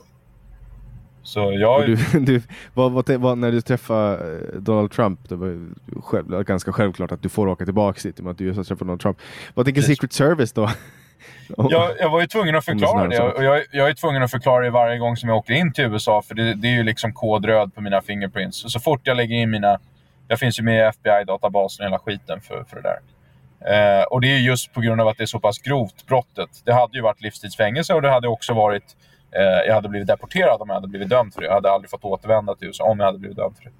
Så 1.22 1.52
jag... 1.52 1.86
Du, 1.86 1.96
du, 2.20 2.42
vad, 2.74 2.92
vad, 2.92 3.10
vad, 3.10 3.38
när 3.38 3.52
du 3.52 3.60
träffade 3.60 4.34
eh, 4.34 4.60
Donald 4.60 4.90
Trump, 4.90 5.28
det 5.28 5.36
var 5.36 5.66
själv, 6.02 6.44
ganska 6.44 6.72
självklart 6.72 7.12
att 7.12 7.22
du 7.22 7.28
får 7.28 7.48
åka 7.48 7.64
tillbaka 7.64 8.00
dit 8.02 8.18
i 8.18 8.20
och 8.20 8.24
med 8.24 8.30
att 8.30 8.38
du 8.38 8.44
just 8.44 8.56
har 8.56 8.64
träffat 8.64 8.78
Donald 8.78 9.00
Trump. 9.00 9.18
Vad 9.54 9.66
tänker 9.66 9.82
Secret 9.82 10.12
Service 10.12 10.52
då? 10.52 10.70
jag, 11.56 11.90
jag 11.98 12.10
var 12.10 12.20
ju 12.20 12.26
tvungen 12.26 12.56
att 12.56 12.64
förklara 12.64 13.08
det 13.08 13.20
och 13.20 13.44
jag, 13.44 13.62
jag 13.72 13.88
är 13.88 13.94
tvungen 13.94 14.22
att 14.22 14.30
förklara 14.30 14.64
det 14.64 14.70
varje 14.70 14.98
gång 14.98 15.16
som 15.16 15.28
jag 15.28 15.38
åker 15.38 15.54
in 15.54 15.72
till 15.72 15.84
USA 15.84 16.22
för 16.22 16.34
det, 16.34 16.54
det 16.54 16.68
är 16.68 16.72
ju 16.72 16.82
liksom 16.82 17.12
kod 17.12 17.44
röd 17.44 17.74
på 17.74 17.80
mina 17.80 18.02
fingerprints. 18.02 18.64
Och 18.64 18.70
så 18.70 18.80
fort 18.80 19.00
jag 19.04 19.16
lägger 19.16 19.36
in 19.36 19.50
mina... 19.50 19.78
Jag 20.28 20.38
finns 20.38 20.58
ju 20.58 20.62
med 20.62 20.76
i 20.76 20.88
FBI-databasen 20.88 21.84
och 21.84 21.90
hela 21.90 21.98
skiten 21.98 22.40
för, 22.40 22.64
för 22.64 22.76
det 22.76 22.82
där. 22.82 22.98
Eh, 23.64 24.04
och 24.04 24.20
det 24.20 24.28
är 24.28 24.38
just 24.38 24.72
på 24.72 24.80
grund 24.80 25.00
av 25.00 25.08
att 25.08 25.16
det 25.16 25.24
är 25.24 25.26
så 25.26 25.40
pass 25.40 25.58
grovt, 25.58 26.06
brottet. 26.06 26.50
Det 26.64 26.72
hade 26.72 26.96
ju 26.96 27.02
varit 27.02 27.20
livstidsfängelse 27.20 27.94
och 27.94 28.02
det 28.02 28.10
hade 28.10 28.28
också 28.28 28.54
varit 28.54 28.96
Eh, 29.36 29.66
jag 29.66 29.74
hade 29.74 29.88
blivit 29.88 30.08
deporterad 30.08 30.60
om 30.60 30.68
jag 30.68 30.74
hade 30.74 30.88
blivit 30.88 31.08
dömd 31.08 31.34
för 31.34 31.40
det. 31.40 31.46
Jag 31.46 31.54
hade 31.54 31.70
aldrig 31.70 31.90
fått 31.90 32.04
återvända 32.04 32.54
till 32.54 32.66
USA 32.66 32.84
om 32.84 32.98
jag 32.98 33.06
hade 33.06 33.18
blivit 33.18 33.36
dömd 33.36 33.56
för 33.56 33.64
det. 33.64 33.70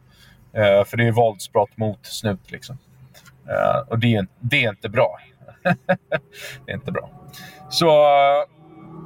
Eh, 0.53 0.85
för 0.85 0.97
det 0.97 1.07
är 1.07 1.13
våldsbrott 1.13 1.77
mot 1.77 2.07
snut. 2.07 2.51
Liksom. 2.51 2.79
Eh, 3.49 3.89
och 3.89 3.99
det 3.99 4.15
är, 4.15 4.27
det 4.41 4.65
är 4.65 4.69
inte 4.69 4.89
bra. 4.89 5.19
det 6.67 6.73
är 6.73 6.75
inte 6.75 6.93
bra. 6.93 7.11
Så, 7.71 7.93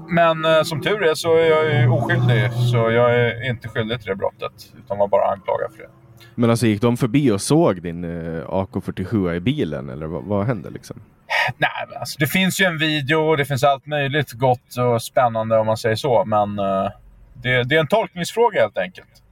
men 0.09 0.45
eh, 0.45 0.63
som 0.63 0.81
tur 0.81 1.03
är 1.03 1.15
så 1.15 1.37
är 1.37 1.45
jag 1.45 1.93
oskyldig. 1.93 2.53
Så 2.53 2.77
jag 2.77 3.15
är 3.15 3.49
inte 3.51 3.69
skyldig 3.69 4.01
till 4.01 4.09
det 4.09 4.17
brottet. 4.17 4.73
Utan 4.79 4.99
var 4.99 5.09
bara 5.09 5.31
anklagad 5.31 5.73
för 5.73 5.83
det. 5.83 5.91
Men 6.39 6.51
alltså 6.51 6.67
gick 6.67 6.81
de 6.81 6.97
förbi 6.97 7.31
och 7.31 7.41
såg 7.41 7.83
din 7.83 8.05
eh, 8.05 8.45
AK47 8.45 9.35
i 9.35 9.41
bilen? 9.41 9.89
Eller 9.89 10.07
vad, 10.07 10.25
vad 10.25 10.47
hände 10.47 10.71
liksom? 10.71 11.01
Nej, 11.59 11.87
men 11.89 11.99
alltså, 11.99 12.19
det 12.19 12.27
finns 12.27 12.61
ju 12.61 12.65
en 12.65 12.79
video 12.79 13.17
och 13.17 13.37
det 13.37 13.45
finns 13.45 13.65
allt 13.65 13.87
möjligt 13.87 14.33
gott 14.33 14.77
och 14.79 15.03
spännande 15.03 15.59
om 15.59 15.67
man 15.67 15.77
säger 15.77 15.97
så. 15.97 16.25
Men 16.25 16.59
uh, 16.59 16.89
det, 17.35 17.63
det, 17.63 17.77
är 17.77 17.81
en 17.81 17.87
tolkningsfråga 17.87 18.61
helt 18.61 18.79
enkelt. 18.79 19.23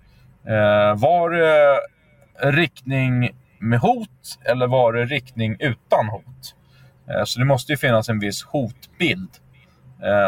Uh, 0.47 1.01
var 1.01 1.31
det 1.31 1.81
riktning 2.53 3.31
med 3.59 3.79
hot 3.79 4.39
eller 4.45 4.67
var 4.67 4.93
det 4.93 5.05
riktning 5.05 5.57
utan 5.59 6.09
hot? 6.09 6.55
Uh, 7.11 7.25
så 7.25 7.41
det 7.41 7.47
måste 7.47 7.73
ju 7.73 7.77
finnas 7.77 8.09
en 8.09 8.19
viss 8.19 8.45
hotbild. 8.45 9.31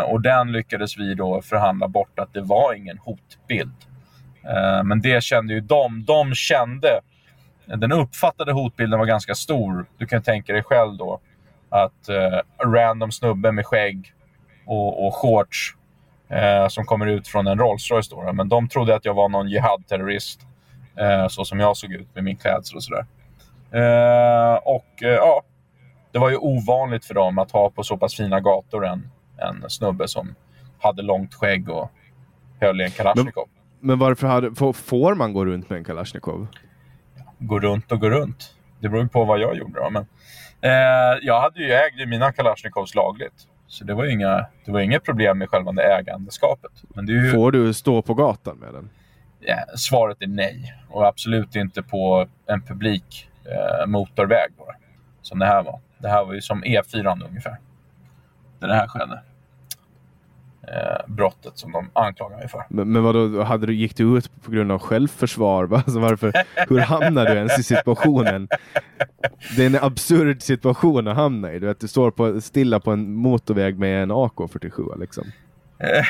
och 0.07 0.21
den 0.21 0.53
lyckades 0.53 0.99
vi 0.99 1.15
då 1.15 1.43
förhandla 1.43 1.89
bort 1.89 2.19
att 2.19 2.33
det 2.33 2.41
var 2.41 2.75
ingen 2.75 2.99
hotbild 2.99 3.86
men 4.85 5.01
det 5.01 5.23
kände 5.23 5.55
ju 5.55 5.61
de. 5.61 6.05
De 6.05 6.35
kände 6.35 7.01
den 7.67 7.93
uppfattade 7.93 8.53
hotbilden 8.53 8.99
var 8.99 9.07
ganska 9.07 9.35
stor. 9.35 9.87
Du 9.99 10.07
kan 10.07 10.23
tänka 10.23 10.53
dig 10.53 10.63
själv 10.63 10.97
då 10.97 11.21
att 11.69 12.09
eh, 12.09 12.67
random 12.67 13.13
snubbe 13.13 13.53
med 13.53 13.67
skägg 13.67 14.13
och, 14.67 15.07
och 15.07 15.15
shorts 15.15 15.75
eh, 16.29 16.69
som 16.69 16.85
kommer 16.85 17.07
ut 17.07 17.29
från 17.29 17.47
en 17.47 17.59
Rolls 17.59 17.91
Royce. 17.91 18.11
Då, 18.11 18.33
men 18.33 18.49
de 18.49 18.69
trodde 18.69 18.95
att 18.95 19.05
jag 19.05 19.15
var 19.15 19.29
någon 19.29 19.49
jihad-terrorist, 19.49 20.41
eh, 20.97 21.29
så 21.29 21.45
som 21.45 21.61
jag 21.61 21.77
såg 21.77 21.93
ut 21.93 22.15
med 22.15 22.25
min 22.25 22.37
klädsel 22.37 22.77
och 22.77 22.85
sådär. 22.85 23.07
Eh, 23.71 24.57
och 24.57 25.03
eh, 25.03 25.09
ja, 25.09 25.43
det 26.13 26.19
var 26.19 26.31
ju 26.31 26.37
ovanligt 26.37 27.05
för 27.05 27.15
dem 27.15 27.39
att 27.39 27.51
ha 27.51 27.71
på 27.71 27.83
så 27.83 27.97
pass 27.97 28.15
fina 28.15 28.41
gator 28.41 28.87
en, 28.87 29.11
en 29.37 29.71
snubbe 29.71 30.09
som 30.09 30.35
hade 30.79 31.03
långt 31.03 31.35
skägg 31.35 31.69
och 31.69 31.91
höll 32.61 32.81
i 32.81 32.85
en 32.85 32.91
Kalashnikov. 32.91 33.49
Men, 33.81 33.99
varför 33.99 34.27
hade, 34.27 34.55
får 34.75 35.15
man 35.15 35.33
gå 35.33 35.45
runt 35.45 35.71
med 35.71 35.77
en 35.77 35.85
Kalashnikov? 35.85 36.47
Gå 37.39 37.61
runt 37.61 37.93
och 37.93 38.01
gå 38.01 38.11
runt. 38.11 38.55
Det 38.81 38.89
beror 38.89 39.07
på 39.07 39.25
vad 39.25 39.41
jag 39.41 39.57
gjorde. 39.57 39.81
Då, 39.81 39.91
men 39.91 40.07
Eh, 40.61 41.19
jag 41.23 41.41
hade 41.41 41.63
ju 41.63 41.73
ägt 41.73 42.09
mina 42.09 42.33
Kalashnikovs 42.33 42.95
lagligt. 42.95 43.49
Så 43.67 43.85
det 43.85 43.95
var, 43.95 44.05
inga, 44.05 44.47
det 44.65 44.73
var 44.73 44.81
inget 44.81 45.05
problem 45.05 45.39
med 45.39 45.49
själva 45.49 45.83
ägandeskapet. 45.83 46.71
Men 46.95 47.07
det 47.07 47.13
ju... 47.13 47.31
Får 47.31 47.53
du 47.53 47.75
stå 47.75 48.03
på 48.03 48.15
gatan 48.15 48.57
med 48.57 48.75
den? 48.75 48.91
Ja, 49.41 49.57
svaret 49.77 50.23
är 50.23 50.27
nej. 50.27 50.75
Och 50.89 51.07
absolut 51.07 51.57
inte 51.57 51.83
på 51.83 52.29
en 52.47 52.63
publik 52.63 53.31
eh, 53.45 53.87
motorväg. 53.87 54.53
Bara, 54.59 54.75
som 55.23 55.39
det 55.39 55.47
här 55.47 55.63
var. 55.63 55.81
Det 55.99 56.09
här 56.09 56.25
var 56.25 56.35
ju 56.35 56.41
som 56.41 56.65
E4 56.65 57.27
ungefär. 57.29 57.57
Där 58.59 58.69
det 58.69 58.75
här 58.75 58.89
skedde 58.89 59.23
eh, 60.69 61.07
brottet 61.07 61.59
som 61.59 61.73
de 61.73 61.91
anklagar 61.93 62.37
mig 62.37 62.49
för. 62.49 62.65
Men, 62.69 62.93
men 62.93 63.03
vadå, 63.03 63.43
hade 63.43 63.67
du, 63.67 63.75
gick 63.75 63.97
du 63.97 64.19
ut 64.19 64.43
på 64.43 64.51
grund 64.51 64.73
av 64.73 64.79
självförsvar? 64.79 65.69
Alltså 65.87 65.99
varför, 65.99 66.33
hur 66.69 66.79
hamnade 66.79 67.31
du 67.31 67.37
ens 67.37 67.59
i 67.59 67.63
situationen? 67.63 68.49
Det 69.57 69.63
är 69.63 69.67
en 69.67 69.85
absurd 69.85 70.43
situation 70.43 71.09
att 71.09 71.17
hamna 71.17 71.53
i. 71.53 71.59
Du, 71.59 71.67
vet, 71.67 71.81
du 71.81 71.89
står 71.89 72.11
på, 72.11 72.41
stilla 72.41 72.81
på 72.81 72.91
en 72.91 73.15
motorväg 73.15 73.79
med 73.79 74.03
en 74.03 74.13
AK47 74.13 75.01
liksom. 75.01 75.25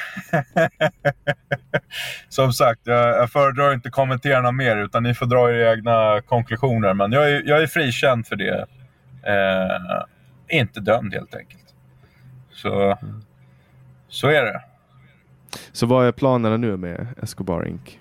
Som 2.29 2.53
sagt, 2.53 2.81
jag, 2.85 3.09
jag 3.09 3.31
föredrar 3.31 3.75
inte 3.75 3.91
kommentera 3.91 4.41
något 4.41 4.55
mer 4.55 4.77
utan 4.77 5.03
ni 5.03 5.15
får 5.15 5.27
dra 5.27 5.53
era 5.53 5.73
egna 5.73 6.21
konklusioner. 6.21 6.95
Men 6.95 7.13
jag 7.13 7.31
är, 7.31 7.43
jag 7.47 7.63
är 7.63 7.67
frikänd 7.67 8.27
för 8.27 8.37
det. 8.37 8.67
Eh, 9.23 10.05
inte 10.49 10.81
dömd 10.81 11.15
helt 11.15 11.35
enkelt. 11.35 11.75
Så 12.53 12.83
mm. 12.83 13.23
Så 14.17 14.29
är 14.29 14.45
det. 14.45 14.63
Så 15.73 15.87
vad 15.87 16.07
är 16.07 16.13
planerna 16.13 16.57
nu 16.57 16.77
med 16.77 17.07
Escobar 17.23 17.69
Inc? 17.69 17.99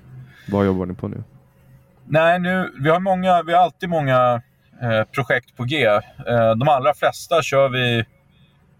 Vad 0.48 0.66
jobbar 0.66 0.86
ni 0.86 0.94
på 0.94 1.08
nu? 1.08 1.24
Nej, 2.06 2.40
nu, 2.40 2.74
vi 2.80 2.90
har, 2.90 3.00
många, 3.00 3.44
vi 3.44 3.54
har 3.54 3.60
alltid 3.60 3.90
många 3.90 4.42
eh, 4.82 5.04
projekt 5.04 5.58
på 5.58 5.64
G. 5.64 5.86
Eh, 5.86 6.02
de 6.56 6.68
allra 6.68 6.94
flesta 6.94 7.42
kör 7.42 7.70
vi... 7.70 8.06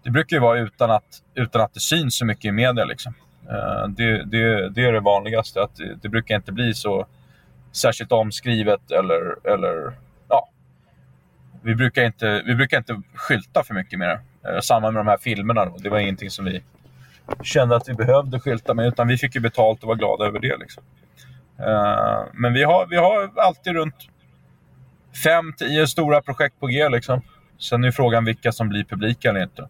Det 0.02 0.10
brukar 0.10 0.36
ju 0.36 0.40
vara 0.40 0.58
utan 0.58 0.90
att, 0.90 1.22
utan 1.34 1.62
att 1.62 1.74
det 1.74 1.80
syns 1.80 2.16
så 2.16 2.24
mycket 2.24 2.44
i 2.44 2.52
media. 2.52 2.84
Liksom. 2.84 3.14
Eh, 3.48 3.88
det, 3.88 4.24
det, 4.24 4.68
det, 4.68 4.84
är 4.84 4.92
det 4.92 5.00
vanligaste. 5.00 5.62
Att 5.62 5.76
det, 5.76 5.94
det, 6.02 6.08
brukar 6.08 6.36
inte 6.36 6.52
bli 6.52 6.74
så 6.74 7.06
särskilt 7.72 8.12
omskrivet 8.12 8.90
eller... 8.90 9.48
eller 9.54 9.92
ja. 10.28 10.48
vi, 11.62 11.74
brukar 11.74 12.04
inte, 12.04 12.42
vi 12.46 12.54
brukar 12.54 12.78
inte 12.78 13.02
skylta 13.14 13.64
för 13.64 13.74
mycket 13.74 13.98
med 13.98 14.08
det. 14.08 14.50
Eh, 14.50 14.60
samma 14.60 14.90
med 14.90 15.00
de 15.00 15.06
här 15.06 15.18
filmerna. 15.18 15.64
Då. 15.64 15.76
Det 15.78 15.88
var 15.88 15.98
ingenting 15.98 16.30
som 16.30 16.44
vi 16.44 16.62
kände 17.42 17.76
att 17.76 17.88
vi 17.88 17.94
behövde 17.94 18.40
skylta 18.40 18.74
med, 18.74 18.86
utan 18.86 19.08
vi 19.08 19.16
fick 19.18 19.34
ju 19.34 19.40
betalt 19.40 19.82
och 19.82 19.88
var 19.88 19.94
glada 19.94 20.24
över 20.24 20.40
det. 20.40 20.56
Liksom. 20.56 20.82
Eh, 21.58 22.24
men 22.32 22.52
vi 22.52 22.62
har, 22.62 22.86
vi 22.86 22.96
har 22.96 23.30
alltid 23.36 23.72
runt 23.72 24.08
5-10 25.60 25.86
stora 25.86 26.22
projekt 26.22 26.60
på 26.60 26.66
G. 26.66 26.88
Liksom. 26.88 27.20
Sen 27.58 27.84
är 27.84 27.90
frågan 27.90 28.24
vilka 28.24 28.52
som 28.52 28.68
blir 28.68 28.84
publika 28.84 29.30
eller 29.30 29.42
inte. 29.42 29.68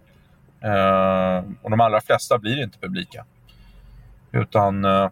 Eh, 0.60 1.44
och 1.62 1.70
de 1.70 1.80
allra 1.80 2.00
flesta 2.00 2.38
blir 2.38 2.62
inte 2.62 2.78
publika. 2.78 3.24
Utan 4.32 4.84
eh, 4.84 5.10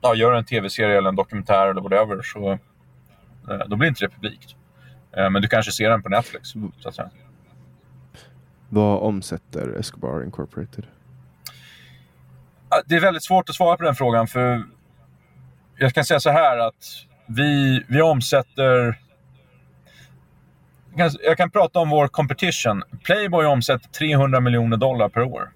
ja, 0.00 0.14
gör 0.14 0.32
en 0.32 0.44
tv-serie 0.44 0.98
eller 0.98 1.08
en 1.08 1.16
dokumentär 1.16 1.66
eller 1.66 1.80
whatever 1.80 2.22
så 2.22 2.58
då 3.66 3.76
blir 3.76 3.88
inte 3.88 4.04
det 4.04 4.08
publikt. 4.08 4.56
men 5.14 5.42
du 5.42 5.48
kanske 5.48 5.72
ser 5.72 5.90
den 5.90 6.02
på 6.02 6.08
Netflix. 6.08 6.48
Så 6.78 6.88
att 6.88 6.94
säga. 6.94 7.10
Vad 8.68 9.02
omsätter 9.02 9.78
Escobar 9.78 10.24
Incorporated? 10.24 10.86
Det 12.86 12.96
är 12.96 13.00
väldigt 13.00 13.22
svårt 13.22 13.48
att 13.48 13.54
svara 13.54 13.76
på 13.76 13.84
den 13.84 13.94
frågan 13.94 14.26
för 14.26 14.62
jag 15.78 15.94
kan 15.94 16.04
säga 16.04 16.20
så 16.20 16.30
här 16.30 16.58
att 16.58 17.06
vi, 17.26 17.82
vi 17.88 18.02
omsätter... 18.02 19.00
Jag 20.94 20.98
kan, 21.10 21.20
jag 21.22 21.36
kan 21.36 21.50
prata 21.50 21.78
om 21.78 21.90
vår 21.90 22.08
competition. 22.08 22.82
Playboy 23.04 23.46
omsätter 23.46 23.88
300 23.88 24.40
miljoner 24.40 24.76
dollar 24.76 25.08
per 25.08 25.22
år. 25.22 25.50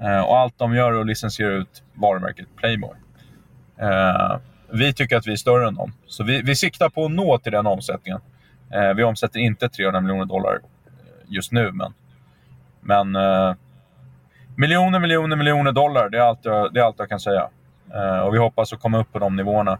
Eh, 0.00 0.20
och 0.20 0.38
allt 0.38 0.58
de 0.58 0.74
gör 0.74 0.92
är 0.92 1.00
att 1.00 1.06
licensiera 1.06 1.52
ut 1.52 1.82
varumärket 1.94 2.46
Playboy. 2.56 2.96
Eh, 3.76 4.38
vi 4.72 4.94
tycker 4.94 5.16
att 5.16 5.26
vi 5.26 5.32
är 5.32 5.36
större 5.36 5.68
än 5.68 5.74
dem. 5.74 5.92
Så 6.06 6.24
vi, 6.24 6.42
vi 6.42 6.56
siktar 6.56 6.88
på 6.88 7.04
att 7.04 7.10
nå 7.10 7.38
till 7.38 7.52
den 7.52 7.66
omsättningen. 7.66 8.20
Eh, 8.74 8.94
vi 8.94 9.04
omsätter 9.04 9.40
inte 9.40 9.68
300 9.68 10.00
miljoner 10.00 10.24
dollar 10.24 10.60
just 11.26 11.52
nu, 11.52 11.72
men, 11.72 11.94
men 12.80 13.16
eh, 13.16 13.54
miljoner, 14.58 14.98
miljoner, 14.98 15.36
miljoner 15.36 15.72
dollar. 15.72 16.08
Det 16.08 16.18
är 16.18 16.22
allt 16.22 16.44
jag, 16.44 16.74
det 16.74 16.80
är 16.80 16.84
allt 16.84 16.98
jag 16.98 17.08
kan 17.08 17.20
säga. 17.20 17.48
Eh, 17.94 18.18
och 18.18 18.34
vi 18.34 18.38
hoppas 18.38 18.72
att 18.72 18.80
komma 18.80 18.98
upp 18.98 19.12
på 19.12 19.18
de 19.18 19.36
nivåerna. 19.36 19.78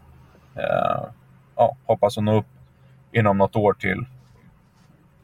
Eh, 0.55 1.03
ja, 1.55 1.75
hoppas 1.85 2.17
att 2.17 2.23
nå 2.23 2.37
upp 2.37 2.45
inom 3.11 3.37
något 3.37 3.55
år 3.55 3.73
till 3.73 4.05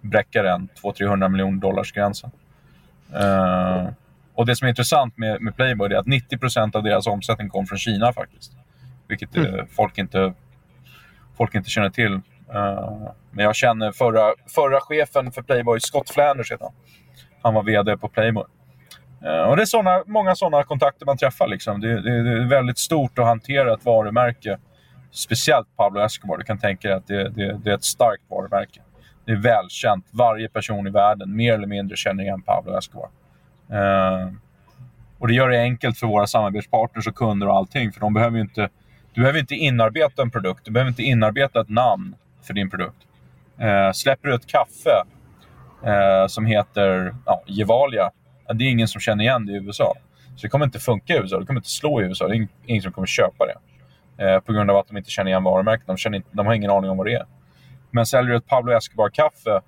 bräcka 0.01 0.43
den 0.43 0.69
200-300 0.83 1.29
miljoner 1.29 1.61
dollars 1.61 1.91
gränsen. 1.91 2.31
Uh, 3.13 3.89
och 4.33 4.45
det 4.45 4.55
som 4.55 4.65
är 4.65 4.69
intressant 4.69 5.17
med, 5.17 5.41
med 5.41 5.55
Playboy 5.55 5.93
är 5.93 5.97
att 5.97 6.05
90% 6.05 6.75
av 6.75 6.83
deras 6.83 7.07
omsättning 7.07 7.49
kom 7.49 7.65
från 7.65 7.77
Kina 7.77 8.13
faktiskt. 8.13 8.51
Vilket 9.07 9.35
mm. 9.35 9.67
folk, 9.67 9.97
inte, 9.97 10.33
folk 11.37 11.55
inte 11.55 11.69
känner 11.69 11.89
till. 11.89 12.13
Uh, 12.13 13.09
men 13.31 13.45
jag 13.45 13.55
känner 13.55 13.91
förra, 13.91 14.33
förra 14.55 14.79
chefen 14.81 15.31
för 15.31 15.41
Playboy, 15.41 15.79
Scott 15.79 16.09
Flanders 16.09 16.51
heter 16.51 16.65
han. 16.65 16.73
Han 17.41 17.53
var 17.53 17.63
VD 17.63 17.97
på 17.97 18.07
Playboy. 18.07 18.45
Eh, 19.23 19.49
och 19.49 19.55
det 19.55 19.61
är 19.61 19.65
såna, 19.65 20.03
många 20.05 20.35
sådana 20.35 20.63
kontakter 20.63 21.05
man 21.05 21.17
träffar. 21.17 21.47
Liksom. 21.47 21.81
Det, 21.81 22.01
det, 22.01 22.23
det, 22.23 22.29
är 22.29 22.47
väldigt 22.47 22.77
stort 22.77 23.19
att 23.19 23.25
hantera 23.25 23.73
ett 23.73 23.85
varumärke. 23.85 24.57
Speciellt 25.11 25.67
Pablo 25.77 26.01
Escobar. 26.01 26.37
Du 26.37 26.43
kan 26.43 26.57
tänka 26.57 26.87
dig 26.87 26.97
att 26.97 27.07
det, 27.07 27.29
det 27.63 27.69
är 27.69 27.75
ett 27.75 27.83
starkt 27.83 28.23
varumärke. 28.29 28.81
Det 29.25 29.31
är 29.31 29.35
välkänt. 29.35 30.05
Varje 30.11 30.49
person 30.49 30.87
i 30.87 30.89
världen 30.89 31.35
mer 31.35 31.53
eller 31.53 31.67
mindre 31.67 31.97
känner 31.97 32.23
igen 32.23 32.41
Pablo 32.41 32.77
Escobar. 32.77 33.09
Eh, 33.69 34.29
och 35.19 35.27
det 35.27 35.33
gör 35.33 35.49
det 35.49 35.61
enkelt 35.61 35.97
för 35.97 36.07
våra 36.07 36.27
samarbetspartners 36.27 37.07
och 37.07 37.15
kunder 37.15 37.47
och 37.47 37.55
allting. 37.55 37.91
För 37.91 37.99
de 37.99 38.13
behöver 38.13 38.39
inte, 38.39 38.69
du 39.13 39.21
behöver 39.21 39.39
inte 39.39 39.55
inarbeta 39.55 40.21
en 40.21 40.31
produkt. 40.31 40.65
Du 40.65 40.71
behöver 40.71 40.89
inte 40.89 41.03
inarbeta 41.03 41.61
ett 41.61 41.69
namn 41.69 42.15
för 42.43 42.53
din 42.53 42.69
produkt. 42.69 42.97
Eh, 43.57 43.91
släpper 43.91 44.27
du 44.27 44.35
ett 44.35 44.47
kaffe 44.47 45.03
som 46.27 46.45
heter 46.45 47.15
ja, 47.25 47.43
Gevalia, 47.47 48.11
det 48.53 48.63
är 48.63 48.69
ingen 48.69 48.87
som 48.87 49.01
känner 49.01 49.23
igen 49.23 49.45
det 49.45 49.51
i 49.51 49.55
USA. 49.55 49.93
Så 50.35 50.41
det 50.41 50.49
kommer 50.49 50.65
inte 50.65 50.79
funka 50.79 51.13
i 51.13 51.17
USA. 51.17 51.39
Det 51.39 51.45
kommer 51.45 51.59
inte 51.59 51.69
slå 51.69 52.01
i 52.01 52.05
USA. 52.05 52.27
Det 52.27 52.35
är 52.35 52.47
ingen 52.65 52.81
som 52.81 52.91
kommer 52.91 53.07
köpa 53.07 53.45
det. 53.45 53.55
Eh, 54.25 54.39
på 54.39 54.53
grund 54.53 54.71
av 54.71 54.77
att 54.77 54.87
de 54.87 54.97
inte 54.97 55.09
känner 55.09 55.31
igen 55.31 55.43
varumärket. 55.43 55.87
De, 55.87 55.97
känner 55.97 56.17
inte, 56.17 56.29
de 56.31 56.45
har 56.45 56.53
ingen 56.53 56.71
aning 56.71 56.89
om 56.89 56.97
vad 56.97 57.07
det 57.07 57.13
är. 57.13 57.25
Men 57.91 58.05
säljer 58.05 58.31
du 58.31 58.37
ett 58.37 58.47
Pablo 58.47 58.73
Escobar-kaffe, 58.73 59.61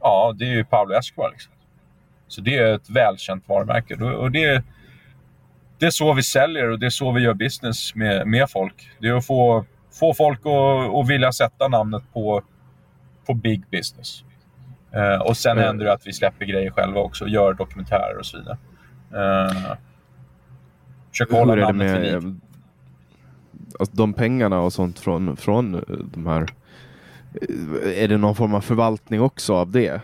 ja, 0.00 0.34
det 0.38 0.44
är 0.44 0.50
ju 0.50 0.64
Pablo 0.64 0.94
Escobar. 0.94 1.30
Liksom. 1.30 1.52
Så 2.28 2.40
det 2.40 2.58
är 2.58 2.74
ett 2.74 2.90
välkänt 2.90 3.48
varumärke. 3.48 3.94
Och 3.94 4.30
det, 4.30 4.64
det 5.78 5.86
är 5.86 5.90
så 5.90 6.12
vi 6.12 6.22
säljer 6.22 6.68
och 6.68 6.78
det 6.78 6.86
är 6.86 6.90
så 6.90 7.12
vi 7.12 7.22
gör 7.22 7.34
business 7.34 7.94
med, 7.94 8.26
med 8.26 8.50
folk. 8.50 8.90
Det 8.98 9.08
är 9.08 9.14
att 9.14 9.26
få, 9.26 9.64
få 10.00 10.14
folk 10.14 10.40
att, 10.40 10.94
att 10.94 11.08
vilja 11.08 11.32
sätta 11.32 11.68
namnet 11.68 12.02
på, 12.12 12.42
på 13.26 13.34
big 13.34 13.62
business. 13.70 14.24
Uh, 14.96 15.22
och 15.22 15.36
sen 15.36 15.52
mm. 15.52 15.64
händer 15.64 15.84
det 15.84 15.92
att 15.92 16.06
vi 16.06 16.12
släpper 16.12 16.44
grejer 16.44 16.70
själva 16.70 17.00
också, 17.00 17.28
gör 17.28 17.54
dokumentärer 17.54 18.18
och 18.18 18.26
så 18.26 18.38
vidare. 18.38 18.56
Uh, 19.14 19.74
försöker 21.10 21.36
hålla 21.36 21.54
namnet 21.54 22.00
vid 22.00 22.22
liv. 22.22 22.40
Alltså, 23.80 23.96
de 23.96 24.12
pengarna 24.12 24.60
och 24.60 24.72
sånt 24.72 24.98
från, 24.98 25.36
från 25.36 25.84
de 26.12 26.26
här 26.26 26.46
är 27.84 28.08
det 28.08 28.16
någon 28.16 28.34
form 28.34 28.54
av 28.54 28.60
förvaltning 28.60 29.20
också 29.20 29.54
av 29.54 29.70
det? 29.70 30.00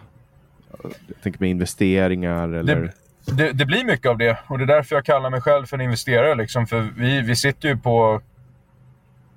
Jag 0.82 1.23
tänker 1.23 1.40
med 1.40 1.51
investeringar 1.51 2.48
eller? 2.48 2.93
Det, 3.24 3.32
det, 3.32 3.52
det, 3.52 3.66
blir 3.66 3.85
mycket 3.85 4.10
av 4.10 4.19
det 4.19 4.39
och 4.47 4.59
det 4.59 4.65
är 4.65 4.66
därför 4.66 4.97
jag 4.97 5.05
kallar 5.05 5.31
mig 5.31 5.40
själv 5.40 5.66
för 5.66 5.77
en 5.77 5.81
investerare. 5.81 6.35
Liksom, 6.35 6.66
för 6.66 6.89
vi, 6.97 7.20
vi 7.20 7.36
sitter 7.36 7.69
ju 7.69 7.77
på... 7.77 8.20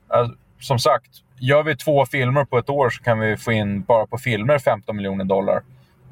Alltså, 0.08 0.36
som 0.60 0.80
sagt, 0.80 1.10
gör 1.42 1.64
vi 1.64 1.76
två 1.76 2.06
filmer 2.06 2.46
på 2.46 2.58
ett 2.58 2.70
år 2.70 2.90
så 2.90 3.04
kan 3.04 3.20
vi 3.20 3.38
få 3.38 3.52
in 3.52 3.82
bara 3.82 4.08
på 4.08 4.18
filmer 4.18 4.60
15 4.60 4.96
miljoner 4.96 5.26
dollar. 5.26 5.64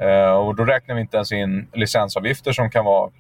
Uh, 0.02 0.32
och 0.32 0.56
då 0.56 0.66
räknar 0.66 0.96
vi 0.96 1.02
inte 1.02 1.18
ens 1.18 1.32
in 1.32 1.68
licensavgifter 1.74 2.54
som 2.54 2.70
kan 2.70 2.86
vara... 2.86 3.12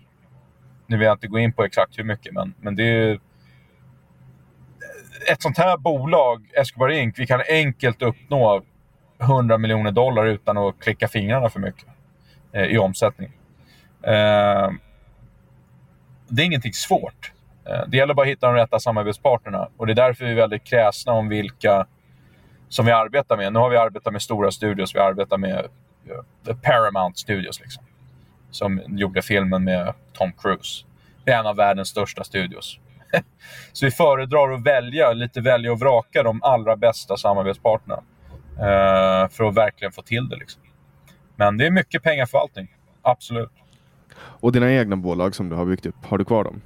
Nu 0.87 0.97
vill 0.97 1.05
jag 1.05 1.15
inte 1.15 1.27
gå 1.27 1.39
in 1.39 1.53
på 1.53 1.63
exakt 1.63 1.99
hur 1.99 2.03
mycket, 2.03 2.33
men, 2.33 2.53
men 2.59 2.75
det 2.75 2.83
är 2.83 3.19
ett 5.31 5.41
sånt 5.41 5.57
här 5.57 5.77
bolag, 5.77 6.49
Escobar 6.53 6.89
Inc., 6.89 7.19
vi 7.19 7.27
kan 7.27 7.41
enkelt 7.49 8.01
uppnå 8.01 8.61
100 9.21 9.57
miljoner 9.57 9.91
dollar 9.91 10.25
utan 10.25 10.57
att 10.57 10.79
klicka 10.79 11.07
fingrarna 11.07 11.49
för 11.49 11.59
mycket 11.59 11.85
uh, 12.55 12.63
i 12.63 12.77
omsättning. 12.77 13.29
Uh, 14.07 14.71
det 16.27 16.41
är 16.41 16.45
ingenting 16.45 16.73
svårt. 16.73 17.31
Det 17.87 17.97
gäller 17.97 18.13
bara 18.13 18.21
att 18.21 18.31
hitta 18.31 18.47
de 18.47 18.55
rätta 18.55 18.79
samarbetspartnerna 18.79 19.69
och 19.77 19.87
det 19.87 19.93
är 19.93 19.95
därför 19.95 20.25
vi 20.25 20.31
är 20.31 20.35
väldigt 20.35 20.63
kräsna 20.63 21.13
om 21.13 21.29
vilka 21.29 21.87
som 22.69 22.85
vi 22.85 22.91
arbetar 22.91 23.37
med. 23.37 23.53
Nu 23.53 23.59
har 23.59 23.69
vi 23.69 23.77
arbetat 23.77 24.13
med 24.13 24.21
stora 24.21 24.51
studios. 24.51 24.95
Vi 24.95 24.99
arbetar 24.99 25.37
med 25.37 25.67
uh, 26.47 26.55
Paramount 26.55 27.19
Studios, 27.19 27.59
liksom, 27.59 27.83
som 28.51 28.81
gjorde 28.87 29.21
filmen 29.21 29.63
med 29.63 29.93
Tom 30.13 30.31
Cruise. 30.31 30.85
Det 31.23 31.31
är 31.31 31.39
en 31.39 31.45
av 31.45 31.55
världens 31.55 31.89
största 31.89 32.23
studios. 32.23 32.79
Så 33.73 33.85
vi 33.85 33.91
föredrar 33.91 34.51
att 34.51 34.63
välja, 34.63 35.13
lite 35.13 35.41
välja 35.41 35.71
och 35.71 35.79
vraka 35.79 36.23
de 36.23 36.43
allra 36.43 36.75
bästa 36.75 37.17
samarbetspartnerna. 37.17 38.03
Eh, 38.59 39.29
för 39.29 39.43
att 39.43 39.55
verkligen 39.55 39.91
få 39.91 40.01
till 40.01 40.29
det. 40.29 40.35
Liksom. 40.35 40.61
Men 41.35 41.57
det 41.57 41.65
är 41.65 41.71
mycket 41.71 42.03
pengaförvaltning. 42.03 42.67
Absolut. 43.01 43.51
Och 44.15 44.51
dina 44.51 44.71
egna 44.71 44.95
bolag 44.95 45.35
som 45.35 45.49
du 45.49 45.55
har 45.55 45.65
byggt 45.65 45.85
upp, 45.85 46.05
har 46.05 46.17
du 46.17 46.25
kvar 46.25 46.43
dem? 46.43 46.61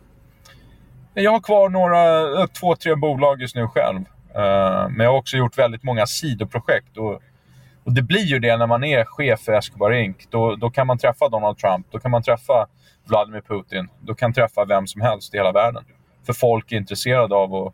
Jag 1.13 1.31
har 1.31 1.39
kvar 1.39 1.69
några, 1.69 2.21
eh, 2.41 2.47
två, 2.47 2.75
tre 2.75 2.95
bolag 2.95 3.41
just 3.41 3.55
nu 3.55 3.67
själv. 3.67 3.99
Uh, 4.35 4.89
men 4.89 4.99
jag 4.99 5.11
har 5.11 5.17
också 5.17 5.37
gjort 5.37 5.57
väldigt 5.57 5.83
många 5.83 6.05
sidoprojekt. 6.05 6.97
Och, 6.97 7.21
och 7.83 7.93
det 7.93 8.01
blir 8.01 8.25
ju 8.25 8.39
det 8.39 8.57
när 8.57 8.67
man 8.67 8.83
är 8.83 9.05
chef 9.05 9.39
för 9.39 9.53
Escobar 9.53 9.91
Inc. 9.91 10.17
Då, 10.29 10.55
då 10.55 10.69
kan 10.69 10.87
man 10.87 10.97
träffa 10.97 11.29
Donald 11.29 11.57
Trump, 11.57 11.87
då 11.91 11.99
kan 11.99 12.11
man 12.11 12.23
träffa 12.23 12.67
Vladimir 13.05 13.41
Putin, 13.41 13.89
då 14.01 14.15
kan 14.15 14.27
man 14.27 14.33
träffa 14.33 14.65
vem 14.65 14.87
som 14.87 15.01
helst 15.01 15.33
i 15.33 15.37
hela 15.37 15.51
världen. 15.51 15.83
För 16.25 16.33
folk 16.33 16.71
är 16.71 16.77
intresserade 16.77 17.35
av 17.35 17.55
att, 17.55 17.73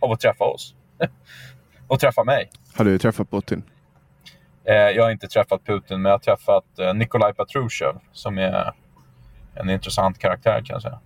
av 0.00 0.12
att 0.12 0.20
träffa 0.20 0.44
oss. 0.44 0.74
och 1.88 2.00
träffa 2.00 2.24
mig. 2.24 2.50
Har 2.76 2.84
du 2.84 2.98
träffat 2.98 3.30
Putin? 3.30 3.62
Eh, 4.64 4.74
jag 4.74 5.04
har 5.04 5.10
inte 5.10 5.28
träffat 5.28 5.64
Putin, 5.64 6.02
men 6.02 6.10
jag 6.10 6.14
har 6.14 6.18
träffat 6.18 6.78
eh, 6.78 6.94
Nikolaj 6.94 7.34
Patrushev 7.34 7.94
som 8.12 8.38
är 8.38 8.72
en 9.54 9.70
intressant 9.70 10.18
karaktär 10.18 10.62
kan 10.64 10.74
jag 10.74 10.82
säga. 10.82 11.00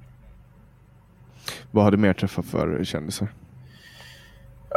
Vad 1.71 1.85
har 1.85 1.91
du 1.91 1.97
mer 1.97 2.13
träffat 2.13 2.47
för 2.47 2.85
kändisar? 2.85 3.29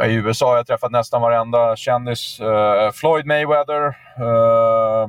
I 0.04 0.14
USA 0.14 0.48
har 0.48 0.56
jag 0.56 0.66
träffat 0.66 0.90
nästan 0.90 1.22
varenda 1.22 1.76
kändis. 1.76 2.40
Uh, 2.40 2.90
Floyd 2.90 3.26
Mayweather, 3.26 3.86
uh, 4.20 5.08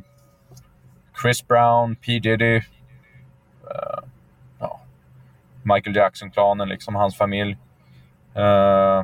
Chris 1.21 1.47
Brown, 1.47 1.95
P 1.95 2.19
Diddy. 2.19 2.57
Uh, 2.57 3.99
Michael 5.75 5.95
Jackson-klanen, 5.95 6.69
liksom 6.69 6.95
hans 6.95 7.17
familj. 7.17 7.57
Uh, 8.37 9.03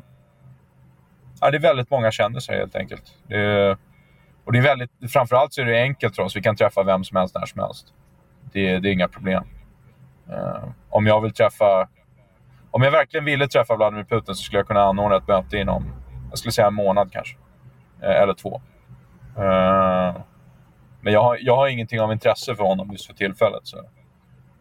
ja, 1.42 1.52
det 1.52 1.58
är 1.58 1.60
väldigt 1.60 1.90
många 1.90 2.12
kändisar 2.12 2.54
helt 2.54 2.76
enkelt. 2.76 3.18
Det 3.28 3.36
är, 3.36 3.78
och 4.46 4.52
det 4.52 4.58
är 4.58 4.64
väldigt, 4.64 4.92
framförallt 5.12 5.54
så 5.54 5.62
är 5.62 5.66
det 5.66 5.82
enkelt 5.82 6.16
för 6.16 6.24
oss. 6.24 6.36
Vi 6.36 6.42
kan 6.42 6.56
träffa 6.56 6.84
vem 6.84 7.04
som 7.04 7.18
helst 7.18 7.36
när 7.36 7.46
som 7.46 7.62
helst. 7.62 7.94
Det, 8.52 8.80
det 8.80 8.90
är 8.90 8.94
inga 8.94 9.08
problem. 9.08 9.44
Uh, 10.30 10.64
om 10.90 11.08
jag 11.08 11.22
vill 11.22 11.34
träffa... 11.34 11.88
Om 12.74 12.82
jag 12.82 12.92
verkligen 12.92 13.26
ville 13.26 13.48
träffa 13.48 13.76
Vladimir 13.76 14.04
Putin 14.04 14.36
så 14.36 14.44
skulle 14.44 14.60
jag 14.60 14.68
kunna 14.68 14.82
anordna 14.82 15.18
ett 15.18 15.28
möte 15.28 15.58
inom, 15.58 15.86
jag 16.30 16.40
skulle 16.40 16.52
säga 16.52 16.68
en 16.68 16.74
månad 16.74 17.12
kanske. 17.12 17.38
Eh, 18.02 18.22
eller 18.22 18.34
två. 18.34 18.62
Eh, 19.38 20.22
men 21.02 21.14
jag 21.14 21.24
har, 21.24 21.38
jag 21.42 21.56
har 21.56 21.68
ingenting 21.68 22.02
av 22.02 22.12
intresse 22.12 22.56
för 22.56 22.64
honom 22.64 22.92
just 22.92 23.06
för 23.06 23.14
tillfället. 23.14 23.60
Så. 23.64 23.78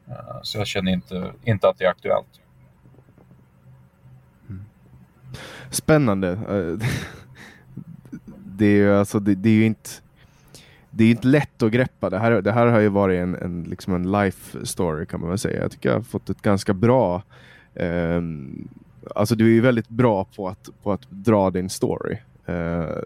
Eh, 0.08 0.38
så 0.42 0.58
jag 0.58 0.66
känner 0.66 0.92
inte, 0.92 1.32
inte 1.44 1.68
att 1.68 1.78
det 1.78 1.84
är 1.84 1.88
aktuellt. 1.88 2.40
Mm. 4.48 4.64
Spännande. 5.70 6.38
Det 8.46 8.66
är 8.66 8.76
ju 8.76 8.96
alltså, 8.98 9.20
det, 9.20 9.34
det, 9.34 9.50
är 9.50 9.66
inte 9.66 9.90
det 10.90 11.04
är 11.04 11.10
inte 11.10 11.26
lätt 11.26 11.62
att 11.62 11.72
greppa. 11.72 12.10
Det 12.10 12.18
här, 12.18 12.30
det 12.30 12.52
här 12.52 12.66
har 12.66 12.80
ju 12.80 12.88
varit 12.88 13.20
en, 13.20 13.34
en, 13.34 13.62
liksom 13.62 13.94
en 13.94 14.12
life 14.12 14.66
story 14.66 15.06
kan 15.06 15.20
man 15.20 15.28
väl 15.28 15.38
säga. 15.38 15.62
Jag 15.62 15.70
tycker 15.70 15.88
jag 15.88 15.96
har 15.96 16.02
fått 16.02 16.30
ett 16.30 16.42
ganska 16.42 16.74
bra 16.74 17.22
Alltså 19.14 19.34
du 19.34 19.46
är 19.46 19.50
ju 19.50 19.60
väldigt 19.60 19.88
bra 19.88 20.24
på 20.36 20.48
att, 20.48 20.68
på 20.82 20.92
att 20.92 21.10
dra 21.10 21.50
din 21.50 21.70
story. 21.70 22.16
Eh, 22.46 22.96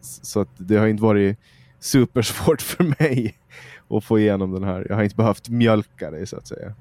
så 0.00 0.40
att 0.40 0.48
det 0.56 0.76
har 0.76 0.86
inte 0.86 1.02
varit 1.02 1.38
supersvårt 1.80 2.62
för 2.62 2.84
mig 2.84 3.34
och 3.88 4.04
få 4.04 4.18
igenom 4.18 4.52
den 4.52 4.64
här. 4.64 4.86
Jag 4.88 4.96
har 4.96 5.02
inte 5.02 5.16
behövt 5.16 5.48
mjölka 5.48 6.10
dig 6.10 6.26
så 6.26 6.36
att 6.36 6.46
säga. 6.46 6.74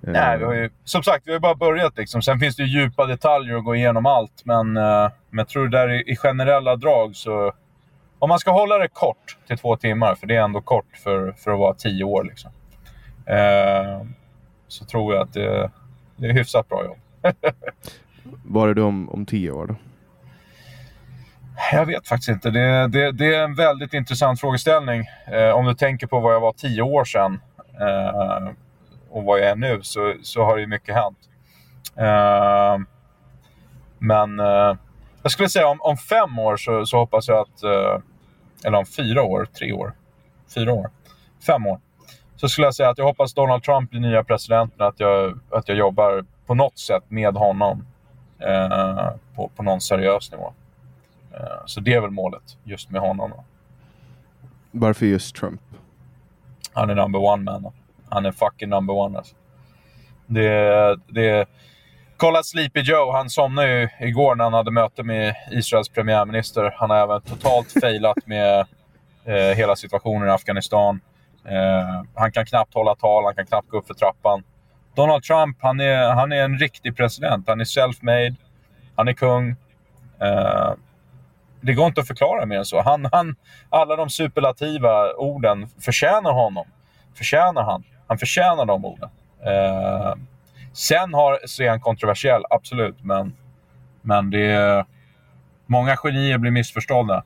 Nej, 0.00 0.38
vi 0.38 0.44
har 0.44 0.54
ju, 0.54 0.70
som 0.84 1.02
sagt, 1.02 1.26
vi 1.26 1.32
har 1.32 1.40
bara 1.40 1.54
börjat. 1.54 1.96
Liksom. 1.96 2.22
Sen 2.22 2.38
finns 2.38 2.56
det 2.56 2.64
djupa 2.64 3.06
detaljer 3.06 3.56
att 3.56 3.64
gå 3.64 3.74
igenom 3.76 4.06
allt. 4.06 4.44
Men, 4.44 4.76
uh, 4.76 5.10
men 5.30 5.38
jag 5.38 5.48
tror 5.48 5.68
där 5.68 5.88
i, 5.88 6.12
i, 6.12 6.16
generella 6.16 6.76
drag 6.76 7.16
så... 7.16 7.52
Om 8.18 8.28
man 8.28 8.38
ska 8.38 8.50
hålla 8.50 8.78
det 8.78 8.88
kort 8.88 9.36
till 9.46 9.58
två 9.58 9.76
timmar, 9.76 10.14
för 10.14 10.26
det 10.26 10.36
är 10.36 10.42
ändå 10.42 10.60
kort 10.60 10.96
för, 10.96 11.32
för 11.32 11.50
att 11.50 11.58
vara 11.58 11.74
tio 11.74 12.04
år. 12.04 12.24
Liksom. 12.24 12.50
Uh, 13.30 14.06
så 14.68 14.84
tror 14.84 15.14
jag 15.14 15.22
att 15.22 15.32
det, 15.32 15.70
det 16.18 16.26
är 16.26 16.32
hyfsat 16.32 16.68
bra 16.68 16.84
jobb. 16.84 16.98
Var 18.44 18.68
är 18.68 18.74
du 18.74 18.82
om, 18.82 19.08
om 19.08 19.26
tio 19.26 19.50
år 19.50 19.66
då? 19.66 19.74
Jag 21.72 21.86
vet 21.86 22.08
faktiskt 22.08 22.28
inte. 22.28 22.50
Det, 22.50 22.88
det, 22.88 23.12
det 23.12 23.34
är 23.34 23.44
en 23.44 23.54
väldigt 23.54 23.94
intressant 23.94 24.40
frågeställning. 24.40 25.04
Eh, 25.26 25.50
om 25.50 25.64
du 25.64 25.74
tänker 25.74 26.06
på 26.06 26.20
vad 26.20 26.34
jag 26.34 26.40
var 26.40 26.52
tio 26.52 26.82
år 26.82 27.04
sedan 27.04 27.40
eh, 27.80 28.48
och 29.10 29.24
vad 29.24 29.40
jag 29.40 29.48
är 29.48 29.56
nu 29.56 29.78
så, 29.82 30.14
så 30.22 30.44
har 30.44 30.56
det 30.56 30.66
mycket 30.66 30.94
hänt. 30.94 31.18
Eh, 31.96 32.78
men 33.98 34.40
eh, 34.40 34.76
jag 35.22 35.32
skulle 35.32 35.48
säga 35.48 35.68
om, 35.68 35.80
om 35.80 35.96
fem 35.96 36.38
år 36.38 36.56
så, 36.56 36.86
så 36.86 36.98
hoppas 36.98 37.28
jag 37.28 37.38
att... 37.38 37.62
Eh, 37.62 38.02
eller 38.64 38.78
om 38.78 38.86
fyra 38.86 39.22
år, 39.22 39.44
tre 39.58 39.72
år, 39.72 39.92
fyra 40.54 40.72
år, 40.72 40.90
fem 41.46 41.66
år. 41.66 41.80
Så 42.40 42.48
skulle 42.48 42.66
jag 42.66 42.74
säga 42.74 42.88
att 42.90 42.98
jag 42.98 43.04
hoppas 43.04 43.34
Donald 43.34 43.62
Trump 43.62 43.90
blir 43.90 44.00
nya 44.00 44.24
presidenten, 44.24 44.86
att 44.86 45.00
jag, 45.00 45.38
att 45.50 45.68
jag 45.68 45.76
jobbar 45.78 46.24
på 46.46 46.54
något 46.54 46.78
sätt 46.78 47.02
med 47.08 47.34
honom 47.34 47.86
eh, 48.38 49.08
på, 49.34 49.48
på 49.56 49.62
någon 49.62 49.80
seriös 49.80 50.32
nivå. 50.32 50.52
Eh, 51.34 51.66
så 51.66 51.80
det 51.80 51.94
är 51.94 52.00
väl 52.00 52.10
målet, 52.10 52.58
just 52.64 52.90
med 52.90 53.00
honom. 53.00 53.30
Då. 53.30 53.44
Varför 54.70 55.06
just 55.06 55.36
Trump? 55.36 55.60
Han 56.72 56.90
är 56.90 56.94
number 56.94 57.18
one 57.24 57.42
man. 57.42 57.62
Då. 57.62 57.72
Han 58.08 58.26
är 58.26 58.32
fucking 58.32 58.68
number 58.68 58.94
one 58.94 59.18
alltså. 59.18 59.34
Det, 60.26 60.96
det, 61.06 61.48
kolla 62.16 62.42
Sleepy 62.42 62.80
Joe, 62.80 63.12
han 63.12 63.30
somnade 63.30 63.80
ju 63.80 63.88
igår 64.00 64.34
när 64.34 64.44
han 64.44 64.52
hade 64.52 64.70
möte 64.70 65.02
med 65.02 65.34
Israels 65.50 65.88
premiärminister. 65.88 66.74
Han 66.76 66.90
har 66.90 66.96
även 66.96 67.20
totalt 67.20 67.72
failat 67.80 68.26
med 68.26 68.66
eh, 69.24 69.56
hela 69.56 69.76
situationen 69.76 70.28
i 70.28 70.30
Afghanistan. 70.30 71.00
Eh, 71.44 72.02
han 72.14 72.32
kan 72.32 72.46
knappt 72.46 72.74
hålla 72.74 72.94
tal, 72.94 73.24
han 73.24 73.34
kan 73.34 73.46
knappt 73.46 73.68
gå 73.68 73.78
upp 73.78 73.86
för 73.86 73.94
trappan. 73.94 74.42
Donald 74.94 75.22
Trump, 75.22 75.56
han 75.60 75.80
är, 75.80 76.08
han 76.08 76.32
är 76.32 76.42
en 76.42 76.58
riktig 76.58 76.96
president. 76.96 77.48
Han 77.48 77.60
är 77.60 77.64
self-made, 77.64 78.36
han 78.96 79.08
är 79.08 79.12
kung. 79.12 79.56
Eh, 80.20 80.72
det 81.60 81.74
går 81.74 81.86
inte 81.86 82.00
att 82.00 82.06
förklara 82.06 82.46
mer 82.46 82.58
än 82.58 82.64
så. 82.64 82.82
Han, 82.82 83.08
han, 83.12 83.36
alla 83.70 83.96
de 83.96 84.10
superlativa 84.10 85.12
orden 85.12 85.68
förtjänar 85.80 86.32
honom. 86.32 86.66
Förtjänar 87.14 87.62
han. 87.62 87.84
Han 88.06 88.18
förtjänar 88.18 88.64
de 88.64 88.84
orden. 88.84 89.10
Eh, 89.44 90.14
sen 90.72 91.14
har, 91.14 91.38
så 91.46 91.62
är 91.62 91.70
han 91.70 91.80
kontroversiell, 91.80 92.42
absolut. 92.50 93.04
Men, 93.04 93.36
men 94.02 94.30
det 94.30 94.52
är, 94.52 94.84
många 95.66 95.96
genier 95.96 96.38
blir 96.38 96.50
missförstådda. 96.50 97.22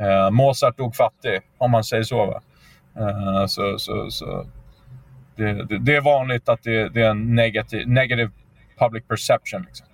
Eh, 0.00 0.30
Mozart 0.30 0.76
dog 0.76 0.96
fattig, 0.96 1.40
om 1.58 1.70
man 1.70 1.84
säger 1.84 2.02
så. 2.02 2.26
Va? 2.26 2.40
Eh, 2.96 3.46
så, 3.46 3.78
så, 3.78 4.10
så 4.10 4.46
det, 5.36 5.52
det, 5.52 5.78
det, 5.78 5.96
är 5.96 6.00
vanligt 6.00 6.48
att 6.48 6.62
det, 6.62 6.88
det 6.88 7.02
är 7.02 7.10
en 7.10 7.34
negativ, 7.34 7.88
negative 7.88 8.30
public 8.78 9.04
perception. 9.08 9.62
Liksom. 9.62 9.86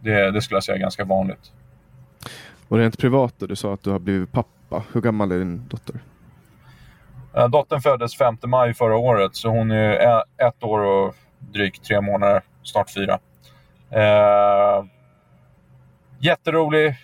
Det, 0.00 0.42
skulle 0.42 0.56
jag 0.56 0.64
säga 0.64 0.76
är 0.76 0.80
ganska 0.80 1.04
vanligt. 1.04 1.52
Och 2.68 2.78
rent 2.78 2.98
privat 2.98 3.34
då, 3.38 3.46
du 3.46 3.56
sa 3.56 3.74
att 3.74 3.82
du 3.82 3.90
har 3.90 3.98
blivit 3.98 4.32
pappa. 4.32 4.82
Hur 4.92 5.00
gammal 5.00 5.32
är 5.32 5.38
din 5.38 5.68
dotter? 5.68 5.94
Uh, 7.36 7.48
dottern 7.48 7.80
föddes 7.80 8.16
5 8.16 8.36
maj 8.46 8.74
förra 8.74 8.96
året, 8.96 9.36
så 9.36 9.48
hon 9.48 9.70
är 9.70 10.22
ett 10.36 10.62
år 10.62 10.80
och 10.80 11.14
drygt 11.38 11.84
tre 11.84 12.00
månader, 12.00 12.42
snart 12.62 12.90
fyra. 12.90 13.18
Uh, 13.92 14.86
jätterolig 16.18 16.94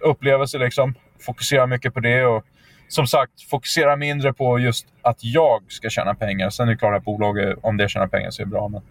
upplevelse 0.00 0.58
liksom. 0.58 0.94
Fokusera 1.20 1.66
mycket 1.66 1.94
på 1.94 2.00
det 2.00 2.24
och 2.24 2.44
som 2.88 3.06
sagt, 3.06 3.42
fokusera 3.50 3.96
mindre 3.96 4.32
på 4.32 4.58
just 4.58 4.86
att 5.02 5.24
jag 5.24 5.62
ska 5.68 5.90
tjäna 5.90 6.14
pengar. 6.14 6.50
Sen 6.50 6.68
är 6.68 6.72
det 6.72 6.78
klart 6.78 6.96
att 6.96 7.04
bolaget, 7.04 7.58
om 7.62 7.76
det 7.76 7.88
tjänar 7.88 8.06
pengar 8.06 8.30
så 8.30 8.42
är 8.42 8.46
det 8.46 8.50
bra. 8.50 8.68
Men, 8.68 8.82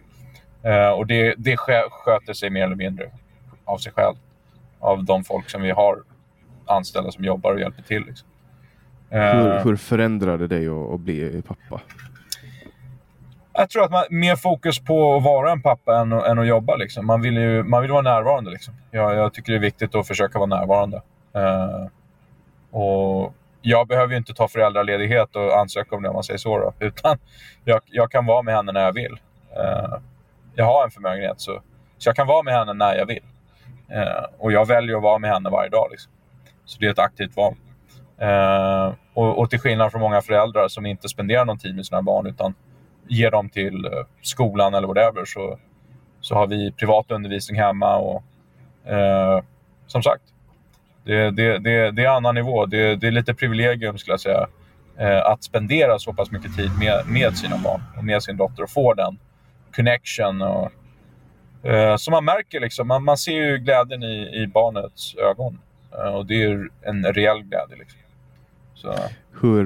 uh, 0.72 0.88
och 0.88 1.06
det, 1.06 1.34
det 1.38 1.56
sköter 1.56 2.32
sig 2.32 2.50
mer 2.50 2.64
eller 2.64 2.76
mindre 2.76 3.10
av 3.64 3.78
sig 3.78 3.92
själv 3.92 4.14
av 4.80 5.04
de 5.04 5.24
folk 5.24 5.50
som 5.50 5.62
vi 5.62 5.70
har 5.70 6.02
anställda 6.66 7.10
som 7.10 7.24
jobbar 7.24 7.52
och 7.52 7.60
hjälper 7.60 7.82
till. 7.82 8.04
Liksom. 8.06 8.28
Hur, 9.10 9.56
uh, 9.56 9.64
hur 9.64 9.76
förändrade 9.76 10.46
det 10.46 10.56
dig 10.56 10.68
att, 10.68 10.94
att 10.94 11.00
bli 11.00 11.42
pappa? 11.46 11.80
Jag 13.52 13.70
tror 13.70 13.84
att 13.84 13.90
man 13.90 14.04
mer 14.10 14.36
fokus 14.36 14.78
på 14.78 15.16
att 15.16 15.22
vara 15.22 15.52
en 15.52 15.62
pappa 15.62 16.00
än, 16.00 16.12
än 16.12 16.38
att 16.38 16.46
jobba. 16.46 16.76
Liksom. 16.76 17.06
Man, 17.06 17.22
vill 17.22 17.36
ju, 17.36 17.62
man 17.62 17.82
vill 17.82 17.90
vara 17.90 18.02
närvarande. 18.02 18.50
Liksom. 18.50 18.74
Jag, 18.90 19.14
jag 19.14 19.34
tycker 19.34 19.52
det 19.52 19.58
är 19.58 19.62
viktigt 19.62 19.94
att 19.94 20.06
försöka 20.06 20.38
vara 20.38 20.46
närvarande. 20.46 21.02
Uh, 21.36 21.86
och 22.70 23.34
jag 23.68 23.86
behöver 23.86 24.12
ju 24.12 24.18
inte 24.18 24.34
ta 24.34 24.48
föräldraledighet 24.48 25.36
och 25.36 25.58
ansöka 25.58 25.96
om 25.96 26.02
det 26.02 26.08
om 26.08 26.14
man 26.14 26.24
säger 26.24 26.38
så. 26.38 26.58
Då, 26.58 26.72
utan 26.78 27.18
jag, 27.64 27.80
jag 27.84 28.10
kan 28.10 28.26
vara 28.26 28.42
med 28.42 28.54
henne 28.54 28.72
när 28.72 28.84
jag 28.84 28.92
vill. 28.92 29.12
Uh, 29.56 29.98
jag 30.54 30.64
har 30.64 30.84
en 30.84 30.90
förmögenhet 30.90 31.40
så, 31.40 31.62
så 31.98 32.08
jag 32.08 32.16
kan 32.16 32.26
vara 32.26 32.42
med 32.42 32.54
henne 32.54 32.72
när 32.72 32.94
jag 32.94 33.06
vill. 33.06 33.22
Eh, 33.88 34.24
och 34.38 34.52
jag 34.52 34.66
väljer 34.66 34.96
att 34.96 35.02
vara 35.02 35.18
med 35.18 35.30
henne 35.30 35.50
varje 35.50 35.70
dag. 35.70 35.88
Liksom. 35.90 36.12
Så 36.64 36.78
det 36.80 36.86
är 36.86 36.90
ett 36.90 36.98
aktivt 36.98 37.36
val. 37.36 37.54
Eh, 38.18 38.92
och, 39.14 39.38
och, 39.38 39.50
till 39.50 39.58
skillnad 39.58 39.92
från 39.92 40.00
många 40.00 40.20
föräldrar 40.20 40.68
som 40.68 40.86
inte 40.86 41.08
spenderar 41.08 41.44
någon 41.44 41.58
tid 41.58 41.76
med 41.76 41.86
sina 41.86 42.02
barn 42.02 42.26
utan 42.26 42.54
ger 43.08 43.30
dem 43.30 43.48
till 43.48 43.88
skolan 44.22 44.74
eller 44.74 44.88
whatever 44.88 45.24
så, 45.24 45.58
så 46.20 46.34
har 46.34 46.46
vi 46.46 46.72
privat 46.72 47.10
undervisning 47.10 47.60
hemma. 47.60 47.96
och 47.96 48.22
Som 49.86 50.02
sagt, 50.02 50.22
det, 51.04 51.30
det, 51.30 51.58
det, 51.58 51.90
det 51.90 52.04
är 52.04 52.08
annan 52.08 52.34
nivå. 52.34 52.66
Det, 52.66 52.96
det 52.96 53.06
är 53.06 53.10
lite 53.10 53.34
privilegium 53.34 53.98
skulle 53.98 54.12
jag 54.12 54.20
säga 54.20 54.46
eh, 54.98 55.26
att 55.26 55.42
spendera 55.42 55.98
så 55.98 56.12
pass 56.12 56.30
mycket 56.30 56.56
tid 56.56 56.70
med, 56.78 57.02
med 57.06 57.36
sina 57.36 57.58
barn 57.58 57.82
och 57.96 58.04
med 58.04 58.22
sin 58.22 58.36
dotter 58.36 58.62
och 58.62 58.70
få 58.70 58.94
den 58.94 59.18
connection 59.74 60.42
och 60.42 60.72
Eh, 61.62 61.96
så 61.96 62.10
man 62.10 62.24
märker 62.24 62.60
liksom, 62.60 62.88
man, 62.88 63.04
man 63.04 63.16
ser 63.16 63.32
ju 63.32 63.58
glädjen 63.58 64.02
i, 64.02 64.42
i 64.42 64.46
barnets 64.46 65.14
ögon. 65.14 65.58
Eh, 65.92 66.14
och 66.14 66.26
det 66.26 66.42
är 66.42 66.68
en 66.82 67.04
reell 67.04 67.42
glädje. 67.42 67.76
Liksom. 67.76 67.98
Så. 68.74 68.94
Hur, 69.40 69.64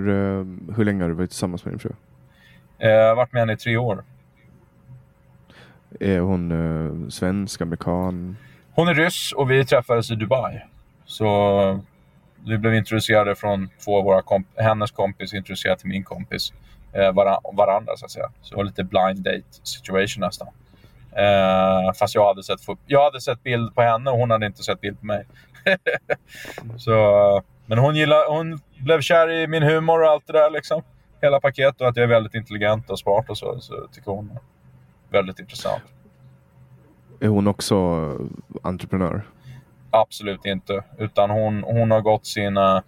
hur 0.77 0.85
länge 0.85 1.03
har 1.03 1.09
du 1.09 1.15
varit 1.15 1.31
tillsammans 1.31 1.65
med 1.65 1.73
din 1.75 1.79
fru? 1.79 1.91
Jag 2.79 3.09
har 3.09 3.15
varit 3.15 3.33
med 3.33 3.43
henne 3.43 3.53
i 3.53 3.57
tre 3.57 3.77
år. 3.77 4.05
Är 6.01 6.21
hon 6.21 7.11
svensk, 7.11 7.61
amerikan? 7.61 8.37
Hon 8.75 8.89
är 8.89 8.95
ryss 8.95 9.33
och 9.33 9.51
vi 9.51 9.65
träffades 9.65 10.11
i 10.11 10.15
Dubai. 10.15 10.63
Så 11.05 11.81
vi 12.47 12.59
blev 12.59 12.75
introducerade 12.75 13.35
från 13.35 13.69
två 13.85 13.99
av 13.99 14.05
våra 14.05 14.23
komp 14.23 14.47
hennes 14.57 14.91
kompis 14.91 15.35
introducerade 15.35 15.81
till 15.81 15.89
min 15.89 16.05
kompis. 16.05 16.53
Eh, 16.93 17.13
varandra 17.53 17.97
så 17.97 18.05
att 18.05 18.11
säga. 18.11 18.31
Så 18.43 18.51
det 18.51 18.57
var 18.57 18.65
lite 18.65 18.85
blind 18.85 19.19
date 19.19 19.43
situation 19.63 20.21
nästan. 20.21 20.49
Eh, 21.13 21.93
fast 21.93 22.15
jag 22.15 22.27
hade, 22.27 22.43
sett, 22.43 22.61
jag 22.87 23.05
hade 23.05 23.21
sett 23.21 23.43
bild 23.43 23.75
på 23.75 23.83
henne 23.83 24.11
och 24.11 24.19
hon 24.19 24.31
hade 24.31 24.47
inte 24.47 24.63
sett 24.63 24.81
bild 24.81 25.01
på 25.01 25.07
mig. 25.07 25.27
så, 26.79 27.43
men 27.67 27.79
hon, 27.79 27.97
gillade, 27.97 28.29
hon 28.29 28.61
blev 28.79 29.01
kär 29.01 29.31
i 29.31 29.47
min 29.47 29.63
humor 29.63 30.03
och 30.03 30.09
allt 30.09 30.27
det 30.27 30.33
där. 30.33 30.51
Liksom. 30.51 30.83
Hela 31.21 31.41
paketet 31.41 31.81
och 31.81 31.89
att 31.89 31.97
jag 31.97 32.05
är 32.05 32.09
väldigt 32.09 32.35
intelligent 32.35 32.91
och 32.91 32.99
smart 32.99 33.31
och 33.31 33.39
så. 33.39 33.61
Så 33.61 33.87
tycker 33.93 34.11
hon 34.11 34.31
är 34.31 34.39
väldigt 35.13 35.39
intressant. 35.39 35.83
Är 37.21 37.29
hon 37.29 37.47
också 37.47 37.77
entreprenör? 38.63 39.23
Absolut 39.93 40.45
inte. 40.45 40.85
Utan 40.99 41.31
hon, 41.31 41.63
hon 41.63 41.91
har 41.91 42.01
gått 42.01 42.27
sin 42.27 42.57
eh, 42.57 42.81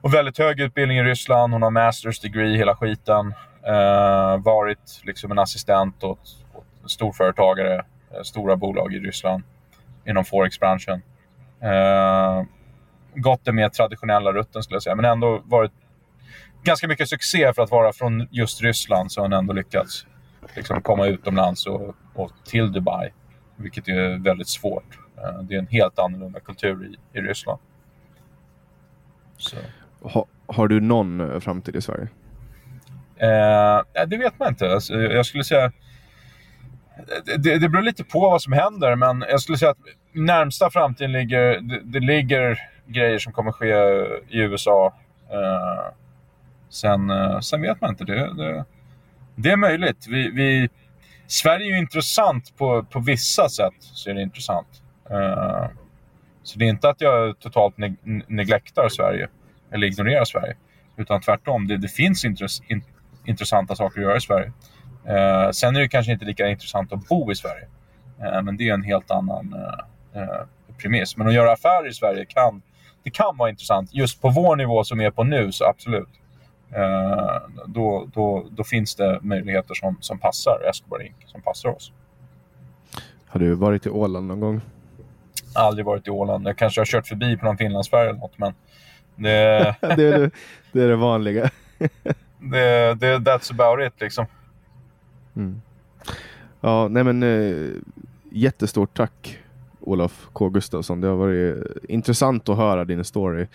Och 0.00 0.14
väldigt 0.14 0.38
hög 0.38 0.60
utbildning 0.60 0.98
i 0.98 1.02
Ryssland. 1.02 1.52
Hon 1.52 1.62
har 1.62 1.70
masters 1.70 2.20
degree, 2.20 2.56
hela 2.56 2.76
skiten. 2.76 3.34
Uh, 3.68 4.42
varit 4.42 5.00
liksom 5.04 5.30
en 5.30 5.38
assistent 5.38 6.04
åt 6.04 6.44
storföretagare, 6.86 7.84
eh, 8.10 8.22
stora 8.22 8.56
bolag 8.56 8.94
i 8.94 8.98
Ryssland 8.98 9.42
inom 10.06 10.24
Forex-branschen. 10.24 11.02
Eh, 11.60 12.42
gått 13.14 13.44
den 13.44 13.54
mer 13.54 13.68
traditionella 13.68 14.32
rutten 14.32 14.62
skulle 14.62 14.74
jag 14.74 14.82
säga, 14.82 14.94
men 14.94 15.04
ändå 15.04 15.42
varit 15.44 15.72
ganska 16.62 16.88
mycket 16.88 17.08
succé 17.08 17.52
för 17.54 17.62
att 17.62 17.70
vara 17.70 17.92
från 17.92 18.28
just 18.30 18.62
Ryssland 18.62 19.12
så 19.12 19.20
har 19.20 19.24
hon 19.24 19.32
ändå 19.32 19.52
lyckats 19.52 20.06
liksom, 20.56 20.82
komma 20.82 21.06
utomlands 21.06 21.66
och, 21.66 21.94
och 22.14 22.32
till 22.44 22.72
Dubai, 22.72 23.10
vilket 23.56 23.88
är 23.88 24.24
väldigt 24.24 24.48
svårt. 24.48 25.05
Eh, 25.18 25.42
det 25.42 25.54
är 25.54 25.58
en 25.58 25.66
helt 25.66 25.98
annorlunda 25.98 26.40
kultur 26.40 26.84
i, 26.84 27.18
i 27.18 27.22
Ryssland. 27.22 27.60
Ha, 30.00 30.26
har 30.46 30.68
du 30.68 30.80
någon 30.80 31.20
eh, 31.20 31.40
framtid 31.40 31.76
i 31.76 31.80
Sverige? 31.80 32.08
Eh, 33.16 34.06
det 34.06 34.16
vet 34.16 34.38
man 34.38 34.48
inte. 34.48 34.72
Alltså, 34.72 34.94
jag 34.94 35.26
skulle 35.26 35.44
säga 35.44 35.72
det, 37.38 37.58
det 37.58 37.68
beror 37.68 37.82
lite 37.82 38.04
på 38.04 38.20
vad 38.20 38.42
som 38.42 38.52
händer, 38.52 38.96
men 38.96 39.24
jag 39.28 39.40
skulle 39.40 39.58
säga 39.58 39.70
att 39.70 39.78
närmsta 40.12 40.70
framtiden 40.70 41.12
ligger... 41.12 41.60
Det, 41.60 41.80
det 41.84 42.00
ligger 42.00 42.58
grejer 42.86 43.18
som 43.18 43.32
kommer 43.32 43.52
ske 43.52 43.74
i 44.28 44.40
USA. 44.40 44.94
Uh, 45.32 45.94
sen, 46.68 47.10
uh, 47.10 47.40
sen 47.40 47.62
vet 47.62 47.80
man 47.80 47.90
inte. 47.90 48.04
Det, 48.04 48.34
det, 48.34 48.64
det 49.34 49.50
är 49.50 49.56
möjligt. 49.56 50.06
Vi, 50.08 50.30
vi, 50.30 50.68
Sverige 51.26 51.66
är 51.66 51.70
ju 51.70 51.78
intressant 51.78 52.56
på, 52.56 52.82
på 52.84 53.00
vissa 53.00 53.48
sätt. 53.48 53.74
så 53.78 54.10
är 54.10 54.14
det 54.14 54.22
intressant. 54.22 54.82
Eh, 55.10 55.66
så 56.42 56.58
det 56.58 56.64
är 56.64 56.68
inte 56.68 56.88
att 56.88 57.00
jag 57.00 57.38
totalt 57.38 57.78
neg 57.78 57.96
neglektar 58.26 58.88
Sverige 58.88 59.28
eller 59.70 59.86
ignorerar 59.86 60.24
Sverige. 60.24 60.56
Utan 60.96 61.20
tvärtom, 61.20 61.66
det, 61.66 61.76
det 61.76 61.88
finns 61.88 62.24
intress 62.24 62.62
in 62.68 62.82
intressanta 63.24 63.76
saker 63.76 64.00
att 64.00 64.04
göra 64.04 64.16
i 64.16 64.20
Sverige. 64.20 64.52
Eh, 65.04 65.50
sen 65.50 65.76
är 65.76 65.80
det 65.80 65.88
kanske 65.88 66.12
inte 66.12 66.24
lika 66.24 66.48
intressant 66.48 66.92
att 66.92 67.08
bo 67.08 67.32
i 67.32 67.34
Sverige. 67.34 67.66
Eh, 68.22 68.42
men 68.42 68.56
det 68.56 68.68
är 68.68 68.74
en 68.74 68.82
helt 68.82 69.10
annan 69.10 69.54
eh, 69.54 70.22
eh, 70.22 70.46
premiss. 70.78 71.16
Men 71.16 71.26
att 71.26 71.34
göra 71.34 71.52
affärer 71.52 71.88
i 71.88 71.92
Sverige 71.92 72.24
kan, 72.24 72.62
det 73.02 73.10
kan 73.10 73.36
vara 73.36 73.50
intressant. 73.50 73.94
Just 73.94 74.22
på 74.22 74.28
vår 74.28 74.56
nivå 74.56 74.84
som 74.84 75.00
är 75.00 75.10
på 75.10 75.24
nu, 75.24 75.52
så 75.52 75.64
absolut. 75.64 76.08
Eh, 76.70 77.36
då, 77.66 78.08
då, 78.12 78.46
då 78.50 78.64
finns 78.64 78.94
det 78.94 79.18
möjligheter 79.22 79.74
som, 79.74 79.96
som 80.00 80.18
passar 80.18 80.70
Escobar 80.70 81.02
Inc. 81.02 81.14
Som 81.26 81.42
passar 81.42 81.68
oss. 81.68 81.92
Har 83.26 83.40
du 83.40 83.54
varit 83.54 83.86
i 83.86 83.90
Åland 83.90 84.26
någon 84.26 84.40
gång? 84.40 84.60
Aldrig 85.56 85.86
varit 85.86 86.06
i 86.06 86.10
Åland. 86.10 86.46
Jag 86.46 86.58
kanske 86.58 86.80
har 86.80 86.86
kört 86.86 87.06
förbi 87.06 87.36
på 87.36 87.44
någon 87.44 87.56
Finlandsfärja 87.56 88.10
eller 88.10 88.18
något, 88.18 88.38
men 88.38 88.54
det, 89.16 89.76
det, 89.80 89.86
är 89.86 90.18
det, 90.18 90.30
det 90.72 90.82
är 90.82 90.88
det 90.88 90.96
vanliga. 90.96 91.50
det, 92.38 92.94
det, 92.94 93.18
that's 93.18 93.52
about 93.52 93.86
it 93.86 94.00
liksom. 94.00 94.26
Mm. 95.36 95.62
Ja, 96.60 96.88
nej 96.88 97.04
men 97.04 97.22
eh, 97.22 97.70
jättestort 98.30 98.96
tack 98.96 99.38
Olof 99.80 100.28
K 100.32 100.48
Gustafsson. 100.48 101.00
Det 101.00 101.08
har 101.08 101.16
varit 101.16 101.66
intressant 101.88 102.48
att 102.48 102.56
höra 102.56 102.84
din 102.84 103.04
story. 103.04 103.46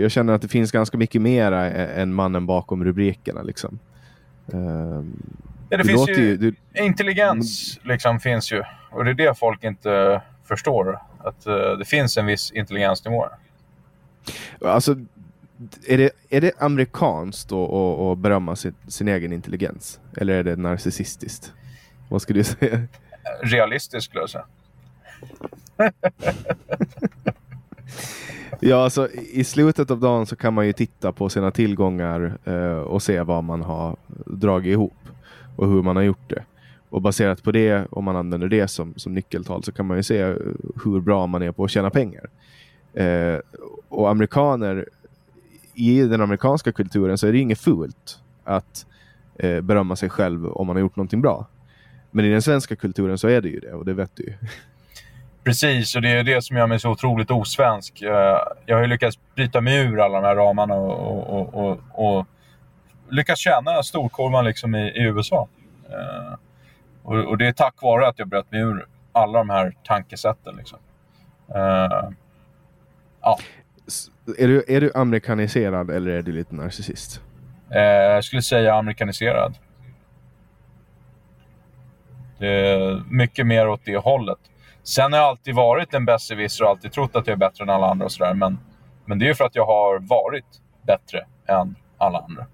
Jag 0.00 0.10
känner 0.10 0.32
att 0.32 0.42
det 0.42 0.48
finns 0.48 0.72
ganska 0.72 0.98
mycket 0.98 1.22
mer 1.22 1.52
än 1.52 2.14
mannen 2.14 2.46
bakom 2.46 2.84
rubrikerna. 2.84 3.42
Liksom. 3.42 3.78
Uh, 4.54 5.04
ja, 5.68 5.76
det 5.76 5.84
finns 5.84 6.08
ju, 6.08 6.14
ju 6.14 6.36
du... 6.36 6.54
intelligens 6.74 7.80
liksom 7.82 8.20
finns 8.20 8.52
ju. 8.52 8.62
Och 8.90 9.04
det 9.04 9.10
är 9.10 9.14
det 9.14 9.34
folk 9.38 9.64
inte 9.64 10.22
förstår. 10.44 10.98
Att 11.24 11.46
uh, 11.46 11.78
det 11.78 11.84
finns 11.84 12.16
en 12.16 12.26
viss 12.26 12.52
intelligensnivå. 12.52 13.26
Alltså, 14.60 14.96
är 15.86 15.98
det, 15.98 16.10
är 16.28 16.40
det 16.40 16.52
amerikanskt 16.58 17.52
att 17.52 18.18
berömma 18.18 18.56
sin, 18.56 18.74
sin 18.88 19.08
egen 19.08 19.32
intelligens? 19.32 20.00
Eller 20.16 20.34
är 20.34 20.44
det 20.44 20.56
narcissistiskt? 20.56 21.52
Vad 22.08 22.22
skulle 22.22 22.40
du 22.40 22.44
säga? 22.44 22.82
Realistiskt 23.42 24.04
skulle 24.04 24.20
jag 24.20 24.30
säga. 24.30 24.44
ja, 28.60 28.84
alltså 28.84 29.08
i 29.10 29.44
slutet 29.44 29.90
av 29.90 30.00
dagen 30.00 30.26
så 30.26 30.36
kan 30.36 30.54
man 30.54 30.66
ju 30.66 30.72
titta 30.72 31.12
på 31.12 31.28
sina 31.28 31.50
tillgångar 31.50 32.38
eh, 32.44 32.78
och 32.78 33.02
se 33.02 33.22
vad 33.22 33.44
man 33.44 33.62
har 33.62 33.96
dragit 34.26 34.72
ihop 34.72 34.96
och 35.56 35.68
hur 35.68 35.82
man 35.82 35.96
har 35.96 36.02
gjort 36.02 36.30
det. 36.30 36.44
Och 36.92 37.02
baserat 37.02 37.42
på 37.42 37.52
det, 37.52 37.86
om 37.90 38.04
man 38.04 38.16
använder 38.16 38.48
det 38.48 38.68
som, 38.68 38.94
som 38.96 39.14
nyckeltal, 39.14 39.64
så 39.64 39.72
kan 39.72 39.86
man 39.86 39.96
ju 39.96 40.02
se 40.02 40.22
hur 40.84 41.00
bra 41.00 41.26
man 41.26 41.42
är 41.42 41.52
på 41.52 41.64
att 41.64 41.70
tjäna 41.70 41.90
pengar. 41.90 42.26
Eh, 42.94 43.38
och 43.88 44.10
amerikaner, 44.10 44.88
i 45.74 46.02
den 46.02 46.20
amerikanska 46.20 46.72
kulturen 46.72 47.18
så 47.18 47.26
är 47.26 47.32
det 47.32 47.38
inget 47.38 47.60
fult 47.60 48.20
att 48.44 48.86
eh, 49.38 49.60
berömma 49.60 49.96
sig 49.96 50.10
själv 50.10 50.46
om 50.46 50.66
man 50.66 50.76
har 50.76 50.80
gjort 50.80 50.96
någonting 50.96 51.20
bra. 51.20 51.46
Men 52.10 52.24
i 52.24 52.30
den 52.30 52.42
svenska 52.42 52.76
kulturen 52.76 53.18
så 53.18 53.28
är 53.28 53.40
det 53.40 53.48
ju 53.48 53.60
det 53.60 53.72
och 53.72 53.84
det 53.84 53.92
vet 53.94 54.10
du 54.14 54.22
ju. 54.22 54.34
Precis, 55.44 55.96
och 55.96 56.02
det 56.02 56.08
är 56.08 56.24
det 56.24 56.42
som 56.42 56.56
gör 56.56 56.66
mig 56.66 56.80
så 56.80 56.90
otroligt 56.90 57.30
osvensk. 57.30 58.02
Eh, 58.02 58.38
jag 58.66 58.76
har 58.76 58.82
ju 58.82 58.88
lyckats 58.88 59.18
bryta 59.34 59.60
mig 59.60 59.86
ur 59.86 60.00
alla 60.00 60.20
de 60.20 60.26
här 60.26 60.36
ramarna 60.36 60.74
och, 60.74 61.40
och, 61.40 61.54
och, 61.54 61.78
och 61.92 62.26
lyckats 63.10 63.40
tjäna 63.40 63.82
storkorvan 63.82 64.44
liksom 64.44 64.74
i, 64.74 64.88
i 64.88 65.02
USA. 65.02 65.48
Eh, 65.90 66.38
och, 67.02 67.18
och, 67.18 67.38
det 67.38 67.46
är 67.46 67.52
tack 67.52 67.82
vare 67.82 68.08
att 68.08 68.18
jag 68.18 68.28
bröt 68.28 68.52
mig 68.52 68.60
ur 68.60 68.86
alla 69.12 69.38
de 69.38 69.50
här 69.50 69.74
tankesätten. 69.84 70.56
Liksom. 70.56 70.78
Uh, 71.54 72.10
ja. 73.20 73.38
Är 74.38 74.48
du, 74.48 74.64
är 74.68 74.80
du 74.80 74.92
amerikaniserad 74.94 75.90
eller 75.90 76.10
är 76.10 76.22
du 76.22 76.32
lite 76.32 76.54
narcissist? 76.54 77.20
Uh, 77.74 77.78
jag 77.82 78.24
skulle 78.24 78.42
säga 78.42 78.74
amerikaniserad. 78.74 79.54
Det 82.38 83.02
mycket 83.10 83.46
mer 83.46 83.68
åt 83.68 83.80
det 83.84 83.96
hållet. 83.96 84.38
Sen 84.82 85.12
har 85.12 85.20
jag 85.20 85.28
alltid 85.28 85.54
varit 85.54 85.94
en 85.94 86.04
besserwisser 86.04 86.64
och 86.64 86.70
alltid 86.70 86.92
trott 86.92 87.16
att 87.16 87.26
jag 87.26 87.34
är 87.34 87.38
bättre 87.38 87.64
än 87.64 87.70
alla 87.70 87.86
andra 87.86 88.04
och 88.04 88.12
sådär. 88.12 88.34
Men, 88.34 88.58
men 89.04 89.18
det 89.18 89.24
är 89.24 89.26
ju 89.26 89.34
för 89.34 89.44
att 89.44 89.54
jag 89.54 89.66
har 89.66 89.98
varit 89.98 90.44
bättre 90.82 91.26
än 91.46 91.74
alla 91.98 92.18
andra. 92.18 92.46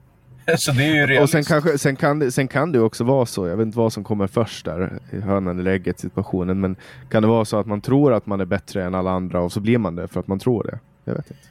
Så 0.56 0.72
det 0.72 0.84
är 0.84 0.94
ju 0.94 1.06
realistiskt. 1.06 1.22
Och 1.22 1.30
sen, 1.30 1.44
kanske, 1.44 1.78
sen, 1.78 1.96
kan, 1.96 2.32
sen 2.32 2.48
kan 2.48 2.72
det 2.72 2.80
också 2.80 3.04
vara 3.04 3.26
så, 3.26 3.48
jag 3.48 3.56
vet 3.56 3.66
inte 3.66 3.78
vad 3.78 3.92
som 3.92 4.04
kommer 4.04 4.26
först 4.26 4.64
där, 4.64 4.98
i 5.12 5.20
hönan 5.20 5.58
eller 5.58 5.70
ägget 5.70 6.00
situationen, 6.00 6.60
men 6.60 6.76
kan 7.10 7.22
det 7.22 7.28
vara 7.28 7.44
så 7.44 7.58
att 7.58 7.66
man 7.66 7.80
tror 7.80 8.12
att 8.12 8.26
man 8.26 8.40
är 8.40 8.44
bättre 8.44 8.84
än 8.84 8.94
alla 8.94 9.10
andra 9.10 9.40
och 9.40 9.52
så 9.52 9.60
blir 9.60 9.78
man 9.78 9.96
det 9.96 10.08
för 10.08 10.20
att 10.20 10.26
man 10.26 10.38
tror 10.38 10.64
det? 10.64 10.78
Jag 11.04 11.14
vet 11.14 11.30
inte. 11.30 11.42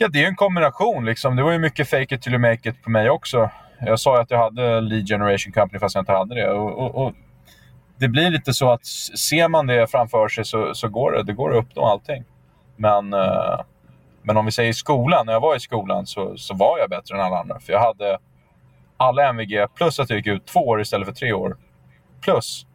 Ja, 0.00 0.08
det 0.08 0.24
är 0.24 0.28
en 0.28 0.36
kombination. 0.36 1.04
Liksom. 1.04 1.36
Det 1.36 1.42
var 1.42 1.52
ju 1.52 1.58
mycket 1.58 1.88
fake 1.88 2.14
it 2.14 2.22
till 2.22 2.32
you 2.32 2.40
make 2.40 2.68
it 2.68 2.82
på 2.82 2.90
mig 2.90 3.10
också. 3.10 3.50
Jag 3.80 4.00
sa 4.00 4.16
ju 4.16 4.22
att 4.22 4.30
jag 4.30 4.38
hade 4.38 4.80
lead 4.80 5.08
generation 5.08 5.52
company 5.52 5.78
fast 5.78 5.94
jag 5.94 6.02
inte 6.02 6.12
hade 6.12 6.34
det. 6.34 6.50
Och, 6.50 6.78
och, 6.78 7.06
och 7.06 7.14
det 7.96 8.08
blir 8.08 8.30
lite 8.30 8.52
så 8.52 8.70
att 8.70 8.86
ser 9.18 9.48
man 9.48 9.66
det 9.66 9.86
framför 9.90 10.28
sig 10.28 10.44
så, 10.44 10.74
så 10.74 10.88
går 10.88 11.12
det. 11.12 11.22
Det 11.22 11.32
går 11.32 11.58
att 11.58 11.64
uppnå 11.64 11.84
allting. 11.84 12.24
Men, 12.76 13.12
eh, 13.12 13.60
men 14.28 14.36
om 14.36 14.44
vi 14.44 14.52
säger 14.52 14.72
skolan, 14.72 15.26
när 15.26 15.32
jag 15.32 15.40
var 15.40 15.56
i 15.56 15.60
skolan 15.60 16.06
så, 16.06 16.36
så 16.36 16.54
var 16.54 16.78
jag 16.78 16.90
bättre 16.90 17.14
än 17.14 17.20
alla 17.20 17.38
andra. 17.38 17.60
För 17.60 17.72
jag 17.72 17.80
hade 17.80 18.18
alla 18.96 19.28
MVG 19.28 19.66
plus 19.74 20.00
att 20.00 20.10
jag 20.10 20.16
gick 20.16 20.26
ut 20.26 20.46
två 20.46 20.60
år 20.60 20.80
istället 20.80 21.08
för 21.08 21.14
tre 21.14 21.32
år. 21.32 21.56
Plus 22.20 22.66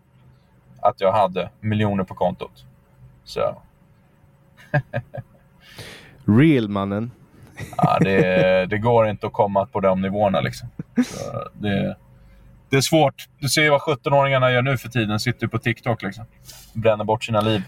att 0.81 1.01
jag 1.01 1.11
hade 1.11 1.49
miljoner 1.59 2.03
på 2.03 2.15
kontot. 2.15 2.65
Så. 3.23 3.61
Real 6.25 6.69
mannen. 6.69 7.11
ja, 7.77 7.97
det, 7.99 8.65
det, 8.69 8.77
går 8.77 9.07
inte 9.07 9.27
att 9.27 9.33
komma 9.33 9.65
på 9.65 9.79
de 9.79 10.01
nivåerna. 10.01 10.41
Liksom. 10.41 10.69
Så 11.05 11.49
det, 11.53 11.97
det 12.69 12.77
är 12.77 12.81
svårt. 12.81 13.27
Du 13.39 13.49
ser 13.49 13.61
ju 13.61 13.69
vad 13.69 13.81
17-åringarna 13.81 14.51
gör 14.51 14.61
nu 14.61 14.77
för 14.77 14.89
tiden. 14.89 15.19
Sitter 15.19 15.47
på 15.47 15.57
TikTok 15.57 16.01
liksom. 16.01 16.25
Bränner 16.73 17.03
bort 17.03 17.23
sina 17.23 17.41
liv. 17.41 17.63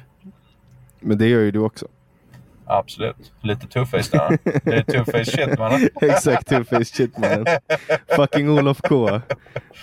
Men 0.99 1.17
det 1.17 1.27
gör 1.27 1.41
ju 1.41 1.51
du 1.51 1.59
också. 1.59 1.87
Absolut. 2.67 3.33
Lite 3.41 3.67
two-face 3.67 4.11
där. 4.11 4.37
Det 4.63 4.75
är 4.75 4.81
two-face 4.83 5.25
shit 5.25 5.59
mannen. 5.59 5.89
Exakt, 6.01 6.51
two-face 6.51 6.83
shit 6.83 7.17
mannen. 7.17 7.45
Fucking 8.15 8.49
Olof 8.49 8.81
K. 8.81 9.21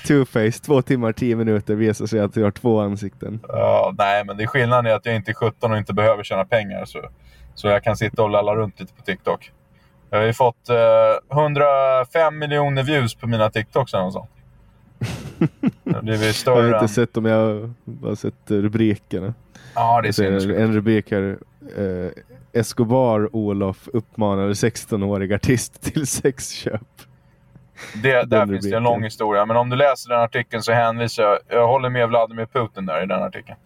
Two-face, 0.06 0.62
två 0.64 0.82
timmar, 0.82 1.12
tio 1.12 1.36
minuter 1.36 1.74
visar 1.74 2.06
sig 2.06 2.20
att 2.20 2.34
du 2.34 2.42
har 2.42 2.50
två 2.50 2.80
ansikten. 2.80 3.40
Ja, 3.48 3.94
nej, 3.98 4.24
men 4.24 4.36
det 4.36 4.42
är 4.42 4.46
skillnaden 4.46 4.86
är 4.86 4.94
att 4.94 5.06
jag 5.06 5.16
inte 5.16 5.30
är 5.30 5.34
17 5.34 5.72
och 5.72 5.78
inte 5.78 5.94
behöver 5.94 6.22
tjäna 6.24 6.44
pengar. 6.44 6.84
Så, 6.84 7.00
så 7.54 7.68
jag 7.68 7.84
kan 7.84 7.96
sitta 7.96 8.22
och 8.22 8.30
lalla 8.30 8.54
runt 8.54 8.80
lite 8.80 8.94
på 8.94 9.02
TikTok. 9.02 9.52
Jag 10.10 10.18
har 10.18 10.26
ju 10.26 10.32
fått 10.32 10.68
eh, 10.68 10.76
105 11.38 12.38
miljoner 12.38 12.82
views 12.82 13.14
på 13.14 13.26
mina 13.26 13.50
TikToks 13.50 13.94
eller 13.94 14.04
något 14.04 14.12
sånt. 14.12 14.30
Jag 15.84 16.54
har 16.54 16.74
inte 16.74 16.88
sett 16.88 17.14
dem, 17.14 17.24
jag 17.24 17.36
har 17.36 17.74
bara 17.84 18.16
sett 18.16 18.50
rubrikerna. 18.50 19.34
Ja, 19.74 20.00
det 20.02 20.18
är 20.18 20.50
En 20.50 20.72
rubrik 20.72 21.10
här. 21.10 21.38
Eh, 21.76 22.10
Escobar 22.52 23.36
Olof 23.36 23.88
uppmanade 23.92 24.52
16-årig 24.52 25.32
artist 25.32 25.82
till 25.82 26.06
sexköp. 26.06 26.80
Det, 28.02 28.22
där 28.22 28.46
finns 28.46 28.70
det 28.70 28.76
en 28.76 28.82
lång 28.82 29.02
historia. 29.02 29.46
Men 29.46 29.56
om 29.56 29.70
du 29.70 29.76
läser 29.76 30.10
den 30.10 30.20
artikeln 30.20 30.62
så 30.62 30.72
hänvisar 30.72 31.22
jag. 31.22 31.38
Jag 31.48 31.66
håller 31.66 31.90
med 31.90 32.08
Vladimir 32.08 32.46
Putin 32.46 32.86
där 32.86 33.02
i 33.02 33.06
den 33.06 33.22
artikeln. 33.22 33.58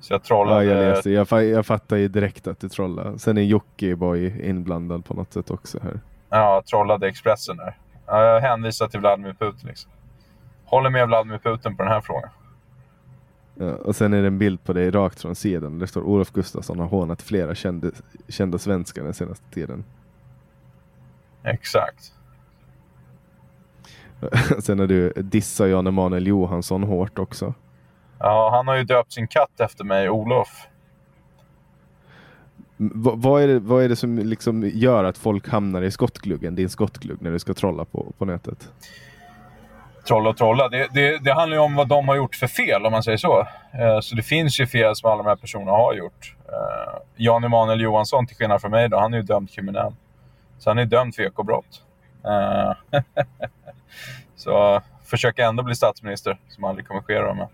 Så 0.00 0.14
jag 0.14 0.22
trollade. 0.22 0.64
Ja, 0.64 0.74
jag 0.74 0.94
läste. 0.94 1.10
Jag, 1.10 1.44
jag 1.44 1.66
fattar 1.66 1.96
ju 1.96 2.08
direkt 2.08 2.46
att 2.46 2.60
du 2.60 2.68
trollar. 2.68 3.16
Sen 3.16 3.38
är 3.38 3.42
Jockiboi 3.42 4.48
inblandad 4.48 5.04
på 5.04 5.14
något 5.14 5.32
sätt 5.32 5.50
också 5.50 5.78
här. 5.82 6.00
Ja, 6.30 6.54
jag 6.54 6.66
trollade 6.66 7.08
Expressen 7.08 7.56
där. 7.56 7.76
Jag 8.06 8.40
hänvisar 8.40 8.88
till 8.88 9.00
Vladimir 9.00 9.32
Putin 9.38 9.68
liksom. 9.68 9.90
Håller 10.64 10.90
med 10.90 11.06
Vladimir 11.06 11.38
Putin 11.38 11.76
på 11.76 11.82
den 11.82 11.92
här 11.92 12.00
frågan. 12.00 12.30
Ja, 13.58 13.74
och 13.74 13.96
sen 13.96 14.12
är 14.12 14.20
det 14.20 14.26
en 14.26 14.38
bild 14.38 14.64
på 14.64 14.72
dig 14.72 14.90
rakt 14.90 15.20
från 15.20 15.34
sidan. 15.34 15.78
Det 15.78 15.86
står 15.86 16.02
Olof 16.02 16.30
Gustafsson 16.32 16.78
har 16.78 16.86
hånat 16.86 17.22
flera 17.22 17.54
kända, 17.54 17.90
kända 18.28 18.58
svenskar 18.58 19.04
den 19.04 19.14
senaste 19.14 19.50
tiden. 19.50 19.84
Exakt. 21.44 22.12
sen 24.58 24.78
har 24.78 24.86
du 24.86 25.12
dissar 25.16 25.66
Jan 25.66 25.86
Emanuel 25.86 26.26
Johansson 26.26 26.82
hårt 26.82 27.18
också. 27.18 27.54
Ja, 28.18 28.50
han 28.52 28.68
har 28.68 28.76
ju 28.76 28.84
döpt 28.84 29.12
sin 29.12 29.28
katt 29.28 29.60
efter 29.60 29.84
mig, 29.84 30.10
Olof. 30.10 30.66
V 32.76 33.10
vad, 33.14 33.42
är 33.42 33.48
det, 33.48 33.58
vad 33.58 33.84
är 33.84 33.88
det 33.88 33.96
som 33.96 34.18
liksom 34.18 34.70
gör 34.74 35.04
att 35.04 35.18
folk 35.18 35.48
hamnar 35.48 35.82
i 35.82 35.90
skottgluggen, 35.90 36.54
din 36.54 36.68
skottglugg, 36.68 37.22
när 37.22 37.30
du 37.30 37.38
ska 37.38 37.54
trolla 37.54 37.84
på, 37.84 38.12
på 38.18 38.24
nätet? 38.24 38.72
Trolla 40.08 40.30
och 40.30 40.36
trolla. 40.36 40.68
Det, 40.68 40.88
det, 40.94 41.18
det, 41.18 41.32
handlar 41.32 41.56
ju 41.56 41.62
om 41.62 41.74
vad 41.74 41.88
de 41.88 42.08
har 42.08 42.16
gjort 42.16 42.34
för 42.34 42.46
fel, 42.46 42.86
om 42.86 42.92
man 42.92 43.02
säger 43.02 43.18
så. 43.18 43.46
Eh, 43.72 44.00
så 44.00 44.14
det 44.14 44.22
finns 44.22 44.60
ju 44.60 44.66
fel 44.66 44.96
som 44.96 45.10
alla 45.10 45.22
de 45.22 45.28
här 45.28 45.36
personerna 45.36 45.70
har 45.70 45.94
gjort. 45.94 46.34
Eh, 46.48 46.98
Jan 47.16 47.44
Emanuel 47.44 47.80
Johansson, 47.80 48.26
till 48.26 48.36
skillnad 48.36 48.60
från 48.60 48.70
mig, 48.70 48.88
då, 48.88 48.98
han 48.98 49.14
är 49.14 49.18
ju 49.18 49.22
dömd 49.22 49.50
kriminell. 49.50 49.94
Så 50.58 50.70
han 50.70 50.78
är 50.78 50.84
dömd 50.84 51.14
för 51.14 51.22
ekobrott. 51.22 51.82
Eh, 52.24 53.00
så 54.36 54.82
försöker 55.04 55.42
ändå 55.42 55.62
bli 55.62 55.74
statsminister, 55.74 56.38
som 56.48 56.64
aldrig 56.64 56.88
kommer 56.88 57.02
ske. 57.02 57.18
Då, 57.18 57.34
med. 57.34 57.48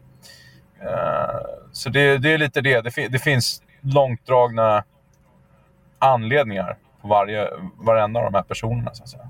Eh, 0.81 1.41
så 1.73 1.91
det, 1.91 2.19
det, 2.19 2.33
är 2.33 2.39
lite 2.39 2.61
det. 2.61 2.81
Det, 2.81 3.09
det 3.09 3.19
finns 3.19 3.63
långtdragna 3.81 4.85
anledningar 5.99 6.77
på 7.01 7.09
varje, 7.09 7.49
varenda 7.77 8.21
av 8.21 8.25
de 8.25 8.35
här 8.35 8.43
personerna. 8.43 8.95
Så 8.95 9.03
att 9.03 9.09
säga. 9.09 9.29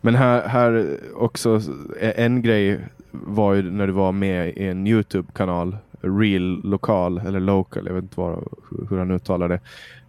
Men 0.00 0.14
här, 0.14 0.48
här 0.48 1.00
också 1.14 1.60
en 2.00 2.42
grej 2.42 2.80
var 3.10 3.54
ju 3.54 3.70
när 3.70 3.86
du 3.86 3.92
var 3.92 4.12
med 4.12 4.48
i 4.48 4.66
en 4.66 4.86
Youtube-kanal, 4.86 5.76
Real 6.00 6.60
Lokal 6.64 7.18
eller 7.18 7.40
Local, 7.40 7.86
jag 7.86 7.94
vet 7.94 8.02
inte 8.02 8.20
vad, 8.20 8.48
hur 8.90 8.98
han 8.98 9.10
uttalar 9.10 9.48
det. 9.48 9.60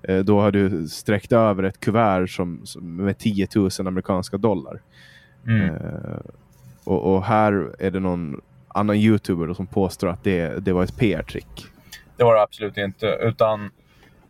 Eh, 0.04 0.20
då 0.20 0.40
har 0.40 0.52
du 0.52 0.88
sträckt 0.88 1.32
över 1.32 1.64
ett 1.64 1.80
kuvert 1.80 2.28
som, 2.28 2.66
som 2.66 2.96
med 2.96 3.18
10 3.18 3.48
000 3.56 3.70
amerikanska 3.80 4.38
dollar. 4.38 4.82
Mm. 5.48 5.76
Eh, 5.76 6.20
och, 6.84 7.16
och, 7.16 7.24
här 7.24 7.72
är 7.80 7.92
det 7.92 8.00
någon 8.00 8.42
annan 8.68 8.96
youtuber 8.96 9.54
som 9.54 9.68
påstår 9.68 10.08
att 10.08 10.24
det, 10.24 10.66
det 10.66 10.74
var 10.74 10.84
ett 10.84 10.98
PR-trick. 10.98 11.66
Det 12.18 12.24
var 12.24 12.36
det 12.36 12.42
absolut 12.42 12.78
inte. 12.78 13.08
Utan 13.22 13.70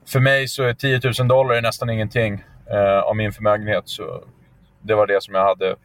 för 0.05 0.19
mig 0.19 0.47
så 0.47 0.63
är 0.63 0.73
10 0.73 0.99
000 1.19 1.27
dollar 1.27 1.61
nästan 1.61 1.89
ingenting 1.89 2.33
eh, 2.71 2.99
av 2.99 3.15
min 3.15 3.33
förmögenhet. 3.33 3.83
Så 3.85 4.23
det 4.81 4.95
var 4.95 5.07
det 5.07 5.23
som 5.23 5.35
jag 5.35 5.45
hade. 5.45 5.75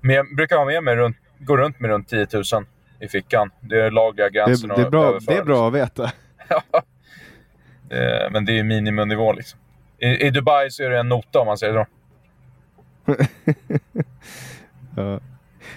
Men 0.00 0.16
jag 0.16 0.36
brukar 0.36 0.56
ha 0.56 0.64
med 0.64 0.84
mig 0.84 0.96
runt, 0.96 1.16
gå 1.38 1.56
runt 1.56 1.80
med 1.80 1.90
runt 1.90 2.08
10 2.08 2.26
000 2.32 2.44
i 3.00 3.08
fickan. 3.08 3.50
Det 3.60 3.80
är 3.80 3.90
lagliga 3.90 4.28
gränsen 4.28 4.68
det, 4.68 4.74
det, 4.74 4.82
är 4.82 4.90
bra, 4.90 5.18
det 5.26 5.34
är 5.34 5.44
bra 5.44 5.68
att 5.68 5.74
veta. 5.74 6.12
det, 7.88 8.28
men 8.32 8.44
det 8.44 8.58
är 8.58 8.64
miniminivå 8.64 9.32
liksom. 9.32 9.60
I, 9.98 10.26
I, 10.26 10.30
Dubai 10.30 10.70
så 10.70 10.82
är 10.82 10.90
det 10.90 10.98
en 10.98 11.08
nota 11.08 11.40
om 11.40 11.46
man 11.46 11.58
säger 11.58 11.74
så. 11.74 11.86
ja. 14.96 15.20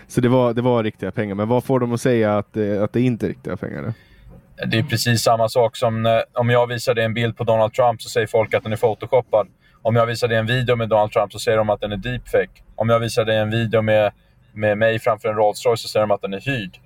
Så 0.07 0.21
det 0.21 0.29
var, 0.29 0.53
det 0.53 0.61
var 0.61 0.83
riktiga 0.83 1.11
pengar. 1.11 1.35
Men 1.35 1.47
vad 1.47 1.63
får 1.63 1.79
de 1.79 1.93
att 1.93 2.01
säga 2.01 2.37
att, 2.37 2.57
att 2.57 2.93
det 2.93 3.01
inte 3.01 3.25
är 3.25 3.27
riktiga 3.27 3.57
pengar? 3.57 3.81
Då? 3.83 3.93
Det 4.65 4.77
är 4.77 4.83
precis 4.83 5.21
samma 5.21 5.49
sak 5.49 5.77
som 5.77 6.03
när, 6.03 6.23
om 6.33 6.49
jag 6.49 6.67
visar 6.67 6.93
dig 6.93 7.05
en 7.05 7.13
bild 7.13 7.37
på 7.37 7.43
Donald 7.43 7.73
Trump 7.73 8.01
så 8.01 8.09
säger 8.09 8.27
folk 8.27 8.53
att 8.53 8.63
den 8.63 8.71
är 8.71 8.77
photoshoppad. 8.77 9.47
Om 9.85 9.95
jag 9.95 10.05
visar 10.05 10.27
dig 10.27 10.37
en 10.37 10.45
video 10.45 10.75
med 10.75 10.89
Donald 10.89 11.11
Trump 11.11 11.31
så 11.31 11.39
säger 11.39 11.57
de 11.57 11.69
att 11.69 11.81
den 11.81 11.91
är 11.91 11.97
deepfake. 11.97 12.61
Om 12.75 12.89
jag 12.89 12.99
visar 12.99 13.25
dig 13.25 13.37
en 13.37 13.49
video 13.49 13.81
med, 13.81 14.11
med 14.53 14.77
mig 14.77 14.99
framför 14.99 15.29
en 15.29 15.35
Rolls 15.35 15.65
Royce 15.65 15.81
så 15.81 15.87
säger 15.87 16.07
de 16.07 16.11
att 16.11 16.21
den 16.21 16.33
är 16.33 16.39
hyrd. 16.39 16.79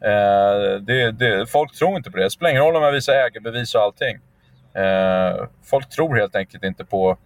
Eh, 0.00 0.80
det, 0.80 1.10
det, 1.10 1.50
folk 1.50 1.74
tror 1.74 1.96
inte 1.96 2.10
på 2.10 2.16
det. 2.16 2.24
Det 2.24 2.30
spelar 2.30 2.50
ingen 2.50 2.62
roll 2.62 2.76
om 2.76 2.82
jag 2.82 2.92
visar 2.92 3.12
ägarbevis 3.12 3.74
och 3.74 3.80
allting. 3.80 4.18
Eh, 4.74 5.46
folk 5.64 5.88
tror 5.88 6.16
helt 6.16 6.36
enkelt 6.36 6.64
inte 6.64 6.84
på 6.84 7.16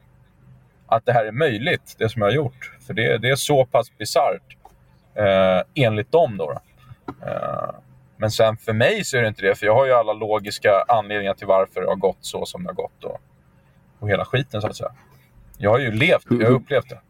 att 0.86 1.06
det 1.06 1.12
här 1.12 1.24
är 1.24 1.32
möjligt, 1.32 1.94
det 1.98 2.08
som 2.08 2.22
jag 2.22 2.28
har 2.28 2.34
gjort. 2.34 2.72
För 2.86 2.94
det, 2.94 3.18
det 3.18 3.30
är 3.30 3.36
så 3.36 3.64
pass 3.64 3.98
bisarrt. 3.98 4.56
Eh, 5.14 5.84
enligt 5.84 6.12
dem 6.12 6.36
då. 6.36 6.46
då. 6.46 6.60
Eh, 7.26 7.70
men 8.16 8.30
sen 8.30 8.56
för 8.56 8.72
mig 8.72 9.04
så 9.04 9.16
är 9.16 9.22
det 9.22 9.28
inte 9.28 9.42
det, 9.42 9.54
för 9.54 9.66
jag 9.66 9.74
har 9.74 9.86
ju 9.86 9.92
alla 9.92 10.12
logiska 10.12 10.84
anledningar 10.88 11.34
till 11.34 11.46
varför 11.46 11.80
det 11.80 11.86
har 11.86 11.96
gått 11.96 12.18
så 12.20 12.46
som 12.46 12.62
det 12.62 12.68
har 12.68 12.74
gått. 12.74 13.04
Och, 13.04 13.20
och 13.98 14.10
hela 14.10 14.24
skiten 14.24 14.60
så 14.60 14.66
att 14.66 14.76
säga. 14.76 14.92
Jag 15.58 15.70
har 15.70 15.78
ju 15.78 15.90
levt, 15.90 16.26
jag 16.30 16.46
har 16.46 16.54
upplevt 16.54 16.88
det. 16.88 17.00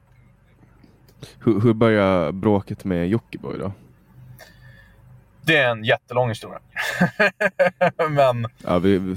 Hur, 1.45 1.61
hur 1.61 1.75
började 1.75 2.33
bråket 2.33 2.85
med 2.85 3.09
Jockiboi 3.09 3.59
då? 3.59 3.73
Det 5.43 5.57
är 5.57 5.70
en 5.70 5.85
jättelång 5.85 6.29
historia. 6.29 6.59
Men 8.11 8.47
ja, 8.65 8.79
vi... 8.79 9.16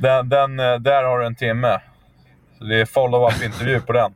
den, 0.00 0.28
den, 0.28 0.56
där 0.56 1.04
har 1.04 1.18
du 1.18 1.26
en 1.26 1.34
timme. 1.34 1.80
Så 2.58 2.64
det 2.64 2.80
är 2.80 2.84
follow-up 2.84 3.44
intervju 3.44 3.80
på 3.80 3.92
den. 3.92 4.14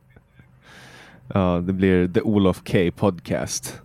Ja, 1.33 1.59
det 1.63 1.73
blir 1.73 2.07
The 2.07 2.21
Olof 2.21 2.61
K 2.71 2.77
Podcast. 2.95 3.81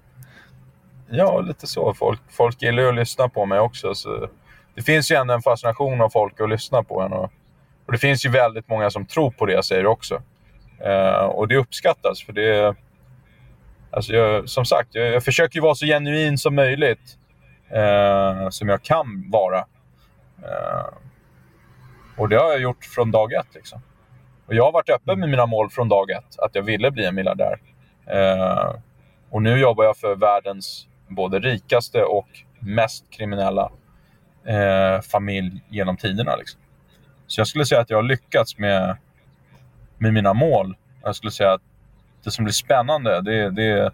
Ja, 1.09 1.41
lite 1.41 1.67
så. 1.67 1.95
Folk, 1.95 2.21
folk 2.29 2.63
gillar 2.63 2.83
ju 2.83 2.89
att 2.89 2.95
lyssna 2.95 3.29
på 3.29 3.47
mig 3.47 3.59
också. 3.59 3.95
Så 3.95 4.29
det 4.75 4.83
finns 4.83 5.11
ju 5.11 5.17
ändå 5.17 5.35
en 5.35 5.43
fascination 5.43 6.01
av 6.01 6.09
folk 6.09 6.41
att 6.41 6.49
lyssna 6.49 6.83
på 6.83 7.01
en. 7.03 7.13
Och, 7.13 7.33
och 7.87 7.93
det 7.93 7.99
finns 7.99 8.27
ju 8.27 8.31
väldigt 8.31 8.69
många 8.69 8.91
som 8.91 9.07
tror 9.07 9.31
på 9.31 9.47
det 9.47 9.53
jag 9.53 9.65
säger 9.65 9.87
också. 9.87 10.23
Eh, 10.81 11.25
och 11.25 11.49
det 11.49 11.57
uppskattas, 11.57 12.23
för 12.23 12.33
det... 12.33 12.75
Alltså 13.91 14.13
jag, 14.13 14.49
som 14.49 14.65
sagt, 14.65 14.89
jag, 14.93 15.09
jag 15.09 15.25
försöker 15.25 15.61
vara 15.61 15.75
så 15.75 15.87
genuin 15.87 16.39
som 16.39 16.55
möjligt. 16.55 17.19
Eh, 17.71 18.49
som 18.49 18.69
jag 18.69 18.83
kan 18.83 19.31
vara. 19.31 19.59
Eh, 20.43 20.87
och 22.17 22.29
det 22.29 22.37
har 22.37 22.51
jag 22.51 22.61
gjort 22.61 22.85
från 22.85 23.11
dag 23.11 23.33
ett. 23.33 23.55
Liksom. 23.55 23.81
Och 24.47 24.55
jag 24.55 24.65
har 24.65 24.73
varit 24.73 24.91
öppen 24.91 25.21
med 25.21 25.29
mina 25.29 25.47
mål 25.47 25.71
från 25.71 25.89
dag 25.89 26.11
ett. 26.11 26.39
Att 26.39 26.55
jag 26.55 26.63
ville 26.63 26.91
bli 26.91 27.05
en 27.05 27.15
miljardär. 27.15 27.59
och 29.31 29.43
nu 29.43 29.59
jobbar 29.59 29.85
jag 29.85 29.97
för 29.97 30.15
världens 30.17 30.87
både 31.09 31.39
rikaste 31.39 32.03
och 32.03 32.29
mest 32.59 33.11
kriminella 33.11 33.71
eh, 34.47 35.01
familj 35.01 35.63
genom 35.69 35.97
tiderna. 35.97 36.37
Liksom. 36.37 36.61
Så 37.27 37.41
jag 37.41 37.49
skulle 37.49 37.67
säga 37.67 37.81
att 37.81 37.91
jag 37.91 37.99
har 37.99 38.03
lyckats 38.03 38.59
med, 38.59 38.97
med 39.99 40.15
mina 40.15 40.35
mål. 40.35 40.77
Jag 41.03 41.17
skulle 41.17 41.33
säga 41.33 41.53
att 41.53 41.63
det 42.25 42.31
som 42.31 42.45
blir 42.45 42.53
spännande, 42.53 43.21
det, 43.21 43.51
det, 43.51 43.93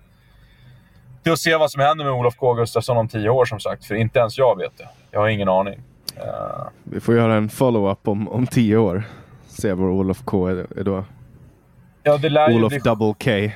det 1.23 1.31
är 1.31 1.33
att 1.33 1.39
se 1.39 1.57
vad 1.57 1.71
som 1.71 1.81
händer 1.83 2.05
med 2.05 2.15
Olof 2.15 2.37
K 2.37 2.55
Gustafsson 2.55 2.97
om 2.97 3.09
tio 3.09 3.29
år 3.29 3.45
som 3.45 3.61
sagt. 3.61 3.85
För 3.85 3.95
inte 3.95 4.19
ens 4.19 4.39
jag 4.39 4.59
vet 4.59 4.79
det. 4.79 4.89
Jag 5.11 5.21
har 5.21 5.29
ingen 5.29 5.49
aning. 5.49 5.81
Uh... 6.17 6.69
Vi 6.85 7.01
får 7.01 7.17
göra 7.17 7.35
en 7.35 7.49
follow-up 7.49 8.09
om, 8.09 8.29
om 8.29 8.47
tio 8.47 8.77
år. 8.77 9.05
Se 9.49 9.73
var 9.73 9.87
Olof 9.87 10.23
K 10.25 10.47
är, 10.47 10.79
är 10.79 10.85
då. 10.85 11.05
Ja, 12.03 12.17
det 12.17 12.29
lär 12.29 12.53
Olof 12.55 12.71
bli... 12.71 12.79
Double 12.79 13.15
K. 13.25 13.55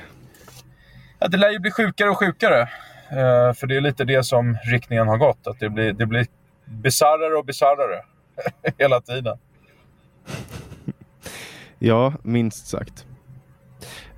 Ja, 1.19 1.27
det 1.27 1.37
lär 1.37 1.49
ju 1.49 1.59
bli 1.59 1.71
sjukare 1.71 2.09
och 2.09 2.17
sjukare. 2.17 2.61
Uh, 3.11 3.53
för 3.53 3.67
det 3.67 3.77
är 3.77 3.81
lite 3.81 4.05
det 4.05 4.23
som 4.23 4.57
riktningen 4.71 5.07
har 5.07 5.17
gått. 5.17 5.47
Att 5.47 5.59
det 5.59 5.69
blir, 5.69 5.93
det 5.93 6.05
blir 6.05 6.25
bisarrare 6.65 7.37
och 7.37 7.45
bisarrare 7.45 8.01
hela 8.77 9.01
tiden 9.01 9.37
ja, 11.79 12.13
minst 12.23 12.67
sagt. 12.67 13.05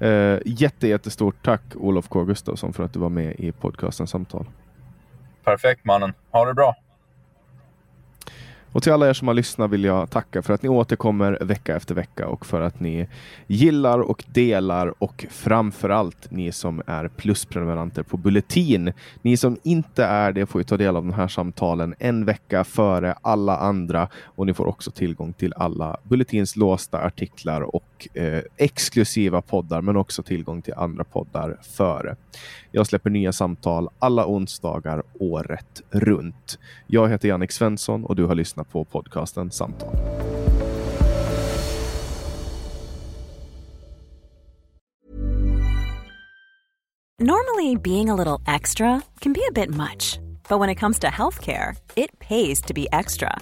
Uh, 0.02 0.40
jätte, 0.46 0.88
jättestort 0.88 1.36
tack 1.44 1.62
Olof 1.76 2.08
K 2.08 2.24
Gustafsson 2.24 2.74
för 2.74 2.84
att 2.84 2.94
du 2.94 3.00
var 3.00 3.10
med 3.10 3.36
i 3.40 3.52
podcasten 3.52 4.08
Samtal. 4.08 4.46
Perfekt 5.44 5.86
mannen. 5.86 6.14
Ha 6.32 6.46
det 6.46 6.54
bra. 6.54 6.76
Och 8.72 8.84
till 8.84 8.92
alla 8.92 9.10
er 9.10 9.14
som 9.14 9.28
har 9.28 9.36
lyssnat 9.36 9.72
vill 9.72 9.84
jag 9.84 10.10
tacka 10.10 10.42
för 10.42 10.54
att 10.54 10.64
ni 10.64 10.70
återkommer 10.70 11.38
vecka 11.42 11.76
efter 11.76 11.96
vecka 11.96 12.28
och 12.28 12.46
för 12.46 12.62
att 12.62 12.80
ni 12.80 13.08
gillar 13.48 14.00
och 14.00 14.24
delar 14.28 15.04
och 15.04 15.26
framförallt 15.30 16.32
ni 16.32 16.52
som 16.52 16.82
är 16.88 17.08
plusprenumeranter 17.08 18.04
på 18.04 18.18
Bulletin. 18.18 18.94
Ni 19.22 19.38
som 19.38 19.58
inte 19.64 20.06
är 20.06 20.32
det 20.32 20.46
får 20.46 20.62
ju 20.62 20.66
ta 20.66 20.78
del 20.78 20.96
av 20.96 21.06
de 21.06 21.14
här 21.14 21.28
samtalen 21.28 21.96
en 22.00 22.26
vecka 22.26 22.64
före 22.64 23.16
alla 23.22 23.58
andra 23.58 24.08
och 24.24 24.46
ni 24.46 24.54
får 24.54 24.66
också 24.66 24.92
tillgång 24.92 25.34
till 25.34 25.54
alla 25.58 25.98
Bulletins 26.04 26.56
låsta 26.56 27.00
artiklar 27.00 27.62
och 27.62 27.89
eh, 28.14 28.42
exklusiva 28.58 29.42
poddar 29.42 29.82
men 29.82 29.96
också 29.96 30.24
tillgång 30.24 30.62
till 30.62 30.74
andra 30.74 31.04
poddar 31.04 31.60
före. 31.62 32.16
Jag 32.72 32.88
släpper 32.88 33.10
nya 33.10 33.34
samtal 33.34 33.90
alla 34.00 34.28
onsdagar 34.28 35.04
året 35.20 35.82
runt. 35.90 36.60
Jag 36.88 37.10
heter 37.10 37.28
Jannik 37.28 37.52
Svensson 37.52 38.06
och 38.06 38.16
du 38.16 38.26
har 38.26 38.36
lyssnat 38.36 38.72
på 38.72 38.84
podcasten 38.84 39.52
Samtal. 39.52 39.96
Normally 47.22 47.76
being 47.76 48.10
a 48.10 48.16
little 48.16 48.40
extra 48.48 49.02
can 49.20 49.34
be 49.34 49.42
a 49.50 49.52
bit 49.52 49.70
much, 49.70 50.20
but 50.48 50.60
when 50.60 50.70
it 50.70 50.80
comes 50.80 51.00
to 51.00 51.08
healthcare, 51.08 51.76
it 51.96 52.18
pays 52.20 52.62
to 52.62 52.74
be 52.74 52.88
extra. 52.92 53.42